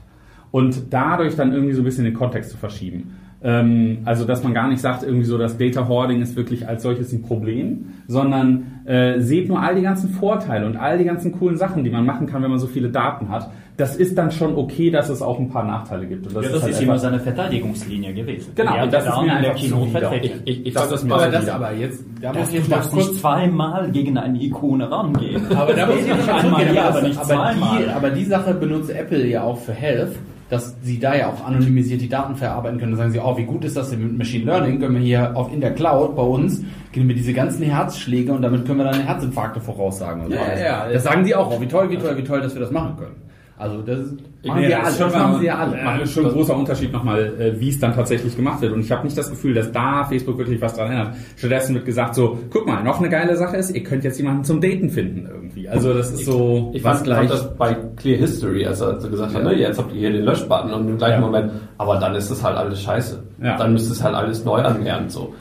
Und 0.51 0.93
dadurch 0.93 1.35
dann 1.35 1.53
irgendwie 1.53 1.73
so 1.73 1.81
ein 1.81 1.85
bisschen 1.85 2.03
den 2.03 2.13
Kontext 2.13 2.51
zu 2.51 2.57
verschieben. 2.57 3.15
Ähm, 3.43 3.99
also, 4.05 4.25
dass 4.25 4.43
man 4.43 4.53
gar 4.53 4.67
nicht 4.67 4.81
sagt, 4.81 5.03
irgendwie 5.03 5.25
so, 5.25 5.37
das 5.37 5.57
Data 5.57 5.87
Hoarding 5.87 6.21
ist 6.21 6.35
wirklich 6.35 6.67
als 6.67 6.83
solches 6.83 7.11
ein 7.11 7.23
Problem, 7.23 7.85
sondern 8.07 8.81
äh, 8.85 9.19
seht 9.19 9.47
nur 9.47 9.59
all 9.61 9.75
die 9.75 9.81
ganzen 9.81 10.09
Vorteile 10.09 10.65
und 10.67 10.77
all 10.77 10.97
die 10.97 11.05
ganzen 11.05 11.31
coolen 11.31 11.57
Sachen, 11.57 11.83
die 11.83 11.89
man 11.89 12.05
machen 12.05 12.27
kann, 12.27 12.43
wenn 12.43 12.51
man 12.51 12.59
so 12.59 12.67
viele 12.67 12.89
Daten 12.89 13.29
hat. 13.29 13.49
das 13.77 13.95
ist 13.95 14.15
dann 14.15 14.29
schon 14.29 14.55
okay, 14.55 14.91
dass 14.91 15.09
es 15.09 15.23
auch 15.23 15.39
ein 15.39 15.49
paar 15.49 15.63
Nachteile 15.63 16.05
gibt. 16.05 16.27
Und 16.27 16.35
Das, 16.35 16.45
ja, 16.45 16.51
das 16.51 16.67
ist, 16.67 16.73
halt 16.75 16.83
immer 16.83 16.99
seine 16.99 17.19
Verteidigungslinie 17.19 18.13
gewesen. 18.13 18.51
Genau, 18.53 18.75
ja, 18.75 18.83
und 18.83 18.93
das 18.93 19.05
ist 19.07 19.21
mir 19.21 19.33
einfach 19.33 19.55
Kino 19.55 19.85
vertreten. 19.85 20.41
Ich, 20.45 20.65
ich 20.67 20.73
Das 20.73 20.89
das 20.89 21.03
ist 21.03 21.11
Aber 21.11 21.27
das 21.27 21.43
wieder. 21.43 21.55
aber 21.55 21.73
jetzt, 21.73 22.03
da 22.21 22.31
Das 22.31 22.51
muss 22.51 22.53
ich 22.61 22.69
darfst 22.69 22.93
nicht 22.95 23.15
zweimal 23.15 23.91
gegen 23.91 24.17
eine 24.19 24.39
Ikone 24.39 24.91
rangehen. 24.91 25.41
Aber 25.55 25.73
da 25.73 25.87
muss 25.87 25.95
ich 25.95 26.07
mal 26.07 26.29
einmal 26.29 26.75
ja, 26.75 26.89
aber, 26.89 27.01
nicht 27.01 27.17
aber, 27.19 27.53
die, 27.53 27.59
zweimal. 27.59 27.89
aber 27.89 28.09
die 28.11 28.25
Sache 28.25 28.53
benutzt 28.53 28.91
Apple 28.91 29.25
ja 29.25 29.41
auch 29.43 29.57
für 29.57 29.73
Health, 29.73 30.15
dass 30.51 30.75
sie 30.83 30.99
da 30.99 31.15
ja 31.15 31.29
auch 31.29 31.45
anonymisiert 31.45 32.01
die 32.01 32.09
Daten 32.09 32.35
verarbeiten 32.35 32.77
können. 32.77 32.91
Da 32.91 32.97
sagen 32.97 33.11
sie, 33.11 33.19
oh, 33.19 33.37
wie 33.37 33.45
gut 33.45 33.63
ist 33.63 33.77
das 33.77 33.89
denn 33.89 34.03
mit 34.03 34.17
Machine 34.17 34.43
Learning? 34.43 34.81
Können 34.81 34.95
wir 34.95 35.01
hier 35.01 35.35
auf, 35.37 35.51
in 35.51 35.61
der 35.61 35.73
Cloud 35.73 36.13
bei 36.17 36.23
uns, 36.23 36.61
kriegen 36.91 37.07
wir 37.07 37.15
diese 37.15 37.31
ganzen 37.31 37.63
Herzschläge 37.63 38.33
und 38.33 38.41
damit 38.41 38.65
können 38.65 38.79
wir 38.79 38.91
dann 38.91 38.99
Herzinfarkte 38.99 39.61
voraussagen. 39.61 40.29
Ja, 40.29 40.59
ja. 40.59 40.89
das 40.91 41.03
sagen 41.03 41.23
sie 41.23 41.33
auch, 41.35 41.49
oh, 41.49 41.61
wie 41.61 41.67
toll, 41.67 41.89
wie 41.89 41.97
toll, 41.97 42.17
wie 42.17 42.23
toll, 42.25 42.41
dass 42.41 42.53
wir 42.53 42.59
das 42.59 42.69
machen 42.69 42.97
können. 42.97 43.30
Also 43.61 43.81
das 43.83 43.99
machen 44.43 44.61
Nee, 44.61 44.69
das 44.69 44.79
alle, 44.79 44.89
ist 44.89 44.97
schon 44.97 45.07
das 45.11 45.15
machen 45.21 45.39
sie 45.39 45.45
ja 45.45 45.55
alle. 45.57 45.77
Ja, 45.77 45.97
das 45.97 46.09
ist 46.09 46.13
schon 46.15 46.25
ein 46.25 46.31
großer 46.31 46.55
Unterschied 46.57 46.91
nochmal, 46.91 47.33
äh, 47.39 47.59
wie 47.59 47.69
es 47.69 47.79
dann 47.79 47.93
tatsächlich 47.93 48.35
gemacht 48.35 48.59
wird. 48.61 48.73
Und 48.73 48.79
ich 48.81 48.91
habe 48.91 49.03
nicht 49.03 49.15
das 49.17 49.29
Gefühl, 49.29 49.53
dass 49.53 49.71
da 49.71 50.03
Facebook 50.05 50.37
wirklich 50.39 50.59
was 50.61 50.73
dran 50.75 50.89
ändert. 50.91 51.15
Stattdessen 51.37 51.75
wird 51.75 51.85
gesagt 51.85 52.15
so, 52.15 52.39
guck 52.49 52.65
mal, 52.65 52.83
noch 52.83 52.97
eine 52.99 53.09
geile 53.09 53.35
Sache 53.37 53.57
ist, 53.57 53.69
ihr 53.75 53.83
könnt 53.83 54.03
jetzt 54.03 54.17
jemanden 54.17 54.43
zum 54.43 54.59
Daten 54.61 54.89
finden 54.89 55.27
irgendwie. 55.31 55.69
Also 55.69 55.93
das 55.93 56.11
ist 56.11 56.25
so 56.25 56.71
Ich 56.73 56.83
was 56.83 56.93
fand, 56.97 57.03
gleich. 57.05 57.17
fand 57.19 57.29
das 57.31 57.55
bei 57.55 57.77
Clear 57.97 58.17
History, 58.17 58.65
als 58.65 58.81
er 58.81 58.99
so 58.99 59.09
gesagt 59.09 59.35
hat, 59.35 59.43
Ja. 59.43 59.49
ne, 59.49 59.55
jetzt 59.55 59.77
habt 59.77 59.93
ihr 59.93 59.99
hier 59.99 60.11
den 60.11 60.23
Löschbutton 60.23 60.73
und 60.73 60.87
im 60.89 60.97
gleichen 60.97 61.21
Ja. 61.21 61.25
Moment, 61.27 61.51
aber 61.77 61.97
dann 61.99 62.15
ist 62.15 62.31
das 62.31 62.43
halt 62.43 62.57
alles 62.57 62.81
scheiße. 62.81 63.21
Ja. 63.43 63.57
Dann 63.57 63.73
müsst 63.73 63.89
ihr 63.89 63.93
es 63.93 64.03
halt 64.03 64.15
alles 64.15 64.43
neu 64.43 64.61
anlernen, 64.61 65.07
so. 65.09 65.33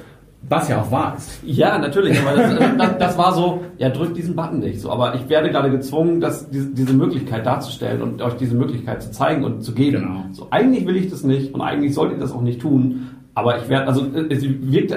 Was 0.49 0.68
ja 0.68 0.80
auch 0.80 0.91
wahr 0.91 1.14
ist. 1.16 1.41
Ja, 1.45 1.78
natürlich, 1.78 2.18
aber 2.20 2.36
das, 2.36 2.53
äh, 2.55 2.76
das, 2.76 2.99
das 2.99 3.18
war 3.18 3.32
so, 3.34 3.61
ja, 3.78 3.88
drückt 3.91 4.16
diesen 4.16 4.34
Button 4.34 4.59
nicht 4.61 4.80
so. 4.80 4.91
Aber 4.91 5.14
ich 5.14 5.28
werde 5.28 5.51
gerade 5.51 5.70
gezwungen, 5.70 6.20
das, 6.20 6.49
diese, 6.51 6.68
diese 6.68 6.95
Möglichkeit 6.95 7.47
darzustellen 7.47 8.03
und 8.03 8.20
euch 8.22 8.34
diese 8.34 8.57
Möglichkeit 8.57 9.03
zu 9.03 9.12
zeigen 9.12 9.45
und 9.45 9.62
zu 9.62 9.72
geben. 9.72 9.99
Genau. 10.03 10.24
So, 10.32 10.49
eigentlich 10.51 10.86
will 10.86 10.97
ich 10.97 11.11
das 11.11 11.22
nicht 11.24 11.55
und 11.55 11.61
eigentlich 11.61 11.95
sollte 11.95 12.14
ich 12.14 12.20
das 12.20 12.32
auch 12.32 12.43
nicht 12.43 12.61
tun. 12.61 13.09
Aber 13.34 13.59
ich 13.59 13.68
werde, 13.68 13.86
also 13.86 14.05
äh, 14.07 14.26
es 14.28 14.43
wirkt, 14.43 14.97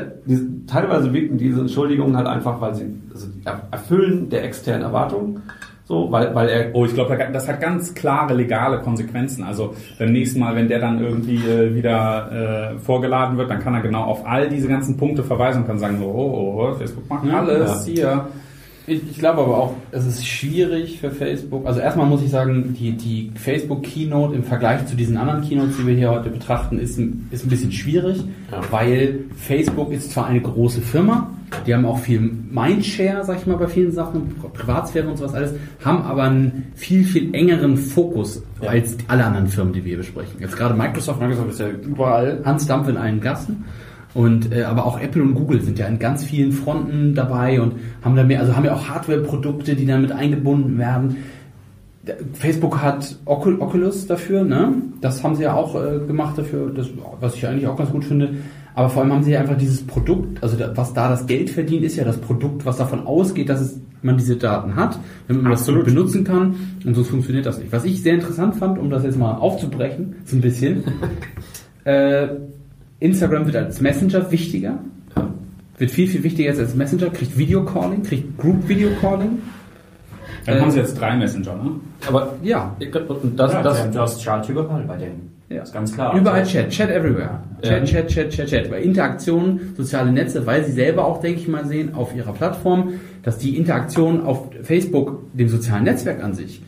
teilweise 0.66 1.14
wirkten 1.14 1.38
diese 1.38 1.60
Entschuldigungen 1.62 2.18
halt 2.18 2.28
einfach, 2.28 2.60
weil 2.60 2.74
sie 2.74 2.86
also 3.14 3.28
er- 3.46 3.68
erfüllen 3.70 4.30
der 4.30 4.44
externen 4.46 4.82
Erwartungen. 4.82 5.44
So, 5.86 6.10
weil, 6.12 6.34
weil 6.34 6.50
er 6.50 6.76
Oh, 6.76 6.86
ich 6.86 6.94
glaube, 6.94 7.18
das 7.34 7.48
hat 7.48 7.60
ganz 7.60 7.94
klare 7.94 8.34
legale 8.34 8.80
Konsequenzen. 8.80 9.44
Also 9.44 9.76
beim 10.00 10.14
nächsten 10.14 10.40
Mal, 10.40 10.56
wenn 10.56 10.70
der 10.70 10.80
dann 10.80 11.04
irgendwie 11.04 11.38
äh, 11.38 11.76
wieder 11.76 12.76
äh, 12.76 12.80
vorgeladen 12.80 13.38
wird, 13.38 13.50
dann 13.50 13.60
kann 13.60 13.74
er 13.74 13.82
genau 13.82 14.04
auf 14.04 14.26
all 14.26 14.48
diese 14.48 14.68
ganzen 14.68 14.96
Punkte 14.96 15.24
verweisen 15.24 15.62
und 15.62 15.68
kann 15.68 15.80
sagen, 15.80 16.00
so, 16.00 16.06
oh, 16.06 16.72
oh, 16.72 16.74
Facebook 16.76 17.10
macht 17.10 17.26
Ja, 17.26 17.40
alles 17.40 17.86
hier. 17.86 18.28
Ich, 18.86 19.02
ich 19.12 19.18
glaube 19.18 19.42
aber 19.42 19.58
auch, 19.58 19.76
es 19.92 20.06
ist 20.06 20.28
schwierig 20.28 21.00
für 21.00 21.10
Facebook. 21.10 21.66
Also 21.66 21.80
erstmal 21.80 22.06
muss 22.06 22.22
ich 22.22 22.30
sagen, 22.30 22.76
die, 22.78 22.92
die 22.92 23.32
Facebook 23.36 23.84
Keynote 23.84 24.36
im 24.36 24.44
Vergleich 24.44 24.86
zu 24.88 24.96
diesen 24.96 25.16
anderen 25.16 25.42
Keynotes, 25.42 25.78
die 25.78 25.88
wir 25.88 25.96
hier 25.96 26.12
heute 26.12 26.30
betrachten, 26.30 26.78
ist 26.80 26.98
ein, 26.98 27.28
ist 27.32 27.46
ein 27.46 27.50
bisschen 27.50 27.72
schwierig, 27.72 28.22
Ja. 28.52 28.60
weil 28.72 29.20
Facebook 29.38 29.92
ist 29.94 30.12
zwar 30.12 30.28
eine 30.28 30.42
große 30.42 30.82
Firma, 30.82 31.30
die 31.66 31.74
haben 31.74 31.86
auch 31.86 32.00
viel 32.00 32.20
Mindshare, 32.20 33.24
sag 33.24 33.38
ich 33.40 33.46
mal, 33.46 33.58
bei 33.58 33.68
vielen 33.68 33.92
Sachen, 33.92 34.36
Privatsphäre 34.54 35.08
und 35.08 35.18
sowas 35.18 35.34
alles, 35.34 35.54
haben 35.86 36.02
aber 36.02 36.24
einen 36.24 36.66
viel, 36.76 37.06
viel 37.06 37.34
engeren 37.34 37.78
Fokus 37.78 38.42
als 38.62 38.98
alle 39.08 39.24
anderen 39.24 39.48
Firmen, 39.48 39.72
die 39.72 39.84
wir 39.86 39.90
hier 39.90 39.98
besprechen. 39.98 40.42
Jetzt 40.42 40.58
gerade 40.58 40.74
Microsoft, 40.74 41.22
Microsoft 41.22 41.52
ist 41.52 41.60
ja 41.60 41.70
überall 41.70 42.42
Hans 42.44 42.66
Dampf 42.66 42.90
in 42.90 42.98
allen 42.98 43.22
Gassen. 43.22 43.64
Und 44.14 44.54
äh, 44.54 44.64
aber 44.64 44.86
auch 44.86 45.00
Apple 45.00 45.24
und 45.24 45.34
Google 45.34 45.62
sind 45.62 45.80
ja 45.80 45.88
an 45.88 45.98
ganz 45.98 46.24
vielen 46.24 46.52
Fronten 46.52 47.16
dabei 47.16 47.60
und 47.62 47.74
haben 48.04 48.16
da 48.16 48.24
mehr, 48.24 48.40
also 48.40 48.56
haben 48.56 48.66
ja 48.66 48.74
auch 48.74 48.88
Hardware-Produkte, 48.88 49.76
die 49.76 49.86
damit 49.86 50.12
eingebunden 50.12 50.78
werden. 50.78 51.18
Facebook 52.34 52.82
hat 52.82 53.16
Ocul- 53.26 53.60
Oculus 53.60 54.06
dafür, 54.08 54.44
ne? 54.44 54.74
Das 55.02 55.24
haben 55.24 55.36
sie 55.36 55.44
ja 55.44 55.54
auch 55.54 55.76
äh, 55.76 56.00
gemacht 56.06 56.38
dafür, 56.38 56.70
das, 56.70 56.90
was 57.22 57.36
ich 57.36 57.48
eigentlich 57.48 57.66
auch 57.66 57.78
ganz 57.78 57.92
gut 57.92 58.04
finde. 58.04 58.36
Aber 58.76 58.90
vor 58.90 59.04
allem 59.04 59.14
haben 59.14 59.24
sie 59.24 59.32
ja 59.32 59.40
einfach 59.40 59.58
dieses 59.58 59.86
Produkt, 59.86 60.42
also 60.44 60.58
da, 60.58 60.76
was 60.76 60.94
da 60.94 61.08
das 61.10 61.28
Geld 61.28 61.50
verdient, 61.50 61.84
ist 61.84 61.96
ja 61.96 62.04
das 62.04 62.18
Produkt, 62.18 62.66
was 62.66 62.78
davon 62.78 63.06
ausgeht, 63.06 63.50
dass 63.50 63.62
es, 63.62 63.80
man 64.02 64.18
diese 64.18 64.36
Daten 64.36 64.76
hat, 64.76 65.00
damit 65.28 65.44
man 65.44 65.52
das 65.54 65.66
so 65.66 65.72
Absolut. 65.72 65.86
benutzen 65.86 66.24
kann. 66.26 66.56
Und 66.86 66.94
sonst 66.94 67.08
funktioniert 67.08 67.46
das 67.46 67.60
nicht. 67.60 67.72
Was 67.72 67.86
ich 67.86 68.02
sehr 68.04 68.16
interessant 68.16 68.56
fand, 68.58 68.78
um 68.78 68.90
das 68.90 69.04
jetzt 69.04 69.18
mal 69.18 69.36
aufzubrechen, 69.36 70.16
so 70.26 70.36
ein 70.36 70.42
bisschen, 70.42 70.84
äh, 71.86 72.28
Instagram 73.04 73.46
wird 73.46 73.56
als 73.58 73.82
Messenger 73.82 74.32
wichtiger. 74.32 74.80
Wird 75.78 75.92
viel, 75.92 76.08
viel 76.08 76.24
wichtiger 76.24 76.50
jetzt 76.50 76.60
als 76.60 76.76
Messenger, 76.76 77.10
kriegt 77.10 77.38
Videocalling, 77.38 78.04
kriegt 78.04 78.38
Group 78.38 78.68
Videocalling. 78.68 79.40
Dann 80.46 80.58
Äh, 80.58 80.62
haben 80.62 80.72
sie 80.72 80.80
jetzt 80.80 81.00
drei 81.00 81.16
Messenger, 81.18 81.56
ne? 81.56 81.72
aber 82.08 82.36
Ja, 82.44 82.76
das, 82.80 83.54
Ja, 83.54 83.62
das, 83.62 83.64
das, 83.64 83.92
das 83.92 84.20
Chat 84.22 84.50
überall 84.50 84.84
bei 84.84 84.98
denen. 84.98 85.32
Ja. 85.50 85.60
Das 85.60 85.70
ist 85.70 85.74
ganz 85.74 85.94
klar. 85.94 86.16
Überall 86.18 86.44
Chat, 86.44 86.70
Chat 86.70 86.90
everywhere. 86.90 87.40
Chat, 87.62 87.80
Ja. 87.92 88.02
Chat, 88.02 88.08
Chat, 88.08 88.30
Chat, 88.30 88.48
Chat. 88.48 88.70
Bei 88.72 88.82
Interaktion, 88.82 89.60
soziale 89.76 90.12
Netze, 90.12 90.46
weil 90.46 90.64
sie 90.64 90.72
selber 90.72 91.06
auch, 91.06 91.20
denke 91.22 91.42
ich 91.42 91.48
mal, 91.48 91.66
sehen 91.66 91.94
auf 91.96 92.16
ihrer 92.16 92.34
Plattform, 92.34 92.94
dass 93.24 93.38
die 93.38 93.58
Interaktion 93.58 94.24
auf 94.26 94.50
Facebook, 94.64 95.22
dem 95.34 95.50
sozialen 95.50 95.84
Netzwerk 95.84 96.24
an 96.24 96.34
sich, 96.34 96.62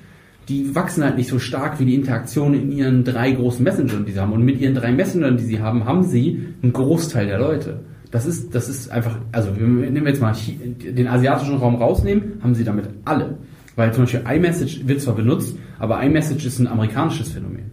die 0.50 0.76
wachsen 0.76 1.04
halt 1.04 1.18
nicht 1.18 1.30
so 1.30 1.40
stark 1.40 1.80
wie 1.80 1.86
die 1.86 1.96
Interaktion 1.96 2.54
in 2.54 2.72
ihren 2.72 3.04
drei 3.04 3.32
großen 3.32 3.64
Messengern, 3.64 4.06
die 4.06 4.12
sie 4.12 4.20
haben. 4.20 4.32
Und 4.34 4.44
mit 4.44 4.60
ihren 4.60 4.76
drei 4.76 4.92
Messengern, 4.92 5.38
die 5.38 5.44
sie 5.44 5.60
haben, 5.62 5.86
haben 5.86 6.04
sie 6.04 6.54
einen 6.62 6.74
Großteil 6.74 7.26
der 7.28 7.40
Leute. 7.40 7.80
Das 8.12 8.26
ist, 8.26 8.54
das 8.54 8.70
ist 8.70 8.92
einfach, 8.92 9.18
also 9.32 9.50
wir 9.58 9.66
nehmen 9.68 10.06
jetzt 10.06 10.22
mal 10.22 10.34
den 10.36 11.08
asiatischen 11.08 11.58
Raum 11.58 11.76
rausnehmen, 11.76 12.40
haben 12.44 12.54
sie 12.56 12.64
damit 12.64 12.86
alle. 13.04 13.38
Weil 13.76 13.92
zum 13.94 14.04
Beispiel 14.04 14.24
iMessage 14.30 14.88
wird 14.88 15.02
zwar 15.02 15.16
benutzt, 15.16 15.58
aber 15.80 16.02
iMessage 16.04 16.46
ist 16.46 16.60
ein 16.60 16.68
amerikanisches 16.68 17.32
Phänomen. 17.32 17.72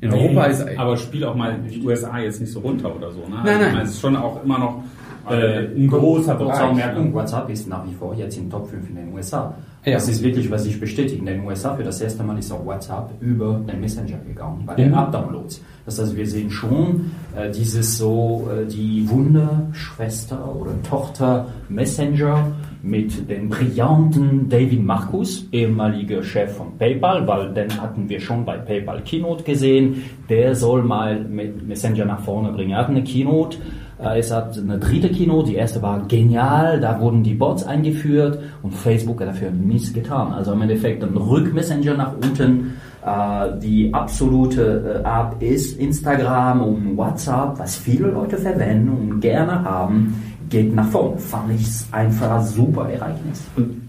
In 0.00 0.12
Europa 0.12 0.44
ist 0.44 0.66
aber 0.76 0.96
spiel 0.96 1.24
auch 1.24 1.34
mal 1.34 1.58
die 1.70 1.84
USA 1.84 2.18
jetzt 2.18 2.40
nicht 2.40 2.52
so 2.52 2.60
runter 2.60 2.94
oder 2.94 3.10
so, 3.12 3.20
ne? 3.20 3.40
Nein, 3.44 3.46
Also, 3.46 3.60
nein. 3.60 3.72
meine, 3.72 3.82
Es 3.84 3.90
ist 3.90 4.00
schon 4.00 4.16
auch 4.16 4.44
immer 4.44 4.58
noch 4.58 4.84
äh, 5.28 5.66
ein 5.74 5.88
großer 5.88 6.34
Bereich. 6.34 6.74
Ne? 6.74 7.12
WhatsApp 7.12 7.50
ist 7.50 7.68
nach 7.68 7.86
wie 7.86 7.94
vor 7.94 8.14
jetzt 8.14 8.36
im 8.36 8.50
Top 8.50 8.68
5 8.68 8.90
in 8.90 8.96
den 8.96 9.12
USA. 9.14 9.54
Ja. 9.86 9.92
Das 9.92 10.08
ist 10.08 10.20
wirklich, 10.20 10.50
was 10.50 10.66
ich 10.66 10.80
bestätige. 10.80 11.20
In 11.20 11.26
den 11.26 11.44
USA 11.44 11.76
für 11.76 11.84
das 11.84 12.00
erste 12.00 12.24
Mal 12.24 12.36
ist 12.36 12.50
auch 12.50 12.66
WhatsApp 12.66 13.10
über 13.20 13.60
den 13.68 13.80
Messenger 13.80 14.18
gegangen, 14.26 14.64
bei 14.66 14.74
den 14.74 14.92
App-Downloads. 14.92 15.60
Das 15.84 16.00
heißt, 16.00 16.16
wir 16.16 16.26
sehen 16.26 16.50
schon 16.50 17.12
äh, 17.36 17.52
dieses 17.52 17.96
so, 17.96 18.50
äh, 18.50 18.66
die 18.66 19.08
Wunderschwester 19.08 20.56
oder 20.56 20.72
Tochter 20.82 21.46
Messenger 21.68 22.52
mit 22.86 23.28
dem 23.28 23.48
brillanten 23.48 24.48
David 24.48 24.84
Marcus, 24.84 25.48
ehemaliger 25.52 26.22
Chef 26.22 26.56
von 26.56 26.78
PayPal, 26.78 27.26
weil 27.26 27.52
den 27.52 27.80
hatten 27.80 28.08
wir 28.08 28.20
schon 28.20 28.44
bei 28.44 28.56
PayPal 28.58 29.02
Keynote 29.02 29.42
gesehen. 29.44 30.02
Der 30.28 30.54
soll 30.54 30.82
mal 30.82 31.18
mit 31.20 31.66
Messenger 31.66 32.04
nach 32.04 32.20
vorne 32.20 32.52
bringen. 32.52 32.70
Er 32.70 32.78
hat 32.78 32.88
eine 32.88 33.02
Keynote 33.02 33.58
äh, 33.98 34.18
Es 34.18 34.30
hat 34.32 34.58
eine 34.58 34.78
dritte 34.78 35.08
Keynote, 35.08 35.50
die 35.50 35.56
erste 35.56 35.82
war 35.82 36.06
genial, 36.06 36.80
da 36.80 37.00
wurden 37.00 37.22
die 37.22 37.34
Bots 37.34 37.64
eingeführt 37.64 38.38
und 38.62 38.72
Facebook 38.74 39.20
hat 39.20 39.28
dafür 39.28 39.50
nichts 39.50 39.92
getan. 39.92 40.32
Also 40.32 40.52
im 40.52 40.62
Endeffekt 40.62 41.02
ein 41.02 41.16
Rückmessenger 41.16 41.94
nach 41.94 42.12
unten. 42.14 42.74
Äh, 43.04 43.58
Die 43.60 43.92
absolute 43.94 45.02
äh, 45.04 45.08
App 45.08 45.40
ist 45.40 45.78
Instagram 45.78 46.60
und 46.62 46.96
WhatsApp, 46.96 47.58
was 47.58 47.76
viele 47.76 48.08
Leute 48.08 48.36
verwenden 48.36 48.90
und 48.90 49.20
gerne 49.20 49.62
haben, 49.64 50.35
geht 50.48 50.74
nach 50.74 50.88
vorne. 50.88 51.18
Fand 51.18 51.52
ich 51.52 51.66
einfach 51.92 52.30
ein 52.30 52.44
super 52.44 52.88
Ereignis. 52.88 53.44
Und 53.56 53.82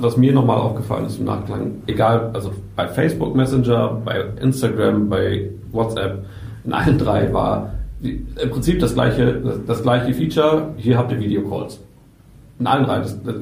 was 0.00 0.16
mir 0.16 0.32
nochmal 0.32 0.58
aufgefallen 0.58 1.06
ist 1.06 1.18
im 1.18 1.26
Nachklang, 1.26 1.72
egal, 1.86 2.30
also 2.32 2.52
bei 2.76 2.88
Facebook 2.88 3.34
Messenger, 3.34 4.00
bei 4.04 4.24
Instagram, 4.40 5.08
bei 5.08 5.50
WhatsApp, 5.70 6.24
in 6.64 6.72
allen 6.72 6.98
drei 6.98 7.32
war 7.32 7.70
im 8.02 8.50
Prinzip 8.50 8.80
das 8.80 8.94
gleiche, 8.94 9.34
das, 9.44 9.58
das 9.66 9.82
gleiche 9.82 10.12
Feature, 10.12 10.70
hier 10.76 10.98
habt 10.98 11.12
ihr 11.12 11.20
Videocalls. 11.20 11.78
In 12.58 12.66
allen 12.66 12.84
drei, 12.84 12.98
das, 12.98 13.22
das, 13.22 13.34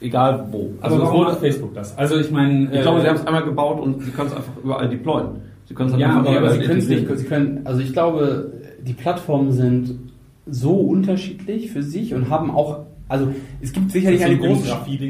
egal 0.00 0.44
wo. 0.50 0.70
Also 0.80 0.96
es 0.96 1.02
warum 1.02 1.18
wurde- 1.20 1.30
macht 1.30 1.40
Facebook 1.40 1.74
das? 1.74 1.96
Also 1.96 2.16
ich 2.16 2.30
meine, 2.30 2.64
ich 2.72 2.82
glaube, 2.82 2.98
äh, 2.98 3.02
sie 3.02 3.08
haben 3.08 3.16
es 3.16 3.26
einmal 3.26 3.44
gebaut 3.44 3.80
und 3.80 4.02
sie 4.02 4.10
können 4.10 4.28
es 4.28 4.34
einfach 4.36 4.52
überall 4.62 4.88
deployen. 4.88 5.28
Sie 5.66 5.74
können 5.74 5.90
es 5.92 5.98
Ja, 6.00 6.08
einfach 6.08 6.20
aber- 6.20 6.30
Ja, 6.32 6.38
aber 6.38 6.48
sie 6.50 6.54
überall 6.56 6.66
können 6.68 6.78
es 6.80 6.88
nicht, 6.88 7.18
sie 7.18 7.24
können, 7.26 7.60
also 7.64 7.80
ich 7.80 7.92
glaube, 7.92 8.52
die 8.84 8.92
Plattformen 8.92 9.52
sind 9.52 9.98
so 10.50 10.72
unterschiedlich 10.72 11.70
für 11.70 11.82
sich 11.82 12.14
und 12.14 12.28
haben 12.30 12.50
auch, 12.50 12.80
also 13.10 13.28
es 13.62 13.72
gibt 13.72 13.90
sicherlich 13.90 14.22
eine 14.22 14.36
große, 14.36 14.68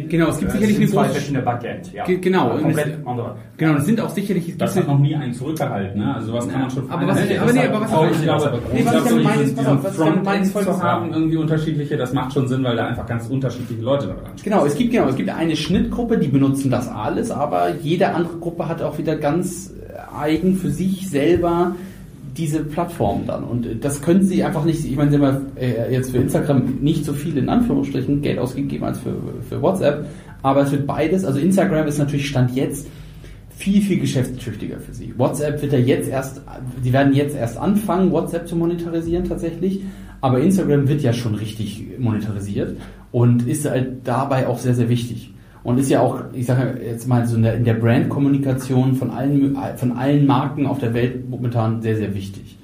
genau, 0.09 0.29
es 0.29 0.39
gibt 0.39 0.53
sicherlich 0.53 0.77
eine 0.77 0.87
große, 0.87 1.11
verschiedene 1.11 1.43
Backend. 1.43 1.93
Ja. 1.93 2.05
Genau, 2.07 2.51
Komplett 2.59 2.99
andere. 3.05 3.37
genau, 3.57 3.75
es 3.75 3.87
sind 3.87 4.01
auch 4.01 4.09
sicherlich, 4.11 4.57
das 4.57 4.77
hat 4.77 4.87
noch 4.87 4.99
nie 5.01 5.17
einen 5.17 5.33
zurückgehalten, 5.33 6.01
ne? 6.01 6.15
Also 6.15 6.33
was 6.33 6.49
kann 6.49 6.61
man 6.61 6.71
schon 6.71 6.89
Aber 6.91 7.09
was 7.09 7.25
ich- 7.25 7.41
aber 7.41 7.53
nee, 7.53 7.59
aber 7.67 7.81
was- 7.81 7.91
ich 7.91 7.97
was- 7.97 8.23
glaube, 8.23 8.63
nee, 8.73 8.79
ich 8.81 8.87
was 8.87 8.95
ich 8.95 9.01
glaube, 9.01 9.09
damit 9.09 9.25
meine, 9.25 9.37
dieses- 9.43 9.51
ist, 9.51 9.57
pass 9.57 9.67
auf, 9.67 9.73
diesen 9.75 9.85
was 9.85 9.93
ich 9.93 9.99
damit 10.05 10.25
meine, 10.25 10.43
ist 10.45 10.53
Frontend 10.53 10.75
zu 10.77 10.83
haben, 10.83 11.13
irgendwie 11.13 11.37
unterschiedliche, 11.39 11.97
das 11.97 12.13
macht 12.13 12.33
schon 12.33 12.47
Sinn, 12.47 12.63
weil 12.63 12.77
da 12.77 12.87
einfach 12.87 13.07
ganz 13.07 13.27
unterschiedliche 13.29 13.83
Leute 13.83 14.07
daran. 14.07 14.23
Genau, 14.45 14.65
es 14.65 14.77
gibt 14.77 14.93
genau, 14.93 15.09
es 15.09 15.17
gibt 15.17 15.31
eine 15.31 15.57
Schnittgruppe, 15.57 16.19
die 16.19 16.29
benutzen 16.29 16.71
das 16.71 16.89
alles, 16.89 17.31
aber 17.33 17.75
jede 17.83 18.15
andere 18.15 18.37
Gruppe 18.39 18.69
hat 18.69 18.81
auch 18.81 18.97
wieder 18.99 19.17
ganz 19.17 19.73
äh, 19.73 20.17
eigen 20.17 20.55
für 20.55 20.71
sich 20.71 21.09
selber 21.11 21.75
diese 22.39 22.61
Plattform 22.65 23.27
dann 23.27 23.45
und 23.45 23.67
äh, 23.67 23.77
das 23.77 24.01
können 24.01 24.23
sie 24.23 24.43
einfach 24.45 24.65
nicht. 24.65 24.85
Ich 24.85 24.97
meine, 24.97 25.11
sie 25.11 25.19
haben 25.19 25.47
äh, 25.57 25.93
jetzt 25.93 26.13
für 26.13 26.19
Instagram 26.19 26.79
nicht 26.81 27.05
so 27.05 27.13
viel 27.13 27.37
in 27.37 27.49
Anführungsstrichen 27.49 28.23
Geld 28.23 28.39
ausgegeben 28.39 28.85
als 28.85 29.01
für, 29.01 29.15
für 29.49 29.61
WhatsApp, 29.61 30.07
aber 30.43 30.63
es 30.63 30.73
wird 30.73 30.87
beides. 30.87 31.25
Also 31.25 31.41
Instagram 31.41 31.87
ist 31.87 31.99
natürlich 31.99 32.29
stand 32.29 32.55
jetzt 32.55 32.87
viel, 33.51 33.83
viel 33.83 33.99
geschäftstüchtiger 33.99 34.79
für 34.79 34.95
sie. 34.95 35.13
WhatsApp 35.19 35.61
wird 35.61 35.73
ja 35.73 35.81
jetzt 35.81 36.09
erst, 36.09 36.41
sie 36.81 36.93
werden 36.93 37.13
jetzt 37.13 37.37
erst 37.37 37.59
anfangen, 37.59 38.13
WhatsApp 38.13 38.47
zu 38.47 38.55
monetarisieren 38.55 39.25
tatsächlich, 39.25 39.83
aber 40.21 40.41
Instagram 40.41 40.89
wird 40.89 41.03
ja 41.03 41.13
schon 41.13 41.35
richtig 41.35 41.99
monetarisiert 41.99 42.77
und 43.11 43.49
ist 43.49 43.69
halt 43.69 44.07
dabei 44.07 44.47
auch 44.47 44.59
sehr, 44.59 44.75
sehr 44.75 44.89
wichtig. 44.89 45.33
Und 45.65 45.79
ist 45.79 45.91
ja 45.91 46.01
auch, 46.01 46.21
ich 46.33 46.47
sage 46.47 46.81
jetzt 46.85 47.07
mal 47.09 47.27
so 47.27 47.37
in 47.37 47.43
der, 47.43 47.55
in 47.55 47.65
der 47.65 47.75
Brandkommunikation 47.75 48.95
von 48.95 49.11
allen, 49.11 49.57
von 49.77 49.93
allen 49.93 50.27
Marken 50.27 50.67
auf 50.67 50.79
der 50.79 50.95
Welt 50.95 51.29
momentan 51.29 51.83
sehr, 51.83 51.97
sehr 51.97 52.15
wichtig. 52.15 52.57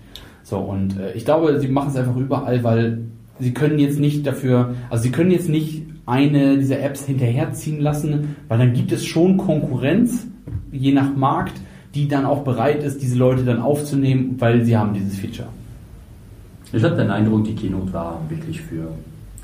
So, 0.43 0.59
und 0.59 0.99
äh, 0.99 1.13
ich 1.15 1.25
glaube, 1.25 1.59
sie 1.59 1.69
machen 1.69 1.91
es 1.91 1.97
einfach 1.97 2.17
überall, 2.17 2.63
weil 2.63 2.99
sie 3.41 3.53
können 3.53 3.79
jetzt 3.79 3.99
nicht 3.99 4.27
dafür, 4.27 4.75
also 4.91 5.03
sie 5.03 5.11
können 5.11 5.31
jetzt 5.31 5.49
nicht 5.49 5.83
eine 6.07 6.59
dieser 6.59 6.81
Apps 6.81 7.07
hinterherziehen 7.07 7.81
lassen, 7.81 8.37
weil 8.49 8.59
dann 8.59 8.73
gibt 8.75 8.93
es 8.93 9.05
schon 9.05 9.39
Konkurrenz, 9.39 10.27
je 10.71 10.93
nach 10.93 11.15
Markt, 11.17 11.55
die 11.95 12.09
dann 12.09 12.27
auch 12.27 12.45
bereit 12.45 12.83
ist, 12.83 13.01
diese 13.01 13.17
Leute 13.17 13.45
dann 13.45 13.61
aufzunehmen, 13.61 14.37
weil 14.39 14.65
sie 14.65 14.77
haben 14.77 14.95
dieses 14.95 15.17
Feature. 15.17 15.49
Ich 16.73 16.83
habe 16.83 16.97
den 16.97 17.11
Eindruck, 17.11 17.45
die 17.45 17.55
Keynote 17.55 17.93
war 17.93 18.21
wirklich 18.29 18.61
für 18.61 18.89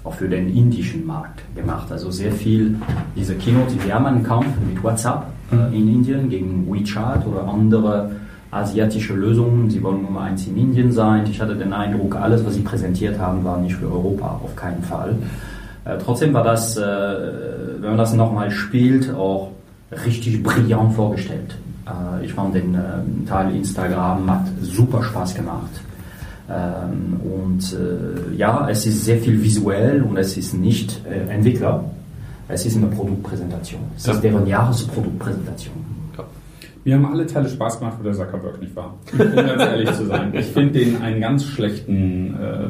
auch 0.04 0.14
für 0.14 0.28
den 0.28 0.54
indischen 0.54 1.06
Markt 1.06 1.42
gemacht. 1.54 1.90
Also 1.92 2.10
sehr 2.10 2.32
viel 2.32 2.76
diese 3.16 3.34
Keynote, 3.34 3.74
wir 3.84 3.94
haben 3.94 4.06
einen 4.06 4.22
Kampf 4.22 4.46
mit 4.66 4.82
WhatsApp 4.82 5.24
äh, 5.52 5.76
in 5.76 5.88
Indien 5.88 6.28
gegen 6.28 6.66
WeChat 6.70 7.26
oder 7.26 7.46
andere 7.46 8.10
asiatische 8.50 9.14
Lösungen. 9.14 9.70
Sie 9.70 9.82
wollen 9.82 10.02
Nummer 10.02 10.22
eins 10.22 10.46
in 10.46 10.56
Indien 10.56 10.90
sein. 10.90 11.26
Ich 11.30 11.40
hatte 11.40 11.54
den 11.54 11.72
Eindruck, 11.72 12.16
alles, 12.16 12.44
was 12.44 12.54
sie 12.54 12.62
präsentiert 12.62 13.18
haben, 13.18 13.44
war 13.44 13.58
nicht 13.58 13.76
für 13.76 13.86
Europa, 13.86 14.40
auf 14.42 14.56
keinen 14.56 14.82
Fall. 14.82 15.16
Äh, 15.84 15.98
trotzdem 16.04 16.32
war 16.34 16.44
das, 16.44 16.76
äh, 16.76 16.82
wenn 16.82 17.90
man 17.90 17.98
das 17.98 18.14
nochmal 18.14 18.50
spielt, 18.50 19.12
auch 19.14 19.52
richtig 20.06 20.42
brillant 20.42 20.94
vorgestellt. 20.94 21.56
Äh, 21.86 22.24
ich 22.24 22.32
fand 22.32 22.54
den 22.54 22.74
äh, 22.74 22.78
Teil 23.28 23.54
Instagram 23.54 24.30
hat 24.30 24.46
super 24.62 25.02
Spaß 25.02 25.34
gemacht. 25.34 25.70
Ähm, 26.50 27.20
und 27.20 27.72
äh, 27.72 28.34
ja, 28.36 28.68
es 28.68 28.86
ist 28.86 29.04
sehr 29.04 29.18
viel 29.18 29.40
visuell 29.42 30.02
und 30.02 30.16
es 30.16 30.36
ist 30.36 30.54
nicht 30.54 31.00
äh, 31.06 31.32
Entwickler. 31.32 31.84
Es 32.48 32.66
ist 32.66 32.76
eine 32.76 32.86
Produktpräsentation. 32.86 33.80
Es 33.96 34.08
ist 34.08 34.20
deren 34.22 34.46
Jahresproduktpräsentation. 34.46 35.74
Mir 36.82 36.96
haben 36.96 37.06
alle 37.06 37.26
Teile 37.26 37.48
Spaß 37.48 37.78
gemacht, 37.78 37.98
wo 38.00 38.04
der 38.04 38.14
Zuckerberg 38.14 38.60
nicht 38.60 38.74
war. 38.74 38.94
Um 39.12 39.18
ganz 39.18 39.62
ehrlich 39.62 39.92
zu 39.92 40.06
sein. 40.06 40.32
Ich 40.34 40.46
finde 40.46 40.78
den 40.78 41.00
einen 41.02 41.20
ganz 41.20 41.44
schlechten 41.44 42.34
äh, 42.34 42.68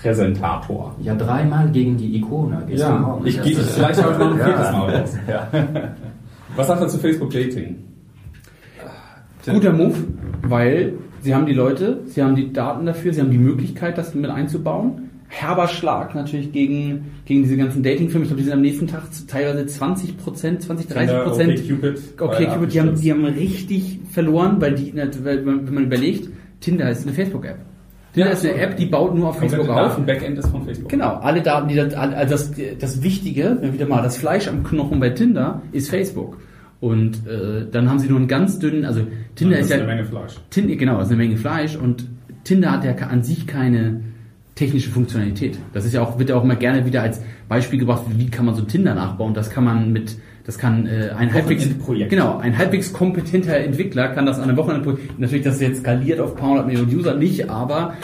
Präsentator. 0.00 0.94
Ja, 1.02 1.14
dreimal 1.14 1.68
gegen 1.70 1.96
die 1.96 2.16
Ikone. 2.16 2.62
Ja, 2.68 3.18
ich 3.24 3.42
gehe 3.42 3.56
vielleicht 3.56 4.02
auch 4.02 4.16
noch 4.16 4.30
ein 4.30 4.38
viertes 4.38 4.72
Mal 4.72 4.96
raus. 4.96 5.16
Ja. 5.28 5.48
Was 6.56 6.66
sagt 6.68 6.82
er 6.82 6.88
zu 6.88 6.98
Facebook 6.98 7.30
Dating? 7.30 7.76
Guter 9.44 9.72
Move, 9.72 9.96
weil 10.42 10.94
sie 11.20 11.34
haben 11.34 11.46
die 11.46 11.54
Leute, 11.54 12.00
sie 12.06 12.22
haben 12.22 12.36
die 12.36 12.52
Daten 12.52 12.86
dafür, 12.86 13.12
sie 13.12 13.20
haben 13.20 13.30
die 13.30 13.38
Möglichkeit, 13.38 13.98
das 13.98 14.14
mit 14.14 14.30
einzubauen. 14.30 15.10
Herber 15.30 15.68
Schlag 15.68 16.14
natürlich 16.14 16.52
gegen, 16.52 17.12
gegen 17.26 17.42
diese 17.42 17.56
ganzen 17.58 17.82
Dating-Filme. 17.82 18.24
Ich 18.24 18.30
glaube, 18.30 18.40
die 18.40 18.44
sind 18.44 18.54
am 18.54 18.62
nächsten 18.62 18.86
Tag 18.86 19.02
teilweise 19.28 19.66
20 19.66 20.16
Prozent, 20.16 20.62
20, 20.62 20.88
30 20.88 21.16
Prozent. 21.22 21.52
Okay, 21.52 21.68
Cupid. 21.68 22.02
Okay, 22.18 22.46
Cupid, 22.46 22.72
die 22.72 22.80
haben, 22.80 22.94
die 22.98 23.12
haben 23.12 23.24
richtig 23.26 24.00
verloren, 24.10 24.56
weil 24.58 24.74
die, 24.74 24.94
weil, 24.96 25.44
wenn 25.44 25.74
man 25.74 25.84
überlegt, 25.84 26.30
Tinder 26.60 26.90
ist 26.90 27.02
eine 27.02 27.12
Facebook-App. 27.12 27.58
Tinder 28.14 28.28
ja, 28.28 28.32
ist 28.32 28.44
eine 28.44 28.54
App, 28.54 28.76
die 28.76 28.86
baut 28.86 29.14
nur 29.14 29.28
auf 29.28 29.38
Facebook 29.38 29.68
auf. 29.68 29.98
Ein 29.98 30.06
Backend 30.06 30.38
ist 30.38 30.48
von 30.48 30.64
Facebook. 30.64 30.88
Genau, 30.88 31.16
alle 31.16 31.42
Daten, 31.42 31.68
die 31.68 31.76
das, 31.76 31.92
also 31.94 32.30
das, 32.30 32.52
das 32.78 33.02
Wichtige, 33.02 33.58
wieder 33.60 33.86
mal 33.86 34.02
das 34.02 34.16
Fleisch 34.16 34.48
am 34.48 34.64
Knochen 34.64 34.98
bei 34.98 35.10
Tinder 35.10 35.62
ist 35.72 35.90
Facebook. 35.90 36.38
Und 36.80 37.26
äh, 37.26 37.66
dann 37.70 37.88
haben 37.88 37.98
sie 37.98 38.08
nur 38.08 38.18
einen 38.18 38.28
ganz 38.28 38.58
dünnen, 38.58 38.84
also 38.84 39.00
Tinder 39.34 39.56
ja, 39.56 39.60
ist, 39.60 39.66
ist 39.66 39.76
ja 39.76 39.82
eine 39.82 39.86
Menge 39.86 40.04
Fleisch. 40.04 40.34
Tinder, 40.50 40.76
genau, 40.76 40.98
das 40.98 41.08
ist 41.08 41.12
eine 41.12 41.22
Menge 41.22 41.36
Fleisch 41.36 41.76
und 41.76 42.06
Tinder 42.44 42.70
hat 42.70 42.84
ja 42.84 42.94
an 42.94 43.22
sich 43.24 43.46
keine 43.46 44.00
technische 44.54 44.90
Funktionalität. 44.90 45.58
Das 45.72 45.84
ist 45.84 45.92
ja 45.92 46.02
auch 46.02 46.18
wird 46.18 46.30
ja 46.30 46.36
auch 46.36 46.44
immer 46.44 46.56
gerne 46.56 46.86
wieder 46.86 47.02
als 47.02 47.20
Beispiel 47.48 47.80
gebracht, 47.80 48.02
wie 48.16 48.28
kann 48.28 48.46
man 48.46 48.54
so 48.54 48.62
Tinder 48.62 48.94
nachbauen. 48.94 49.34
Das 49.34 49.50
kann 49.50 49.64
man 49.64 49.92
mit 49.92 50.16
das 50.44 50.56
kann 50.56 50.86
äh, 50.86 51.10
ein 51.16 51.32
halbwegs 51.32 51.68
genau 52.08 52.38
ein 52.38 52.56
halbwegs 52.56 52.92
kompetenter 52.92 53.56
Entwickler 53.56 54.08
kann 54.08 54.24
das 54.24 54.38
an 54.38 54.44
einem 54.44 54.56
Wochenende 54.56 54.96
natürlich 55.18 55.44
das 55.44 55.56
ist 55.56 55.60
jetzt 55.60 55.80
skaliert 55.80 56.20
auf 56.20 56.36
paar 56.36 56.50
hundert 56.50 56.66
Millionen 56.66 56.94
User 56.94 57.14
nicht, 57.14 57.50
aber 57.50 57.94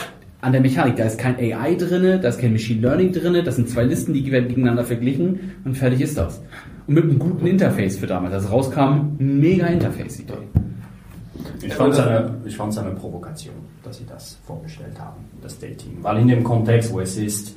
an 0.45 0.51
der 0.51 0.61
Mechanik. 0.61 0.95
Da 0.95 1.05
ist 1.05 1.17
kein 1.17 1.37
AI 1.37 1.75
drinne, 1.75 2.19
da 2.19 2.29
ist 2.29 2.39
kein 2.39 2.51
Machine 2.51 2.81
Learning 2.81 3.11
drinne, 3.11 3.43
das 3.43 3.55
sind 3.55 3.67
zwei 3.67 3.83
Listen, 3.83 4.13
die 4.13 4.31
werden 4.31 4.47
gegeneinander 4.47 4.83
verglichen 4.83 5.53
und 5.65 5.75
fertig 5.75 6.01
ist 6.01 6.17
das. 6.17 6.41
Und 6.87 6.93
mit 6.93 7.03
einem 7.03 7.19
guten 7.19 7.47
Interface 7.47 7.97
für 7.97 8.07
damals, 8.07 8.33
als 8.33 8.45
es 8.45 8.51
rauskam, 8.51 9.15
mega 9.17 9.67
Interface. 9.67 10.17
Die 10.17 10.25
ich 11.67 11.73
fand 11.73 11.93
es 11.93 11.99
eine, 11.99 12.35
ich 12.45 12.59
eine 12.59 12.91
Provokation, 12.91 13.55
dass 13.83 13.97
sie 13.97 14.05
das 14.05 14.37
vorgestellt 14.45 14.99
haben, 14.99 15.25
das 15.41 15.57
Dating. 15.59 15.97
Weil 16.01 16.19
in 16.19 16.27
dem 16.27 16.43
Kontext, 16.43 16.93
wo 16.93 16.99
es 16.99 17.17
ist, 17.17 17.55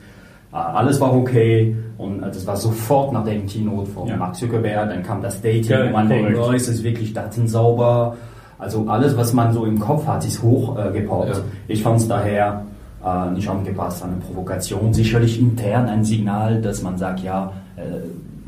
äh, 0.53 0.57
alles 0.57 1.01
war 1.01 1.14
okay 1.14 1.76
und 1.99 2.22
äh, 2.22 2.26
das 2.26 2.47
war 2.47 2.57
sofort 2.57 3.12
nach 3.12 3.24
dem 3.24 3.47
Keynote 3.47 3.91
von 3.91 4.09
ja. 4.09 4.16
Mark 4.16 4.35
Zuckerberg, 4.37 4.89
dann 4.89 5.03
kam 5.03 5.20
das 5.20 5.41
Dating 5.41 5.70
ja, 5.70 5.85
und 5.85 5.93
man 5.93 6.09
denkt, 6.09 6.37
oh, 6.39 6.53
ist 6.53 6.68
es 6.68 6.83
wirklich 6.83 7.12
datensauber? 7.12 8.16
Also 8.59 8.87
alles, 8.89 9.16
was 9.16 9.33
man 9.33 9.53
so 9.53 9.64
im 9.66 9.79
Kopf 9.79 10.07
hat, 10.07 10.24
ist 10.26 10.43
hochgepoppt. 10.43 11.29
Äh, 11.29 11.33
ja. 11.33 11.41
Ich 11.68 11.83
fand 11.83 12.01
es 12.01 12.09
daher 12.09 12.64
äh, 13.05 13.31
nicht 13.31 13.49
angepasst, 13.49 14.03
eine 14.03 14.16
Provokation. 14.16 14.93
Sicherlich 14.93 15.41
intern 15.41 15.87
ein 15.89 16.05
Signal, 16.05 16.61
dass 16.61 16.83
man 16.83 16.99
sagt, 16.99 17.20
ja, 17.20 17.53
äh, 17.76 17.83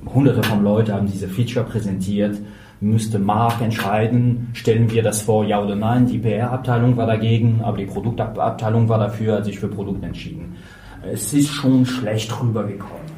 hunderte 0.07 0.43
von 0.43 0.63
Leuten 0.63 0.93
haben 0.93 1.07
diese 1.07 1.29
Feature 1.29 1.65
präsentiert, 1.65 2.37
müsste 2.81 3.19
Mark 3.19 3.61
entscheiden, 3.61 4.49
stellen 4.55 4.91
wir 4.91 5.03
das 5.03 5.23
vor, 5.23 5.45
ja 5.45 5.63
oder 5.63 5.77
nein. 5.77 6.07
Die 6.07 6.19
PR-Abteilung 6.19 6.97
war 6.97 7.07
dagegen, 7.07 7.61
aber 7.63 7.77
die 7.77 7.87
Produktabteilung 7.87 8.89
war 8.89 8.99
dafür, 8.99 9.37
hat 9.37 9.45
sich 9.45 9.59
für 9.59 9.69
Produkt 9.69 10.03
entschieden. 10.03 10.57
Es 11.03 11.33
ist 11.33 11.49
schon 11.49 11.85
schlecht 11.85 12.33
rübergekommen. 12.41 13.11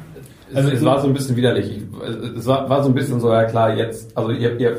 Also 0.53 0.69
es 0.69 0.83
war 0.83 0.99
so 0.99 1.07
ein 1.07 1.13
bisschen 1.13 1.35
widerlich. 1.35 1.81
Es 2.37 2.45
war, 2.45 2.69
war 2.69 2.83
so 2.83 2.89
ein 2.89 2.95
bisschen 2.95 3.19
so, 3.19 3.31
ja 3.31 3.45
klar, 3.45 3.75
jetzt, 3.75 4.15
also 4.15 4.31
ihr, 4.31 4.59
ihr 4.59 4.77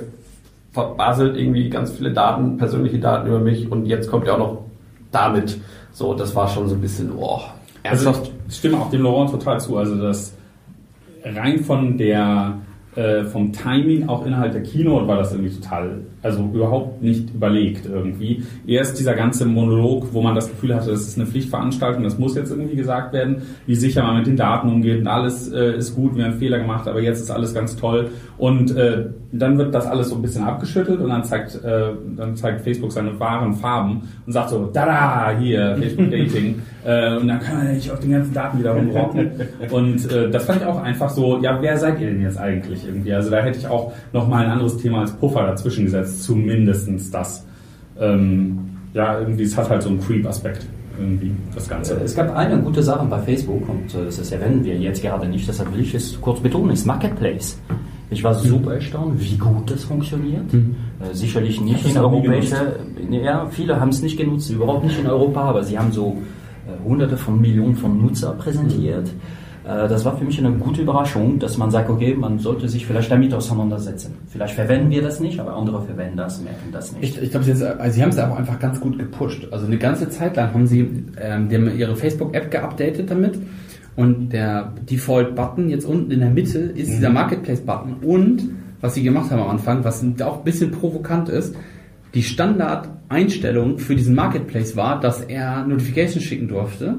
verbaselt 0.73 1.37
irgendwie 1.37 1.69
ganz 1.71 1.93
viele 1.93 2.13
Daten, 2.13 2.59
persönliche 2.59 2.99
Daten 2.99 3.29
über 3.29 3.39
mich 3.39 3.71
und 3.71 3.87
jetzt 3.87 4.11
kommt 4.11 4.27
ihr 4.27 4.35
auch 4.35 4.39
noch 4.39 4.59
damit. 5.11 5.59
So, 5.93 6.15
das 6.15 6.35
war 6.35 6.49
schon 6.49 6.69
so 6.69 6.75
ein 6.75 6.81
bisschen, 6.81 7.13
oh, 7.17 7.41
ernsthaft. 7.83 8.21
Also 8.21 8.33
ich 8.49 8.57
stimme 8.57 8.79
auch 8.79 8.91
dem 8.91 9.03
Laurent 9.03 9.31
total 9.31 9.61
zu. 9.61 9.77
Also 9.77 9.95
das 9.97 10.35
rein 11.25 11.65
von 11.65 11.97
der 11.99 12.59
äh, 12.97 13.25
vom 13.25 13.53
Timing 13.53 14.09
auch 14.09 14.25
innerhalb 14.25 14.53
der 14.53 14.63
Keynote 14.63 15.09
war 15.09 15.17
das 15.17 15.33
irgendwie 15.33 15.55
total, 15.55 16.03
also 16.23 16.49
überhaupt 16.53 17.03
nicht 17.03 17.35
überlegt 17.35 17.87
irgendwie. 17.87 18.45
Erst 18.67 18.99
dieser 18.99 19.15
ganze 19.15 19.47
Monolog, 19.47 20.13
wo 20.13 20.23
man 20.23 20.35
das 20.35 20.49
Gefühl 20.49 20.75
hatte, 20.75 20.91
das 20.91 21.03
ist 21.03 21.19
eine 21.19 21.27
Pflichtveranstaltung, 21.27 22.05
das 22.05 22.19
muss 22.19 22.37
jetzt 22.37 22.51
irgendwie 22.51 22.77
gesagt 22.77 23.13
werden, 23.13 23.43
wie 23.67 23.75
sicher 23.75 24.03
man 24.03 24.19
mit 24.19 24.27
den 24.27 24.37
Daten 24.37 24.69
umgeht 24.69 25.01
und 25.01 25.09
alles 25.09 25.53
äh, 25.53 25.77
ist 25.77 25.95
gut, 25.95 26.17
wir 26.17 26.25
haben 26.25 26.35
Fehler 26.35 26.59
gemacht, 26.59 26.87
aber 26.87 27.01
jetzt 27.01 27.21
ist 27.21 27.31
alles 27.31 27.53
ganz 27.53 27.77
toll. 27.77 28.11
Und 28.37 28.77
äh, 28.77 29.07
dann 29.31 29.59
wird 29.59 29.75
das 29.75 29.87
alles 29.87 30.09
so 30.09 30.17
ein 30.17 30.23
bisschen 30.23 30.45
abgeschüttelt 30.45 31.01
und 31.01 31.09
dann 31.09 31.25
zeigt, 31.25 31.55
äh, 31.65 31.91
dann 32.17 32.37
zeigt 32.37 32.63
Facebook 32.63 32.93
seine 32.93 33.19
wahren 33.19 33.55
Farben 33.55 34.03
und 34.27 34.33
sagt 34.33 34.51
so, 34.51 34.67
da 34.73 35.33
hier, 35.39 35.77
Facebook 35.77 36.11
Dating. 36.11 36.63
äh, 36.85 37.17
und 37.17 37.29
dann 37.29 37.41
kann 37.41 37.59
man 37.59 37.75
nicht 37.75 37.91
auf 37.91 38.01
den 38.01 38.11
ganzen 38.11 38.35
Daten 38.35 38.59
wieder 38.59 38.73
rumrocken. 38.73 39.31
und 39.71 40.09
das 40.33 40.45
fand 40.45 40.63
ich 40.63 40.67
auch 40.67 40.83
einfach 40.83 41.11
so, 41.11 41.41
ja, 41.41 41.59
wer 41.61 41.77
seid 41.79 42.01
ihr 42.01 42.09
denn 42.09 42.23
jetzt 42.23 42.39
eigentlich 42.39 42.84
irgendwie? 42.87 43.13
Also 43.13 43.31
da 43.31 43.43
hätte 43.43 43.59
ich 43.59 43.67
auch 43.67 43.93
nochmal 44.13 44.45
ein 44.47 44.53
anderes 44.53 44.77
Thema 44.79 45.01
als 45.01 45.13
Puffer 45.13 45.47
dazwischen 45.47 45.85
gesetzt, 45.85 46.23
zumindestens 46.25 47.11
das. 47.11 47.45
Ähm, 47.99 48.59
ja, 48.93 49.19
irgendwie, 49.19 49.43
es 49.43 49.57
hat 49.57 49.71
halt 49.71 49.83
so 49.83 49.89
einen 49.89 50.01
Creep-Aspekt 50.01 50.67
irgendwie 50.99 51.33
das 51.55 51.69
Ganze. 51.69 52.01
Es 52.05 52.15
gab 52.15 52.35
eine 52.35 52.59
gute 52.59 52.83
Sache 52.83 53.05
bei 53.07 53.19
Facebook 53.19 53.69
und 53.69 53.95
äh, 53.95 54.05
das 54.07 54.31
erwähnen 54.31 54.65
wir 54.65 54.77
jetzt 54.77 55.03
gerade 55.03 55.27
nicht, 55.27 55.47
deshalb 55.49 55.73
will 55.75 55.81
ich 55.81 55.95
es 55.95 56.21
kurz 56.21 56.41
betonen, 56.41 56.71
ist 56.71 56.87
Marketplace. 56.87 57.59
Ich 58.11 58.23
war 58.23 58.35
super 58.35 58.75
erstaunt, 58.75 59.21
wie 59.21 59.37
gut 59.37 59.71
das 59.71 59.85
funktioniert. 59.85 60.53
Mhm. 60.53 60.77
Äh, 61.01 61.15
sicherlich 61.15 61.61
nicht 61.61 61.85
in 61.89 61.97
europäischer, 61.97 62.77
ja, 63.11 63.47
viele 63.51 63.81
haben 63.81 63.89
es 63.89 64.03
nicht 64.03 64.17
genutzt, 64.17 64.51
überhaupt 64.51 64.85
nicht 64.85 64.99
in 64.99 65.07
Europa, 65.07 65.43
aber 65.43 65.65
sie 65.65 65.79
haben 65.79 65.91
so 65.91 66.19
äh, 66.69 66.89
hunderte 66.89 67.17
von 67.17 67.41
Millionen 67.41 67.75
von 67.75 68.01
Nutzer 68.01 68.33
präsentiert. 68.33 69.07
Mhm. 69.07 69.44
Äh, 69.65 69.89
das 69.89 70.05
war 70.05 70.17
für 70.17 70.25
mich 70.25 70.39
eine 70.39 70.53
gute 70.53 70.83
Überraschung, 70.83 71.39
dass 71.39 71.57
man 71.57 71.71
sagt, 71.71 71.91
okay, 71.91 72.15
man 72.15 72.39
sollte 72.39 72.69
sich 72.69 72.87
vielleicht 72.87 73.11
damit 73.11 73.33
auseinandersetzen. 73.33 74.15
Vielleicht 74.29 74.55
verwenden 74.55 74.91
wir 74.91 75.03
das 75.03 75.21
nicht, 75.21 75.41
aber 75.41 75.55
andere 75.57 75.83
verwenden 75.83 76.17
das, 76.17 76.41
merken 76.41 76.71
das 76.73 76.93
nicht. 76.93 77.17
Ich, 77.17 77.23
ich 77.23 77.31
glaube, 77.31 77.47
also 77.79 77.95
sie 77.95 78.03
haben 78.03 78.11
es 78.11 78.19
auch 78.19 78.37
einfach 78.37 78.59
ganz 78.59 78.81
gut 78.81 78.99
gepusht. 78.99 79.49
Also 79.51 79.67
eine 79.67 79.79
ganze 79.79 80.09
Zeit 80.11 80.37
lang 80.37 80.53
haben 80.53 80.67
sie, 80.67 81.05
ähm, 81.21 81.49
die 81.49 81.57
haben 81.57 81.77
ihre 81.77 81.97
Facebook-App 81.97 82.51
geupdatet 82.51 83.11
damit 83.11 83.39
und 83.97 84.31
der 84.31 84.73
Default-Button 84.91 85.69
jetzt 85.69 85.85
unten 85.85 86.11
in 86.11 86.21
der 86.21 86.31
Mitte 86.31 86.59
ist 86.59 86.89
mhm. 86.89 86.95
dieser 86.95 87.11
Marketplace-Button. 87.11 87.97
Und 88.03 88.51
was 88.81 88.95
sie 88.95 89.03
gemacht 89.03 89.31
haben 89.31 89.41
am 89.41 89.49
Anfang, 89.49 89.85
was 89.85 90.05
auch 90.23 90.39
ein 90.39 90.45
bisschen 90.45 90.71
provokant 90.71 91.29
ist, 91.29 91.57
die 92.13 92.23
Standardeinstellung 92.23 93.79
für 93.79 93.97
diesen 93.97 94.15
Marketplace 94.15 94.77
war, 94.77 95.01
dass 95.01 95.21
er 95.21 95.65
Notifications 95.67 96.23
schicken 96.23 96.49
durfte, 96.49 96.99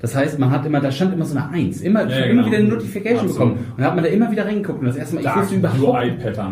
Das 0.00 0.14
heißt, 0.14 0.38
man 0.38 0.50
hat 0.50 0.66
immer, 0.66 0.80
da 0.80 0.90
stand 0.90 1.14
immer 1.14 1.24
so 1.24 1.36
eine 1.38 1.48
Eins. 1.48 1.80
Immer, 1.80 2.04
ich 2.04 2.10
Ja, 2.10 2.16
habe 2.16 2.28
genau. 2.28 2.40
immer 2.42 2.46
wieder 2.50 2.58
eine 2.58 2.68
Notification 2.68 3.26
Absolut. 3.26 3.34
bekommen. 3.54 3.66
Und 3.76 3.80
da 3.80 3.84
hat 3.86 3.94
man 3.94 4.04
da 4.04 4.10
immer 4.10 4.30
wieder 4.30 4.44
reingeguckt. 4.44 4.80
Und 4.80 4.86
das 4.86 4.96
erste 4.96 5.14
Mal, 5.14 5.20
ich 5.20 5.26
Dark 5.26 5.38
wusste 5.40 5.54
überhaupt, 5.56 6.04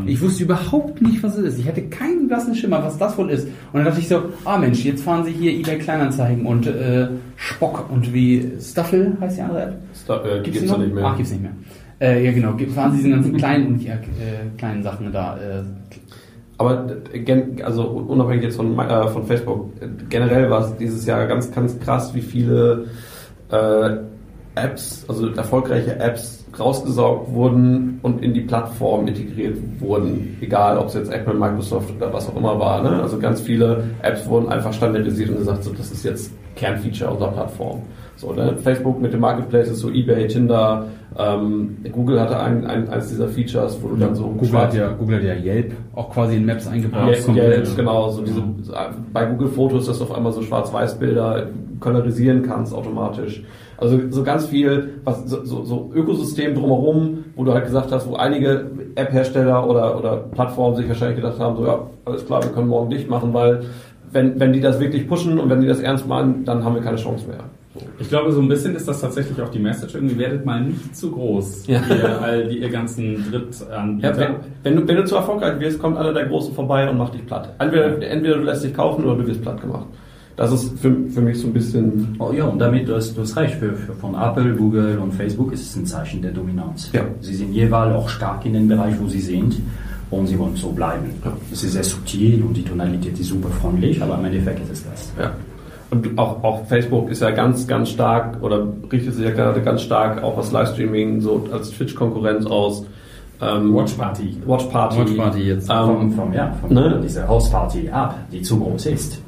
ich 0.07 0.21
wusste 0.23 0.43
überhaupt 0.45 1.03
nicht, 1.03 1.23
was 1.23 1.37
es 1.37 1.45
ist. 1.55 1.59
Ich 1.59 1.69
hatte 1.69 1.83
keinen 1.83 2.29
blassen 2.29 2.55
Schimmer, 2.55 2.83
was 2.83 2.97
das 2.97 3.19
wohl 3.19 3.31
ist. 3.31 3.47
Und 3.47 3.53
dann 3.75 3.85
dachte 3.85 4.01
ich 4.01 4.09
so, 4.09 4.23
ah 4.45 4.57
Mensch, 4.57 4.85
jetzt 4.85 5.03
fahren 5.05 5.25
sie 5.25 5.33
hier 5.33 5.53
eBay 5.53 5.79
Kleinanzeigen 5.79 6.47
und 6.47 6.67
äh, 6.67 7.09
Spock 7.37 7.91
und 7.91 8.15
wie 8.15 8.53
Stuffle 8.61 9.17
heißt 9.21 9.37
die 9.37 9.43
andere 9.43 9.63
App. 9.65 9.75
Da, 10.07 10.17
äh, 10.25 10.35
Gibt's 10.43 10.45
gibt's 10.45 10.63
ja 10.63 10.67
noch? 10.79 10.79
nicht 10.85 10.95
mehr. 10.95 11.05
Ach, 11.05 11.17
gibt's 11.17 11.33
nicht 11.33 11.43
mehr. 11.43 11.53
Äh, 12.01 12.25
ja 12.25 12.33
genau, 12.33 12.57
fahren 12.75 12.91
sie 12.93 12.97
diesen 12.99 13.13
ganzen 13.13 13.37
kleinen 13.37 13.67
und 13.67 13.83
ja, 13.83 13.95
äh, 13.95 13.99
kleinen 14.59 14.83
Sachen 14.83 15.13
da. 15.13 15.37
Äh, 15.37 15.63
Aber 16.59 16.87
äh, 17.13 17.63
also 17.63 17.85
unabhängig 17.85 18.45
jetzt 18.45 18.57
von, 18.57 18.79
äh, 18.79 19.09
von 19.09 19.25
Facebook, 19.27 19.71
äh, 19.81 19.87
generell 20.09 20.51
war 20.51 20.65
es 20.67 20.77
dieses 20.79 21.07
Jahr 21.07 21.27
ganz, 21.27 21.53
ganz 21.53 21.79
krass, 21.79 22.15
wie 22.15 22.21
viele 22.23 22.87
äh, 23.53 23.99
Apps, 24.55 25.05
also 25.09 25.29
erfolgreiche 25.35 25.99
Apps 25.99 26.45
rausgesaugt 26.59 27.33
wurden 27.33 27.99
und 28.03 28.23
in 28.23 28.35
die 28.35 28.43
Plattform 28.43 29.07
integriert 29.07 29.57
wurden. 29.79 30.37
Egal, 30.41 30.77
ob 30.77 30.89
es 30.89 30.95
jetzt 30.95 31.11
Apple, 31.11 31.35
Microsoft 31.35 31.91
oder 31.97 32.13
was 32.13 32.29
auch 32.29 32.37
immer 32.37 32.59
war. 32.59 32.83
Ne? 32.83 33.03
Also 33.03 33.19
ganz 33.19 33.41
viele 33.41 33.85
Apps 34.03 34.27
wurden 34.27 34.51
einfach 34.51 34.73
standardisiert 34.73 35.31
und 35.31 35.39
gesagt, 35.39 35.65
so, 35.65 35.73
das 35.73 35.91
ist 35.91 36.05
jetzt 36.05 36.31
Kernfeature 36.57 37.11
unserer 37.11 37.33
Plattform. 37.33 37.83
So, 38.23 38.33
ne? 38.33 38.57
Facebook 38.57 39.01
mit 39.03 39.13
den 39.13 39.19
Marketplaces, 39.19 39.81
so 39.81 39.91
eBay, 39.91 40.29
Tinder, 40.29 40.87
ähm, 41.19 41.79
Google 41.91 42.21
hatte 42.21 42.39
ein, 42.39 42.65
ein, 42.65 42.89
eines 42.89 43.09
dieser 43.09 43.27
Features, 43.27 43.83
wo 43.83 43.89
du 43.89 43.97
dann 43.97 44.15
so 44.15 44.29
Google, 44.29 44.59
hat 44.61 44.75
ja, 44.75 44.93
Google 44.93 45.17
hat 45.17 45.25
ja 45.25 45.35
Yelp 45.35 45.73
auch 45.97 46.09
quasi 46.09 46.37
in 46.37 46.47
Maps 46.47 46.69
eingebaut. 46.69 47.09
ja, 47.09 47.17
ja, 47.17 47.35
wieder. 47.35 47.57
jetzt 47.57 47.77
genau, 47.77 48.11
so 48.11 48.23
diese, 48.23 48.41
bei 49.13 49.25
Google 49.25 49.49
Fotos, 49.49 49.87
dass 49.87 49.99
du 49.99 50.05
auf 50.05 50.15
einmal 50.15 50.31
so 50.31 50.41
Schwarz-Weiß-Bilder 50.41 51.49
kolorisieren 51.81 52.45
kannst 52.45 52.73
automatisch. 52.73 53.43
Also 53.77 53.99
so 54.11 54.23
ganz 54.23 54.47
viel, 54.47 55.01
was, 55.03 55.29
so, 55.29 55.45
so, 55.45 55.65
so 55.65 55.91
Ökosystem 55.93 56.55
drumherum, 56.55 57.25
wo 57.35 57.43
du 57.43 57.53
halt 57.53 57.65
gesagt 57.65 57.91
hast, 57.91 58.09
wo 58.09 58.15
einige 58.15 58.71
App-Hersteller 58.95 59.69
oder, 59.69 59.99
oder 59.99 60.17
Plattformen 60.19 60.77
sich 60.77 60.87
wahrscheinlich 60.87 61.17
gedacht 61.17 61.41
haben, 61.41 61.57
so 61.57 61.67
ja, 61.67 61.81
alles 62.05 62.25
klar, 62.25 62.41
wir 62.45 62.51
können 62.51 62.69
morgen 62.69 62.89
dicht 62.89 63.11
machen, 63.11 63.35
weil 63.35 63.65
wenn, 64.13 64.39
wenn 64.39 64.53
die 64.53 64.61
das 64.61 64.79
wirklich 64.79 65.09
pushen 65.09 65.41
und 65.41 65.51
wenn 65.51 65.61
die 65.61 65.67
das 65.67 65.81
ernst 65.81 66.07
meinen, 66.07 66.45
dann 66.45 66.65
haben 66.65 66.77
wir 66.77 66.83
keine 66.83 66.99
Chance 66.99 67.27
mehr. 67.27 67.41
Ich 67.99 68.09
glaube, 68.09 68.33
so 68.33 68.41
ein 68.41 68.49
bisschen 68.49 68.75
ist 68.77 68.87
das 68.87 69.01
tatsächlich 69.01 69.41
auch 69.41 69.49
die 69.49 69.59
Message. 69.59 69.95
Irgendwie 69.95 70.19
werdet 70.19 70.45
mal 70.45 70.61
nicht 70.63 70.95
zu 70.95 71.11
groß. 71.11 71.67
Ja. 71.69 71.81
Ihr, 71.89 72.21
all 72.21 72.49
die, 72.49 72.59
ihr 72.59 72.69
ganzen 72.69 73.25
Ja, 73.33 73.39
Drittanbieter. 73.39 74.19
wenn, 74.19 74.35
wenn, 74.63 74.77
du, 74.77 74.89
wenn 74.89 74.97
du 74.97 75.05
zu 75.05 75.17
erfolgreich 75.17 75.59
wirst, 75.59 75.79
kommt 75.79 75.97
einer 75.97 76.13
der 76.13 76.27
Großen 76.27 76.55
vorbei 76.55 76.89
und 76.91 76.99
macht 76.99 77.15
dich 77.15 77.25
platt. 77.25 77.55
Entweder, 77.59 78.01
entweder 78.03 78.37
du 78.37 78.43
lässt 78.43 78.65
dich 78.65 78.75
kaufen 78.75 79.05
oder 79.05 79.17
du 79.17 79.27
wirst 79.27 79.41
platt 79.41 79.61
gemacht. 79.61 79.87
Das 80.37 80.51
ist 80.53 80.79
für, 80.79 80.95
für 81.11 81.21
mich 81.21 81.39
so 81.39 81.47
ein 81.47 81.53
bisschen 81.53 82.17
Oh 82.19 82.33
ja, 82.33 82.45
und 82.45 82.59
damit, 82.59 82.89
du 82.89 82.95
hast, 82.95 83.17
du 83.17 83.21
hast 83.23 83.37
recht, 83.37 83.55
für, 83.55 83.75
für, 83.75 83.93
von 83.93 84.15
Apple, 84.15 84.55
Google 84.55 84.99
und 84.99 85.13
Facebook 85.13 85.53
ist 85.53 85.63
es 85.71 85.77
ein 85.77 85.87
Zeichen 85.87 86.23
der 86.23 86.33
Dominanz. 86.33 86.91
Ja. 86.93 87.03
Sie 87.21 87.35
sind 87.35 87.53
jeweils 87.53 87.95
auch 87.95 88.09
stark 88.09 88.45
in 88.47 88.55
dem 88.55 88.67
Bereich, 88.69 88.95
wo 89.01 89.09
sie 89.09 89.21
sind 89.21 89.61
und 90.11 90.27
sie 90.27 90.39
wollen 90.39 90.57
so 90.57 90.71
bleiben. 90.73 91.11
Ja. 91.25 91.33
Es 91.53 91.65
ist 91.65 91.73
sehr 91.73 91.85
subtil 91.85 92.43
und 92.43 92.55
die 92.57 92.65
Tonalität 92.65 93.19
ist 93.19 93.29
super 93.29 93.49
freundlich, 93.51 94.03
aber 94.03 94.19
im 94.19 94.25
Endeffekt 94.27 94.61
ist 94.61 94.71
es 94.73 94.85
das. 94.85 95.13
Ja. 95.19 95.33
Und 95.93 96.19
auch, 96.19 96.43
auch 96.43 96.65
Facebook 96.65 97.11
ist 97.11 97.21
ja 97.21 97.31
ganz, 97.33 97.67
ganz 97.67 97.91
stark 97.91 98.43
oder 98.43 98.67
richtet 98.91 99.13
sich 99.13 99.27
ja 99.27 99.31
gerade 99.31 99.61
ganz 99.61 99.83
stark 99.83 100.23
auch 100.23 100.39
was 100.39 100.51
Livestreaming 100.51 101.21
so 101.21 101.47
als 101.53 101.71
Twitch-Konkurrenz 101.71 102.47
aus. 102.47 102.87
Ähm, 103.43 103.75
Watch 103.75 103.93
Party. 103.93 104.39
Watch 104.47 104.65
Party. 104.71 105.01
Watch 105.01 105.17
Party 105.17 105.41
jetzt. 105.41 105.67
Vom, 105.67 106.01
Ähm, 106.01 106.13
vom, 106.13 106.33
ja, 106.33 106.57
von 106.63 106.73
ne? 106.73 106.99
dieser 107.05 107.29
Hausparty-App, 107.29 108.15
die 108.33 108.41
zu 108.41 108.59
groß 108.59 108.87
ist. 108.87 109.21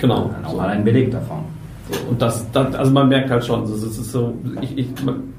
genau. 0.00 0.30
Dann 0.32 0.44
auch 0.46 0.56
mal 0.56 0.68
ein 0.68 0.84
Beleg 0.84 1.10
davon. 1.10 1.40
So, 1.90 2.10
und 2.10 2.22
das, 2.22 2.50
das, 2.52 2.74
also 2.74 2.90
man 2.90 3.10
merkt 3.10 3.30
halt 3.30 3.44
schon, 3.44 3.62
das 3.62 3.82
ist, 3.82 4.10
so, 4.10 4.32
ich, 4.62 4.78
ich, 4.78 5.04
man, 5.04 5.34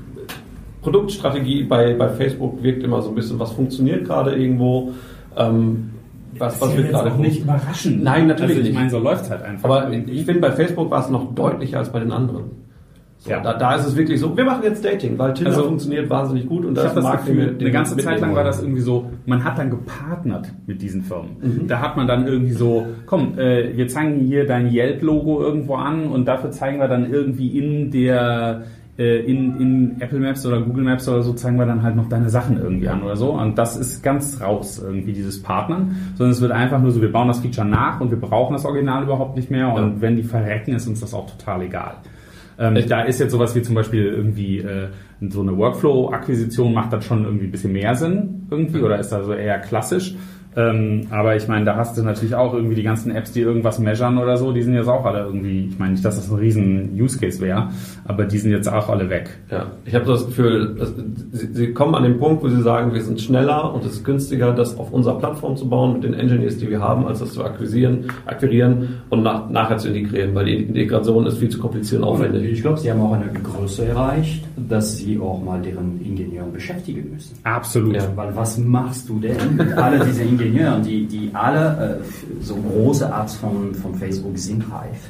Produktstrategie 0.84 1.64
bei, 1.64 1.96
bei 1.96 2.10
Facebook 2.10 2.62
wirkt 2.62 2.84
immer 2.84 3.02
so 3.02 3.10
ein 3.10 3.16
bisschen, 3.16 3.40
was 3.40 3.52
funktioniert 3.54 4.06
gerade 4.06 4.36
irgendwo, 4.36 4.92
ähm, 5.36 5.90
was, 6.38 6.62
was 6.62 6.76
jetzt 6.78 6.90
gerade 6.90 7.12
auch 7.12 7.18
nicht 7.18 7.42
überraschend. 7.42 8.04
Nein, 8.04 8.28
natürlich 8.28 8.52
also, 8.58 8.62
ich 8.62 8.68
nicht. 8.70 8.76
meine, 8.78 8.90
so 8.90 9.00
läuft 9.00 9.30
halt 9.30 9.42
einfach. 9.42 9.70
Aber 9.70 9.92
ich 9.92 10.26
finde, 10.26 10.40
bei 10.42 10.52
Facebook 10.52 10.90
war 10.92 11.02
es 11.02 11.10
noch 11.10 11.34
deutlicher 11.34 11.80
als 11.80 11.90
bei 11.92 12.00
den 12.00 12.12
anderen. 12.12 12.46
So, 13.22 13.32
Ja. 13.32 13.42
da, 13.42 13.54
da 13.54 13.76
ist 13.76 13.86
es 13.86 13.98
wirklich 13.98 14.18
so, 14.22 14.38
wir 14.38 14.46
machen 14.46 14.62
jetzt 14.64 14.86
Dating, 14.86 15.18
weil 15.20 15.34
Tinder 15.34 15.52
Also, 15.52 15.64
funktioniert 15.64 16.10
wahnsinnig 16.10 16.48
gut 16.48 16.64
und 16.64 16.76
da 16.76 16.84
ist 16.86 16.94
das 16.96 17.04
den 17.04 17.12
Gefühl, 17.12 17.36
wir- 17.36 17.46
den 17.48 17.56
eine 17.56 17.66
wir 17.66 17.72
ganze 17.72 17.98
Zeit 17.98 18.22
lang 18.22 18.34
war 18.34 18.46
das 18.46 18.62
irgendwie 18.62 18.80
so, 18.80 19.10
man 19.26 19.44
hat 19.44 19.58
dann 19.58 19.70
gepartnert 19.70 20.48
mit 20.68 20.82
diesen 20.82 21.02
Firmen. 21.04 21.32
Mhm. 21.42 21.68
Da 21.68 21.82
hat 21.82 21.98
man 21.98 22.08
dann 22.08 22.26
irgendwie 22.28 22.54
so, 22.54 22.86
komm, 23.06 23.38
äh, 23.38 23.76
wir 23.76 23.90
zeigen 23.90 24.20
hier 24.22 24.46
dein 24.48 24.72
Yelp-Logo 24.72 25.42
irgendwo 25.42 25.76
an 25.76 26.08
und 26.08 26.30
dafür 26.30 26.52
zeigen 26.52 26.80
wir 26.80 26.88
dann 26.88 27.12
irgendwie 27.12 27.60
in 27.60 27.92
der 27.92 28.62
in, 29.04 29.60
in 29.60 30.02
Apple 30.02 30.20
Maps 30.20 30.46
oder 30.46 30.62
Google 30.62 30.84
Maps 30.84 31.08
oder 31.08 31.24
so 31.24 31.34
zeigen 31.34 31.58
wir 31.58 31.66
dann 31.66 31.84
halt 31.84 31.96
noch 31.96 32.10
deine 32.10 32.30
Sachen 32.30 32.58
irgendwie 32.58 32.90
an 32.90 33.02
oder 33.02 33.16
so. 33.16 33.32
Und 33.32 33.58
das 33.58 33.78
ist 33.78 34.04
ganz 34.04 34.42
raus 34.42 34.82
irgendwie, 34.84 35.14
dieses 35.14 35.42
Partnern. 35.42 35.96
Sondern 36.16 36.32
es 36.32 36.42
wird 36.42 36.52
einfach 36.52 36.82
nur 36.82 36.92
so, 36.92 37.02
wir 37.02 37.12
bauen 37.12 37.28
das 37.30 37.40
Feature 37.40 37.66
nach 37.68 38.02
und 38.02 38.12
wir 38.12 38.20
brauchen 38.20 38.54
das 38.54 38.66
Original 38.66 39.04
überhaupt 39.04 39.36
nicht 39.38 39.50
mehr. 39.50 39.74
Und 39.74 39.96
Ja. 39.96 40.02
wenn 40.02 40.16
die 40.18 40.24
verrecken, 40.24 40.74
ist 40.76 40.88
uns 40.88 41.00
das 41.00 41.14
auch 41.14 41.30
total 41.30 41.62
egal. 41.62 41.94
Ähm, 42.58 42.78
da 42.90 43.02
ist 43.04 43.22
jetzt 43.22 43.32
sowas 43.32 43.56
wie 43.56 43.62
zum 43.62 43.74
Beispiel 43.76 44.04
irgendwie 44.06 44.60
äh, 44.60 44.88
so 45.30 45.42
eine 45.42 45.58
Workflow-Akquisition 45.58 46.74
macht 46.74 46.92
dann 46.92 47.02
schon 47.02 47.24
irgendwie 47.24 47.46
ein 47.46 47.52
bisschen 47.52 47.72
mehr 47.74 47.96
Sinn 47.96 48.48
irgendwie 48.52 48.80
oder 48.82 49.00
ist 49.00 49.10
da 49.12 49.24
so 49.24 49.34
eher 49.34 49.60
klassisch. 49.60 50.16
Ähm, 50.60 51.08
aber 51.10 51.38
ich 51.38 51.48
meine, 51.48 51.64
da 51.64 51.76
hast 51.78 51.98
du 51.98 52.04
natürlich 52.04 52.36
auch 52.36 52.54
irgendwie 52.54 52.76
die 52.76 52.84
ganzen 52.84 53.16
Apps, 53.16 53.32
die 53.32 53.40
irgendwas 53.40 53.80
measuren 53.80 54.18
oder 54.18 54.36
so, 54.36 54.52
die 54.52 54.62
sind 54.62 54.74
jetzt 54.74 54.90
auch 54.90 55.06
alle 55.06 55.20
irgendwie, 55.20 55.68
ich 55.70 55.80
meine 55.80 55.94
nicht, 55.94 56.04
dass 56.04 56.18
das 56.18 56.30
ein 56.30 56.38
riesen 56.38 57.00
Use 57.00 57.18
Case 57.18 57.40
wäre, 57.40 57.70
aber 58.06 58.26
die 58.26 58.38
sind 58.38 58.52
jetzt 58.52 58.68
auch 58.68 58.90
alle 58.90 59.10
weg. 59.10 59.30
Ja, 59.50 59.68
ich 59.86 59.96
habe 59.96 60.06
das 60.06 60.26
Gefühl, 60.26 60.76
dass, 60.78 60.94
sie, 61.32 61.54
sie 61.54 61.74
kommen 61.74 61.96
an 61.96 62.04
den 62.04 62.20
Punkt, 62.20 62.44
wo 62.44 62.50
sie 62.50 62.62
sagen, 62.62 62.94
wir 62.94 63.02
sind 63.02 63.22
schneller 63.22 63.74
und 63.74 63.86
es 63.86 63.94
ist 63.94 64.04
günstiger, 64.04 64.52
das 64.52 64.78
auf 64.78 64.92
unserer 64.92 65.18
Plattform 65.18 65.56
zu 65.56 65.70
bauen 65.70 65.94
mit 65.94 66.04
den 66.04 66.14
Engineers, 66.14 66.58
die 66.58 66.70
wir 66.70 66.82
haben, 66.82 67.06
als 67.08 67.20
das 67.20 67.34
zu 67.34 67.44
akquirieren, 67.44 68.06
akquirieren 68.26 69.02
und 69.10 69.24
nach, 69.24 69.50
nachher 69.50 69.78
zu 69.78 69.88
integrieren, 69.88 70.36
weil 70.36 70.46
die 70.46 70.56
Integration 70.56 71.26
ist 71.26 71.38
viel 71.38 71.50
zu 71.50 71.60
kompliziert 71.60 72.02
und 72.02 72.08
aufwendig. 72.08 72.52
Ich 72.52 72.62
glaube, 72.62 72.80
sie 72.80 72.92
haben 72.92 73.02
auch 73.02 73.14
eine 73.14 73.32
Größe 73.32 73.86
erreicht, 73.86 74.44
dass 74.68 74.98
sie 74.98 75.18
auch 75.20 75.42
mal 75.42 75.62
deren 75.62 76.02
Ingenieuren 76.04 76.52
beschäftigen 76.52 77.12
müssen. 77.14 77.38
Absolut. 77.44 77.96
Ja. 77.96 78.04
Weil 78.16 78.36
was 78.36 78.58
machst 78.58 79.08
du 79.08 79.20
denn 79.20 79.56
mit 79.56 79.72
alle 79.74 80.04
diese 80.06 80.24
Ingenieure, 80.50 80.82
die, 80.82 81.06
die 81.06 81.30
alle 81.34 82.00
äh, 82.02 82.44
so 82.44 82.56
große 82.56 83.06
Apps 83.06 83.36
von, 83.36 83.74
von 83.76 83.96
Facebook 83.96 84.38
sind 84.38 84.64
reif. 84.72 85.10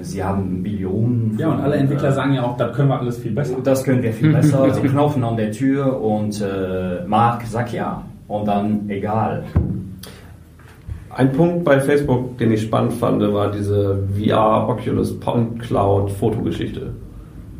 Sie 0.00 0.22
haben 0.22 0.62
Billionen. 0.62 1.36
Ja, 1.38 1.50
und 1.52 1.60
alle 1.60 1.76
Entwickler 1.76 2.08
äh, 2.08 2.12
sagen 2.12 2.34
ja 2.34 2.42
auch, 2.42 2.56
das 2.56 2.74
können 2.74 2.88
wir 2.88 2.98
alles 2.98 3.18
viel 3.18 3.32
besser. 3.32 3.56
Das 3.62 3.84
können 3.84 4.02
wir 4.02 4.12
viel 4.12 4.32
besser. 4.32 4.72
Sie 4.74 4.80
klopfen 4.88 5.22
an 5.24 5.36
der 5.36 5.52
Tür 5.52 6.00
und 6.00 6.40
äh, 6.40 7.04
Marc 7.06 7.46
sagt 7.46 7.72
ja. 7.72 8.02
Und 8.28 8.48
dann 8.48 8.88
egal. 8.88 9.44
Ein 11.10 11.32
Punkt 11.32 11.64
bei 11.64 11.78
Facebook, 11.78 12.38
den 12.38 12.52
ich 12.52 12.62
spannend 12.62 12.94
fand, 12.94 13.20
war 13.20 13.50
diese 13.50 13.98
VR 14.18 14.68
Oculus 14.68 15.18
Point 15.20 15.60
Cloud 15.60 16.10
Fotogeschichte. 16.10 16.94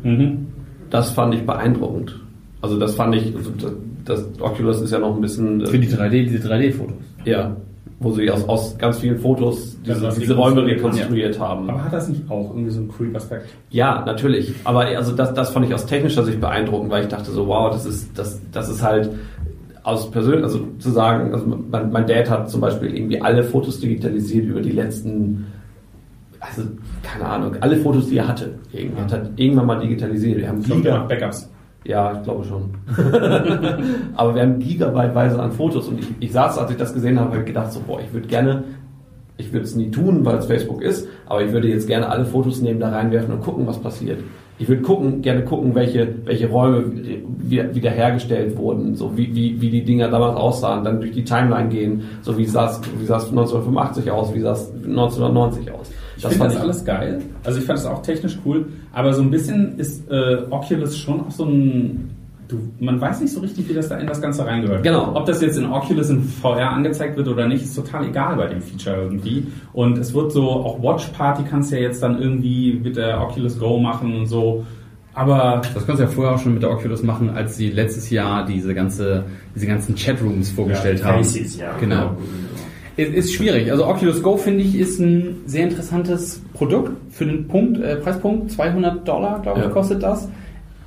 Mhm. 0.01 0.47
Das 0.89 1.11
fand 1.11 1.35
ich 1.35 1.45
beeindruckend. 1.45 2.19
Also 2.61 2.79
das 2.79 2.95
fand 2.95 3.15
ich, 3.15 3.35
also 3.35 3.51
das, 3.51 3.71
das 4.05 4.41
Oculus 4.41 4.81
ist 4.81 4.91
ja 4.91 4.99
noch 4.99 5.15
ein 5.15 5.21
bisschen 5.21 5.61
äh, 5.61 5.67
Für 5.67 5.77
die 5.77 5.87
3D, 5.87 6.23
diese 6.29 6.47
3D-Fotos. 6.47 6.95
Ja, 7.25 7.55
wo 7.99 8.11
sie 8.11 8.29
aus, 8.29 8.47
aus 8.47 8.77
ganz 8.77 8.99
vielen 8.99 9.17
Fotos 9.17 9.77
diese, 9.81 10.05
Also, 10.05 10.19
diese 10.19 10.33
die 10.33 10.39
Räume 10.39 10.61
konstruiert 10.61 10.77
rekonstruiert 10.77 11.39
haben. 11.39 11.69
Aber 11.69 11.83
hat 11.85 11.93
das 11.93 12.09
nicht 12.09 12.29
auch 12.29 12.49
irgendwie 12.49 12.71
so 12.71 12.81
einen 12.81 12.91
Creep-Aspekt? 12.91 13.49
Ja, 13.69 14.03
natürlich. 14.05 14.53
Aber 14.63 14.81
also 14.85 15.13
das, 15.13 15.33
das 15.33 15.51
fand 15.51 15.65
ich 15.65 15.73
aus 15.73 15.85
technischer 15.85 16.23
Sicht 16.23 16.41
beeindruckend, 16.41 16.91
weil 16.91 17.03
ich 17.03 17.09
dachte 17.09 17.31
so, 17.31 17.47
wow, 17.47 17.71
das 17.71 17.85
ist, 17.85 18.17
das, 18.17 18.41
das 18.51 18.69
ist 18.69 18.83
halt 18.83 19.09
aus 19.83 20.09
persönlich, 20.11 20.43
also 20.43 20.67
zu 20.79 20.91
sagen, 20.91 21.33
also 21.33 21.45
mein, 21.45 21.91
mein 21.91 22.07
Dad 22.07 22.29
hat 22.29 22.49
zum 22.49 22.61
Beispiel 22.61 22.95
irgendwie 22.95 23.21
alle 23.21 23.43
Fotos 23.43 23.79
digitalisiert 23.79 24.45
über 24.45 24.61
die 24.61 24.71
letzten, 24.71 25.45
also 26.39 26.63
keine 27.03 27.25
Ahnung, 27.25 27.55
alle 27.59 27.77
Fotos, 27.77 28.07
die 28.07 28.17
er 28.17 28.27
hatte. 28.27 28.55
Irgendwie, 28.71 29.01
hat 29.01 29.11
er 29.11 29.29
irgendwann 29.35 29.65
mal 29.65 29.79
digitalisiert. 29.79 30.39
Wir 30.39 30.47
haben 30.47 30.63
Giga, 30.63 30.99
Backups. 30.99 31.49
Ja, 31.85 32.13
ich 32.13 32.23
glaube 32.23 32.45
schon. 32.45 32.75
Aber 34.15 34.35
wir 34.35 34.41
haben 34.41 34.59
gigabyteweise 34.59 35.41
an 35.41 35.51
Fotos 35.51 35.87
und 35.87 35.99
ich, 35.99 36.07
ich 36.19 36.31
saß, 36.31 36.57
als 36.57 36.71
ich 36.71 36.77
das 36.77 36.93
gesehen 36.93 37.19
habe, 37.19 37.31
habe 37.31 37.39
ich 37.39 37.45
gedacht 37.45 37.71
so, 37.71 37.81
boah, 37.85 37.99
ich 37.99 38.13
würde 38.13 38.27
gerne, 38.27 38.63
ich 39.37 39.51
würde 39.51 39.65
es 39.65 39.75
nie 39.75 39.91
tun, 39.91 40.23
weil 40.23 40.37
es 40.37 40.45
Facebook 40.45 40.81
ist, 40.81 41.07
aber 41.25 41.43
ich 41.43 41.51
würde 41.51 41.67
jetzt 41.67 41.87
gerne 41.87 42.07
alle 42.07 42.25
Fotos 42.25 42.61
nehmen, 42.61 42.79
da 42.79 42.89
reinwerfen 42.89 43.33
und 43.33 43.41
gucken, 43.41 43.67
was 43.67 43.79
passiert. 43.79 44.19
Ich 44.59 44.69
würde 44.69 44.83
gucken, 44.83 45.21
gerne 45.21 45.43
gucken, 45.43 45.75
welche, 45.75 46.07
welche 46.25 46.47
Räume 46.47 46.85
wieder, 47.39 47.75
wiederhergestellt 47.75 48.55
wurden, 48.55 48.95
so 48.95 49.17
wie, 49.17 49.35
wie, 49.35 49.59
wie 49.59 49.69
die 49.69 49.83
Dinger 49.83 50.09
damals 50.09 50.37
aussahen, 50.37 50.85
dann 50.85 51.01
durch 51.01 51.11
die 51.11 51.23
Timeline 51.23 51.69
gehen, 51.69 52.03
so 52.21 52.37
wie 52.37 52.45
sah 52.45 52.69
es, 52.69 52.79
wie 52.99 53.05
sah 53.05 53.17
es 53.17 53.29
1985 53.29 54.11
aus, 54.11 54.33
wie 54.33 54.39
sah 54.39 54.51
es 54.53 54.71
1990 54.71 55.71
aus. 55.71 55.91
Ich 56.31 56.37
finde 56.37 56.53
das 56.53 56.57
alles 56.57 56.85
geil. 56.85 57.21
Also 57.43 57.59
ich 57.59 57.65
fand 57.65 57.79
es 57.79 57.85
auch 57.85 58.01
technisch 58.01 58.37
cool, 58.45 58.67
aber 58.91 59.13
so 59.13 59.21
ein 59.21 59.31
bisschen 59.31 59.77
ist 59.77 60.09
äh, 60.09 60.37
Oculus 60.49 60.97
schon 60.97 61.21
auch 61.21 61.31
so 61.31 61.45
ein 61.45 62.09
du, 62.47 62.59
man 62.79 62.99
weiß 62.99 63.21
nicht 63.21 63.33
so 63.33 63.39
richtig, 63.39 63.67
wie 63.69 63.73
das 63.73 63.89
da 63.89 63.97
in 63.97 64.07
das 64.07 64.21
Ganze 64.21 64.45
reingehört. 64.45 64.83
Genau. 64.83 65.15
Ob 65.15 65.25
das 65.25 65.41
jetzt 65.41 65.57
in 65.57 65.65
Oculus 65.65 66.09
in 66.09 66.23
VR 66.23 66.71
angezeigt 66.71 67.17
wird 67.17 67.27
oder 67.27 67.47
nicht, 67.47 67.63
ist 67.63 67.75
total 67.75 68.05
egal 68.07 68.35
bei 68.35 68.47
dem 68.47 68.61
Feature 68.61 69.03
irgendwie. 69.03 69.47
Und 69.73 69.97
es 69.97 70.13
wird 70.13 70.31
so, 70.31 70.49
auch 70.49 70.81
Watch 70.81 71.07
Party 71.09 71.43
kannst 71.49 71.71
du 71.71 71.75
ja 71.77 71.83
jetzt 71.83 72.01
dann 72.03 72.21
irgendwie 72.21 72.79
mit 72.81 72.95
der 72.95 73.21
Oculus 73.21 73.59
Go 73.59 73.79
machen 73.79 74.15
und 74.15 74.25
so. 74.27 74.65
Aber 75.15 75.61
Das 75.73 75.85
kannst 75.85 75.99
du 76.01 76.05
ja 76.05 76.09
vorher 76.09 76.33
auch 76.33 76.39
schon 76.39 76.55
mit 76.55 76.63
der 76.63 76.71
Oculus 76.71 77.03
machen, 77.03 77.29
als 77.29 77.55
sie 77.55 77.69
letztes 77.69 78.09
Jahr 78.09 78.45
diese 78.45 78.73
ganze, 78.73 79.25
diese 79.55 79.67
ganzen 79.67 79.95
Chatrooms 79.95 80.49
vorgestellt 80.51 80.99
Ja, 81.01 81.05
haben. 81.05 81.23
Faces, 81.23 81.57
ja. 81.57 81.77
Genau. 81.79 82.17
Es 82.42 82.42
ist 82.97 83.33
schwierig. 83.33 83.71
Also 83.71 83.85
Oculus 83.87 84.21
Go 84.21 84.37
finde 84.37 84.63
ich 84.63 84.77
ist 84.77 84.99
ein 84.99 85.41
sehr 85.45 85.63
interessantes 85.63 86.41
Produkt 86.53 86.91
für 87.11 87.25
den 87.25 87.47
Punkt, 87.47 87.79
äh, 87.81 87.95
Preispunkt 87.97 88.51
200 88.51 89.07
Dollar, 89.07 89.41
glaube 89.41 89.59
ich, 89.59 89.65
Ja. 89.65 89.71
kostet 89.71 90.03
das. 90.03 90.29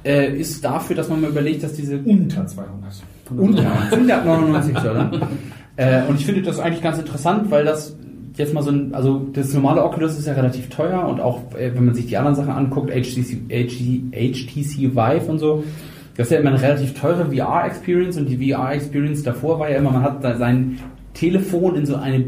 Äh, 0.04 0.36
ist 0.38 0.64
dafür, 0.64 0.94
dass 0.94 1.08
man 1.08 1.20
mal 1.20 1.30
überlegt, 1.30 1.64
dass 1.64 1.72
diese 1.72 1.98
unter 1.98 2.46
200. 2.46 2.70
unter 3.36 3.62
199 3.90 4.74
Dollar. 4.78 5.10
äh, 5.76 6.02
und 6.08 6.20
ich 6.20 6.26
finde 6.26 6.42
das 6.42 6.60
eigentlich 6.60 6.82
ganz 6.82 6.98
interessant, 6.98 7.50
weil 7.50 7.64
das 7.64 7.96
jetzt 8.36 8.54
mal 8.54 8.62
so 8.62 8.70
ein, 8.70 8.94
also 8.94 9.26
das 9.32 9.52
normale 9.52 9.82
Oculus 9.82 10.16
ist 10.16 10.26
ja 10.26 10.34
relativ 10.34 10.68
teuer 10.68 11.08
und 11.08 11.20
auch 11.20 11.40
äh, 11.58 11.72
wenn 11.74 11.86
man 11.86 11.94
sich 11.94 12.06
die 12.06 12.16
anderen 12.16 12.36
Sachen 12.36 12.50
anguckt, 12.52 12.90
HTC, 12.90 13.48
HTC, 13.48 14.12
HTC 14.12 14.94
Vive 14.94 15.26
und 15.30 15.38
so, 15.38 15.64
das 16.16 16.28
ist 16.28 16.32
ja 16.32 16.38
immer 16.38 16.50
eine 16.50 16.62
relativ 16.62 16.94
teure 16.94 17.26
VR-Experience 17.34 18.16
und 18.16 18.26
die 18.28 18.52
VR-Experience 18.52 19.22
davor 19.24 19.58
war 19.58 19.70
ja 19.70 19.78
immer, 19.78 19.90
man 19.90 20.02
hat 20.02 20.22
da 20.22 20.36
sein 20.36 20.78
Telefon 21.16 21.76
in 21.76 21.86
so 21.86 21.96
eine, 21.96 22.24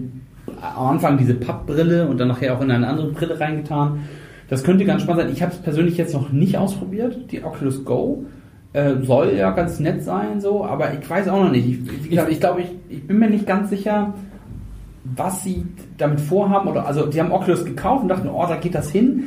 am 0.60 0.86
Anfang 0.86 1.18
diese 1.18 1.34
Pappbrille 1.34 2.08
und 2.08 2.18
dann 2.18 2.28
nachher 2.28 2.56
auch 2.56 2.62
in 2.62 2.70
eine 2.70 2.86
andere 2.86 3.10
Brille 3.10 3.38
reingetan. 3.38 4.00
Das 4.48 4.64
könnte 4.64 4.84
ganz 4.84 5.02
spannend 5.02 5.22
sein. 5.22 5.32
Ich 5.32 5.42
habe 5.42 5.52
es 5.52 5.58
persönlich 5.58 5.96
jetzt 5.98 6.14
noch 6.14 6.32
nicht 6.32 6.56
ausprobiert, 6.56 7.30
die 7.30 7.44
Oculus 7.44 7.84
Go. 7.84 8.24
Äh, 8.72 8.96
soll 9.02 9.34
ja 9.34 9.50
ganz 9.50 9.80
nett 9.80 10.02
sein, 10.02 10.40
so, 10.40 10.64
aber 10.64 10.92
ich 10.92 11.08
weiß 11.08 11.28
auch 11.28 11.42
noch 11.42 11.50
nicht. 11.50 11.66
Ich, 11.66 12.10
gesagt, 12.10 12.30
ich 12.30 12.40
glaube, 12.40 12.62
ich, 12.62 12.68
ich 12.88 13.06
bin 13.06 13.18
mir 13.18 13.30
nicht 13.30 13.46
ganz 13.46 13.70
sicher, 13.70 14.14
was 15.04 15.42
sie 15.42 15.64
damit 15.96 16.20
vorhaben. 16.20 16.68
Oder 16.68 16.86
also 16.86 17.06
die 17.06 17.20
haben 17.20 17.32
Oculus 17.32 17.64
gekauft 17.64 18.02
und 18.02 18.08
dachten, 18.08 18.28
oh, 18.28 18.44
da 18.46 18.56
geht 18.56 18.74
das 18.74 18.90
hin. 18.90 19.24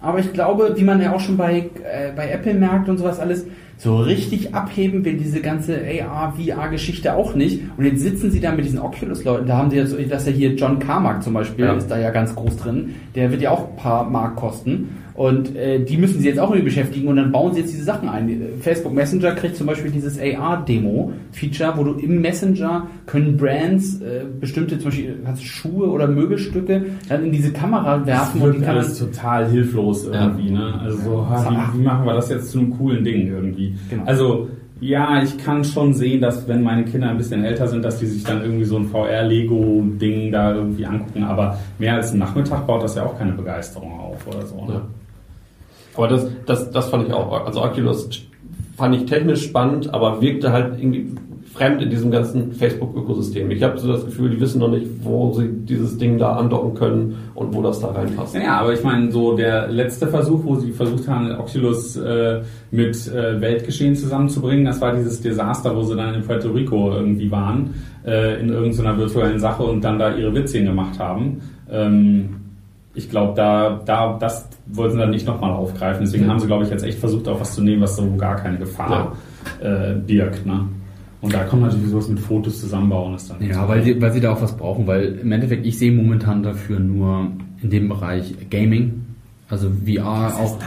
Aber 0.00 0.18
ich 0.18 0.32
glaube, 0.32 0.74
wie 0.76 0.84
man 0.84 1.00
ja 1.00 1.12
auch 1.12 1.20
schon 1.20 1.36
bei, 1.36 1.70
äh, 1.84 2.12
bei 2.14 2.30
Apple 2.30 2.54
merkt 2.54 2.88
und 2.88 2.98
sowas 2.98 3.18
alles, 3.18 3.46
so 3.76 3.98
richtig 3.98 4.54
abheben 4.54 5.04
will 5.04 5.16
diese 5.16 5.40
ganze 5.40 5.78
AR, 5.78 6.34
VR-Geschichte 6.38 7.14
auch 7.14 7.34
nicht. 7.34 7.60
Und 7.76 7.84
jetzt 7.84 8.00
sitzen 8.00 8.30
sie 8.30 8.40
da 8.40 8.52
mit 8.52 8.64
diesen 8.64 8.78
Oculus-Leuten. 8.78 9.46
Da 9.46 9.56
haben 9.56 9.70
sie 9.70 9.76
ja 9.76 9.86
so, 9.86 9.96
dass 9.96 10.26
ja 10.26 10.32
hier 10.32 10.54
John 10.54 10.78
Carmack 10.78 11.22
zum 11.22 11.34
Beispiel 11.34 11.64
Ja. 11.64 11.74
ist 11.74 11.90
da 11.90 11.98
ja 11.98 12.10
ganz 12.10 12.34
groß 12.34 12.56
drin. 12.56 12.94
Der 13.14 13.30
wird 13.30 13.42
ja 13.42 13.50
auch 13.50 13.70
ein 13.70 13.76
paar 13.76 14.08
Mark 14.08 14.36
kosten. 14.36 14.96
Und 15.14 15.54
äh, 15.54 15.78
die 15.78 15.96
müssen 15.96 16.20
sie 16.20 16.26
jetzt 16.26 16.40
auch 16.40 16.50
irgendwie 16.50 16.64
beschäftigen 16.64 17.06
und 17.06 17.16
dann 17.16 17.30
bauen 17.30 17.54
sie 17.54 17.60
jetzt 17.60 17.72
diese 17.72 17.84
Sachen 17.84 18.08
ein. 18.08 18.28
Facebook 18.60 18.92
Messenger 18.92 19.32
kriegt 19.32 19.56
zum 19.56 19.68
Beispiel 19.68 19.92
dieses 19.92 20.18
AR-Demo-Feature, 20.18 21.74
wo 21.76 21.84
du 21.84 21.92
im 21.94 22.20
Messenger 22.20 22.88
können 23.06 23.36
Brands 23.36 24.00
äh, 24.00 24.24
bestimmte, 24.40 24.78
zum 24.78 24.86
Beispiel 24.90 25.16
kannst 25.24 25.44
Schuhe 25.44 25.88
oder 25.88 26.08
Möbelstücke 26.08 26.86
dann 27.08 27.24
in 27.24 27.30
diese 27.32 27.52
Kamera 27.52 28.04
werfen 28.04 28.42
und 28.42 28.60
die 28.60 28.66
alles 28.66 28.98
total 28.98 29.48
hilflos 29.48 30.04
irgendwie, 30.04 30.50
ne? 30.50 30.80
Also 30.80 30.98
so, 30.98 31.26
wie, 31.28 31.78
wie 31.78 31.82
machen 31.84 32.06
wir 32.06 32.14
das 32.14 32.28
jetzt 32.30 32.50
zu 32.50 32.58
einem 32.58 32.76
coolen 32.76 33.04
Ding 33.04 33.28
irgendwie? 33.28 33.76
Genau. 33.90 34.02
Also 34.06 34.48
ja, 34.80 35.22
ich 35.22 35.38
kann 35.38 35.64
schon 35.64 35.94
sehen, 35.94 36.20
dass 36.20 36.48
wenn 36.48 36.62
meine 36.62 36.84
Kinder 36.84 37.08
ein 37.08 37.16
bisschen 37.16 37.44
älter 37.44 37.68
sind, 37.68 37.84
dass 37.84 38.00
die 38.00 38.06
sich 38.06 38.24
dann 38.24 38.42
irgendwie 38.42 38.64
so 38.64 38.76
ein 38.76 38.86
VR-Lego-Ding 38.86 40.32
da 40.32 40.54
irgendwie 40.54 40.84
angucken, 40.84 41.22
aber 41.22 41.58
mehr 41.78 41.94
als 41.94 42.10
einen 42.10 42.18
Nachmittag 42.18 42.66
baut 42.66 42.82
das 42.82 42.96
ja 42.96 43.04
auch 43.04 43.16
keine 43.16 43.32
Begeisterung 43.32 43.98
auf 44.00 44.26
oder 44.26 44.44
so. 44.44 44.56
Ne? 44.66 44.72
Ja. 44.74 44.82
Aber 45.96 46.08
das, 46.08 46.28
das, 46.46 46.70
das 46.70 46.88
fand 46.88 47.08
ich 47.08 47.14
auch, 47.14 47.46
also 47.46 47.62
Oculus 47.62 48.08
fand 48.76 48.96
ich 48.96 49.06
technisch 49.06 49.44
spannend, 49.44 49.92
aber 49.94 50.20
wirkte 50.20 50.52
halt 50.52 50.78
irgendwie 50.78 51.06
fremd 51.54 51.80
in 51.80 51.90
diesem 51.90 52.10
ganzen 52.10 52.52
Facebook-Ökosystem. 52.52 53.48
Ich 53.52 53.62
habe 53.62 53.78
so 53.78 53.86
das 53.86 54.04
Gefühl, 54.04 54.30
die 54.30 54.40
wissen 54.40 54.58
noch 54.58 54.70
nicht, 54.70 54.86
wo 55.02 55.32
sie 55.32 55.48
dieses 55.48 55.96
Ding 55.98 56.18
da 56.18 56.32
andocken 56.32 56.74
können 56.74 57.14
und 57.36 57.54
wo 57.54 57.62
das 57.62 57.80
da 57.80 57.92
reinpasst. 57.92 58.34
Ja, 58.34 58.60
aber 58.60 58.72
ich 58.72 58.82
meine, 58.82 59.12
so 59.12 59.36
der 59.36 59.68
letzte 59.68 60.08
Versuch, 60.08 60.40
wo 60.42 60.56
sie 60.56 60.72
versucht 60.72 61.06
haben, 61.06 61.30
Oculus 61.30 61.96
äh, 61.96 62.40
mit 62.72 62.96
äh, 63.06 63.40
Weltgeschehen 63.40 63.94
zusammenzubringen, 63.94 64.64
das 64.64 64.80
war 64.80 64.94
dieses 64.96 65.20
Desaster, 65.20 65.76
wo 65.76 65.82
sie 65.82 65.94
dann 65.94 66.14
in 66.14 66.22
Puerto 66.22 66.50
Rico 66.50 66.90
irgendwie 66.92 67.30
waren, 67.30 67.74
äh, 68.04 68.40
in 68.40 68.48
irgendeiner 68.48 68.98
virtuellen 68.98 69.38
Sache 69.38 69.62
und 69.62 69.84
dann 69.84 70.00
da 70.00 70.12
ihre 70.12 70.34
Witzchen 70.34 70.64
gemacht 70.64 70.98
haben. 70.98 71.40
Ähm, 71.70 72.43
ich 72.94 73.10
glaube, 73.10 73.34
da, 73.34 73.80
da, 73.84 74.16
das 74.18 74.48
wollten 74.66 74.94
sie 74.94 75.00
dann 75.00 75.10
nicht 75.10 75.26
nochmal 75.26 75.50
aufgreifen. 75.52 76.04
Deswegen 76.04 76.24
Ja. 76.24 76.30
haben 76.30 76.38
sie, 76.40 76.46
glaube 76.46 76.64
ich, 76.64 76.70
jetzt 76.70 76.84
echt 76.84 76.98
versucht, 76.98 77.26
auch 77.28 77.40
was 77.40 77.54
zu 77.54 77.62
nehmen, 77.62 77.82
was 77.82 77.96
so 77.96 78.08
gar 78.16 78.36
keine 78.36 78.58
Gefahr 78.58 79.16
äh, 79.60 79.94
birgt. 79.94 80.46
Ne? 80.46 80.68
Und 81.20 81.32
da 81.34 81.44
kommt 81.44 81.62
natürlich 81.62 81.88
sowas 81.88 82.08
mit 82.08 82.20
Fotos 82.20 82.60
zusammenbauen. 82.60 83.14
Ist 83.14 83.30
dann 83.30 83.42
Ja, 83.46 83.66
weil 83.68 83.82
sie, 83.82 84.00
weil 84.00 84.12
sie 84.12 84.20
da 84.20 84.32
auch 84.32 84.42
was 84.42 84.56
brauchen, 84.56 84.86
weil 84.86 85.18
im 85.22 85.32
Endeffekt, 85.32 85.66
ich 85.66 85.78
sehe 85.78 85.90
momentan 85.90 86.42
dafür 86.42 86.78
nur 86.80 87.28
in 87.62 87.70
dem 87.70 87.88
Bereich 87.88 88.34
Gaming, 88.50 89.04
also 89.48 89.70
VR 89.86 90.34
auch. 90.38 90.58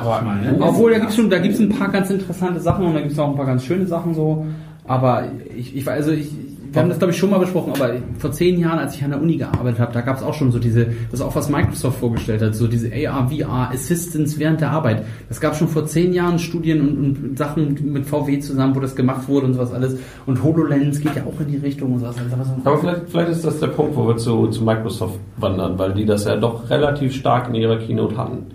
aber, 0.00 0.22
meine, 0.22 0.56
Obwohl, 0.60 0.92
da 0.92 0.98
gibt's 0.98 1.16
schon, 1.16 1.30
da 1.30 1.38
gibt's 1.38 1.58
ein 1.60 1.68
paar 1.68 1.88
ganz 1.90 2.10
interessante 2.10 2.60
Sachen 2.60 2.86
und 2.86 2.94
da 2.94 3.00
gibt's 3.00 3.18
auch 3.18 3.28
ein 3.30 3.36
paar 3.36 3.46
ganz 3.46 3.64
schöne 3.64 3.86
Sachen 3.86 4.14
so. 4.14 4.46
Aber 4.86 5.24
ich, 5.56 5.74
ich 5.76 5.88
also 5.88 6.12
ich, 6.12 6.30
wir 6.74 6.82
haben 6.82 6.88
das 6.88 6.98
glaube 6.98 7.12
ich 7.12 7.18
schon 7.18 7.30
mal 7.30 7.38
besprochen, 7.38 7.72
aber 7.74 7.94
vor 8.18 8.32
zehn 8.32 8.58
Jahren, 8.58 8.80
als 8.80 8.96
ich 8.96 9.04
an 9.04 9.10
der 9.10 9.22
Uni 9.22 9.36
gearbeitet 9.36 9.78
habe, 9.78 9.92
da 9.92 10.00
gab's 10.00 10.22
auch 10.22 10.34
schon 10.34 10.50
so 10.50 10.58
diese, 10.58 10.86
das 11.10 11.20
ist 11.20 11.22
auch 11.22 11.34
was 11.36 11.48
Microsoft 11.48 12.00
vorgestellt 12.00 12.42
hat, 12.42 12.54
so 12.54 12.66
diese 12.66 12.90
AR, 12.92 13.30
VR 13.30 13.70
Assistance 13.72 14.38
während 14.38 14.60
der 14.60 14.70
Arbeit. 14.70 15.04
Das 15.28 15.40
gab 15.40 15.54
schon 15.54 15.68
vor 15.68 15.86
zehn 15.86 16.12
Jahren 16.12 16.38
Studien 16.38 16.80
und, 16.80 17.24
und 17.24 17.38
Sachen 17.38 17.92
mit 17.92 18.06
VW 18.06 18.40
zusammen, 18.40 18.74
wo 18.74 18.80
das 18.80 18.96
gemacht 18.96 19.28
wurde 19.28 19.46
und 19.46 19.54
sowas 19.54 19.72
alles. 19.72 19.96
Und 20.26 20.42
HoloLens 20.42 21.00
geht 21.00 21.14
ja 21.14 21.24
auch 21.24 21.40
in 21.40 21.48
die 21.48 21.58
Richtung 21.58 21.92
und 21.92 22.00
sowas. 22.00 22.16
Also, 22.18 22.52
Aber 22.64 22.78
vielleicht, 22.78 23.08
vielleicht 23.08 23.30
ist 23.30 23.44
das 23.44 23.60
der 23.60 23.68
Punkt, 23.68 23.94
wo 23.96 24.08
wir 24.08 24.16
zu, 24.16 24.48
zu 24.48 24.64
Microsoft 24.64 25.20
wandern, 25.36 25.78
weil 25.78 25.94
die 25.94 26.04
das 26.04 26.24
ja 26.24 26.36
doch 26.36 26.68
relativ 26.70 27.14
stark 27.14 27.48
in 27.48 27.54
ihrer 27.54 27.78
Keynote 27.78 28.16
hatten. 28.16 28.46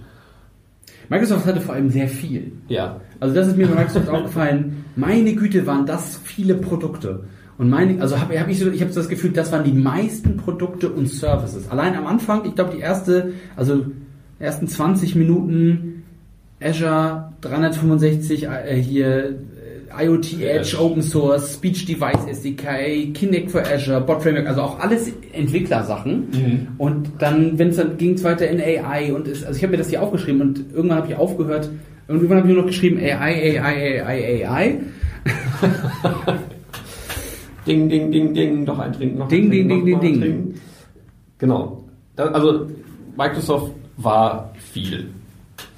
Microsoft 1.10 1.46
hatte 1.46 1.62
vor 1.62 1.76
allem 1.76 1.90
sehr 1.90 2.08
viel. 2.08 2.52
Ja. 2.68 2.98
Also 3.20 3.34
das 3.34 3.48
ist 3.48 3.58
mir 3.58 3.68
bei 3.68 3.76
Microsoft 3.76 4.10
aufgefallen. 4.10 4.86
Meine 4.96 5.34
Güte, 5.34 5.66
waren 5.66 5.86
das 5.86 6.20
viele 6.24 6.56
Produkte. 6.56 7.24
Und 7.60 7.70
meine, 7.70 8.02
also 8.02 8.18
habe 8.18 8.40
hab 8.40 8.48
ich 8.48 8.58
so, 8.58 8.72
ich 8.72 8.80
habe 8.80 8.94
so 8.94 9.02
das 9.02 9.10
Gefühl, 9.10 9.32
das 9.32 9.52
waren 9.52 9.66
die 9.66 9.74
meisten 9.74 10.38
Produkte 10.38 10.90
und 10.90 11.10
Services. 11.10 11.70
Allein 11.70 11.94
am 11.94 12.08
Anfang, 12.08 12.46
ich 12.46 12.56
glaube 12.56 12.72
die 12.74 12.80
erste, 12.80 13.34
also 13.58 13.86
ersten 14.40 14.70
20 14.70 15.16
Minuten 15.16 16.04
Azure 16.62 17.34
365 17.42 18.46
äh, 18.46 18.76
hier 18.82 19.36
äh, 19.94 20.06
IoT 20.06 20.42
Edge, 20.42 20.78
Open 20.80 21.02
Source, 21.02 21.56
Speech 21.56 21.86
Device 21.86 22.28
SDK, 22.30 23.14
Kinect 23.14 23.52
für 23.52 23.62
Azure, 23.62 24.00
Bot 24.00 24.24
Framework, 24.24 24.48
also 24.48 24.62
auch 24.62 24.80
alles 24.80 25.12
Entwicklersachen. 25.34 26.30
Und 26.78 27.10
dann, 27.20 27.60
wenn 27.60 27.70
es 27.70 27.76
dann 27.76 27.98
ging 27.98 28.14
es 28.14 28.24
weiter 28.24 28.48
in 28.48 28.62
AI 28.62 29.12
und 29.14 29.28
es, 29.28 29.44
also 29.44 29.58
ich 29.58 29.64
habe 29.64 29.72
mir 29.72 29.80
das 29.80 29.90
hier 29.90 30.02
aufgeschrieben 30.02 30.40
und 30.40 30.64
irgendwann 30.74 31.00
habe 31.00 31.08
ich 31.10 31.16
aufgehört 31.18 31.70
und 32.08 32.16
irgendwann 32.16 32.38
habe 32.38 32.48
ich 32.48 32.54
nur 32.54 32.64
noch 32.64 32.70
geschrieben 32.70 33.00
AI, 33.00 33.60
AI, 33.60 34.02
AI, 34.02 34.48
AI. 34.48 34.78
Ding, 37.70 37.88
ding, 37.88 38.12
ding, 38.12 38.34
ding, 38.34 38.64
noch 38.64 38.80
ein 38.80 38.92
Trinken, 38.94 39.20
noch 39.20 39.28
Ding, 39.28 39.46
ein 39.46 39.52
ding, 39.52 39.68
Trinken, 39.70 39.86
ding, 39.86 39.94
noch 39.96 40.02
ding, 40.02 40.14
ein 40.16 40.22
ding. 40.22 40.32
Trinken. 40.34 40.62
Genau. 41.38 41.84
Also 42.18 42.66
Microsoft 43.16 43.72
war 43.98 44.52
viel, 44.58 45.08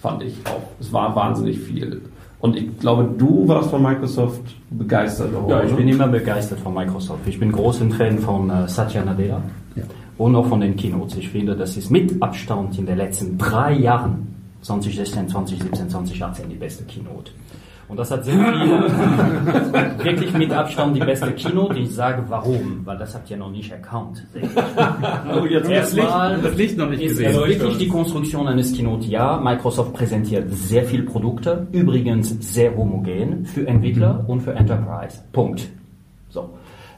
fand 0.02 0.24
ich 0.24 0.34
auch. 0.46 0.62
Es 0.80 0.92
war 0.94 1.16
wahnsinnig 1.16 1.60
viel. 1.60 2.02
Und 2.40 2.56
ich 2.56 2.80
glaube, 2.80 3.08
du 3.18 3.48
warst 3.48 3.70
von 3.70 3.84
Microsoft 3.84 4.42
begeistert. 4.72 5.30
Ja, 5.48 5.64
ich 5.64 5.74
bin 5.76 5.88
immer 5.88 6.08
begeistert 6.08 6.60
von 6.60 6.74
Microsoft. 6.74 7.20
Ich 7.28 7.40
bin 7.40 7.52
großer 7.52 7.88
Fan 7.92 8.18
von 8.18 8.50
äh, 8.50 8.68
Satya 8.68 9.04
Nadella 9.06 9.44
Ja. 9.76 9.84
und 10.18 10.36
auch 10.36 10.48
von 10.48 10.60
den 10.62 10.76
Keynotes. 10.76 11.18
Ich 11.18 11.30
finde, 11.30 11.56
das 11.56 11.78
ist 11.78 11.92
mit 11.92 12.20
Abstand 12.22 12.80
in 12.80 12.88
den 12.88 12.98
letzten 12.98 13.38
drei 13.38 13.74
Jahren, 13.74 14.28
2016, 14.64 15.30
2017, 15.30 15.90
2018, 15.90 16.50
die 16.50 16.56
beste 16.56 16.84
Keynote. 16.86 17.32
Und 17.92 17.98
das 18.00 18.10
hat 18.10 18.24
sehr 18.24 18.34
viel, 19.96 20.06
wirklich 20.06 20.34
mit 20.34 20.52
Abstand 20.54 20.96
die 20.96 21.02
beste 21.02 21.30
Keynote. 21.34 21.78
Ich 21.78 21.94
sage 21.94 22.24
warum, 22.30 22.82
weil 22.86 22.98
das 22.98 23.14
habt 23.14 23.30
ihr 23.30 23.36
noch 23.38 23.52
nicht 23.52 23.70
erkannt. 23.72 24.26
Oh, 25.34 25.46
jetzt 25.46 25.70
das 25.70 25.94
Licht- 25.94 26.08
das 26.44 26.56
Licht 26.56 26.78
noch 26.78 26.90
nicht 26.90 27.02
ist 27.02 27.10
gesehen. 27.18 27.32
es 27.32 27.38
wirklich 27.38 27.78
die 27.78 27.88
Konstruktion 27.90 28.48
eines 28.48 28.74
Keynote? 28.74 29.06
Ja, 29.08 29.38
Microsoft 29.44 29.94
präsentiert 29.94 30.46
sehr 30.52 30.84
viele 30.86 31.04
Produkte, 31.04 31.68
übrigens 31.74 32.30
sehr 32.54 32.76
homogen 32.76 33.46
für 33.46 33.68
Entwickler 33.68 34.24
und 34.28 34.42
für 34.42 34.54
Enterprise. 34.54 35.20
Punkt. 35.34 35.68
So. 36.30 36.50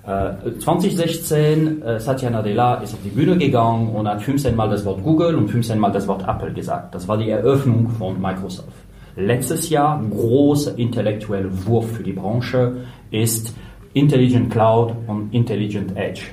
Äh, 0.05 0.59
2016, 0.59 1.81
äh, 1.81 1.99
Satya 1.99 2.29
Nadella 2.29 2.75
ist 2.75 2.93
auf 2.93 2.99
die 3.03 3.09
Bühne 3.09 3.37
gegangen 3.37 3.89
und 3.89 4.07
hat 4.07 4.21
15 4.21 4.55
Mal 4.55 4.69
das 4.69 4.85
Wort 4.85 5.01
Google 5.03 5.35
und 5.35 5.49
15 5.49 5.79
Mal 5.79 5.91
das 5.91 6.07
Wort 6.07 6.23
Apple 6.27 6.51
gesagt. 6.53 6.93
Das 6.93 7.07
war 7.07 7.17
die 7.17 7.29
Eröffnung 7.29 7.89
von 7.97 8.21
Microsoft. 8.21 8.67
Letztes 9.15 9.69
Jahr, 9.69 10.03
großer 10.09 10.77
intellektueller 10.77 11.49
Wurf 11.65 11.91
für 11.91 12.03
die 12.03 12.13
Branche, 12.13 12.77
ist 13.11 13.53
Intelligent 13.93 14.49
Cloud 14.49 14.95
und 15.07 15.33
Intelligent 15.33 15.95
Edge. 15.95 16.23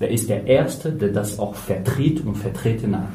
Der 0.00 0.10
ist 0.10 0.28
der 0.28 0.46
Erste, 0.46 0.90
der 0.90 1.10
das 1.10 1.38
auch 1.38 1.54
vertritt 1.54 2.24
und 2.24 2.36
vertreten 2.36 2.96
hat. 2.96 3.12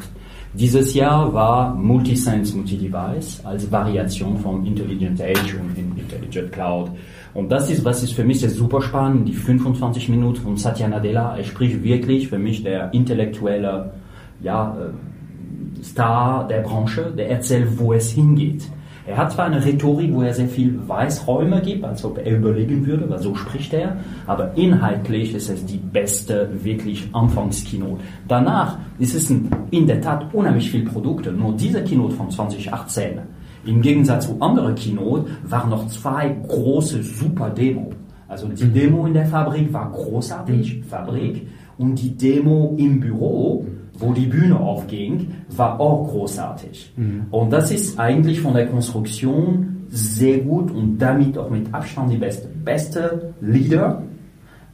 Dieses 0.53 0.93
Jahr 0.93 1.33
war 1.33 1.75
Multisense 1.75 2.55
Multidevice 2.55 3.41
als 3.43 3.71
Variation 3.71 4.37
von 4.37 4.65
Intelligent 4.65 5.19
Edge 5.19 5.57
und 5.59 5.77
Intelligent 5.77 6.51
Cloud. 6.51 6.91
Und 7.33 7.51
das 7.51 7.69
ist, 7.69 7.83
was 7.83 8.03
ist 8.03 8.13
für 8.13 8.23
mich 8.23 8.39
super 8.39 8.81
spannend, 8.81 9.27
die 9.27 9.33
25 9.33 10.09
Minuten 10.09 10.41
von 10.41 10.57
Satya 10.57 10.87
Nadella. 10.87 11.37
Er 11.37 11.43
spricht 11.43 11.83
wirklich 11.83 12.29
für 12.29 12.39
mich 12.39 12.63
der 12.63 12.93
intellektuelle 12.93 13.91
ja, 14.41 14.77
äh, 14.79 15.83
Star 15.83 16.47
der 16.47 16.61
Branche, 16.61 17.13
der 17.15 17.29
erzählt, 17.29 17.77
wo 17.77 17.93
es 17.93 18.11
hingeht. 18.11 18.67
Er 19.07 19.15
hat 19.15 19.31
zwar 19.31 19.45
eine 19.45 19.63
Rhetorik, 19.63 20.13
wo 20.13 20.21
er 20.21 20.33
sehr 20.33 20.49
viel 20.49 20.77
Weißräume 20.85 21.61
gibt, 21.61 21.85
als 21.85 22.03
ob 22.03 22.17
er 22.17 22.37
überlegen 22.37 22.85
würde, 22.85 23.09
weil 23.09 23.19
so 23.19 23.33
spricht 23.35 23.73
er, 23.73 23.95
aber 24.25 24.51
inhaltlich 24.57 25.33
ist 25.33 25.49
es 25.49 25.65
die 25.65 25.77
beste, 25.77 26.49
wirklich 26.61 27.07
Anfangskeynote. 27.13 28.01
Danach 28.27 28.77
ist 28.99 29.15
es 29.15 29.29
in 29.29 29.87
der 29.87 30.01
Tat 30.01 30.33
unheimlich 30.33 30.69
viele 30.69 30.89
Produkte. 30.89 31.31
Nur 31.31 31.53
diese 31.53 31.81
Keynote 31.85 32.15
von 32.15 32.29
2018, 32.29 33.19
im 33.65 33.81
Gegensatz 33.81 34.27
zu 34.27 34.41
anderen 34.41 34.75
Keynote, 34.75 35.27
waren 35.43 35.69
noch 35.69 35.87
zwei 35.87 36.35
große 36.45 37.01
super 37.01 37.49
Demo. 37.49 37.93
Also 38.27 38.49
die 38.49 38.67
Demo 38.67 39.05
in 39.05 39.13
der 39.13 39.25
Fabrik 39.25 39.71
war 39.71 39.89
großartig, 39.89 40.83
Fabrik, 40.83 41.47
und 41.77 41.95
die 41.95 42.17
Demo 42.17 42.75
im 42.77 42.99
Büro 42.99 43.65
wo 43.97 44.13
die 44.13 44.27
Bühne 44.27 44.59
aufging, 44.59 45.33
war 45.49 45.79
auch 45.79 46.07
großartig. 46.09 46.93
Mhm. 46.95 47.25
Und 47.31 47.51
das 47.51 47.71
ist 47.71 47.99
eigentlich 47.99 48.41
von 48.41 48.53
der 48.53 48.67
Konstruktion 48.67 49.87
sehr 49.89 50.39
gut 50.39 50.71
und 50.71 50.97
damit 50.97 51.37
auch 51.37 51.49
mit 51.49 51.73
Abstand 51.73 52.11
die 52.11 52.17
beste. 52.17 52.47
Beste 52.47 53.33
Leader, 53.41 54.03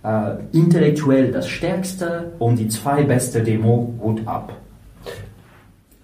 äh, 0.03 0.35
intellektuell 0.51 1.31
das 1.31 1.47
stärkste 1.47 2.31
und 2.39 2.57
die 2.57 2.67
zwei 2.67 3.03
beste 3.03 3.43
Demo 3.43 3.93
gut 3.99 4.21
ab. 4.25 4.53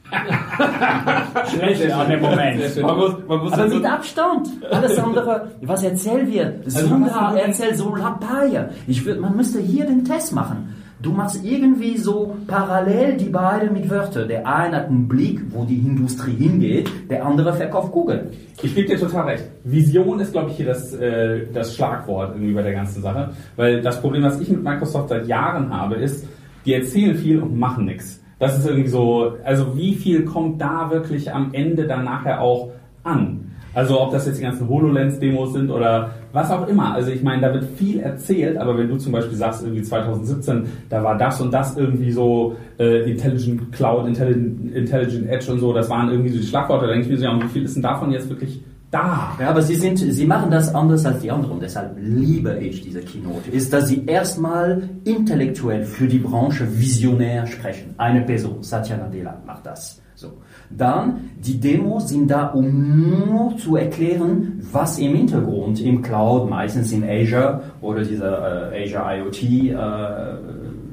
Schlecht 1.52 1.92
an 1.92 2.10
dem 2.10 2.22
Moment. 2.22 2.82
Man 2.82 2.98
muss, 2.98 3.14
man 3.28 3.40
muss 3.40 3.54
Aber 3.54 3.68
mit 3.68 3.86
Abstand. 3.86 4.50
Alles 4.72 4.98
andere, 4.98 5.52
was 5.62 5.84
erzählen 5.84 6.28
wir? 6.28 6.62
Also 6.66 6.88
Sundar 6.88 7.38
erzählt 7.38 7.78
so 7.78 7.96
Lappaie. 7.96 8.70
Ich 8.88 9.06
würd, 9.06 9.20
man 9.20 9.36
müsste 9.36 9.60
hier 9.60 9.86
den 9.86 10.04
Test 10.04 10.34
machen. 10.34 10.76
Du 11.02 11.14
machst 11.14 11.46
irgendwie 11.46 11.98
so 11.98 12.36
parallel 12.46 13.16
die 13.16 13.30
beiden 13.30 13.72
mit 13.72 13.90
Wörtern. 13.90 14.28
Der 14.28 14.46
eine 14.46 14.76
hat 14.76 14.88
einen 14.88 15.08
Blick, 15.08 15.40
wo 15.52 15.64
die 15.64 15.78
Industrie 15.78 16.36
hingeht, 16.36 16.92
der 17.10 17.26
andere 17.26 17.54
verkauft 17.54 17.94
Google. 17.94 18.32
Ich 18.62 18.76
gebe 18.76 18.86
dir 18.86 19.00
total 19.00 19.30
recht. 19.30 19.46
Vision 19.64 20.20
ist, 20.20 20.34
glaube 20.34 20.50
ich, 20.50 20.58
hier 20.58 20.66
das, 20.66 20.94
äh, 20.94 21.46
das 21.54 21.74
Schlagwort 21.74 22.36
irgendwie 22.36 22.54
bei 22.54 22.64
der 22.64 22.74
ganzen 22.74 23.02
Sache. 23.02 23.30
Weil 23.56 23.82
das 23.82 24.02
Problem, 24.02 24.24
was 24.24 24.42
ich 24.42 24.50
mit 24.50 24.62
Microsoft 24.62 25.08
seit 25.08 25.26
Jahren 25.26 25.74
habe, 25.74 25.96
ist, 25.96 26.28
die 26.66 26.74
erzählen 26.74 27.16
viel 27.16 27.42
und 27.42 27.58
machen 27.58 27.86
nichts. 27.86 28.22
Das 28.38 28.58
ist 28.58 28.68
irgendwie 28.68 28.90
so, 28.90 29.38
also 29.46 29.78
wie 29.78 29.96
viel 29.96 30.26
kommt 30.26 30.60
da 30.60 30.92
wirklich 30.92 31.34
am 31.34 31.54
Ende 31.54 31.88
dann 31.88 32.04
nachher 32.04 32.42
auch 32.42 32.72
an? 33.04 33.52
Also 33.74 34.02
ob 34.02 34.12
das 34.12 34.26
jetzt 34.26 34.40
die 34.40 34.44
ganzen 34.44 34.68
HoloLens-Demos 34.68 35.54
sind 35.54 35.70
oder 35.70 36.12
was 36.32 36.52
auch 36.52 36.68
immer. 36.68 36.94
Also 36.94 37.12
ich 37.12 37.24
meine, 37.24 37.42
da 37.42 37.54
wird 37.54 37.66
viel 37.78 38.00
erzählt, 38.00 38.58
aber 38.58 38.78
wenn 38.78 38.90
du 38.90 38.98
zum 38.98 39.12
Beispiel 39.12 39.38
sagst, 39.38 39.64
irgendwie 39.64 39.84
2017, 39.84 40.66
da 40.90 41.04
war 41.04 41.18
das 41.18 41.42
und 41.42 41.52
das 41.54 41.78
irgendwie 41.78 42.12
so 42.12 42.56
äh, 42.78 43.10
Intelligent 43.10 43.72
Cloud, 43.72 44.08
Intelligent, 44.08 44.76
Intelligent 44.76 45.28
Edge 45.30 45.52
und 45.52 45.60
so, 45.60 45.74
das 45.74 45.90
waren 45.90 46.10
irgendwie 46.10 46.30
so 46.30 46.40
die 46.40 46.46
Schlagworte, 46.46 46.86
da 46.86 46.94
denke 46.94 47.06
ich 47.06 47.12
mir 47.12 47.18
so, 47.18 47.24
ja, 47.26 47.42
wie 47.42 47.48
viel 47.48 47.64
ist 47.64 47.76
denn 47.76 47.84
davon 47.84 48.12
jetzt 48.12 48.30
wirklich 48.30 48.62
da. 48.92 49.38
Ja, 49.40 49.50
aber 49.50 49.62
sie 49.62 49.76
sind, 49.76 49.98
sie 49.98 50.26
machen 50.26 50.50
das 50.50 50.74
anders 50.74 51.06
als 51.06 51.22
die 51.22 51.30
anderen. 51.30 51.60
Deshalb 51.60 51.96
liebe 52.00 52.58
ich 52.58 52.82
diese 52.82 53.02
Keynote. 53.02 53.50
Ist, 53.52 53.72
dass 53.72 53.88
sie 53.88 54.06
erstmal 54.06 54.90
intellektuell 55.04 55.84
für 55.84 56.08
die 56.08 56.18
Branche 56.18 56.68
visionär 56.80 57.46
sprechen. 57.46 57.94
Eine 57.98 58.22
Person, 58.22 58.64
Satya 58.64 58.98
Nadella, 58.98 59.42
macht 59.46 59.66
das. 59.66 60.02
So. 60.16 60.34
Dann, 60.70 61.32
die 61.40 61.60
Demos 61.60 62.10
sind 62.10 62.30
da, 62.30 62.48
um 62.48 63.28
nur 63.28 63.58
zu 63.58 63.76
erklären, 63.76 64.62
was 64.72 65.00
im 65.00 65.16
Hintergrund 65.16 65.82
im 65.82 66.02
Cloud, 66.02 66.50
meistens 66.50 66.92
in 66.92 67.04
Azure 67.04 67.62
oder 67.82 68.04
dieser 68.04 68.72
äh, 68.72 68.84
Azure 68.84 69.18
IoT 69.18 69.44
äh, 69.44 69.76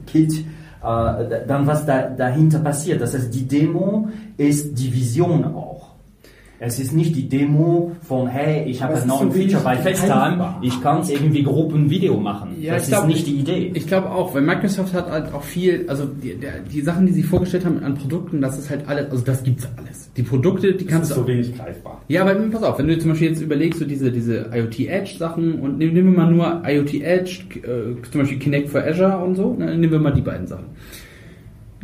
Kit, 0.06 0.32
äh, 0.82 1.46
dann 1.46 1.66
was 1.66 1.84
da, 1.84 2.08
dahinter 2.08 2.60
passiert. 2.60 3.02
Das 3.02 3.14
heißt, 3.14 3.34
die 3.34 3.46
Demo 3.46 4.08
ist 4.38 4.78
die 4.78 4.92
Vision 4.92 5.44
auch. 5.44 5.75
Es 6.58 6.78
ist 6.78 6.92
nicht 6.92 7.14
die 7.14 7.28
Demo 7.28 7.92
von, 8.02 8.28
hey, 8.28 8.64
ich 8.68 8.82
habe 8.82 8.94
ein 8.94 9.06
neues 9.06 9.34
Feature 9.34 9.62
bei 9.62 9.76
FaceTime, 9.76 10.56
ich 10.62 10.82
kann 10.82 11.00
es 11.00 11.10
irgendwie 11.10 11.42
Gruppenvideo 11.42 12.18
machen. 12.18 12.56
Ja, 12.60 12.74
das 12.74 12.84
ist 12.84 12.88
glaub, 12.88 13.06
nicht 13.06 13.26
die 13.26 13.40
Idee. 13.40 13.70
Ich 13.74 13.86
glaube 13.86 14.10
auch, 14.10 14.34
weil 14.34 14.42
Microsoft 14.42 14.94
hat 14.94 15.10
halt 15.10 15.34
auch 15.34 15.42
viel, 15.42 15.84
also 15.88 16.06
die, 16.06 16.34
der, 16.34 16.60
die 16.60 16.80
Sachen, 16.80 17.06
die 17.06 17.12
sie 17.12 17.22
vorgestellt 17.22 17.66
haben 17.66 17.82
an 17.82 17.94
Produkten, 17.94 18.40
das 18.40 18.58
ist 18.58 18.70
halt 18.70 18.88
alles, 18.88 19.10
also 19.10 19.22
das 19.22 19.42
gibt's 19.42 19.68
alles. 19.76 20.10
Die 20.16 20.22
Produkte, 20.22 20.72
die 20.72 20.86
kannst 20.86 21.10
das 21.10 21.16
ist 21.16 21.16
du... 21.16 21.22
so 21.22 21.28
wenig 21.28 21.56
greifbar. 21.56 22.02
Ja, 22.08 22.22
aber 22.22 22.34
pass 22.34 22.62
auf, 22.62 22.78
wenn 22.78 22.88
du 22.88 22.98
zum 22.98 23.10
Beispiel 23.10 23.28
jetzt 23.28 23.42
überlegst, 23.42 23.78
so 23.78 23.84
diese, 23.84 24.10
diese 24.10 24.50
IoT 24.52 24.80
Edge 24.80 25.16
Sachen 25.18 25.60
und 25.60 25.76
nehmen, 25.76 25.94
wir 25.94 26.02
mal 26.04 26.30
nur 26.30 26.62
IoT 26.64 27.02
Edge, 27.02 27.40
äh, 27.62 28.00
zum 28.10 28.20
Beispiel 28.22 28.38
Kinect 28.38 28.70
for 28.70 28.82
Azure 28.82 29.18
und 29.18 29.34
so, 29.34 29.52
ne, 29.52 29.76
nehmen 29.76 29.92
wir 29.92 29.98
mal 29.98 30.12
die 30.12 30.22
beiden 30.22 30.46
Sachen 30.46 30.66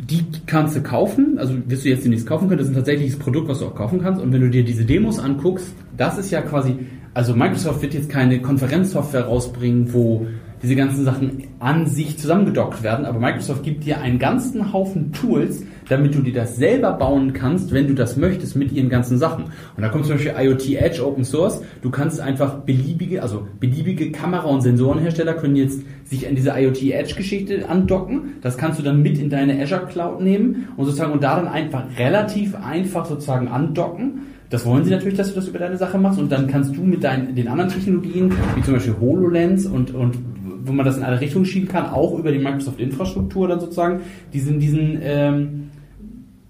die 0.09 0.25
kannst 0.45 0.75
du 0.75 0.81
kaufen, 0.81 1.37
also 1.37 1.55
wirst 1.67 1.85
du 1.85 1.89
jetzt 1.89 2.03
demnächst 2.03 2.27
kaufen 2.27 2.47
können, 2.47 2.57
das 2.57 2.67
ist 2.67 2.73
ein 2.73 2.77
tatsächliches 2.77 3.17
Produkt, 3.17 3.47
was 3.47 3.59
du 3.59 3.65
auch 3.65 3.75
kaufen 3.75 4.01
kannst. 4.01 4.21
Und 4.21 4.31
wenn 4.33 4.41
du 4.41 4.49
dir 4.49 4.63
diese 4.63 4.85
Demos 4.85 5.19
anguckst, 5.19 5.73
das 5.95 6.17
ist 6.17 6.31
ja 6.31 6.41
quasi, 6.41 6.75
also 7.13 7.35
Microsoft 7.35 7.81
wird 7.81 7.93
jetzt 7.93 8.09
keine 8.09 8.41
Konferenzsoftware 8.41 9.25
rausbringen, 9.25 9.93
wo 9.93 10.27
diese 10.61 10.75
ganzen 10.75 11.03
Sachen 11.03 11.43
an 11.59 11.87
sich 11.87 12.17
zusammengedockt 12.17 12.83
werden, 12.83 13.05
aber 13.05 13.19
Microsoft 13.19 13.63
gibt 13.63 13.85
dir 13.85 13.99
einen 13.99 14.19
ganzen 14.19 14.71
Haufen 14.71 15.11
Tools, 15.11 15.63
damit 15.89 16.15
du 16.15 16.21
dir 16.21 16.33
das 16.33 16.55
selber 16.55 16.93
bauen 16.93 17.33
kannst, 17.33 17.71
wenn 17.71 17.87
du 17.87 17.93
das 17.93 18.17
möchtest, 18.17 18.55
mit 18.55 18.71
ihren 18.71 18.89
ganzen 18.89 19.17
Sachen. 19.17 19.45
Und 19.75 19.81
da 19.81 19.89
kommt 19.89 20.05
zum 20.05 20.15
Beispiel 20.15 20.33
IoT 20.37 20.75
Edge 20.75 21.05
Open 21.05 21.23
Source. 21.23 21.61
Du 21.81 21.89
kannst 21.89 22.19
einfach 22.19 22.59
beliebige, 22.59 23.21
also 23.21 23.47
beliebige 23.59 24.11
Kamera- 24.11 24.49
und 24.49 24.61
Sensorenhersteller 24.61 25.33
können 25.33 25.55
jetzt 25.55 25.81
sich 26.05 26.27
an 26.27 26.35
diese 26.35 26.51
IoT 26.51 26.83
Edge 26.91 27.15
Geschichte 27.15 27.67
andocken. 27.67 28.35
Das 28.41 28.57
kannst 28.57 28.79
du 28.79 28.83
dann 28.83 29.01
mit 29.01 29.17
in 29.17 29.29
deine 29.29 29.61
Azure 29.61 29.87
Cloud 29.87 30.21
nehmen 30.21 30.67
und 30.77 30.85
sozusagen 30.85 31.13
und 31.13 31.23
da 31.23 31.37
dann 31.37 31.47
einfach 31.47 31.83
relativ 31.97 32.55
einfach 32.55 33.05
sozusagen 33.05 33.47
andocken. 33.47 34.21
Das 34.49 34.65
wollen 34.67 34.83
sie 34.83 34.91
natürlich, 34.91 35.17
dass 35.17 35.29
du 35.29 35.35
das 35.35 35.47
über 35.47 35.57
deine 35.57 35.77
Sache 35.77 35.97
machst 35.97 36.19
und 36.19 36.31
dann 36.31 36.47
kannst 36.47 36.75
du 36.75 36.83
mit 36.83 37.03
deinen, 37.03 37.33
den 37.33 37.47
anderen 37.47 37.71
Technologien, 37.71 38.31
wie 38.55 38.61
zum 38.61 38.75
Beispiel 38.75 38.95
HoloLens 38.99 39.65
und, 39.65 39.95
und 39.95 40.15
wo 40.63 40.71
man 40.71 40.85
das 40.85 40.97
in 40.97 41.03
alle 41.03 41.19
Richtungen 41.19 41.45
schieben 41.45 41.67
kann, 41.67 41.87
auch 41.87 42.17
über 42.17 42.31
die 42.31 42.39
Microsoft-Infrastruktur 42.39 43.47
dann 43.47 43.59
sozusagen, 43.59 44.01
diesen, 44.31 44.59
diesen, 44.59 44.99
ähm, 45.01 45.69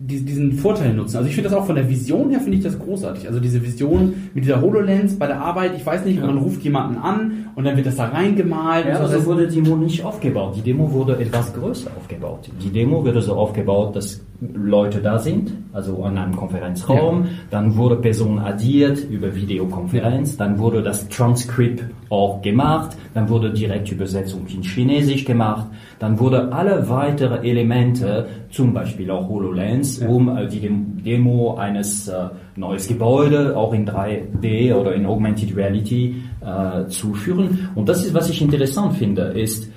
diesen, 0.05 0.53
Vorteil 0.53 0.93
nutzen. 0.93 1.17
Also 1.17 1.30
ich 1.30 1.35
finde 1.35 1.49
das 1.49 1.57
auch 1.57 1.65
von 1.65 1.75
der 1.75 1.89
Vision 1.89 2.30
her 2.30 2.39
finde 2.39 2.57
ich 2.57 2.63
das 2.63 2.77
großartig. 2.77 3.27
Also 3.27 3.39
diese 3.39 3.63
Vision 3.63 4.13
mit 4.34 4.43
dieser 4.43 4.61
HoloLens 4.61 5.17
bei 5.17 5.27
der 5.27 5.39
Arbeit, 5.39 5.73
ich 5.77 5.85
weiß 5.85 6.05
nicht, 6.05 6.21
man 6.21 6.38
ruft 6.38 6.61
jemanden 6.61 6.97
an 6.97 7.49
und 7.55 7.63
dann 7.65 7.75
wird 7.75 7.85
das 7.85 7.95
da 7.95 8.05
reingemalt. 8.05 8.85
Ja, 8.88 9.07
so 9.07 9.25
wurde 9.25 9.47
die 9.47 9.61
Demo 9.61 9.75
nicht 9.75 10.03
aufgebaut. 10.03 10.55
Die 10.55 10.61
Demo 10.61 10.91
wurde 10.91 11.17
etwas 11.17 11.53
größer 11.53 11.91
aufgebaut. 11.97 12.49
Die 12.61 12.69
Demo 12.69 13.05
wurde 13.05 13.21
so 13.21 13.35
aufgebaut, 13.35 13.95
dass 13.95 14.21
Leute 14.53 14.99
da 14.99 15.19
sind, 15.19 15.53
also 15.71 16.03
an 16.03 16.17
einem 16.17 16.35
Konferenzraum, 16.35 17.23
ja. 17.23 17.30
dann 17.49 17.77
wurde 17.77 17.95
Personen 17.97 18.39
addiert 18.39 18.99
über 19.09 19.34
Videokonferenz, 19.35 20.38
dann 20.38 20.59
wurde 20.59 20.81
das 20.81 21.07
Transkript 21.07 21.84
auch 22.09 22.41
gemacht, 22.41 22.97
dann 23.13 23.30
wurde 23.30 23.51
direkt 23.51 23.91
Übersetzung 23.91 24.45
in 24.47 24.63
Chinesisch 24.63 25.23
gemacht, 25.23 25.67
dann 25.99 26.19
wurde 26.19 26.51
alle 26.51 26.89
weitere 26.89 27.47
Elemente, 27.47 28.27
zum 28.49 28.73
Beispiel 28.73 29.09
auch 29.09 29.30
HoloLens, 29.30 30.01
ja. 30.01 30.09
um 30.09 30.35
äh, 30.35 30.47
die 30.47 30.69
Demo 31.05 31.55
eines 31.55 32.07
äh, 32.07 32.30
neues 32.55 32.88
Gebäude 32.88 33.55
auch 33.55 33.73
in 33.73 33.88
3D 33.88 34.73
oder 34.75 34.93
in 34.93 35.05
Augmented 35.05 35.55
Reality 35.55 36.15
äh, 36.43 36.87
zu 36.87 37.13
führen. 37.13 37.69
Und 37.75 37.89
das 37.89 38.05
ist, 38.05 38.13
was 38.13 38.29
ich 38.29 38.41
interessant 38.41 38.95
finde, 38.95 39.23
ist, 39.23 39.69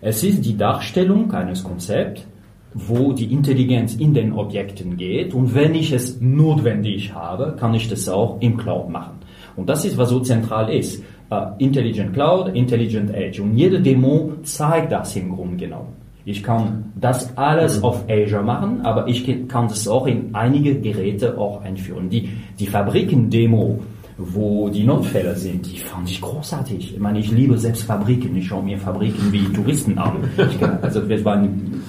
es 0.00 0.24
ist 0.24 0.44
die 0.44 0.56
Darstellung 0.56 1.30
eines 1.32 1.62
Konzepts, 1.62 2.22
wo 2.72 3.12
die 3.12 3.32
Intelligenz 3.32 3.96
in 3.96 4.14
den 4.14 4.32
Objekten 4.32 4.96
geht. 4.96 5.34
Und 5.34 5.54
wenn 5.54 5.74
ich 5.74 5.92
es 5.92 6.20
notwendig 6.20 7.12
habe, 7.14 7.56
kann 7.58 7.74
ich 7.74 7.88
das 7.88 8.08
auch 8.08 8.40
im 8.40 8.56
Cloud 8.56 8.88
machen. 8.88 9.18
Und 9.56 9.68
das 9.68 9.84
ist, 9.84 9.98
was 9.98 10.10
so 10.10 10.20
zentral 10.20 10.72
ist. 10.72 11.02
Uh, 11.32 11.54
Intelligent 11.58 12.12
Cloud, 12.12 12.56
Intelligent 12.56 13.14
Edge. 13.14 13.40
Und 13.40 13.56
jede 13.56 13.80
Demo 13.80 14.32
zeigt 14.42 14.90
das 14.90 15.14
im 15.14 15.30
Grunde 15.30 15.56
genommen. 15.56 16.00
Ich 16.24 16.42
kann 16.42 16.92
das 16.96 17.36
alles 17.36 17.78
mhm. 17.78 17.84
auf 17.84 18.04
Azure 18.08 18.42
machen, 18.42 18.80
aber 18.82 19.06
ich 19.06 19.24
kann 19.48 19.68
das 19.68 19.86
auch 19.86 20.06
in 20.06 20.34
einige 20.34 20.80
Geräte 20.80 21.38
auch 21.38 21.62
einführen. 21.62 22.10
Die, 22.10 22.30
die 22.58 22.66
Fabriken-Demo, 22.66 23.80
wo 24.20 24.68
die 24.68 24.84
Notfälle 24.84 25.34
sind, 25.34 25.66
die 25.66 25.78
fand 25.78 26.08
ich 26.10 26.20
großartig. 26.20 26.94
Ich 26.94 27.00
meine, 27.00 27.18
ich 27.18 27.30
liebe 27.30 27.56
selbst 27.58 27.84
Fabriken. 27.84 28.36
Ich 28.36 28.46
schaue 28.46 28.62
mir 28.62 28.76
Fabriken 28.78 29.32
wie 29.32 29.50
Touristen 29.52 29.96
an. 29.98 30.24
Also 30.82 31.08
wir 31.08 31.24
waren 31.24 31.82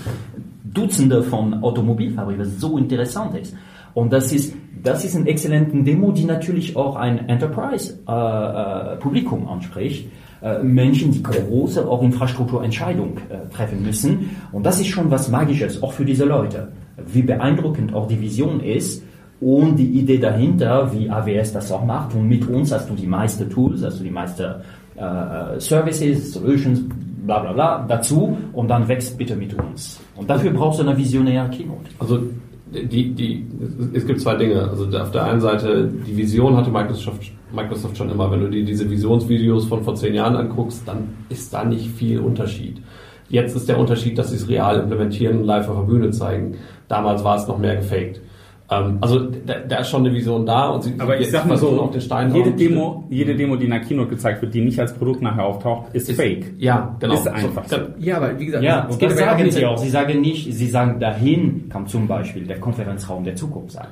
Dutzende 0.63 1.21
von 1.23 1.61
Automobilfabriken, 1.61 2.45
was 2.45 2.57
so 2.59 2.77
interessant 2.77 3.37
ist. 3.37 3.53
Und 3.93 4.13
das 4.13 4.31
ist, 4.31 4.53
das 4.81 5.03
ist 5.03 5.17
eine 5.17 5.27
exzellente 5.27 5.83
Demo, 5.83 6.13
die 6.13 6.23
natürlich 6.23 6.77
auch 6.77 6.95
ein 6.95 7.27
Enterprise-Publikum 7.27 9.41
äh, 9.41 9.43
äh, 9.43 9.47
anspricht. 9.49 10.07
Äh, 10.41 10.63
Menschen, 10.63 11.11
die 11.11 11.21
große 11.21 11.85
auch 11.85 12.01
Infrastrukturentscheidungen 12.01 13.17
äh, 13.29 13.49
treffen 13.53 13.83
müssen. 13.83 14.37
Und 14.53 14.65
das 14.65 14.79
ist 14.79 14.87
schon 14.87 15.11
was 15.11 15.29
Magisches, 15.29 15.83
auch 15.83 15.91
für 15.91 16.05
diese 16.05 16.23
Leute. 16.25 16.69
wie 17.07 17.23
beeindruckend 17.23 17.93
auch 17.93 18.07
die 18.07 18.21
Vision 18.21 18.59
ist 18.59 19.03
und 19.41 19.75
die 19.75 19.99
Idee 19.99 20.19
dahinter, 20.19 20.91
wie 20.93 21.09
AWS 21.09 21.53
das 21.53 21.71
auch 21.71 21.83
macht. 21.83 22.13
Und 22.15 22.29
mit 22.29 22.47
uns 22.47 22.71
hast 22.71 22.89
du 22.89 22.93
die 22.93 23.07
meisten 23.07 23.49
Tools, 23.49 23.83
hast 23.83 23.99
du 23.99 24.03
die 24.03 24.11
meisten 24.11 24.45
äh, 24.95 25.59
Services, 25.59 26.33
Solutions, 26.33 26.83
bla 27.25 27.39
bla 27.39 27.53
bla 27.53 27.85
dazu 27.87 28.37
und 28.53 28.67
dann 28.67 28.87
wächst 28.87 29.17
bitte 29.17 29.35
mit 29.35 29.53
uns. 29.55 29.99
Und 30.15 30.29
dafür 30.29 30.51
brauchst 30.51 30.79
du 30.79 30.83
eine 30.83 30.95
visionäre 30.95 31.49
Keynote. 31.49 31.89
Also 31.99 32.19
die, 32.71 33.11
die, 33.13 33.45
es 33.93 34.05
gibt 34.05 34.21
zwei 34.21 34.35
Dinge. 34.35 34.69
Also 34.69 34.85
auf 34.97 35.11
der 35.11 35.25
einen 35.25 35.41
Seite, 35.41 35.91
die 36.07 36.15
Vision 36.15 36.55
hatte 36.55 36.69
Microsoft, 36.69 37.31
Microsoft 37.53 37.97
schon 37.97 38.09
immer. 38.09 38.31
Wenn 38.31 38.41
du 38.41 38.49
dir 38.49 38.63
diese 38.63 38.89
Visionsvideos 38.89 39.65
von 39.65 39.83
vor 39.83 39.95
zehn 39.95 40.13
Jahren 40.13 40.35
anguckst, 40.35 40.83
dann 40.85 41.09
ist 41.29 41.53
da 41.53 41.65
nicht 41.65 41.89
viel 41.91 42.19
Unterschied. 42.19 42.81
Jetzt 43.27 43.55
ist 43.55 43.67
der 43.67 43.79
Unterschied, 43.79 44.17
dass 44.17 44.29
sie 44.29 44.35
es 44.35 44.47
real 44.47 44.79
implementieren 44.79 45.39
und 45.39 45.45
live 45.45 45.67
auf 45.69 45.77
der 45.77 45.93
Bühne 45.93 46.11
zeigen. 46.11 46.57
Damals 46.87 47.23
war 47.23 47.37
es 47.37 47.47
noch 47.47 47.57
mehr 47.57 47.77
gefaked. 47.77 48.21
Ähm, 48.71 48.99
also 49.01 49.19
da, 49.19 49.55
da, 49.67 49.79
ist 49.79 49.89
schon 49.89 50.05
eine 50.05 50.15
Vision 50.15 50.45
da 50.45 50.69
und 50.69 50.83
sie, 50.83 50.93
aber 50.97 51.19
ich 51.19 51.29
sag 51.29 51.45
mal 51.45 51.57
so, 51.57 51.81
auch 51.81 51.91
den 51.91 51.99
Stein 51.99 52.33
jede 52.33 52.51
Demo, 52.51 53.03
jede 53.09 53.35
Demo, 53.35 53.57
die 53.57 53.65
in 53.65 53.71
der 53.71 53.81
Keynote 53.81 54.11
gezeigt 54.11 54.41
wird, 54.41 54.53
die 54.53 54.61
nicht 54.61 54.79
als 54.79 54.93
Produkt 54.93 55.21
nachher 55.21 55.45
auftaucht, 55.45 55.93
ist, 55.93 56.09
ist 56.09 56.15
fake. 56.15 56.53
Ja, 56.57 56.95
genau. 56.99 57.15
Ist 57.15 57.27
einfach. 57.27 57.67
So, 57.67 57.75
ja, 57.99 58.15
aber 58.15 58.39
wie 58.39 58.45
gesagt, 58.45 58.63
ja, 58.63 58.85
und 58.85 59.01
das 59.01 59.17
sagen 59.17 59.51
sie 59.51 59.65
auch. 59.65 59.77
Sie 59.77 59.89
sagen 59.89 60.21
nicht, 60.21 60.53
sie 60.53 60.67
sagen 60.67 61.01
dahin 61.01 61.67
kann 61.67 61.85
zum 61.85 62.07
Beispiel 62.07 62.45
der 62.47 62.61
Konferenzraum 62.61 63.25
der 63.25 63.35
Zukunft 63.35 63.73
sein. 63.73 63.87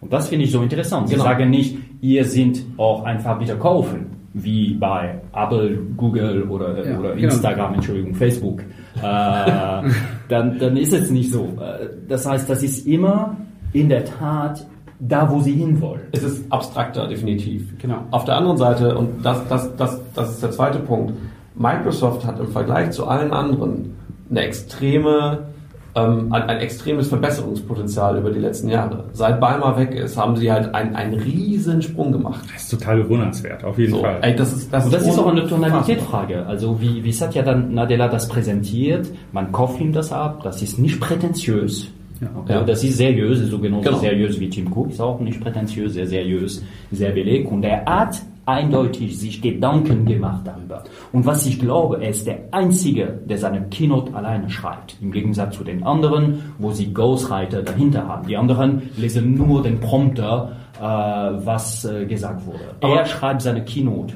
Und 0.00 0.12
das 0.12 0.28
finde 0.28 0.44
ich 0.44 0.52
so 0.52 0.62
interessant. 0.62 1.08
Sie 1.08 1.14
genau. 1.14 1.24
sagen 1.24 1.50
nicht, 1.50 1.76
ihr 2.00 2.24
sind 2.24 2.64
auch 2.76 3.02
einfach 3.02 3.40
wieder 3.40 3.56
kaufen, 3.56 4.06
wie 4.32 4.74
bei 4.74 5.16
Apple, 5.34 5.76
Google 5.96 6.44
oder, 6.44 6.88
ja, 6.88 6.98
oder 7.00 7.16
genau. 7.16 7.32
Instagram, 7.32 7.74
Entschuldigung, 7.74 8.14
Facebook. 8.14 8.60
äh, 8.60 9.02
dann, 10.28 10.56
dann 10.60 10.76
ist 10.76 10.92
es 10.92 11.10
nicht 11.10 11.32
so. 11.32 11.46
Äh, 11.60 11.88
das 12.08 12.26
heißt, 12.26 12.48
das 12.48 12.62
ist 12.62 12.86
immer 12.86 13.36
in 13.72 13.88
der 13.88 14.04
Tat 14.04 14.66
da, 15.00 15.30
wo 15.30 15.40
sie 15.40 15.52
hinwollen. 15.52 16.02
Es 16.12 16.22
ist 16.22 16.50
abstrakter, 16.50 17.06
definitiv. 17.06 17.78
Genau. 17.78 17.98
Auf 18.10 18.24
der 18.24 18.36
anderen 18.36 18.56
Seite, 18.56 18.96
und 18.96 19.24
das, 19.24 19.46
das, 19.48 19.76
das, 19.76 20.00
das 20.14 20.30
ist 20.30 20.42
der 20.42 20.50
zweite 20.50 20.80
Punkt, 20.80 21.14
Microsoft 21.54 22.24
hat 22.24 22.40
im 22.40 22.48
Vergleich 22.48 22.90
zu 22.90 23.06
allen 23.06 23.32
anderen 23.32 23.96
eine 24.30 24.40
extreme, 24.40 25.46
ähm, 25.94 26.32
ein, 26.32 26.42
ein, 26.42 26.58
extremes 26.58 27.08
Verbesserungspotenzial 27.08 28.18
über 28.18 28.30
die 28.30 28.40
letzten 28.40 28.68
Jahre. 28.68 29.04
Seit 29.12 29.40
Balmer 29.40 29.76
weg 29.78 29.94
ist, 29.94 30.16
haben 30.16 30.36
sie 30.36 30.50
halt 30.50 30.74
einen, 30.74 30.94
einen 30.94 31.14
riesen 31.14 31.80
Sprung 31.80 32.12
gemacht. 32.12 32.44
Das 32.52 32.64
ist 32.64 32.70
total 32.70 33.02
bewundernswert, 33.02 33.64
auf 33.64 33.78
jeden 33.78 33.92
so, 33.92 34.00
Fall. 34.02 34.18
Ey, 34.22 34.36
das 34.36 34.52
ist, 34.52 34.72
das, 34.72 34.84
Und 34.84 34.94
das 34.94 35.02
ist, 35.02 35.08
ist 35.08 35.18
auch 35.18 35.28
eine 35.28 35.46
Tonalitätfrage. 35.46 36.46
Also 36.46 36.80
wie, 36.80 37.02
wie 37.02 37.12
Satya 37.12 37.42
dann 37.42 37.72
Nadella 37.74 38.08
das 38.08 38.28
präsentiert, 38.28 39.08
man 39.32 39.50
kauft 39.52 39.80
ihm 39.80 39.92
das 39.92 40.12
ab, 40.12 40.42
das 40.42 40.60
ist 40.62 40.78
nicht 40.78 41.00
prätentiös. 41.00 41.88
Ja, 42.20 42.28
okay. 42.36 42.52
ja, 42.52 42.62
das 42.62 42.82
ist 42.82 42.96
seriös, 42.96 43.38
so 43.48 43.58
genauso 43.58 43.88
genau. 43.88 43.98
seriös 43.98 44.40
wie 44.40 44.48
Tim 44.48 44.72
Cook, 44.72 44.90
ist 44.90 45.00
auch 45.00 45.20
nicht 45.20 45.40
prätentiös, 45.40 45.92
sehr 45.92 46.06
seriös, 46.06 46.64
sehr 46.90 47.12
belegt. 47.12 47.50
Und 47.50 47.64
er 47.64 47.84
hat 47.84 48.20
eindeutig 48.48 49.18
sich 49.18 49.42
Gedanken 49.42 50.06
gemacht 50.06 50.40
darüber. 50.44 50.82
Und 51.12 51.26
was 51.26 51.46
ich 51.46 51.60
glaube, 51.60 52.02
er 52.02 52.10
ist 52.10 52.26
der 52.26 52.38
Einzige, 52.50 53.20
der 53.26 53.36
seine 53.36 53.68
Keynote 53.68 54.14
alleine 54.14 54.48
schreibt. 54.48 54.96
Im 55.02 55.12
Gegensatz 55.12 55.56
zu 55.56 55.64
den 55.64 55.82
anderen, 55.82 56.54
wo 56.58 56.72
sie 56.72 56.92
Ghostwriter 56.92 57.62
dahinter 57.62 58.08
haben. 58.08 58.26
Die 58.26 58.36
anderen 58.36 58.82
lesen 58.96 59.34
nur 59.34 59.62
den 59.62 59.78
Prompter, 59.80 60.56
äh, 60.78 60.82
was 60.82 61.84
äh, 61.84 62.06
gesagt 62.06 62.46
wurde. 62.46 62.74
Aber 62.80 63.00
er 63.00 63.06
schreibt 63.06 63.42
seine 63.42 63.64
Keynote. 63.64 64.14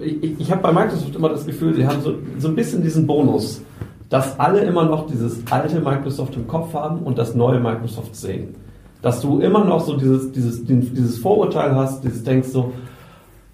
Ich, 0.00 0.40
ich 0.40 0.50
habe 0.50 0.62
bei 0.62 0.72
Microsoft 0.72 1.14
immer 1.14 1.28
das 1.28 1.44
Gefühl, 1.44 1.74
sie 1.74 1.86
haben 1.86 2.00
so, 2.00 2.14
so 2.38 2.48
ein 2.48 2.54
bisschen 2.54 2.82
diesen 2.82 3.06
Bonus 3.06 3.62
dass 4.08 4.38
alle 4.40 4.60
immer 4.60 4.84
noch 4.84 5.06
dieses 5.06 5.40
alte 5.50 5.80
Microsoft 5.80 6.34
im 6.36 6.46
Kopf 6.46 6.72
haben 6.74 7.00
und 7.00 7.18
das 7.18 7.34
neue 7.34 7.60
Microsoft 7.60 8.16
sehen. 8.16 8.54
Dass 9.02 9.20
du 9.20 9.40
immer 9.40 9.64
noch 9.64 9.80
so 9.80 9.96
dieses, 9.96 10.32
dieses, 10.32 10.64
dieses 10.64 11.18
Vorurteil 11.18 11.74
hast, 11.74 12.02
dieses 12.02 12.24
denkst 12.24 12.48
so, 12.48 12.72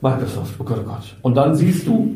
Microsoft, 0.00 0.54
oh 0.58 0.64
Gott, 0.64 0.78
oh 0.82 0.88
Gott. 0.88 1.16
Und 1.22 1.36
dann 1.36 1.54
siehst 1.54 1.86
du 1.86 2.14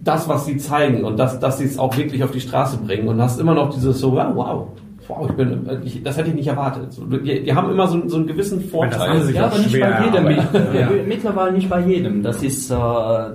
das, 0.00 0.28
was 0.28 0.46
sie 0.46 0.56
zeigen 0.56 1.04
und 1.04 1.18
das, 1.18 1.38
dass 1.40 1.58
sie 1.58 1.64
es 1.64 1.78
auch 1.78 1.96
wirklich 1.96 2.24
auf 2.24 2.30
die 2.30 2.40
Straße 2.40 2.78
bringen 2.78 3.08
und 3.08 3.20
hast 3.20 3.38
immer 3.38 3.54
noch 3.54 3.70
dieses 3.70 3.98
so, 4.00 4.12
wow, 4.12 4.32
wow, 4.34 4.66
wow, 5.10 5.28
ich 5.28 5.36
bin, 5.36 5.80
ich, 5.84 6.02
das 6.02 6.16
hätte 6.16 6.28
ich 6.28 6.34
nicht 6.34 6.46
erwartet. 6.46 6.92
So, 6.92 7.04
die, 7.04 7.42
die, 7.42 7.54
haben 7.54 7.70
immer 7.70 7.86
so, 7.86 8.08
so 8.08 8.16
einen 8.16 8.26
gewissen 8.26 8.60
Vorteil. 8.60 9.30
ja, 9.32 9.46
aber 9.46 9.58
nicht 9.58 9.80
bei 9.80 10.04
jedem. 10.04 10.30
Ja. 10.30 10.88
Mittlerweile 11.06 11.52
nicht 11.52 11.68
bei 11.68 11.80
jedem. 11.80 12.22
Das 12.22 12.42
ist, 12.42 12.70
äh, 12.70 12.74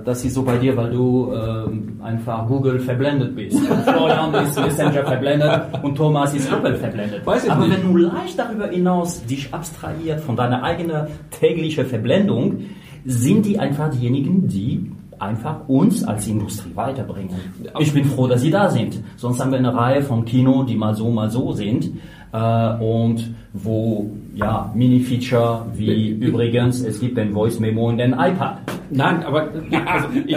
das 0.04 0.24
ist 0.24 0.34
so 0.34 0.42
bei 0.42 0.56
dir, 0.56 0.76
weil 0.76 0.90
du 0.90 1.32
äh, 1.32 2.04
einfach 2.04 2.46
Google 2.46 2.78
verblendet 2.80 3.34
bist. 3.34 3.56
Und 3.56 3.82
Florian 3.82 4.34
ist 4.34 4.58
Messenger 4.58 5.04
verblendet 5.04 5.62
und 5.82 5.94
Thomas 5.94 6.34
ist 6.34 6.50
Apple 6.50 6.76
verblendet. 6.76 7.26
Weiß 7.26 7.48
aber 7.48 7.66
nicht. 7.66 7.84
wenn 7.84 7.92
du 7.92 7.96
leicht 7.98 8.38
darüber 8.38 8.68
hinaus 8.68 9.24
dich 9.26 9.52
abstrahiert 9.52 10.20
von 10.20 10.36
deiner 10.36 10.62
eigenen 10.62 11.06
täglichen 11.30 11.86
Verblendung, 11.86 12.60
sind 13.04 13.46
die 13.46 13.58
einfach 13.58 13.90
diejenigen, 13.90 14.48
die 14.48 14.90
einfach 15.18 15.68
uns 15.68 16.04
als 16.04 16.26
Industrie 16.26 16.74
weiterbringen. 16.74 17.36
Ich 17.78 17.92
bin 17.92 18.04
froh, 18.04 18.26
dass 18.26 18.40
Sie 18.40 18.50
da 18.50 18.70
sind. 18.70 19.02
Sonst 19.16 19.40
haben 19.40 19.50
wir 19.50 19.58
eine 19.58 19.74
Reihe 19.74 20.02
von 20.02 20.24
Kino, 20.24 20.64
die 20.64 20.76
mal 20.76 20.94
so, 20.94 21.10
mal 21.10 21.30
so 21.30 21.52
sind 21.52 21.90
äh, 22.32 22.76
und 22.78 23.34
wo 23.52 24.10
ja 24.36 24.70
Mini-Feature 24.74 25.66
wie 25.74 26.10
übrigens 26.10 26.82
es 26.84 27.00
gibt 27.00 27.18
ein 27.18 27.32
Voice 27.32 27.58
Memo 27.58 27.90
in 27.90 27.98
den 27.98 28.12
iPad. 28.12 28.58
Nein, 28.90 29.24
aber 29.24 29.48
also 29.86 30.08
ich, 30.14 30.30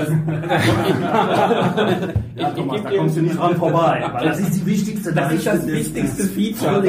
ja, 2.35 2.49
Thomas, 2.55 2.81
da 2.83 2.89
kommst 2.89 3.17
du 3.17 3.21
nicht 3.21 3.37
dran 3.37 3.55
vorbei. 3.55 4.03
Das 4.23 4.39
ist 4.39 4.61
die 4.61 4.65
wichtigste, 4.65 5.13
das 5.13 5.33
ist 5.33 5.45
das 5.45 5.67
wichtigste 5.67 6.23
Feature. 6.23 6.81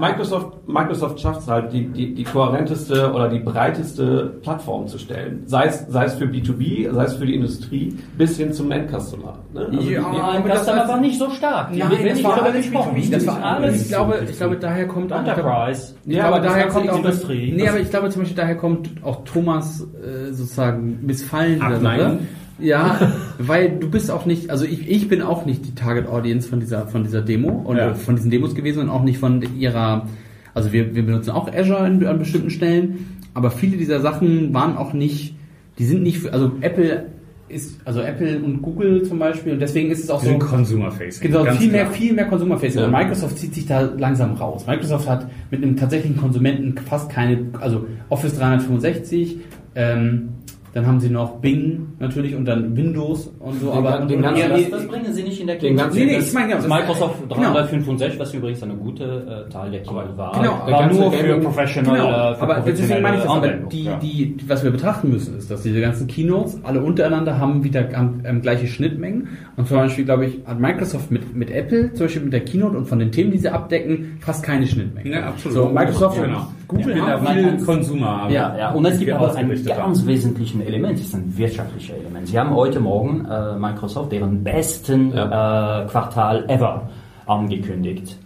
Microsoft, 0.00 0.66
Microsoft 0.66 1.20
schafft 1.20 1.40
es 1.40 1.48
halt, 1.48 1.72
die, 1.72 1.88
die, 1.88 2.14
die 2.14 2.24
kohärenteste 2.24 3.12
oder 3.12 3.28
die 3.28 3.40
breiteste 3.40 4.38
Plattform 4.42 4.86
zu 4.86 4.98
stellen. 4.98 5.42
Sei 5.46 5.66
es, 5.66 5.86
sei 5.88 6.04
es 6.04 6.14
für 6.14 6.24
B2B, 6.24 6.90
sei 6.92 7.04
es 7.04 7.14
für 7.14 7.26
die 7.26 7.34
Industrie, 7.34 7.98
bis 8.16 8.36
hin 8.36 8.52
zum 8.52 8.70
Endcustomer. 8.70 9.38
Ne? 9.52 9.66
Also 9.76 9.90
ja, 9.90 10.34
Endcustomer 10.36 10.88
war 10.88 11.00
nicht 11.00 11.18
so 11.18 11.28
stark. 11.30 11.76
Nein, 11.76 11.90
das 12.08 12.24
war 12.24 12.42
alles 12.42 12.66
B2B. 12.66 13.10
Das 13.10 13.26
war 13.26 13.42
alles. 13.42 13.82
Ich 13.82 13.88
glaube, 13.88 14.20
ich 14.28 14.36
glaube, 14.36 14.56
daher 14.56 14.88
kommt 14.88 15.10
Enterprise. 15.10 15.79
Ja, 16.06 16.26
aber 16.26 16.40
daher 16.40 16.68
kommt 16.68 16.88
auch 16.88 16.98
Industrie. 16.98 17.52
Nee, 17.54 17.68
aber 17.68 17.80
ich 17.80 17.90
glaube 17.90 18.10
zum 18.10 18.22
Beispiel 18.22 18.36
daher 18.36 18.56
kommt 18.56 18.90
auch 19.02 19.24
Thomas 19.24 19.80
äh, 19.80 20.32
sozusagen 20.32 20.98
missfallen. 21.02 21.58
Nein. 21.82 22.28
Ja, 22.58 23.12
weil 23.38 23.70
du 23.78 23.90
bist 23.90 24.10
auch 24.10 24.26
nicht, 24.26 24.50
also 24.50 24.64
ich, 24.64 24.88
ich 24.88 25.08
bin 25.08 25.22
auch 25.22 25.46
nicht 25.46 25.66
die 25.66 25.74
Target 25.74 26.06
Audience 26.06 26.48
von 26.48 26.60
dieser, 26.60 26.86
von 26.86 27.04
dieser 27.04 27.22
Demo 27.22 27.50
und 27.50 27.76
ja. 27.76 27.94
von 27.94 28.16
diesen 28.16 28.30
Demos 28.30 28.54
gewesen 28.54 28.82
und 28.82 28.90
auch 28.90 29.02
nicht 29.02 29.18
von 29.18 29.42
ihrer, 29.58 30.06
also 30.54 30.72
wir, 30.72 30.94
wir 30.94 31.04
benutzen 31.04 31.30
auch 31.30 31.52
Azure 31.52 31.86
in, 31.86 32.06
an 32.06 32.18
bestimmten 32.18 32.50
Stellen, 32.50 33.18
aber 33.34 33.50
viele 33.50 33.76
dieser 33.76 34.00
Sachen 34.00 34.52
waren 34.52 34.76
auch 34.76 34.92
nicht, 34.92 35.34
die 35.78 35.84
sind 35.84 36.02
nicht, 36.02 36.28
also 36.32 36.52
Apple 36.60 37.06
ist, 37.50 37.80
also 37.84 38.00
Apple 38.00 38.40
und 38.40 38.62
Google 38.62 39.02
zum 39.02 39.18
Beispiel, 39.18 39.52
und 39.52 39.60
deswegen 39.60 39.90
ist 39.90 40.04
es 40.04 40.10
auch 40.10 40.22
so. 40.22 40.38
Consumer-Facing. 40.38 41.30
Genau, 41.30 41.44
viel 41.52 41.70
mehr, 41.70 41.86
viel 41.88 42.12
mehr 42.12 42.26
Consumer-Facing. 42.26 42.80
Ja. 42.80 42.86
Und 42.86 42.92
Microsoft 42.92 43.38
zieht 43.38 43.54
sich 43.54 43.66
da 43.66 43.80
langsam 43.80 44.34
raus. 44.34 44.66
Microsoft 44.66 45.08
hat 45.08 45.30
mit 45.50 45.62
einem 45.62 45.76
tatsächlichen 45.76 46.16
Konsumenten 46.16 46.76
fast 46.78 47.10
keine, 47.10 47.46
also 47.60 47.86
Office 48.08 48.36
365, 48.38 49.38
ähm, 49.74 50.30
dann 50.72 50.86
haben 50.86 51.00
sie 51.00 51.10
noch 51.10 51.40
Bing 51.40 51.94
natürlich 51.98 52.34
und 52.34 52.44
dann 52.44 52.76
Windows 52.76 53.32
und 53.40 53.60
so. 53.60 53.70
Den, 53.70 53.78
aber 53.78 54.06
den 54.06 54.22
ganzen, 54.22 54.48
das, 54.48 54.70
das, 54.70 54.86
bringen 54.86 55.12
sie 55.12 55.22
nicht 55.22 55.40
in 55.40 55.46
der 55.46 55.58
Keynote. 55.58 55.94
Nee, 55.94 56.04
nee, 56.04 56.18
ich 56.18 56.32
meine, 56.32 56.52
ja, 56.52 56.60
Microsoft 56.60 57.16
365, 57.28 58.08
genau. 58.08 58.20
was 58.20 58.34
übrigens 58.34 58.62
eine 58.62 58.74
gute 58.74 59.46
äh, 59.48 59.50
Teil 59.50 59.70
der 59.70 59.82
Keynote 59.82 60.16
war, 60.16 60.32
genau, 60.32 60.66
war 60.66 60.92
nur 60.92 61.12
für 61.12 61.38
Professional. 61.38 61.96
Genau. 61.96 62.08
Äh, 62.08 62.34
für 62.36 62.42
aber 62.42 62.60
deswegen 62.60 63.02
meine 63.02 63.16
ich 63.16 63.22
das, 63.22 63.32
aber 63.32 63.48
die, 63.48 63.84
ja. 63.84 63.96
die, 63.96 64.36
die, 64.36 64.48
was 64.48 64.62
wir 64.62 64.70
betrachten 64.70 65.10
müssen, 65.10 65.36
ist, 65.36 65.50
dass 65.50 65.62
diese 65.62 65.80
ganzen 65.80 66.06
Keynotes 66.06 66.60
alle 66.62 66.82
untereinander 66.82 67.38
haben 67.38 67.64
wieder 67.64 67.88
haben, 67.92 68.22
ähm, 68.24 68.42
gleiche 68.42 68.66
Schnittmengen. 68.66 69.28
Und 69.56 69.66
zum 69.66 69.78
Beispiel, 69.78 70.04
glaube 70.04 70.26
ich, 70.26 70.38
hat 70.46 70.60
Microsoft 70.60 71.10
mit, 71.10 71.34
mit 71.34 71.50
Apple, 71.50 71.92
zum 71.94 72.06
Beispiel 72.06 72.22
mit 72.22 72.32
der 72.32 72.44
Keynote 72.44 72.76
und 72.76 72.86
von 72.86 72.98
den 72.98 73.12
Themen, 73.12 73.30
die 73.30 73.38
sie 73.38 73.48
abdecken, 73.48 74.18
fast 74.20 74.42
keine 74.42 74.66
Schnittmengen. 74.66 75.12
Ja, 75.12 75.26
absolut. 75.26 75.56
So, 75.56 75.68
Microsoft 75.68 76.22
genau. 76.22 76.46
Google 76.70 76.96
ja, 76.96 77.06
haben 77.06 77.26
viel 77.26 77.64
Consumer. 77.64 78.28
Ja, 78.30 78.56
ja. 78.56 78.70
Und 78.70 78.84
es 78.84 78.98
gibt 78.98 79.12
aber 79.12 79.34
einen 79.34 79.64
ganz 79.64 80.06
wesentlichen 80.06 80.62
Element, 80.62 80.98
das 80.98 81.06
ist 81.06 81.14
ein 81.14 81.36
wirtschaftliches 81.36 81.96
Element. 81.96 82.28
Sie 82.28 82.38
haben 82.38 82.54
heute 82.54 82.80
Morgen 82.80 83.26
äh, 83.26 83.56
Microsoft 83.58 84.12
deren 84.12 84.44
besten 84.44 85.12
ja. 85.12 85.82
äh, 85.82 85.86
Quartal 85.88 86.44
ever 86.48 86.88
angekündigt. 87.26 88.16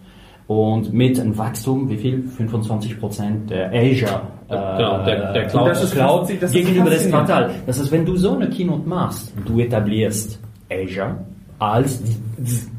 Und 0.46 0.92
mit 0.92 1.18
einem 1.18 1.36
Wachstum, 1.38 1.88
wie 1.88 1.96
viel? 1.96 2.22
25 2.22 3.00
Prozent 3.00 3.50
der 3.50 3.68
Azure. 3.68 4.20
Äh, 4.48 4.76
genau, 4.76 5.04
der, 5.04 5.32
der 5.32 5.46
Cloud, 5.46 5.70
das 5.70 5.84
ist 5.84 5.94
Cloud 5.94 6.28
das 6.38 6.52
gegenüber 6.52 6.90
des 6.90 7.08
Quartal. 7.08 7.50
Das 7.66 7.80
heißt, 7.80 7.90
wenn 7.90 8.04
du 8.04 8.16
so 8.16 8.34
eine 8.34 8.50
Keynote 8.50 8.86
machst, 8.86 9.32
du 9.46 9.58
etablierst 9.60 10.38
Azure 10.70 11.16
als 11.58 12.02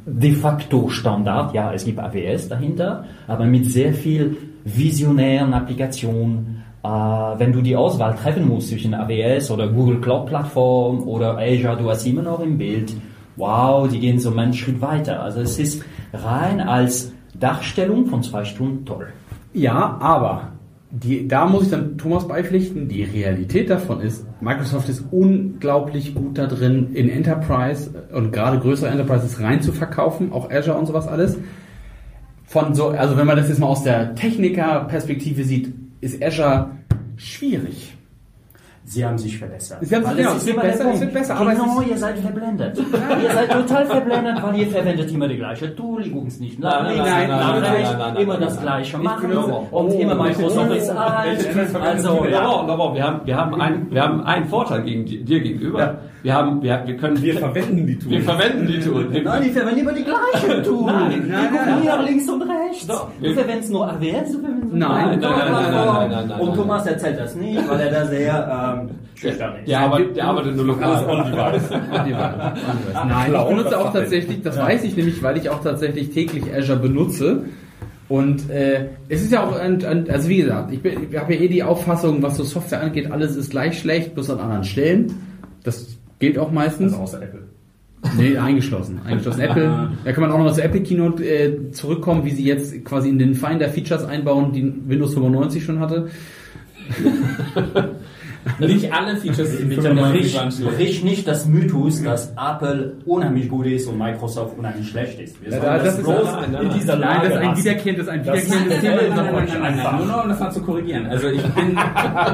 de 0.05 0.33
facto 0.33 0.89
Standard, 0.89 1.55
ja, 1.55 1.73
es 1.73 1.85
gibt 1.85 1.99
AWS 1.99 2.49
dahinter, 2.49 3.05
aber 3.27 3.45
mit 3.45 3.65
sehr 3.65 3.93
viel 3.93 4.37
visionären 4.65 5.53
Applikationen. 5.53 6.63
Äh, 6.83 6.87
wenn 6.87 7.53
du 7.53 7.61
die 7.61 7.75
Auswahl 7.75 8.15
treffen 8.15 8.47
musst 8.47 8.69
zwischen 8.69 8.93
AWS 8.93 9.51
oder 9.51 9.69
Google 9.69 10.01
Cloud 10.01 10.25
Plattform 10.25 11.07
oder 11.07 11.37
Azure, 11.37 11.77
du 11.77 11.89
hast 11.89 12.05
immer 12.05 12.23
noch 12.23 12.41
im 12.41 12.57
Bild, 12.57 12.93
wow, 13.37 13.87
die 13.87 13.99
gehen 13.99 14.19
so 14.19 14.35
einen 14.35 14.53
Schritt 14.53 14.81
weiter. 14.81 15.21
Also 15.21 15.39
es 15.39 15.57
ist 15.57 15.83
rein 16.13 16.59
als 16.59 17.13
Darstellung 17.39 18.07
von 18.07 18.23
zwei 18.23 18.43
Stunden 18.43 18.85
toll. 18.85 19.07
Ja, 19.53 19.97
aber 19.99 20.51
die, 20.91 21.27
da 21.27 21.45
muss 21.45 21.63
ich 21.63 21.69
dann 21.69 21.97
Thomas 21.97 22.27
beipflichten, 22.27 22.87
die 22.87 23.03
Realität 23.03 23.69
davon 23.69 24.01
ist, 24.01 24.25
Microsoft 24.41 24.87
ist 24.89 25.03
unglaublich 25.11 26.15
gut 26.15 26.37
da 26.37 26.47
drin, 26.47 26.91
in 26.93 27.09
Enterprise 27.09 27.89
und 28.13 28.31
gerade 28.31 28.59
größere 28.59 28.89
Enterprises 28.89 29.41
rein 29.41 29.61
zu 29.61 29.71
verkaufen, 29.71 30.31
auch 30.31 30.49
Azure 30.49 30.77
und 30.77 30.85
sowas 30.85 31.07
alles. 31.07 31.37
Von 32.47 32.75
so, 32.75 32.89
also 32.89 33.17
wenn 33.17 33.25
man 33.27 33.37
das 33.37 33.49
jetzt 33.49 33.59
mal 33.59 33.67
aus 33.67 33.83
der 33.83 34.15
Techniker-Perspektive 34.15 35.43
sieht, 35.43 35.73
ist 36.01 36.23
Azure 36.23 36.71
schwierig. 37.17 37.95
Sie 38.87 39.03
haben 39.03 39.17
sich 39.17 39.37
verbessert. 39.39 39.79
Sie 39.81 39.95
haben 39.95 40.05
sich- 40.05 40.15
genau, 40.15 40.61
der 40.61 40.67
besser, 40.69 40.99
wird 41.01 41.13
besser, 41.13 41.35
aber 41.37 41.51
genau, 41.51 41.81
ihr 41.81 41.97
seid 41.97 42.19
verblendet. 42.19 42.77
ihr 43.23 43.31
seid 43.31 43.51
total 43.51 43.85
verblendet, 43.87 44.43
weil 44.43 44.55
ihr 44.59 44.67
verwendet 44.67 45.11
immer 45.11 45.27
die 45.27 45.37
gleiche 45.37 45.75
Tool, 45.75 46.05
ihr 46.05 46.11
guckt 46.11 46.27
es 46.27 46.39
nicht 46.39 46.59
nach, 46.59 46.83
Nein, 46.83 46.83
nein, 46.83 46.95
links, 46.97 47.09
nein, 47.09 47.29
nach 47.29 47.51
nein, 47.53 47.61
nein, 47.61 47.71
rechts, 47.73 47.89
nein, 47.89 47.97
nein, 47.99 48.13
nein, 48.13 48.23
immer 48.23 48.33
nein, 48.33 48.41
das 48.43 48.53
nein. 48.55 48.63
gleiche 48.63 48.97
Ich 48.97 49.03
machen 49.03 49.31
und 49.37 49.63
Oh, 49.71 49.87
immer 49.99 50.15
Microsoft 50.15 50.71
ist 50.75 50.87
Tool? 50.89 50.97
alt. 50.97 51.47
Also, 51.83 52.25
Ja, 52.29 52.67
wir 52.93 53.03
haben, 53.03 53.21
wir 53.25 53.35
haben 53.37 53.61
einen, 53.61 53.91
wir 53.91 54.01
haben 54.03 54.23
einen 54.23 54.45
Vorteil 54.45 54.83
gegen 54.83 55.05
di- 55.05 55.23
dir 55.23 55.39
gegenüber. 55.39 55.79
Ja. 55.79 55.95
Wir 56.23 56.33
haben, 56.33 56.61
wir, 56.63 56.81
wir 56.87 56.97
können, 56.97 57.21
Wir 57.21 57.35
verwenden 57.37 57.85
die 57.85 57.99
Tools. 57.99 58.09
wir 58.11 58.21
verwenden 58.23 58.65
die 58.67 58.79
Tool. 58.79 59.11
Wir, 59.13 59.21
Nein, 59.23 59.43
die 59.43 59.49
verwenden 59.51 59.79
immer 59.81 59.93
die 59.93 60.03
gleiche 60.03 60.63
Tool. 60.63 60.85
Nein, 60.91 61.27
nein, 61.29 61.49
gucken 61.51 61.65
nein, 61.67 61.81
hier 61.83 62.01
links 62.01 62.27
und 62.29 62.41
rechts. 62.41 62.87
Du 62.87 63.33
verwendest 63.33 63.71
nur 63.71 63.87
AWS, 63.87 64.31
du 64.31 64.39
verwendest 64.39 64.73
nur 64.73 64.79
Nein, 64.79 65.19
nein, 65.19 65.19
nein, 65.19 65.19
nein, 65.19 65.51
nein, 65.51 66.09
nein, 66.09 66.27
nein, 66.27 66.39
Und 66.39 66.47
nein. 66.49 66.57
Thomas 66.57 66.85
erzählt 66.87 67.19
das 67.19 67.35
nicht, 67.35 67.69
weil 67.69 67.79
er 67.79 67.91
da 67.91 68.05
sehr 68.07 68.74
ähm, 68.81 68.89
ist. 69.21 69.39
der, 69.67 69.79
arbeitet, 69.79 70.15
der 70.17 70.25
arbeitet 70.25 70.55
nur 70.55 70.65
lokal. 70.65 71.05
on-device. 71.05 71.69
Nein, 72.93 73.33
ich 73.33 73.47
benutze 73.47 73.77
auch 73.79 73.93
tatsächlich, 73.93 74.41
das 74.41 74.57
weiß 74.57 74.83
ich 74.83 74.95
nämlich, 74.95 75.21
weil 75.23 75.37
ich 75.37 75.49
auch 75.49 75.61
tatsächlich 75.61 76.09
täglich 76.11 76.43
Azure 76.53 76.79
benutze. 76.79 77.43
Und 78.07 78.49
äh, 78.51 78.85
es 79.09 79.23
ist 79.23 79.31
ja 79.31 79.43
auch, 79.43 79.55
ein, 79.59 79.83
ein, 79.83 80.09
also 80.09 80.29
wie 80.29 80.37
gesagt, 80.37 80.71
ich, 80.71 80.81
bin- 80.81 81.07
ich 81.11 81.17
habe 81.19 81.33
ja 81.33 81.41
eh 81.41 81.47
die 81.47 81.63
Auffassung, 81.63 82.21
was 82.21 82.37
so 82.37 82.43
Software 82.43 82.81
angeht, 82.83 83.09
alles 83.11 83.35
ist 83.35 83.49
gleich 83.49 83.79
schlecht, 83.79 84.13
bloß 84.13 84.29
an 84.29 84.39
anderen 84.39 84.63
Stellen. 84.63 85.13
Das 85.63 85.87
gilt 86.19 86.37
auch 86.37 86.51
meistens. 86.51 86.91
Also 86.93 87.03
außer 87.03 87.21
Apple. 87.23 87.41
Nee, 88.19 88.37
eingeschlossen. 88.37 88.99
Eingeschlossen. 89.03 89.41
Apple, 89.41 89.89
da 90.05 90.11
kann 90.11 90.21
man 90.21 90.31
auch 90.31 90.37
noch 90.37 90.45
mal 90.45 90.53
zur 90.53 90.63
Apple 90.63 90.81
Keynote 90.81 91.23
äh, 91.25 91.71
zurückkommen, 91.71 92.23
wie 92.23 92.29
sie 92.29 92.43
jetzt 92.45 92.85
quasi 92.85 93.09
in 93.09 93.17
den 93.17 93.33
Finder 93.33 93.67
Features 93.69 94.05
einbauen, 94.05 94.51
die 94.51 94.71
Windows 94.87 95.15
95 95.15 95.63
schon 95.63 95.79
hatte. 95.79 96.07
Nicht 98.59 98.93
alle 98.93 99.17
Features 99.17 99.57
sind 99.57 99.69
Bitte 99.69 99.81
95 99.81 100.21
brich, 100.21 100.35
waren 100.37 100.51
schlecht. 100.51 100.75
brich 100.77 101.03
nicht 101.03 101.27
das 101.27 101.45
Mythos, 101.47 102.03
dass 102.03 102.31
Apple 102.37 102.93
unheimlich 103.05 103.49
gut 103.49 103.65
ist 103.65 103.87
und 103.87 103.97
Microsoft 103.97 104.57
unheimlich 104.57 104.87
schlecht 104.89 105.19
ist. 105.19 105.41
Wir 105.43 105.51
Ja, 105.51 105.61
sollen 105.61 105.73
das 105.73 105.83
das 105.83 105.97
ist- 105.97 106.03
bloß 106.03 106.23
nein, 106.25 106.33
nein, 106.51 106.61
in 106.61 106.67
nein. 106.69 106.77
dieser 106.79 106.95
Nein, 106.97 107.01
Lage 107.09 107.29
das 107.29 107.37
ist 107.37 107.43
ein 107.47 107.57
wiederkehrendes, 107.57 108.07
ein 108.07 108.21
wiederkehrendes 108.23 108.79
Thema. 108.81 108.95
Nein, 108.95 109.47
nein, 109.61 109.77
nein. 109.83 109.97
Nur 109.97 110.05
noch, 110.05 110.23
um 110.23 110.29
das 110.29 110.39
mal 110.39 110.51
zu 110.51 110.61
korrigieren. 110.61 111.05
Also 111.07 111.27
ich 111.27 111.41
bin, 111.41 111.77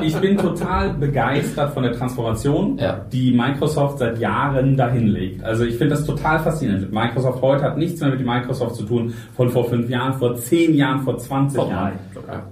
ich 0.03 0.15
bin 0.17 0.37
total 0.37 0.93
begeistert 0.93 1.73
von 1.73 1.83
der 1.83 1.93
Transformation, 1.93 2.77
Ja. 2.77 3.05
die 3.11 3.31
Microsoft 3.31 3.99
seit 3.99 4.19
Jahren 4.19 4.75
dahin 4.77 5.07
legt. 5.07 5.43
Also 5.43 5.63
ich 5.63 5.75
finde 5.77 5.95
das 5.95 6.05
total 6.05 6.39
faszinierend. 6.39 6.91
Microsoft 6.91 7.41
heute 7.41 7.63
hat 7.63 7.77
nichts 7.77 8.01
mehr 8.01 8.09
mit 8.09 8.25
Microsoft 8.25 8.75
zu 8.75 8.83
tun 8.83 9.13
von 9.35 9.49
vor 9.49 9.69
fünf 9.69 9.89
Jahren, 9.89 10.13
vor 10.13 10.35
zehn 10.35 10.75
Jahren, 10.75 11.01
vor 11.01 11.17
20 11.17 11.57
Jahren. 11.69 11.93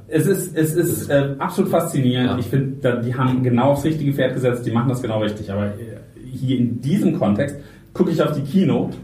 Es 0.07 0.25
ist, 0.25 0.55
es 0.55 0.75
ist 0.75 1.09
äh, 1.09 1.35
absolut 1.39 1.71
faszinierend. 1.71 2.31
Ja. 2.31 2.37
Ich 2.37 2.47
finde, 2.47 3.01
die 3.03 3.15
haben 3.15 3.43
genau 3.43 3.71
aufs 3.71 3.83
richtige 3.83 4.13
Pferd 4.13 4.33
gesetzt, 4.33 4.65
die 4.65 4.71
machen 4.71 4.89
das 4.89 5.01
genau 5.01 5.19
richtig. 5.21 5.51
Aber 5.51 5.67
äh, 5.67 5.97
hier 6.31 6.57
in 6.57 6.81
diesem 6.81 7.17
Kontext 7.17 7.57
gucke 7.93 8.11
ich 8.11 8.21
auf 8.21 8.31
die 8.33 8.41
Keynote 8.41 8.97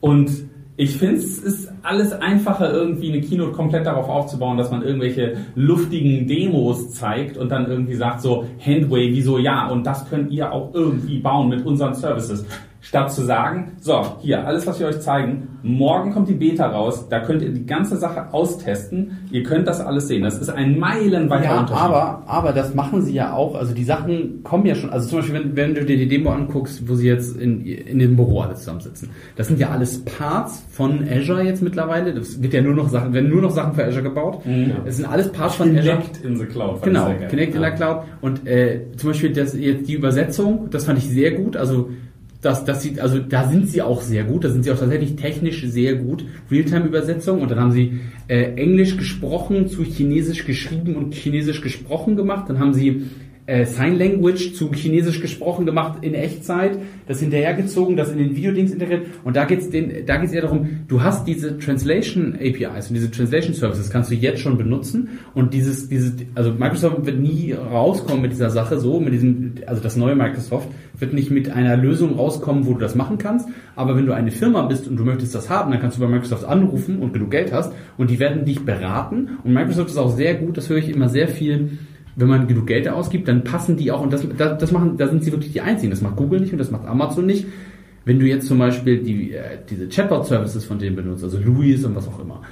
und 0.00 0.30
ich 0.76 0.96
finde, 0.96 1.16
es 1.16 1.38
ist 1.38 1.72
alles 1.82 2.12
einfacher, 2.12 2.72
irgendwie 2.72 3.12
eine 3.12 3.20
Keynote 3.20 3.52
komplett 3.52 3.86
darauf 3.86 4.08
aufzubauen, 4.08 4.58
dass 4.58 4.72
man 4.72 4.82
irgendwelche 4.82 5.36
luftigen 5.54 6.26
Demos 6.26 6.90
zeigt 6.90 7.36
und 7.36 7.50
dann 7.50 7.66
irgendwie 7.68 7.94
sagt 7.94 8.22
so, 8.22 8.44
Handway, 8.58 9.12
wieso 9.12 9.38
ja, 9.38 9.68
und 9.68 9.86
das 9.86 10.08
könnt 10.10 10.32
ihr 10.32 10.52
auch 10.52 10.74
irgendwie 10.74 11.20
bauen 11.20 11.48
mit 11.48 11.64
unseren 11.64 11.94
Services. 11.94 12.44
Statt 12.84 13.10
zu 13.14 13.22
sagen, 13.22 13.72
so, 13.80 14.04
hier, 14.20 14.46
alles, 14.46 14.66
was 14.66 14.78
wir 14.78 14.86
euch 14.88 15.00
zeigen, 15.00 15.48
morgen 15.62 16.12
kommt 16.12 16.28
die 16.28 16.34
Beta 16.34 16.66
raus, 16.66 17.08
da 17.08 17.20
könnt 17.20 17.40
ihr 17.40 17.48
die 17.48 17.64
ganze 17.64 17.96
Sache 17.96 18.34
austesten, 18.34 19.26
ihr 19.30 19.42
könnt 19.42 19.66
das 19.66 19.80
alles 19.80 20.06
sehen. 20.06 20.22
Das 20.22 20.36
ist 20.38 20.50
ein 20.50 20.78
meilenweiter 20.78 21.44
Ja, 21.44 21.60
Unterschied. 21.60 21.82
aber, 21.82 22.22
aber 22.26 22.52
das 22.52 22.74
machen 22.74 23.00
sie 23.00 23.14
ja 23.14 23.32
auch. 23.32 23.54
Also 23.54 23.72
die 23.72 23.84
Sachen 23.84 24.42
kommen 24.42 24.66
ja 24.66 24.74
schon. 24.74 24.90
Also 24.90 25.08
zum 25.08 25.20
Beispiel, 25.20 25.34
wenn, 25.34 25.56
wenn 25.56 25.74
du 25.74 25.82
dir 25.86 25.96
die 25.96 26.06
Demo 26.06 26.28
anguckst, 26.30 26.86
wo 26.86 26.94
sie 26.94 27.06
jetzt 27.08 27.38
in, 27.38 27.64
in 27.64 27.98
dem 28.00 28.16
Büro 28.16 28.40
alle 28.42 28.54
zusammensitzen. 28.54 29.08
Das 29.36 29.48
sind 29.48 29.58
ja 29.58 29.70
alles 29.70 30.04
Parts 30.04 30.62
von 30.70 31.08
Azure 31.08 31.42
jetzt 31.42 31.62
mittlerweile. 31.62 32.12
Das 32.12 32.42
wird 32.42 32.52
ja 32.52 32.60
nur 32.60 32.74
noch 32.74 32.90
Sachen, 32.90 33.14
werden 33.14 33.30
nur 33.30 33.40
noch 33.40 33.50
Sachen 33.52 33.72
für 33.72 33.84
Azure 33.86 34.02
gebaut. 34.02 34.42
Es 34.84 34.98
sind 34.98 35.06
alles 35.06 35.32
Parts 35.32 35.54
von 35.54 35.70
Azure. 35.74 35.96
Connect 35.96 36.22
in 36.22 36.36
the 36.36 36.44
Cloud. 36.44 36.82
Genau. 36.82 37.06
Connect 37.30 37.54
in 37.54 37.62
der 37.62 37.70
Cloud. 37.72 38.02
Und 38.20 38.46
äh, 38.46 38.80
zum 38.98 39.08
Beispiel 39.08 39.32
das, 39.32 39.58
jetzt 39.58 39.88
die 39.88 39.94
Übersetzung, 39.94 40.68
das 40.70 40.84
fand 40.84 40.98
ich 40.98 41.08
sehr 41.08 41.32
gut. 41.32 41.56
Also 41.56 41.88
das, 42.44 42.64
das 42.64 42.82
sieht, 42.82 43.00
also 43.00 43.18
da 43.18 43.48
sind 43.48 43.68
sie 43.68 43.82
auch 43.82 44.02
sehr 44.02 44.24
gut. 44.24 44.44
Da 44.44 44.50
sind 44.50 44.64
sie 44.64 44.70
auch 44.70 44.78
tatsächlich 44.78 45.16
technisch 45.16 45.64
sehr 45.66 45.94
gut. 45.96 46.24
Realtime-Übersetzung. 46.50 47.40
Und 47.40 47.50
dann 47.50 47.60
haben 47.60 47.72
sie 47.72 48.00
äh, 48.28 48.54
Englisch 48.54 48.96
gesprochen 48.96 49.68
zu 49.68 49.82
Chinesisch 49.82 50.44
geschrieben 50.44 50.96
und 50.96 51.14
Chinesisch 51.14 51.60
gesprochen 51.60 52.16
gemacht. 52.16 52.48
Dann 52.48 52.58
haben 52.58 52.74
sie 52.74 53.06
äh, 53.46 53.66
Sign 53.66 53.98
Language 53.98 54.54
zu 54.54 54.72
Chinesisch 54.72 55.20
gesprochen 55.20 55.66
gemacht 55.66 55.98
in 56.02 56.14
Echtzeit, 56.14 56.78
das 57.06 57.20
hinterhergezogen, 57.20 57.96
das 57.96 58.10
in 58.10 58.18
den 58.18 58.36
Videodings 58.36 58.72
integriert. 58.72 59.06
Und 59.22 59.36
da 59.36 59.44
geht's 59.44 59.68
den, 59.68 60.06
da 60.06 60.16
geht's 60.16 60.32
eher 60.32 60.42
darum, 60.42 60.84
du 60.88 61.02
hast 61.02 61.26
diese 61.26 61.58
Translation 61.58 62.34
APIs 62.34 62.88
und 62.88 62.94
diese 62.94 63.10
Translation 63.10 63.54
Services 63.54 63.90
kannst 63.90 64.10
du 64.10 64.14
jetzt 64.14 64.40
schon 64.40 64.56
benutzen. 64.56 65.20
Und 65.34 65.52
dieses, 65.52 65.88
dieses, 65.88 66.14
also 66.34 66.52
Microsoft 66.52 67.04
wird 67.04 67.18
nie 67.18 67.52
rauskommen 67.52 68.22
mit 68.22 68.32
dieser 68.32 68.50
Sache 68.50 68.80
so, 68.80 68.98
mit 68.98 69.12
diesem, 69.12 69.54
also 69.66 69.82
das 69.82 69.96
neue 69.96 70.14
Microsoft 70.14 70.68
wird 70.98 71.12
nicht 71.12 71.30
mit 71.30 71.50
einer 71.50 71.76
Lösung 71.76 72.14
rauskommen, 72.14 72.66
wo 72.66 72.72
du 72.72 72.78
das 72.78 72.94
machen 72.94 73.18
kannst, 73.18 73.48
aber 73.76 73.96
wenn 73.96 74.06
du 74.06 74.14
eine 74.14 74.30
Firma 74.30 74.62
bist 74.62 74.86
und 74.88 74.96
du 74.96 75.04
möchtest 75.04 75.34
das 75.34 75.50
haben, 75.50 75.72
dann 75.72 75.80
kannst 75.80 75.98
du 75.98 76.00
bei 76.00 76.08
Microsoft 76.08 76.44
anrufen 76.44 77.00
und 77.00 77.12
genug 77.12 77.30
Geld 77.30 77.52
hast. 77.52 77.72
Und 77.98 78.10
die 78.10 78.20
werden 78.20 78.44
dich 78.44 78.64
beraten. 78.64 79.38
Und 79.42 79.52
Microsoft 79.52 79.90
ist 79.90 79.98
auch 79.98 80.14
sehr 80.14 80.34
gut, 80.34 80.56
das 80.56 80.68
höre 80.68 80.78
ich 80.78 80.88
immer 80.88 81.08
sehr 81.08 81.28
viel, 81.28 81.78
wenn 82.16 82.28
man 82.28 82.46
genug 82.46 82.66
Geld 82.66 82.88
ausgibt, 82.88 83.28
dann 83.28 83.44
passen 83.44 83.76
die 83.76 83.90
auch, 83.90 84.02
und 84.02 84.12
das, 84.12 84.26
das, 84.36 84.58
das 84.58 84.72
machen, 84.72 84.96
da 84.96 85.08
sind 85.08 85.24
sie 85.24 85.32
wirklich 85.32 85.52
die 85.52 85.60
Einzigen. 85.60 85.90
Das 85.90 86.00
macht 86.00 86.16
Google 86.16 86.40
nicht 86.40 86.52
und 86.52 86.58
das 86.58 86.70
macht 86.70 86.86
Amazon 86.86 87.26
nicht. 87.26 87.46
Wenn 88.04 88.18
du 88.18 88.26
jetzt 88.26 88.46
zum 88.46 88.58
Beispiel 88.58 89.02
die, 89.02 89.32
äh, 89.32 89.58
diese 89.68 89.88
Chatbot-Services 89.88 90.64
von 90.64 90.78
denen 90.78 90.96
benutzt, 90.96 91.24
also 91.24 91.38
Louis 91.38 91.84
und 91.84 91.96
was 91.96 92.06
auch 92.06 92.20
immer, 92.20 92.42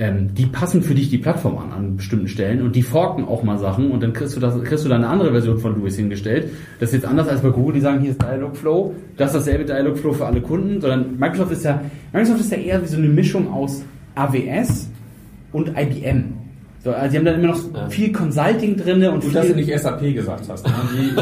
ähm, 0.00 0.32
die 0.34 0.46
passen 0.46 0.82
für 0.82 0.94
dich 0.94 1.10
die 1.10 1.18
Plattform 1.18 1.58
an, 1.58 1.72
an 1.72 1.96
bestimmten 1.96 2.28
Stellen 2.28 2.62
und 2.62 2.76
die 2.76 2.82
forken 2.82 3.24
auch 3.24 3.42
mal 3.42 3.58
Sachen 3.58 3.90
und 3.90 4.00
dann 4.00 4.12
kriegst 4.12 4.36
du 4.36 4.40
das, 4.40 4.60
kriegst 4.62 4.84
du 4.84 4.88
da 4.88 4.94
eine 4.94 5.08
andere 5.08 5.32
Version 5.32 5.58
von 5.58 5.76
Louis 5.76 5.96
hingestellt. 5.96 6.50
Das 6.78 6.90
ist 6.90 7.02
jetzt 7.02 7.06
anders 7.06 7.28
als 7.28 7.40
bei 7.42 7.50
Google, 7.50 7.74
die 7.74 7.80
sagen, 7.80 8.00
hier 8.00 8.12
ist 8.12 8.22
Dialogflow, 8.22 8.94
das 9.16 9.34
ist 9.34 9.40
dasselbe 9.40 9.64
Dialogflow 9.64 10.12
für 10.12 10.26
alle 10.26 10.40
Kunden, 10.40 10.80
sondern 10.80 11.18
Microsoft 11.18 11.52
ist 11.52 11.64
ja, 11.64 11.82
Microsoft 12.12 12.40
ist 12.40 12.52
ja 12.52 12.58
eher 12.58 12.82
wie 12.82 12.86
so 12.86 12.96
eine 12.96 13.08
Mischung 13.08 13.52
aus 13.52 13.82
AWS 14.14 14.88
und 15.52 15.68
IBM. 15.76 16.37
So, 16.84 16.92
also 16.92 17.10
die 17.10 17.18
haben 17.18 17.24
dann 17.24 17.34
immer 17.42 17.48
noch 17.48 17.58
Ja. 17.74 17.88
viel 17.88 18.12
Consulting 18.12 18.76
drinne 18.76 19.10
und 19.10 19.24
Gut, 19.24 19.34
dass 19.34 19.48
du 19.48 19.54
nicht 19.56 19.76
SAP 19.76 20.14
gesagt 20.14 20.44
hast. 20.48 20.64
ne? 20.66 20.72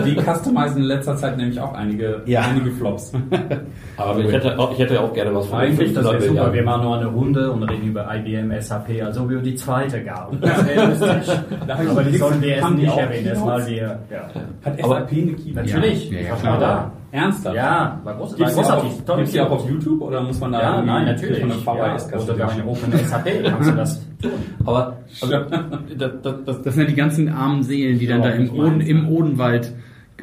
Die, 0.04 0.14
die 0.14 0.20
customizen 0.22 0.76
in 0.78 0.82
letzter 0.84 1.16
Zeit 1.16 1.38
nämlich 1.38 1.58
auch 1.58 1.72
einige, 1.72 2.20
Ja. 2.26 2.42
einige 2.42 2.70
Flops. 2.72 3.12
Aber 3.96 4.20
ich 4.20 4.30
hätte, 4.32 4.58
auch, 4.58 4.70
ich 4.72 4.78
hätte 4.78 5.00
auch 5.00 5.12
gerne 5.14 5.34
was 5.34 5.46
von 5.46 5.58
Eigentlich, 5.58 5.94
das 5.94 6.04
wäre 6.04 6.20
500 6.20 6.22
super. 6.22 6.52
Wir 6.52 6.60
Milliarden. 6.60 6.64
machen 6.64 6.82
nur 6.84 6.96
eine 6.98 7.06
Runde 7.06 7.50
und 7.52 7.62
reden 7.62 7.88
über 7.88 8.06
IBM, 8.14 8.52
SAP, 8.60 9.02
also 9.02 9.24
über 9.24 9.40
die 9.40 9.54
zweite 9.54 10.04
Gabel. 10.04 10.38
Das 10.40 10.66
wäre 10.66 10.86
lustig. 10.88 11.36
Aber 11.90 12.04
die 12.04 12.16
sollen 12.18 12.42
wir 12.42 12.56
erst 12.56 12.70
nicht 12.74 12.96
erwähnen, 12.96 13.26
erstmal 13.26 13.66
wir, 13.66 13.98
ja. 14.10 14.28
Hat 14.64 14.78
SAP 14.78 15.12
eine 15.12 15.32
Keynote? 15.32 15.52
Natürlich, 15.54 16.10
Ja, 16.10 16.20
ja, 16.20 16.34
klar. 16.36 16.60
da. 16.60 16.92
Ernsthaft? 17.12 17.56
Ja, 17.56 18.00
war 18.04 18.14
groß, 18.14 18.30
war 18.32 18.36
Gibt's 18.38 18.54
die, 18.54 18.60
auch 18.60 18.62
großartig. 18.64 18.90
auf, 18.90 19.04
Toll. 19.04 19.16
gibt's 19.16 19.32
die 19.32 19.40
auch 19.40 19.50
auf 19.50 19.70
YouTube 19.70 20.00
oder 20.02 20.20
muss 20.22 20.40
man 20.40 20.52
da 20.52 20.60
Ja, 20.60 20.82
nein, 20.82 21.04
natürlich. 21.06 21.40
von 21.40 21.48
der 21.48 21.58
Ja, 21.58 21.96
VHS 21.98 22.12
oder 22.28 22.34
bei 22.34 22.48
einem 22.52 22.68
Open 22.68 22.92
SAP 22.92 23.44
kannst 23.44 23.70
du 23.70 23.74
das 23.74 24.00
tun. 24.20 24.30
Aber 24.64 24.96
also, 25.22 25.32
das, 25.98 26.10
das, 26.22 26.34
das, 26.44 26.62
das 26.62 26.74
sind 26.74 26.82
ja 26.84 26.88
die 26.90 26.94
ganzen 26.96 27.28
armen 27.28 27.62
Seelen, 27.62 27.98
die 27.98 28.06
dann 28.06 28.22
Ja, 28.22 28.30
da 28.30 28.34
im, 28.34 28.50
Oden, 28.52 28.80
im 28.80 29.08
Odenwald 29.08 29.72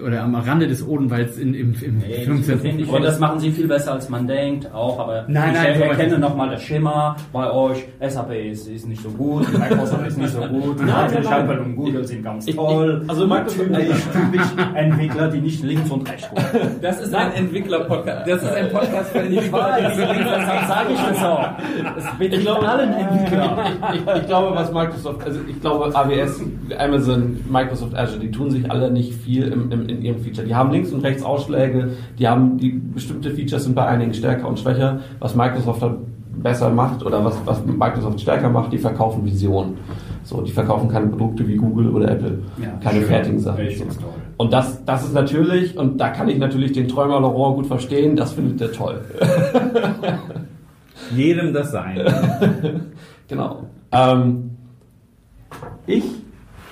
oder 0.03 0.24
am 0.24 0.34
Rande 0.36 0.68
des 0.68 0.86
Odenwalds 0.88 1.38
in, 1.38 1.53
im, 1.53 1.76
im 1.82 1.98
Nee, 1.99 2.26
15. 2.26 2.80
ich 2.80 2.88
finde, 2.90 3.02
das 3.06 3.20
machen 3.20 3.40
sie 3.40 3.52
viel 3.52 3.68
besser 3.68 3.94
als 3.94 4.10
man 4.10 4.26
denkt, 4.26 4.74
auch, 4.74 4.98
aber 4.99 5.26
Nein, 5.28 5.52
ich 5.53 5.61
nein, 5.80 5.82
erkenne 5.82 6.18
nochmal 6.18 6.49
das 6.49 6.64
Schema 6.64 7.15
bei 7.32 7.52
euch. 7.52 7.86
SAP 8.02 8.32
ist, 8.52 8.68
ist 8.68 8.88
nicht 8.88 9.03
so 9.03 9.10
gut, 9.10 9.45
Microsoft 9.57 10.07
ist 10.07 10.18
nicht 10.18 10.32
so 10.34 10.41
gut, 10.41 10.78
Apple, 10.82 11.30
Apple 11.30 11.61
und 11.61 11.76
Google 11.76 12.03
sind 12.06 12.24
ganz 12.24 12.48
Ich- 12.48 12.56
toll. 12.56 13.02
ich- 13.03 13.10
also 13.10 13.28
Microsoft- 13.28 13.68
typisch, 13.68 14.02
typisch 14.14 14.48
Entwickler, 14.76 15.28
die 15.30 15.41
nicht 15.41 15.64
links 15.64 15.90
und 15.91 16.10
rechts 16.10 16.28
gucken. 16.30 16.44
Das 16.82 16.99
ist 17.02 17.14
ein 17.14 17.32
Entwickler-Podcast. 17.34 18.28
Das 18.28 18.41
ist 18.44 18.52
ein 18.52 18.70
Podcast 18.70 19.11
für 19.11 19.20
die 19.24 19.36
Ich 19.38 19.52
weiß, 19.52 19.95
deshalb 19.95 20.68
sage 20.68 20.94
ich 20.94 20.99
das 20.99 21.24
auch. 21.24 21.49
Es 21.98 22.18
betrifft 22.18 22.41
glaube- 22.41 22.68
allen 22.68 22.94
Entwicklern. 22.94 23.60
ich, 23.94 23.99
ich, 23.99 24.15
ich 24.22 24.26
glaube, 24.28 24.56
was 24.56 24.72
Microsoft, 24.74 25.24
also 25.26 25.40
ich 25.48 25.61
glaube, 25.61 25.95
AWS, 25.95 26.41
Amazon, 26.80 27.38
Microsoft 27.49 27.95
Azure, 27.95 28.20
die 28.20 28.32
tun 28.32 28.49
sich 28.49 28.70
alle 28.72 28.90
nicht 28.91 29.14
viel 29.14 29.48
im, 29.52 29.72
im, 29.72 29.82
in 29.89 30.01
ihrem 30.01 30.19
Feature. 30.19 30.45
Die 30.45 30.55
haben 30.55 30.72
links 30.72 30.91
und 30.91 31.01
rechts 31.01 31.23
Ausschläge, 31.23 31.91
die 32.18 32.27
haben 32.27 32.57
die 32.57 32.69
bestimmte 32.69 33.31
Features 33.31 33.64
sind 33.64 33.76
bei 33.76 33.85
einigen 33.85 34.14
stärker 34.14 34.47
und 34.47 34.60
schwächer. 34.60 34.99
Was 35.19 35.35
Microsoft 35.35 35.81
hat, 35.81 35.97
besser 36.35 36.69
macht 36.69 37.03
oder 37.03 37.23
was, 37.23 37.39
was 37.45 37.65
Microsoft 37.65 38.19
stärker 38.19 38.49
macht, 38.49 38.73
die 38.73 38.77
verkaufen 38.77 39.23
Vision. 39.26 39.77
So, 40.23 40.41
die 40.41 40.51
verkaufen 40.51 40.89
keine 40.89 41.07
Produkte 41.07 41.47
wie 41.47 41.57
Google 41.57 41.89
oder 41.89 42.11
Apple. 42.11 42.39
Ja, 42.61 42.69
keine 42.81 42.99
schön. 42.99 43.07
fertigen 43.07 43.39
Sachen. 43.39 43.68
Und 44.38 44.53
das, 44.53 44.84
das 44.85 45.03
ist 45.03 45.14
natürlich, 45.14 45.77
und 45.77 45.99
da 45.99 46.10
kann 46.10 46.30
ich 46.30 46.38
natürlich 46.38 46.72
den 46.72 46.88
Träumer 46.88 47.19
Laurent 47.19 47.55
gut 47.55 47.68
verstehen, 47.68 48.15
das 48.15 48.34
findet 48.34 48.61
er 48.61 48.72
toll. 48.72 49.01
Jedem 51.15 51.53
das 51.53 51.72
sein. 51.72 52.01
Genau. 53.30 53.64
Ähm, 53.91 54.51
ich 55.88 56.03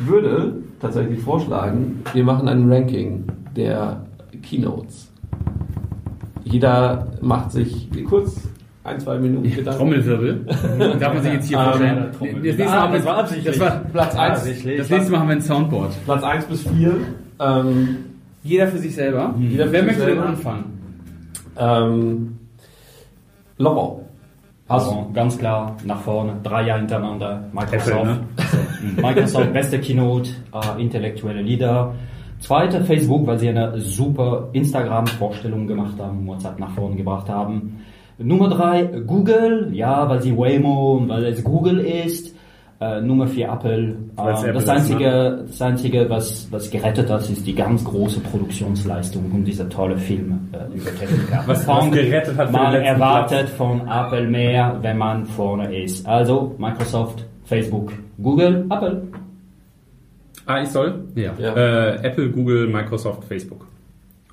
würde 0.07 0.53
tatsächlich 0.79 1.19
vorschlagen, 1.21 2.01
wir 2.13 2.23
machen 2.23 2.47
ein 2.47 2.71
Ranking 2.71 3.23
der 3.55 4.01
Keynotes. 4.41 5.11
Jeder 6.43 7.07
macht 7.21 7.51
sich 7.51 7.87
kurz 8.09 8.47
ein, 8.83 8.99
zwei 8.99 9.19
Minuten 9.19 9.43
Gedanken. 9.53 9.79
Trommelwirbel. 9.79 10.45
Darf 10.99 11.13
man 11.13 11.23
sich 11.23 11.33
jetzt 11.33 11.47
hier 11.47 11.57
Ähm, 11.59 11.63
vorstellen? 11.65 12.11
Trommelwirbel. 12.17 12.49
Das 12.51 12.57
nächste 12.57 12.75
Mal 12.77 12.87
Ah, 12.87 12.91
das 12.91 13.05
war 13.05 13.17
absichtlich. 13.17 13.57
das 13.57 13.59
war 13.59 13.81
Platz 13.91 14.15
1, 14.15 14.31
Absichtlich. 14.39 14.77
Das 14.79 14.89
nächste 14.89 15.11
Mal 15.11 15.19
haben 15.19 15.27
wir 15.27 15.35
ein 15.35 15.41
Soundboard. 15.41 15.91
Platz 16.05 16.23
1 16.23 16.45
bis 16.45 16.67
4. 16.67 16.93
Ähm, 17.39 17.87
Jeder 18.43 18.67
für 18.67 18.77
sich 18.79 18.95
selber. 18.95 19.35
Jeder 19.37 19.65
für 19.67 19.71
Wer 19.71 19.79
sich 19.81 19.87
möchte 19.87 20.05
denn 20.05 20.13
selber. 20.15 20.29
anfangen? 20.29 20.63
ähm, 21.57 22.37
Laurent. 23.57 23.99
Also 24.67 25.09
ganz 25.13 25.37
klar 25.37 25.75
nach 25.85 25.99
vorne, 26.01 26.33
drei 26.43 26.65
Jahre 26.65 26.79
hintereinander. 26.79 27.43
Microsoft, 27.51 27.87
Apple, 27.89 28.05
ne? 28.05 28.19
Microsoft 29.01 29.53
beste 29.53 29.79
Keynote, 29.79 30.29
äh, 30.53 30.81
intellektuelle 30.81 31.41
Leader. 31.41 31.93
Zweite 32.39 32.83
Facebook, 32.83 33.27
weil 33.27 33.37
sie 33.37 33.49
eine 33.49 33.79
super 33.79 34.49
Instagram-Vorstellung 34.53 35.67
gemacht 35.67 35.93
haben, 35.99 36.25
WhatsApp 36.27 36.59
nach 36.59 36.71
vorne 36.71 36.95
gebracht 36.95 37.29
haben. 37.29 37.81
Nummer 38.17 38.49
drei 38.49 38.83
Google, 38.83 39.69
ja, 39.73 40.07
weil 40.09 40.21
sie 40.21 40.35
Waymo 40.37 40.93
und 40.97 41.09
weil 41.09 41.25
es 41.25 41.43
Google 41.43 41.79
ist. 41.79 42.35
Äh, 42.79 42.99
Nummer 43.01 43.27
vier 43.27 43.47
Apple. 43.49 43.95
Äh, 44.17 44.21
Apple 44.21 44.53
das 44.53 44.63
ist, 44.63 44.69
einzige, 44.69 45.43
das 45.47 45.61
einzige, 45.61 46.09
was 46.09 46.47
was 46.51 46.69
gerettet 46.71 47.11
hat, 47.11 47.21
ist 47.29 47.45
die 47.45 47.53
ganz 47.53 47.83
große 47.83 48.19
Produktionsleistung 48.21 49.31
und 49.31 49.45
dieser 49.45 49.69
tolle 49.69 49.97
Film 49.97 50.49
äh, 50.51 50.75
über 50.75 50.89
Techniker. 50.95 51.43
Was- 51.47 51.67
was 51.67 51.91
gerettet 51.91 52.37
hat 52.37 52.51
man 52.51 52.73
erwartet 52.75 53.49
von 53.49 53.81
Apple 53.87 54.27
mehr, 54.27 54.77
wenn 54.81 54.97
man 54.97 55.25
vorne 55.25 55.75
ist. 55.83 56.07
Also 56.07 56.55
Microsoft, 56.57 57.23
Facebook, 57.43 57.93
Google, 58.21 58.65
Apple. 58.69 59.03
Ah, 60.45 60.61
ich 60.61 60.69
soll? 60.69 61.05
Ja. 61.15 61.33
Ja. 61.39 61.55
Äh, 61.55 62.07
Apple, 62.07 62.29
Google, 62.29 62.67
Microsoft, 62.67 63.23
Facebook. 63.25 63.65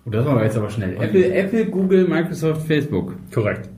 Oh, 0.07 0.11
das 0.11 0.25
war 0.25 0.43
jetzt 0.43 0.57
aber 0.57 0.71
schnell. 0.71 0.97
Apple, 1.01 1.33
Apple, 1.35 1.67
Google, 1.67 2.09
Microsoft, 2.09 2.67
Facebook. 2.67 3.15
Korrekt. 3.33 3.69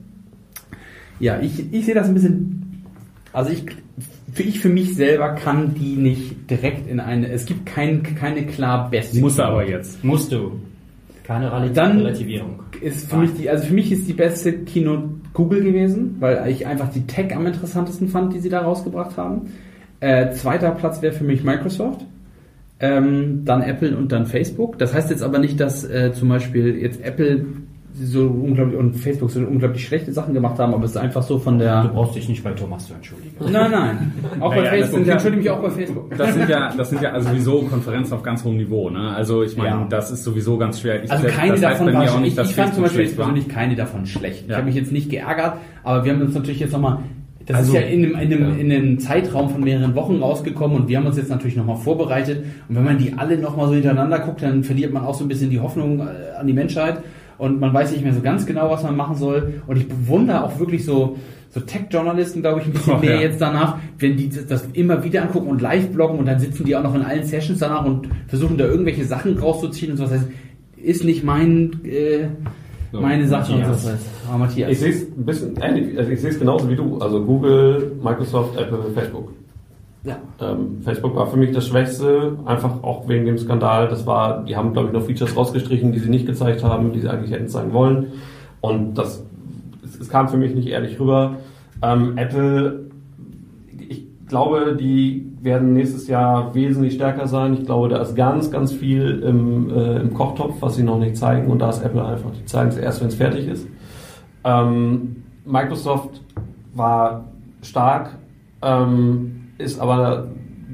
Ja, 1.19 1.39
ich, 1.39 1.71
ich 1.73 1.85
sehe 1.85 1.93
das 1.95 2.07
ein 2.07 2.13
bisschen. 2.13 2.83
Also 3.33 3.51
ich, 3.51 3.63
für 4.33 4.43
ich 4.43 4.59
für 4.59 4.69
mich 4.69 4.95
selber 4.95 5.29
kann 5.35 5.73
die 5.75 5.95
nicht 5.95 6.49
direkt 6.49 6.87
in 6.87 6.99
eine. 6.99 7.29
Es 7.29 7.45
gibt 7.45 7.65
kein, 7.65 8.01
keine 8.03 8.45
klar 8.45 8.89
beste. 8.89 9.19
Muss 9.19 9.37
er 9.37 9.47
aber 9.47 9.67
jetzt. 9.67 10.03
Musst 10.03 10.31
du. 10.31 10.53
Keine 11.23 11.51
Relati 11.51 11.73
Dann- 11.73 11.97
Relativierung. 11.99 12.59
Ist 12.81 13.09
für 13.09 13.17
mich 13.17 13.31
die, 13.35 13.47
also 13.49 13.65
für 13.67 13.73
mich 13.73 13.91
ist 13.91 14.07
die 14.07 14.13
beste 14.13 14.53
Keynote 14.63 15.09
Google 15.33 15.61
gewesen, 15.63 16.15
weil 16.19 16.49
ich 16.49 16.65
einfach 16.65 16.89
die 16.91 17.05
Tech 17.05 17.35
am 17.35 17.45
interessantesten 17.45 18.07
fand, 18.07 18.33
die 18.33 18.39
sie 18.39 18.49
da 18.49 18.61
rausgebracht 18.61 19.15
haben. 19.17 19.51
Äh, 20.01 20.31
zweiter 20.31 20.71
Platz 20.71 21.01
wäre 21.01 21.13
für 21.13 21.23
mich 21.23 21.43
Microsoft. 21.43 22.01
Ähm, 22.79 23.43
dann 23.45 23.61
Apple 23.61 23.95
und 23.95 24.11
dann 24.11 24.25
Facebook. 24.25 24.79
Das 24.79 24.93
heißt 24.93 25.11
jetzt 25.11 25.21
aber 25.21 25.37
nicht, 25.37 25.59
dass 25.59 25.83
äh, 25.87 26.11
zum 26.13 26.29
Beispiel 26.29 26.75
jetzt 26.77 26.99
Apple 27.03 27.45
so 27.93 28.21
unglaublich 28.25 28.79
und 28.79 28.93
Facebook 28.95 29.29
so 29.29 29.41
unglaublich 29.41 29.85
schlechte 29.85 30.11
Sachen 30.13 30.33
gemacht 30.33 30.57
haben, 30.57 30.73
aber 30.73 30.85
es 30.85 30.91
ist 30.91 30.97
einfach 30.97 31.21
so 31.21 31.37
von 31.37 31.59
Du 31.59 31.65
der. 31.65 31.91
brauchst 31.93 32.15
dich 32.15 32.27
nicht 32.29 32.41
bei 32.43 32.51
Thomas 32.53 32.87
zu 32.87 32.93
entschuldigen. 32.95 33.35
Nein, 33.51 33.69
nein. 33.69 34.13
Auch 34.39 34.49
bei 34.55 34.61
Naja, 34.61 34.71
das 34.71 34.79
Facebook. 34.79 35.01
Ich 35.01 35.07
ja- 35.07 35.13
entschuldige 35.13 35.41
mich 35.43 35.49
auch 35.51 35.61
bei 35.61 35.69
Facebook. 35.69 36.17
Das 36.17 36.33
sind 36.33 36.49
ja, 36.49 36.73
das 36.75 36.89
sind 36.89 37.01
ja 37.01 37.11
also 37.11 37.29
sowieso 37.29 37.61
Konferenzen 37.63 38.13
auf 38.13 38.23
ganz 38.23 38.43
hohem 38.45 38.57
Niveau, 38.57 38.89
ne? 38.89 39.13
Also 39.13 39.43
ich 39.43 39.55
meine, 39.57 39.69
Ja. 39.69 39.87
das 39.89 40.09
ist 40.09 40.23
sowieso 40.23 40.57
ganz 40.57 40.79
schwer. 40.79 41.03
Ich, 41.03 41.11
Also 41.11 41.25
das 41.25 41.35
keine 41.35 41.51
heißt 41.51 41.63
davon 41.63 41.85
bei 41.87 41.93
war 41.93 42.11
auch 42.15 42.19
nicht, 42.21 42.39
Ich, 42.39 42.49
ich 42.49 42.55
fand 42.55 42.73
zum 42.73 42.83
Beispiel 42.83 43.09
persönlich 43.09 43.49
keine 43.49 43.75
davon 43.75 44.05
schlecht. 44.07 44.43
Ich 44.45 44.49
Ja. 44.49 44.55
habe 44.55 44.65
mich 44.65 44.75
jetzt 44.75 44.91
nicht 44.93 45.09
geärgert, 45.11 45.57
aber 45.83 46.03
wir 46.05 46.13
haben 46.13 46.21
uns 46.21 46.33
natürlich 46.33 46.61
jetzt 46.61 46.71
nochmal, 46.71 46.99
das 47.51 47.59
Also, 47.59 47.73
ist 47.75 47.81
ja 47.81 47.87
in 47.87 48.05
einem, 48.05 48.15
in, 48.31 48.33
einem, 48.43 48.59
in 48.59 48.71
einem 48.71 48.99
Zeitraum 48.99 49.49
von 49.49 49.63
mehreren 49.63 49.95
Wochen 49.95 50.17
rausgekommen 50.17 50.77
und 50.77 50.87
wir 50.87 50.97
haben 50.97 51.05
uns 51.05 51.17
jetzt 51.17 51.29
natürlich 51.29 51.55
nochmal 51.55 51.77
vorbereitet. 51.77 52.43
Und 52.67 52.75
wenn 52.75 52.83
man 52.83 52.97
die 52.97 53.13
alle 53.13 53.37
nochmal 53.37 53.67
so 53.67 53.73
hintereinander 53.73 54.19
guckt, 54.19 54.41
dann 54.43 54.63
verliert 54.63 54.93
man 54.93 55.03
auch 55.03 55.13
so 55.15 55.25
ein 55.25 55.27
bisschen 55.27 55.49
die 55.49 55.59
Hoffnung 55.59 55.99
äh, 55.99 56.37
an 56.39 56.47
die 56.47 56.53
Menschheit 56.53 56.97
und 57.37 57.59
man 57.59 57.73
weiß 57.73 57.91
nicht 57.91 58.03
mehr 58.03 58.13
so 58.13 58.21
ganz 58.21 58.45
genau, 58.45 58.69
was 58.69 58.83
man 58.83 58.95
machen 58.95 59.15
soll. 59.15 59.61
Und 59.67 59.77
ich 59.77 59.87
bewundere 59.87 60.43
auch 60.43 60.59
wirklich 60.59 60.85
so, 60.85 61.17
so 61.49 61.59
Tech-Journalisten, 61.59 62.41
glaube 62.41 62.61
ich, 62.61 62.67
ein 62.67 62.73
bisschen 62.73 62.93
Oh, 62.97 62.99
mehr 62.99 63.15
ja. 63.15 63.21
jetzt 63.21 63.41
danach, 63.41 63.77
wenn 63.99 64.15
die 64.15 64.29
das 64.29 64.67
immer 64.73 65.03
wieder 65.03 65.23
angucken 65.23 65.47
und 65.47 65.61
live 65.61 65.89
bloggen 65.89 66.19
und 66.19 66.25
dann 66.27 66.39
sitzen 66.39 66.65
die 66.65 66.75
auch 66.75 66.83
noch 66.83 66.95
in 66.95 67.01
allen 67.01 67.23
Sessions 67.23 67.59
danach 67.59 67.85
und 67.85 68.09
versuchen 68.27 68.57
da 68.57 68.65
irgendwelche 68.65 69.05
Sachen 69.05 69.37
rauszuziehen 69.37 69.91
und 69.91 69.97
so 69.97 70.03
was. 70.03 70.11
heißt, 70.11 70.27
ist 70.83 71.03
nicht 71.03 71.23
mein, 71.23 71.79
äh, 71.83 72.27
meine 72.99 73.27
Sache 73.27 73.53
und 73.53 73.63
so 73.63 73.69
Matthias. 73.69 73.85
was. 73.85 74.29
Aber 74.29 74.37
Matthias. 74.39 74.71
Ich 74.71 74.79
sehe 74.79 74.89
es 74.89 75.01
ein 75.03 75.25
bisschen 75.25 75.55
ähnlich, 75.61 75.97
also 75.97 76.11
ich 76.11 76.21
sehe 76.21 76.29
es 76.31 76.39
genauso 76.39 76.69
wie 76.69 76.75
du. 76.75 76.97
Also 76.99 77.23
Google, 77.23 77.93
Microsoft, 78.03 78.57
Apple, 78.59 78.79
Facebook. 78.93 79.29
ja. 80.03 80.17
Ähm, 80.41 80.81
Facebook 80.83 81.15
war 81.15 81.27
für 81.27 81.37
mich 81.37 81.51
das 81.51 81.67
Schwächste, 81.67 82.37
einfach 82.45 82.83
auch 82.83 83.07
wegen 83.07 83.25
dem 83.25 83.37
Skandal. 83.37 83.87
Das 83.87 84.05
war, 84.05 84.43
die 84.43 84.55
haben 84.55 84.73
glaube 84.73 84.87
ich 84.87 84.93
noch 84.93 85.03
Features 85.03 85.35
rausgestrichen, 85.35 85.91
die 85.91 85.99
sie 85.99 86.09
nicht 86.09 86.25
gezeigt 86.25 86.63
haben, 86.63 86.91
die 86.91 86.99
sie 86.99 87.09
eigentlich 87.09 87.31
hätten 87.31 87.47
zeigen 87.47 87.73
wollen. 87.73 88.13
Und 88.61 88.95
das, 88.95 89.23
es, 89.83 89.99
es 89.99 90.09
kam 90.09 90.27
für 90.27 90.37
mich 90.37 90.53
nicht 90.53 90.67
ehrlich 90.67 90.99
rüber. 90.99 91.37
Ähm, 91.81 92.17
Apple, 92.17 92.85
ich 93.89 94.05
glaube, 94.27 94.75
die 94.79 95.30
werden 95.41 95.73
nächstes 95.73 96.07
Jahr 96.07 96.53
wesentlich 96.53 96.93
stärker 96.93 97.27
sein. 97.27 97.55
Ich 97.55 97.65
glaube, 97.65 97.89
da 97.89 98.01
ist 98.01 98.15
ganz, 98.15 98.51
ganz 98.51 98.71
viel 98.71 99.23
im, 99.23 99.69
äh, 99.69 99.99
im 99.99 100.13
Kochtopf, 100.13 100.61
was 100.61 100.75
sie 100.75 100.83
noch 100.83 100.99
nicht 100.99 101.17
zeigen. 101.17 101.47
Und 101.47 101.59
da 101.59 101.69
ist 101.69 101.83
Apple 101.83 102.05
einfach, 102.05 102.29
die 102.31 102.45
zeigen 102.45 102.69
es 102.69 102.77
erst, 102.77 103.01
wenn 103.01 103.07
es 103.07 103.15
fertig 103.15 103.47
ist. 103.47 103.67
Ähm, 104.43 105.23
Microsoft 105.45 106.21
war 106.73 107.25
stark, 107.63 108.17
ähm, 108.61 109.47
ist 109.57 109.79
aber 109.79 110.27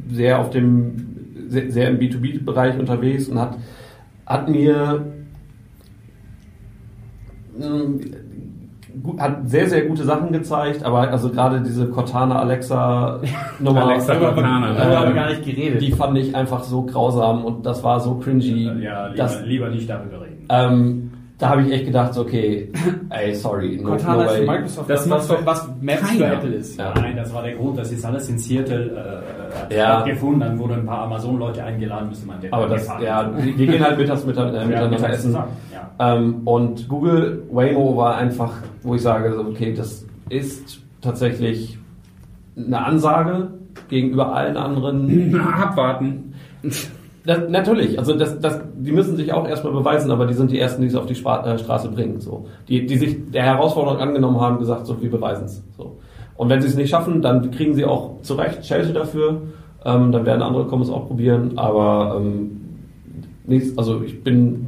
sehr 0.10 0.40
auf 0.40 0.50
dem, 0.50 1.48
sehr, 1.48 1.72
sehr 1.72 1.90
im 1.90 2.00
B2B-Bereich 2.00 2.78
unterwegs 2.78 3.30
und 3.30 3.40
hat, 3.40 3.58
hat 4.26 4.50
mir 4.50 5.06
ähm, 7.62 8.02
hat 9.20 9.50
sehr, 9.50 9.68
sehr 9.70 9.86
gute 9.86 10.04
Sachen 10.04 10.32
gezeigt, 10.32 10.84
aber 10.84 11.10
also 11.12 11.30
gerade 11.30 11.62
diese 11.62 11.88
Cortana 11.88 12.40
Alexa 12.40 13.20
Nummer, 13.60 13.86
Alexa 13.88 14.16
Cortana, 14.16 14.74
Darüber 14.74 14.92
ja. 14.94 15.00
haben 15.00 15.08
wir 15.10 15.16
gar 15.16 15.30
nicht 15.30 15.44
geredet. 15.46 15.82
die 15.82 15.92
fand 15.92 16.18
ich 16.18 16.36
einfach 16.36 16.64
so 16.64 16.84
grausam 16.84 17.46
und 17.46 17.66
das 17.66 17.84
war 17.84 18.00
so 18.00 18.16
cringy. 18.16 18.64
Ja, 18.82 19.08
lieber, 19.08 19.18
dass, 19.18 19.42
lieber 19.44 19.70
nicht 19.70 19.90
darüber 19.90 20.22
reden. 20.22 20.46
ähm, 20.50 21.12
da 21.40 21.50
habe 21.50 21.62
ich 21.62 21.72
echt 21.72 21.86
gedacht, 21.86 22.18
okay, 22.18 22.72
ey, 23.12 23.36
sorry, 23.36 23.78
no, 23.80 23.90
Cortana 23.90 24.24
no 24.24 24.30
ist 24.32 24.38
für. 24.38 24.46
Microsoft 24.48 24.90
Das 24.90 25.00
das, 25.02 25.08
macht 25.08 25.20
was, 25.20 25.28
doch 25.28 25.46
was 25.46 25.70
Maps 25.82 26.10
für. 26.12 26.26
Apple 26.26 26.50
ist. 26.56 26.80
Ja. 26.80 26.94
Nein, 26.96 27.16
das 27.16 27.32
war 27.32 27.44
der 27.44 27.54
Grund, 27.54 27.78
das 27.78 27.92
ist 27.92 28.04
alles 28.04 28.28
in 28.30 28.40
Seattle 28.40 28.86
äh, 28.92 29.56
hat 29.64 29.72
Ja. 29.72 29.86
stattgefunden, 30.02 30.40
dann 30.40 30.58
wurden 30.58 30.74
ein 30.80 30.86
paar 30.88 31.04
Amazon-Leute 31.04 31.64
eingeladen, 31.64 32.10
müsste 32.10 32.26
man 32.26 32.38
Aber 32.50 32.68
das, 32.68 32.88
ja, 33.04 33.24
die, 33.26 33.54
gehen 33.54 33.84
halt 33.84 34.00
mittags 34.00 34.26
mit, 34.26 34.36
äh, 34.36 34.42
miteinander 34.46 34.90
mittags 34.90 35.14
essen. 35.18 35.28
zusammen, 35.28 35.52
ja. 35.72 35.77
Ähm, 36.00 36.42
und 36.46 36.88
Google 36.88 37.44
Waymo 37.52 37.98
war 37.98 38.18
einfach, 38.18 38.54
wo 38.84 38.96
ich 38.96 39.02
sage, 39.02 39.40
okay, 39.40 39.74
das 39.74 40.06
ist 40.30 40.80
tatsächlich 41.02 41.78
eine 42.56 42.84
Ansage 42.84 43.50
gegenüber 43.90 44.34
allen 44.36 44.58
anderen. 44.58 45.40
Abwarten. 45.40 46.34
Das, 47.26 47.50
natürlich, 47.50 48.00
also 48.00 48.14
das, 48.14 48.40
das, 48.40 48.62
die 48.78 48.92
müssen 48.92 49.18
sich 49.18 49.34
auch 49.34 49.48
erstmal 49.48 49.74
beweisen, 49.74 50.12
aber 50.12 50.26
die 50.26 50.34
sind 50.34 50.52
die 50.52 50.60
Ersten, 50.60 50.82
die 50.82 50.88
es 50.88 50.96
auf 50.96 51.08
die 51.08 51.16
Spra 51.16 51.46
äh, 51.46 51.60
Straße 51.60 51.90
bringen. 51.90 52.22
So. 52.22 52.46
Die, 52.68 52.86
die 52.86 52.98
sich 52.98 53.32
der 53.32 53.44
Herausforderung 53.44 54.00
angenommen 54.00 54.40
haben, 54.40 54.60
gesagt, 54.60 54.86
so, 54.86 55.02
wir 55.02 55.12
beweisen 55.12 55.46
es. 55.46 55.64
So. 55.76 55.98
Und 56.36 56.50
wenn 56.50 56.62
sie 56.62 56.68
es 56.68 56.76
nicht 56.76 56.90
schaffen, 56.90 57.22
dann 57.22 57.52
kriegen 57.52 57.74
sie 57.74 57.86
auch 57.86 58.22
zu 58.22 58.36
Recht 58.36 58.66
Schelte 58.66 58.94
dafür. 58.94 59.42
Ähm, 59.84 60.12
dann 60.12 60.26
werden 60.26 60.42
andere 60.42 60.68
kommen 60.68 60.84
es 60.84 60.90
auch 60.90 61.08
probieren, 61.08 61.58
aber 61.58 62.18
ähm, 62.20 62.62
nichts, 63.46 63.78
also 63.78 64.02
ich 64.04 64.24
bin 64.24 64.67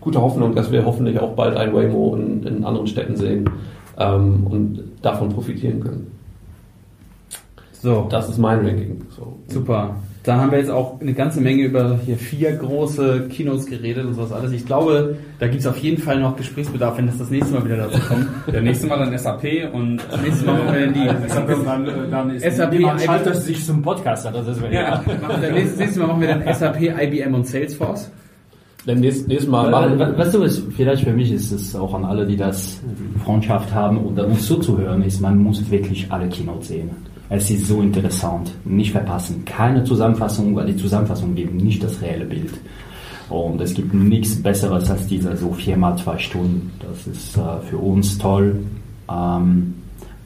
guter 0.00 0.20
Hoffnung, 0.22 0.54
dass 0.54 0.70
wir 0.72 0.84
hoffentlich 0.84 1.18
auch 1.20 1.34
bald 1.34 1.56
ein 1.56 1.74
Waymo 1.74 2.16
in, 2.16 2.42
in 2.46 2.64
anderen 2.64 2.86
Städten 2.86 3.16
sehen 3.16 3.48
ähm, 3.98 4.46
und 4.48 4.80
davon 5.02 5.28
profitieren 5.30 5.80
können. 5.80 6.06
So, 7.72 8.06
Das 8.10 8.28
ist 8.28 8.38
mein 8.38 8.58
Ranking. 8.58 9.02
So. 9.16 9.38
super. 9.48 9.96
Dann 10.22 10.38
haben 10.38 10.50
wir 10.50 10.58
jetzt 10.58 10.70
auch 10.70 11.00
eine 11.00 11.14
ganze 11.14 11.40
Menge 11.40 11.62
über 11.62 11.98
hier 12.04 12.18
vier 12.18 12.52
große 12.52 13.28
Kinos 13.30 13.64
geredet 13.64 14.04
und 14.04 14.12
sowas 14.12 14.32
alles. 14.32 14.52
Ich 14.52 14.66
glaube, 14.66 15.16
da 15.38 15.46
gibt 15.48 15.60
es 15.60 15.66
auf 15.66 15.78
jeden 15.78 15.96
Fall 16.02 16.20
noch 16.20 16.36
Gesprächsbedarf, 16.36 16.98
wenn 16.98 17.08
es 17.08 17.16
das 17.16 17.30
nächste 17.30 17.54
Mal 17.54 17.64
wieder 17.64 17.78
dazu 17.78 17.98
kommt. 18.06 18.26
Der 18.52 18.60
nächste 18.60 18.86
Mal 18.86 18.98
dann 18.98 19.16
SAP 19.16 19.72
und 19.72 19.96
Nächstes 20.22 20.44
Mal 20.44 20.58
machen 20.58 20.74
wir 20.74 20.80
dann 20.86 20.92
die 20.94 21.06
dann, 21.64 22.10
dann 22.10 22.30
ist 22.32 22.54
SAP 22.54 22.72
niemand 22.74 23.00
schaltet 23.00 23.28
IBM. 23.32 23.40
sich 23.40 23.64
zum 23.64 23.80
Podcast. 23.80 24.26
Das 24.26 24.46
ist 24.46 24.60
Ja. 24.70 25.02
Wir- 25.40 25.52
nächstes, 25.52 25.78
nächstes 25.78 25.98
Mal 25.98 26.08
machen 26.08 26.20
wir 26.20 26.28
dann 26.28 26.54
SAP, 26.54 26.82
IBM 26.82 27.32
und 27.32 27.46
Salesforce. 27.46 28.10
Dann 28.86 29.00
nächstes, 29.00 29.26
nächstes 29.26 29.50
Mal 29.50 29.70
machen. 29.70 29.98
we- 29.98 30.18
Weißt 30.18 30.34
du, 30.34 30.42
es, 30.42 30.62
vielleicht 30.76 31.04
für 31.04 31.12
mich 31.12 31.30
ist 31.32 31.52
es 31.52 31.76
auch 31.76 31.92
an 31.94 32.04
alle, 32.04 32.26
die 32.26 32.36
das 32.36 32.80
Freundschaft 33.24 33.72
haben 33.74 33.98
und 33.98 34.16
da 34.16 34.24
uns 34.24 34.46
zuzuhören 34.46 35.02
ist, 35.02 35.20
man 35.20 35.38
muss 35.42 35.70
wirklich 35.70 36.10
alle 36.10 36.28
Keynote 36.28 36.64
sehen. 36.64 36.90
Es 37.28 37.50
ist 37.50 37.66
so 37.66 37.80
interessant. 37.80 38.50
Nicht 38.64 38.92
verpassen. 38.92 39.44
Keine 39.44 39.84
Zusammenfassung, 39.84 40.56
weil 40.56 40.66
die 40.66 40.76
Zusammenfassung 40.76 41.34
geben 41.34 41.58
nicht 41.58 41.82
das 41.82 42.00
reelle 42.02 42.24
Bild. 42.24 42.50
Und 43.28 43.60
es 43.60 43.74
gibt 43.74 43.94
nichts 43.94 44.42
Besseres 44.42 44.90
als 44.90 45.06
diese 45.06 45.36
so 45.36 45.52
viermal 45.52 45.96
zwei 45.96 46.18
Stunden. 46.18 46.72
Das 46.80 47.06
ist 47.06 47.36
äh, 47.36 47.40
für 47.68 47.76
uns 47.76 48.18
toll. 48.18 48.56
Ähm, 49.08 49.74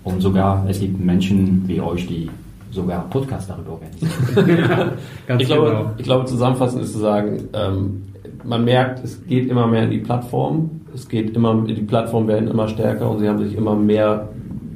und 0.05 0.21
sogar, 0.23 0.65
es 0.69 0.81
gibt 0.81 0.99
Menschen 1.05 1.65
wie 1.67 1.81
euch, 1.81 2.07
die 2.07 2.31
sogar 2.71 3.09
Podcasts 3.11 3.49
darüber 3.49 3.73
organisieren. 3.73 4.93
Ganz 5.27 5.43
Ich 5.43 5.49
glaube, 5.49 5.67
genau. 5.71 5.91
ich 5.99 6.05
glaube, 6.05 6.25
zusammenfassend 6.27 6.83
ist 6.83 6.93
zu 6.93 6.99
sagen, 7.01 7.43
ähm, 7.53 8.03
man 8.47 8.65
merkt, 8.65 9.05
es 9.05 9.25
geht 9.27 9.49
immer 9.49 9.67
mehr 9.67 9.85
in 9.85 9.91
die 9.91 9.99
Plattform. 9.99 10.83
Es 10.95 11.09
geht 11.09 11.35
immer, 11.35 11.63
die 11.63 11.75
Plattformen 11.75 12.29
werden 12.29 12.49
immer 12.49 12.69
stärker 12.69 13.11
und 13.11 13.21
sie 13.21 13.29
haben 13.29 13.39
sich 13.39 13.57
immer 13.57 13.75
mehr 13.75 14.29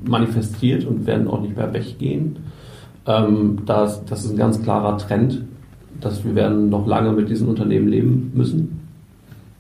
manifestiert 0.04 0.84
und 0.84 1.06
werden 1.06 1.28
auch 1.28 1.40
nicht 1.40 1.56
mehr 1.56 1.72
weggehen. 1.72 2.36
Ähm, 3.06 3.60
das, 3.66 4.04
das 4.04 4.24
ist 4.24 4.32
ein 4.32 4.36
ganz 4.36 4.62
klarer 4.62 4.98
Trend, 4.98 5.44
dass 6.00 6.24
wir 6.24 6.34
werden 6.34 6.70
noch 6.70 6.86
lange 6.86 7.12
mit 7.12 7.28
diesen 7.28 7.48
Unternehmen 7.48 7.88
leben 7.88 8.32
müssen. 8.34 8.80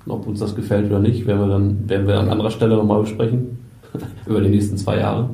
Ob 0.06 0.26
uns 0.26 0.40
das 0.40 0.56
gefällt 0.56 0.86
oder 0.86 1.00
nicht, 1.00 1.26
werden 1.26 1.40
wir 1.40 1.48
dann 1.48 1.88
werden 1.88 2.06
wir 2.06 2.18
an 2.18 2.30
anderer 2.30 2.50
Stelle 2.50 2.76
nochmal 2.76 3.02
besprechen 3.02 3.58
über 4.26 4.40
die 4.40 4.48
nächsten 4.48 4.76
zwei 4.76 4.98
Jahre. 4.98 5.30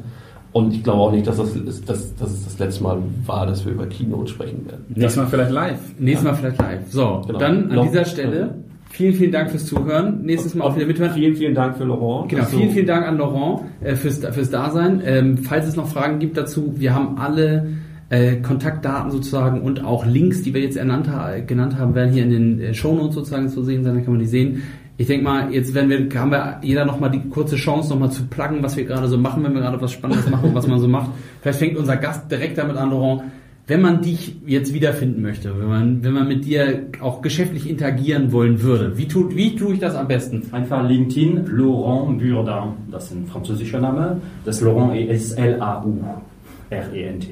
Und 0.55 0.73
ich 0.73 0.83
glaube 0.85 1.01
auch 1.01 1.11
nicht, 1.13 1.27
dass 1.27 1.37
das, 1.37 1.53
dass, 1.85 2.15
dass 2.17 2.31
es 2.33 2.45
das 2.45 2.59
letzte 2.61 2.83
Mal 2.85 2.99
war, 3.27 3.45
dass 3.47 3.67
wir 3.67 3.73
über 3.73 3.87
Keynote 3.87 4.31
sprechen 4.31 4.65
werden. 4.67 4.85
Nächstes 4.89 5.17
Mal 5.17 5.27
vielleicht 5.27 5.51
live. 5.51 5.79
Nächstes 5.99 6.25
Mal 6.31 6.35
vielleicht 6.37 6.59
live. 6.63 6.81
So, 6.91 7.23
Genau. 7.27 7.39
dann 7.41 7.71
an 7.71 7.77
Noch- 7.77 7.87
dieser 7.89 8.05
Stelle 8.05 8.55
vielen, 8.89 9.15
vielen 9.15 9.33
Dank 9.33 9.51
fürs 9.51 9.67
Zuhören. 9.67 10.23
Nächstes 10.23 10.55
Mal 10.55 10.65
auch 10.65 10.77
wieder 10.77 10.87
mithören. 10.87 11.13
Vielen, 11.13 11.35
vielen 11.35 11.55
Dank 11.57 11.77
für 11.77 11.83
Laurent. 11.83 12.29
Genau, 12.31 12.45
du- 12.45 12.57
vielen, 12.57 12.71
vielen 12.71 12.87
Dank 12.87 13.05
an 13.05 13.19
Laurent 13.19 13.63
äh, 13.83 13.97
fürs, 13.97 14.19
fürs 14.19 14.51
Dasein. 14.51 15.03
Ähm, 15.05 15.39
falls 15.39 15.67
es 15.67 15.75
noch 15.75 15.89
Fragen 15.89 16.21
gibt 16.21 16.37
dazu, 16.37 16.75
wir 16.77 16.95
haben 16.95 17.19
alle 17.19 17.67
äh, 18.11 18.37
Kontaktdaten 18.37 19.11
sozusagen 19.11 19.61
und 19.61 19.83
auch 19.85 20.07
Links, 20.07 20.43
die 20.43 20.55
wir 20.55 20.61
jetzt 20.61 20.77
ernannt, 20.77 21.09
genannt 21.49 21.79
haben, 21.81 21.97
werden 21.97 22.13
hier 22.13 22.23
in 22.23 22.31
den 22.31 22.61
äh, 22.61 22.75
Shownotes 22.75 23.17
sozusagen 23.17 23.49
zu 23.49 23.65
sehen 23.65 23.83
sein, 23.83 23.95
dann 23.95 24.05
kann 24.05 24.13
man 24.15 24.21
die 24.21 24.29
sehen. 24.29 24.63
Ich 24.97 25.09
denke 25.09 25.25
mal, 25.25 25.53
jetzt 25.53 25.75
werden 25.75 25.91
wir, 25.91 26.09
haben 26.21 26.31
wir 26.31 26.61
jeder 26.63 26.85
nochmal 26.85 27.11
die 27.11 27.29
kurze 27.29 27.57
Chance, 27.57 27.91
nochmal 27.91 28.13
zu 28.13 28.27
pluggen, 28.27 28.63
was 28.63 28.77
wir 28.77 28.85
gerade 28.85 29.09
so 29.09 29.19
machen, 29.19 29.43
wenn 29.43 29.53
wir 29.53 29.61
gerade 29.61 29.81
was 29.81 29.91
Spannendes 29.91 30.31
machen 30.31 30.51
und 30.51 30.55
was 30.55 30.69
man 30.69 30.79
so 30.79 30.87
macht. 30.87 31.11
Vielleicht 31.43 31.59
fängt 31.59 31.77
unser 31.77 31.97
Gast 31.97 32.31
direkt 32.31 32.59
damit 32.59 32.77
an, 32.77 32.91
Laurent. 32.91 33.23
Wenn 33.67 33.81
man 33.81 34.03
dich 34.03 34.37
jetzt 34.47 34.75
wiederfinden 34.75 35.23
möchte, 35.23 35.59
wenn 35.59 35.69
man, 35.69 36.05
wenn 36.05 36.13
man 36.13 36.29
mit 36.29 36.45
dir 36.45 36.91
auch 37.01 37.23
geschäftlich 37.23 37.69
interagieren 37.69 38.31
wollen 38.31 38.61
würde, 38.63 38.99
wie 38.99 39.09
tut, 39.09 39.35
wie 39.35 39.57
tue 39.57 39.73
ich 39.73 39.81
das 39.81 39.95
am 39.95 40.07
besten? 40.07 40.43
Einfach 40.53 40.87
LinkedIn, 40.87 41.47
Laurent 41.47 42.19
Burdin, 42.19 42.75
das 42.91 43.07
ist 43.07 43.13
ein 43.13 43.27
französischer 43.27 43.81
Name. 43.81 44.21
Das 44.45 44.61
Laurent 44.61 45.11
ist 45.11 45.33
L-A-U-R-E-N-T. 45.33 47.29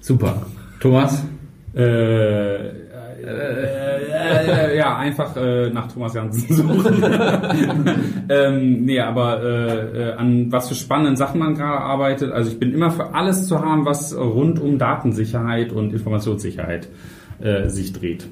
Super. 0.00 0.46
Thomas? 0.80 1.24
Äh, 1.74 2.83
äh, 3.26 4.72
äh, 4.72 4.76
ja, 4.76 4.96
einfach 4.96 5.36
äh, 5.36 5.70
nach 5.70 5.90
Thomas 5.90 6.14
Jansen 6.14 6.54
suchen. 6.56 7.02
ähm, 8.28 8.84
nee, 8.84 9.00
aber 9.00 9.42
äh, 9.42 10.10
äh, 10.10 10.12
an 10.14 10.52
was 10.52 10.68
für 10.68 10.74
spannenden 10.74 11.16
Sachen 11.16 11.38
man 11.40 11.54
gerade 11.54 11.80
arbeitet. 11.80 12.32
Also 12.32 12.50
ich 12.50 12.58
bin 12.58 12.72
immer 12.72 12.90
für 12.90 13.14
alles 13.14 13.48
zu 13.48 13.60
haben, 13.60 13.84
was 13.86 14.16
rund 14.16 14.60
um 14.60 14.78
Datensicherheit 14.78 15.72
und 15.72 15.92
Informationssicherheit 15.92 16.88
äh, 17.40 17.68
sich 17.68 17.92
dreht. 17.92 18.26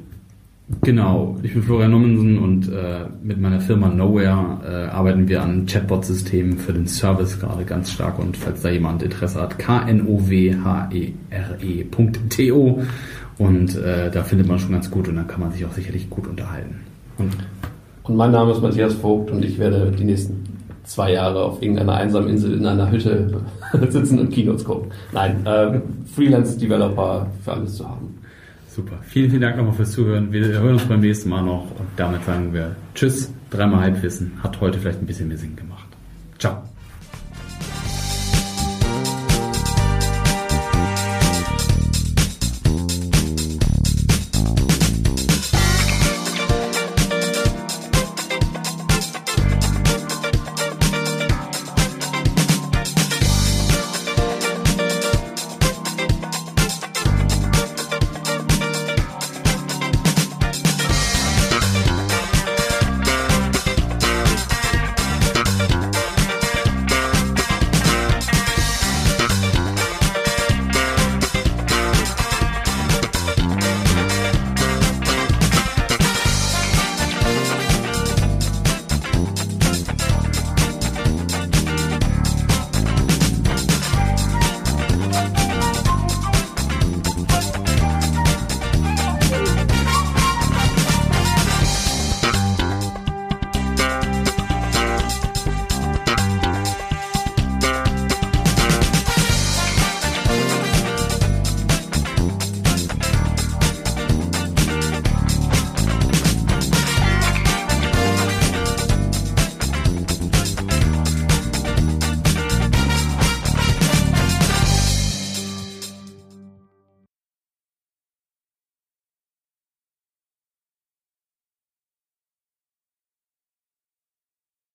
Genau, 0.80 1.36
ich 1.42 1.52
bin 1.52 1.62
Florian 1.62 1.90
Nommensen 1.90 2.38
und 2.38 2.72
äh, 2.72 3.04
mit 3.22 3.38
meiner 3.40 3.60
Firma 3.60 3.88
Nowhere 3.88 4.60
äh, 4.64 4.88
arbeiten 4.90 5.28
wir 5.28 5.42
an 5.42 5.66
Chatbot-Systemen 5.66 6.56
für 6.56 6.72
den 6.72 6.86
Service 6.86 7.38
gerade 7.38 7.64
ganz 7.64 7.92
stark 7.92 8.18
und 8.18 8.36
falls 8.36 8.62
da 8.62 8.70
jemand 8.70 9.02
Interesse 9.02 9.42
hat, 9.42 9.58
knowhere.to 9.58 10.22
und 13.42 13.76
äh, 13.76 14.10
da 14.10 14.22
findet 14.22 14.46
man 14.46 14.58
schon 14.58 14.72
ganz 14.72 14.90
gut 14.90 15.08
und 15.08 15.16
dann 15.16 15.26
kann 15.26 15.40
man 15.40 15.50
sich 15.52 15.64
auch 15.64 15.72
sicherlich 15.72 16.08
gut 16.08 16.26
unterhalten. 16.28 16.80
Und 17.18 17.32
Und 18.04 18.16
mein 18.16 18.30
Name 18.30 18.52
ist 18.52 18.62
Matthias 18.62 18.94
Vogt 18.94 19.30
und 19.30 19.44
ich 19.44 19.58
werde 19.58 19.90
die 19.90 20.04
nächsten 20.04 20.44
zwei 20.84 21.12
Jahre 21.12 21.42
auf 21.42 21.62
irgendeiner 21.62 21.94
einsamen 21.94 22.28
Insel 22.28 22.54
in 22.54 22.66
einer 22.66 22.90
Hütte 22.90 23.40
sitzen 23.88 24.18
und 24.18 24.30
Keynotes 24.30 24.64
gucken. 24.64 24.90
Nein, 25.12 25.44
äh, 25.46 25.80
Freelance-Developer 26.14 27.26
für 27.44 27.52
alles 27.52 27.76
zu 27.76 27.88
haben. 27.88 28.14
super, 28.68 28.98
vielen, 29.02 29.30
vielen 29.30 29.42
Dank 29.42 29.56
nochmal 29.56 29.74
fürs 29.74 29.92
Zuhören. 29.92 30.32
Wir 30.32 30.46
hören 30.46 30.74
uns 30.74 30.84
beim 30.84 31.00
nächsten 31.00 31.28
Mal 31.28 31.42
noch 31.42 31.62
und 31.78 31.88
damit 31.96 32.24
sagen 32.24 32.52
wir 32.52 32.74
Tschüss, 32.94 33.30
dreimal 33.50 33.80
Halbwissen, 33.80 34.32
hat 34.42 34.60
heute 34.60 34.78
vielleicht 34.78 35.00
ein 35.00 35.06
bisschen 35.06 35.28
mehr 35.28 35.38
Sinn 35.38 35.56
gemacht. 35.56 35.86
Ciao. 36.38 36.71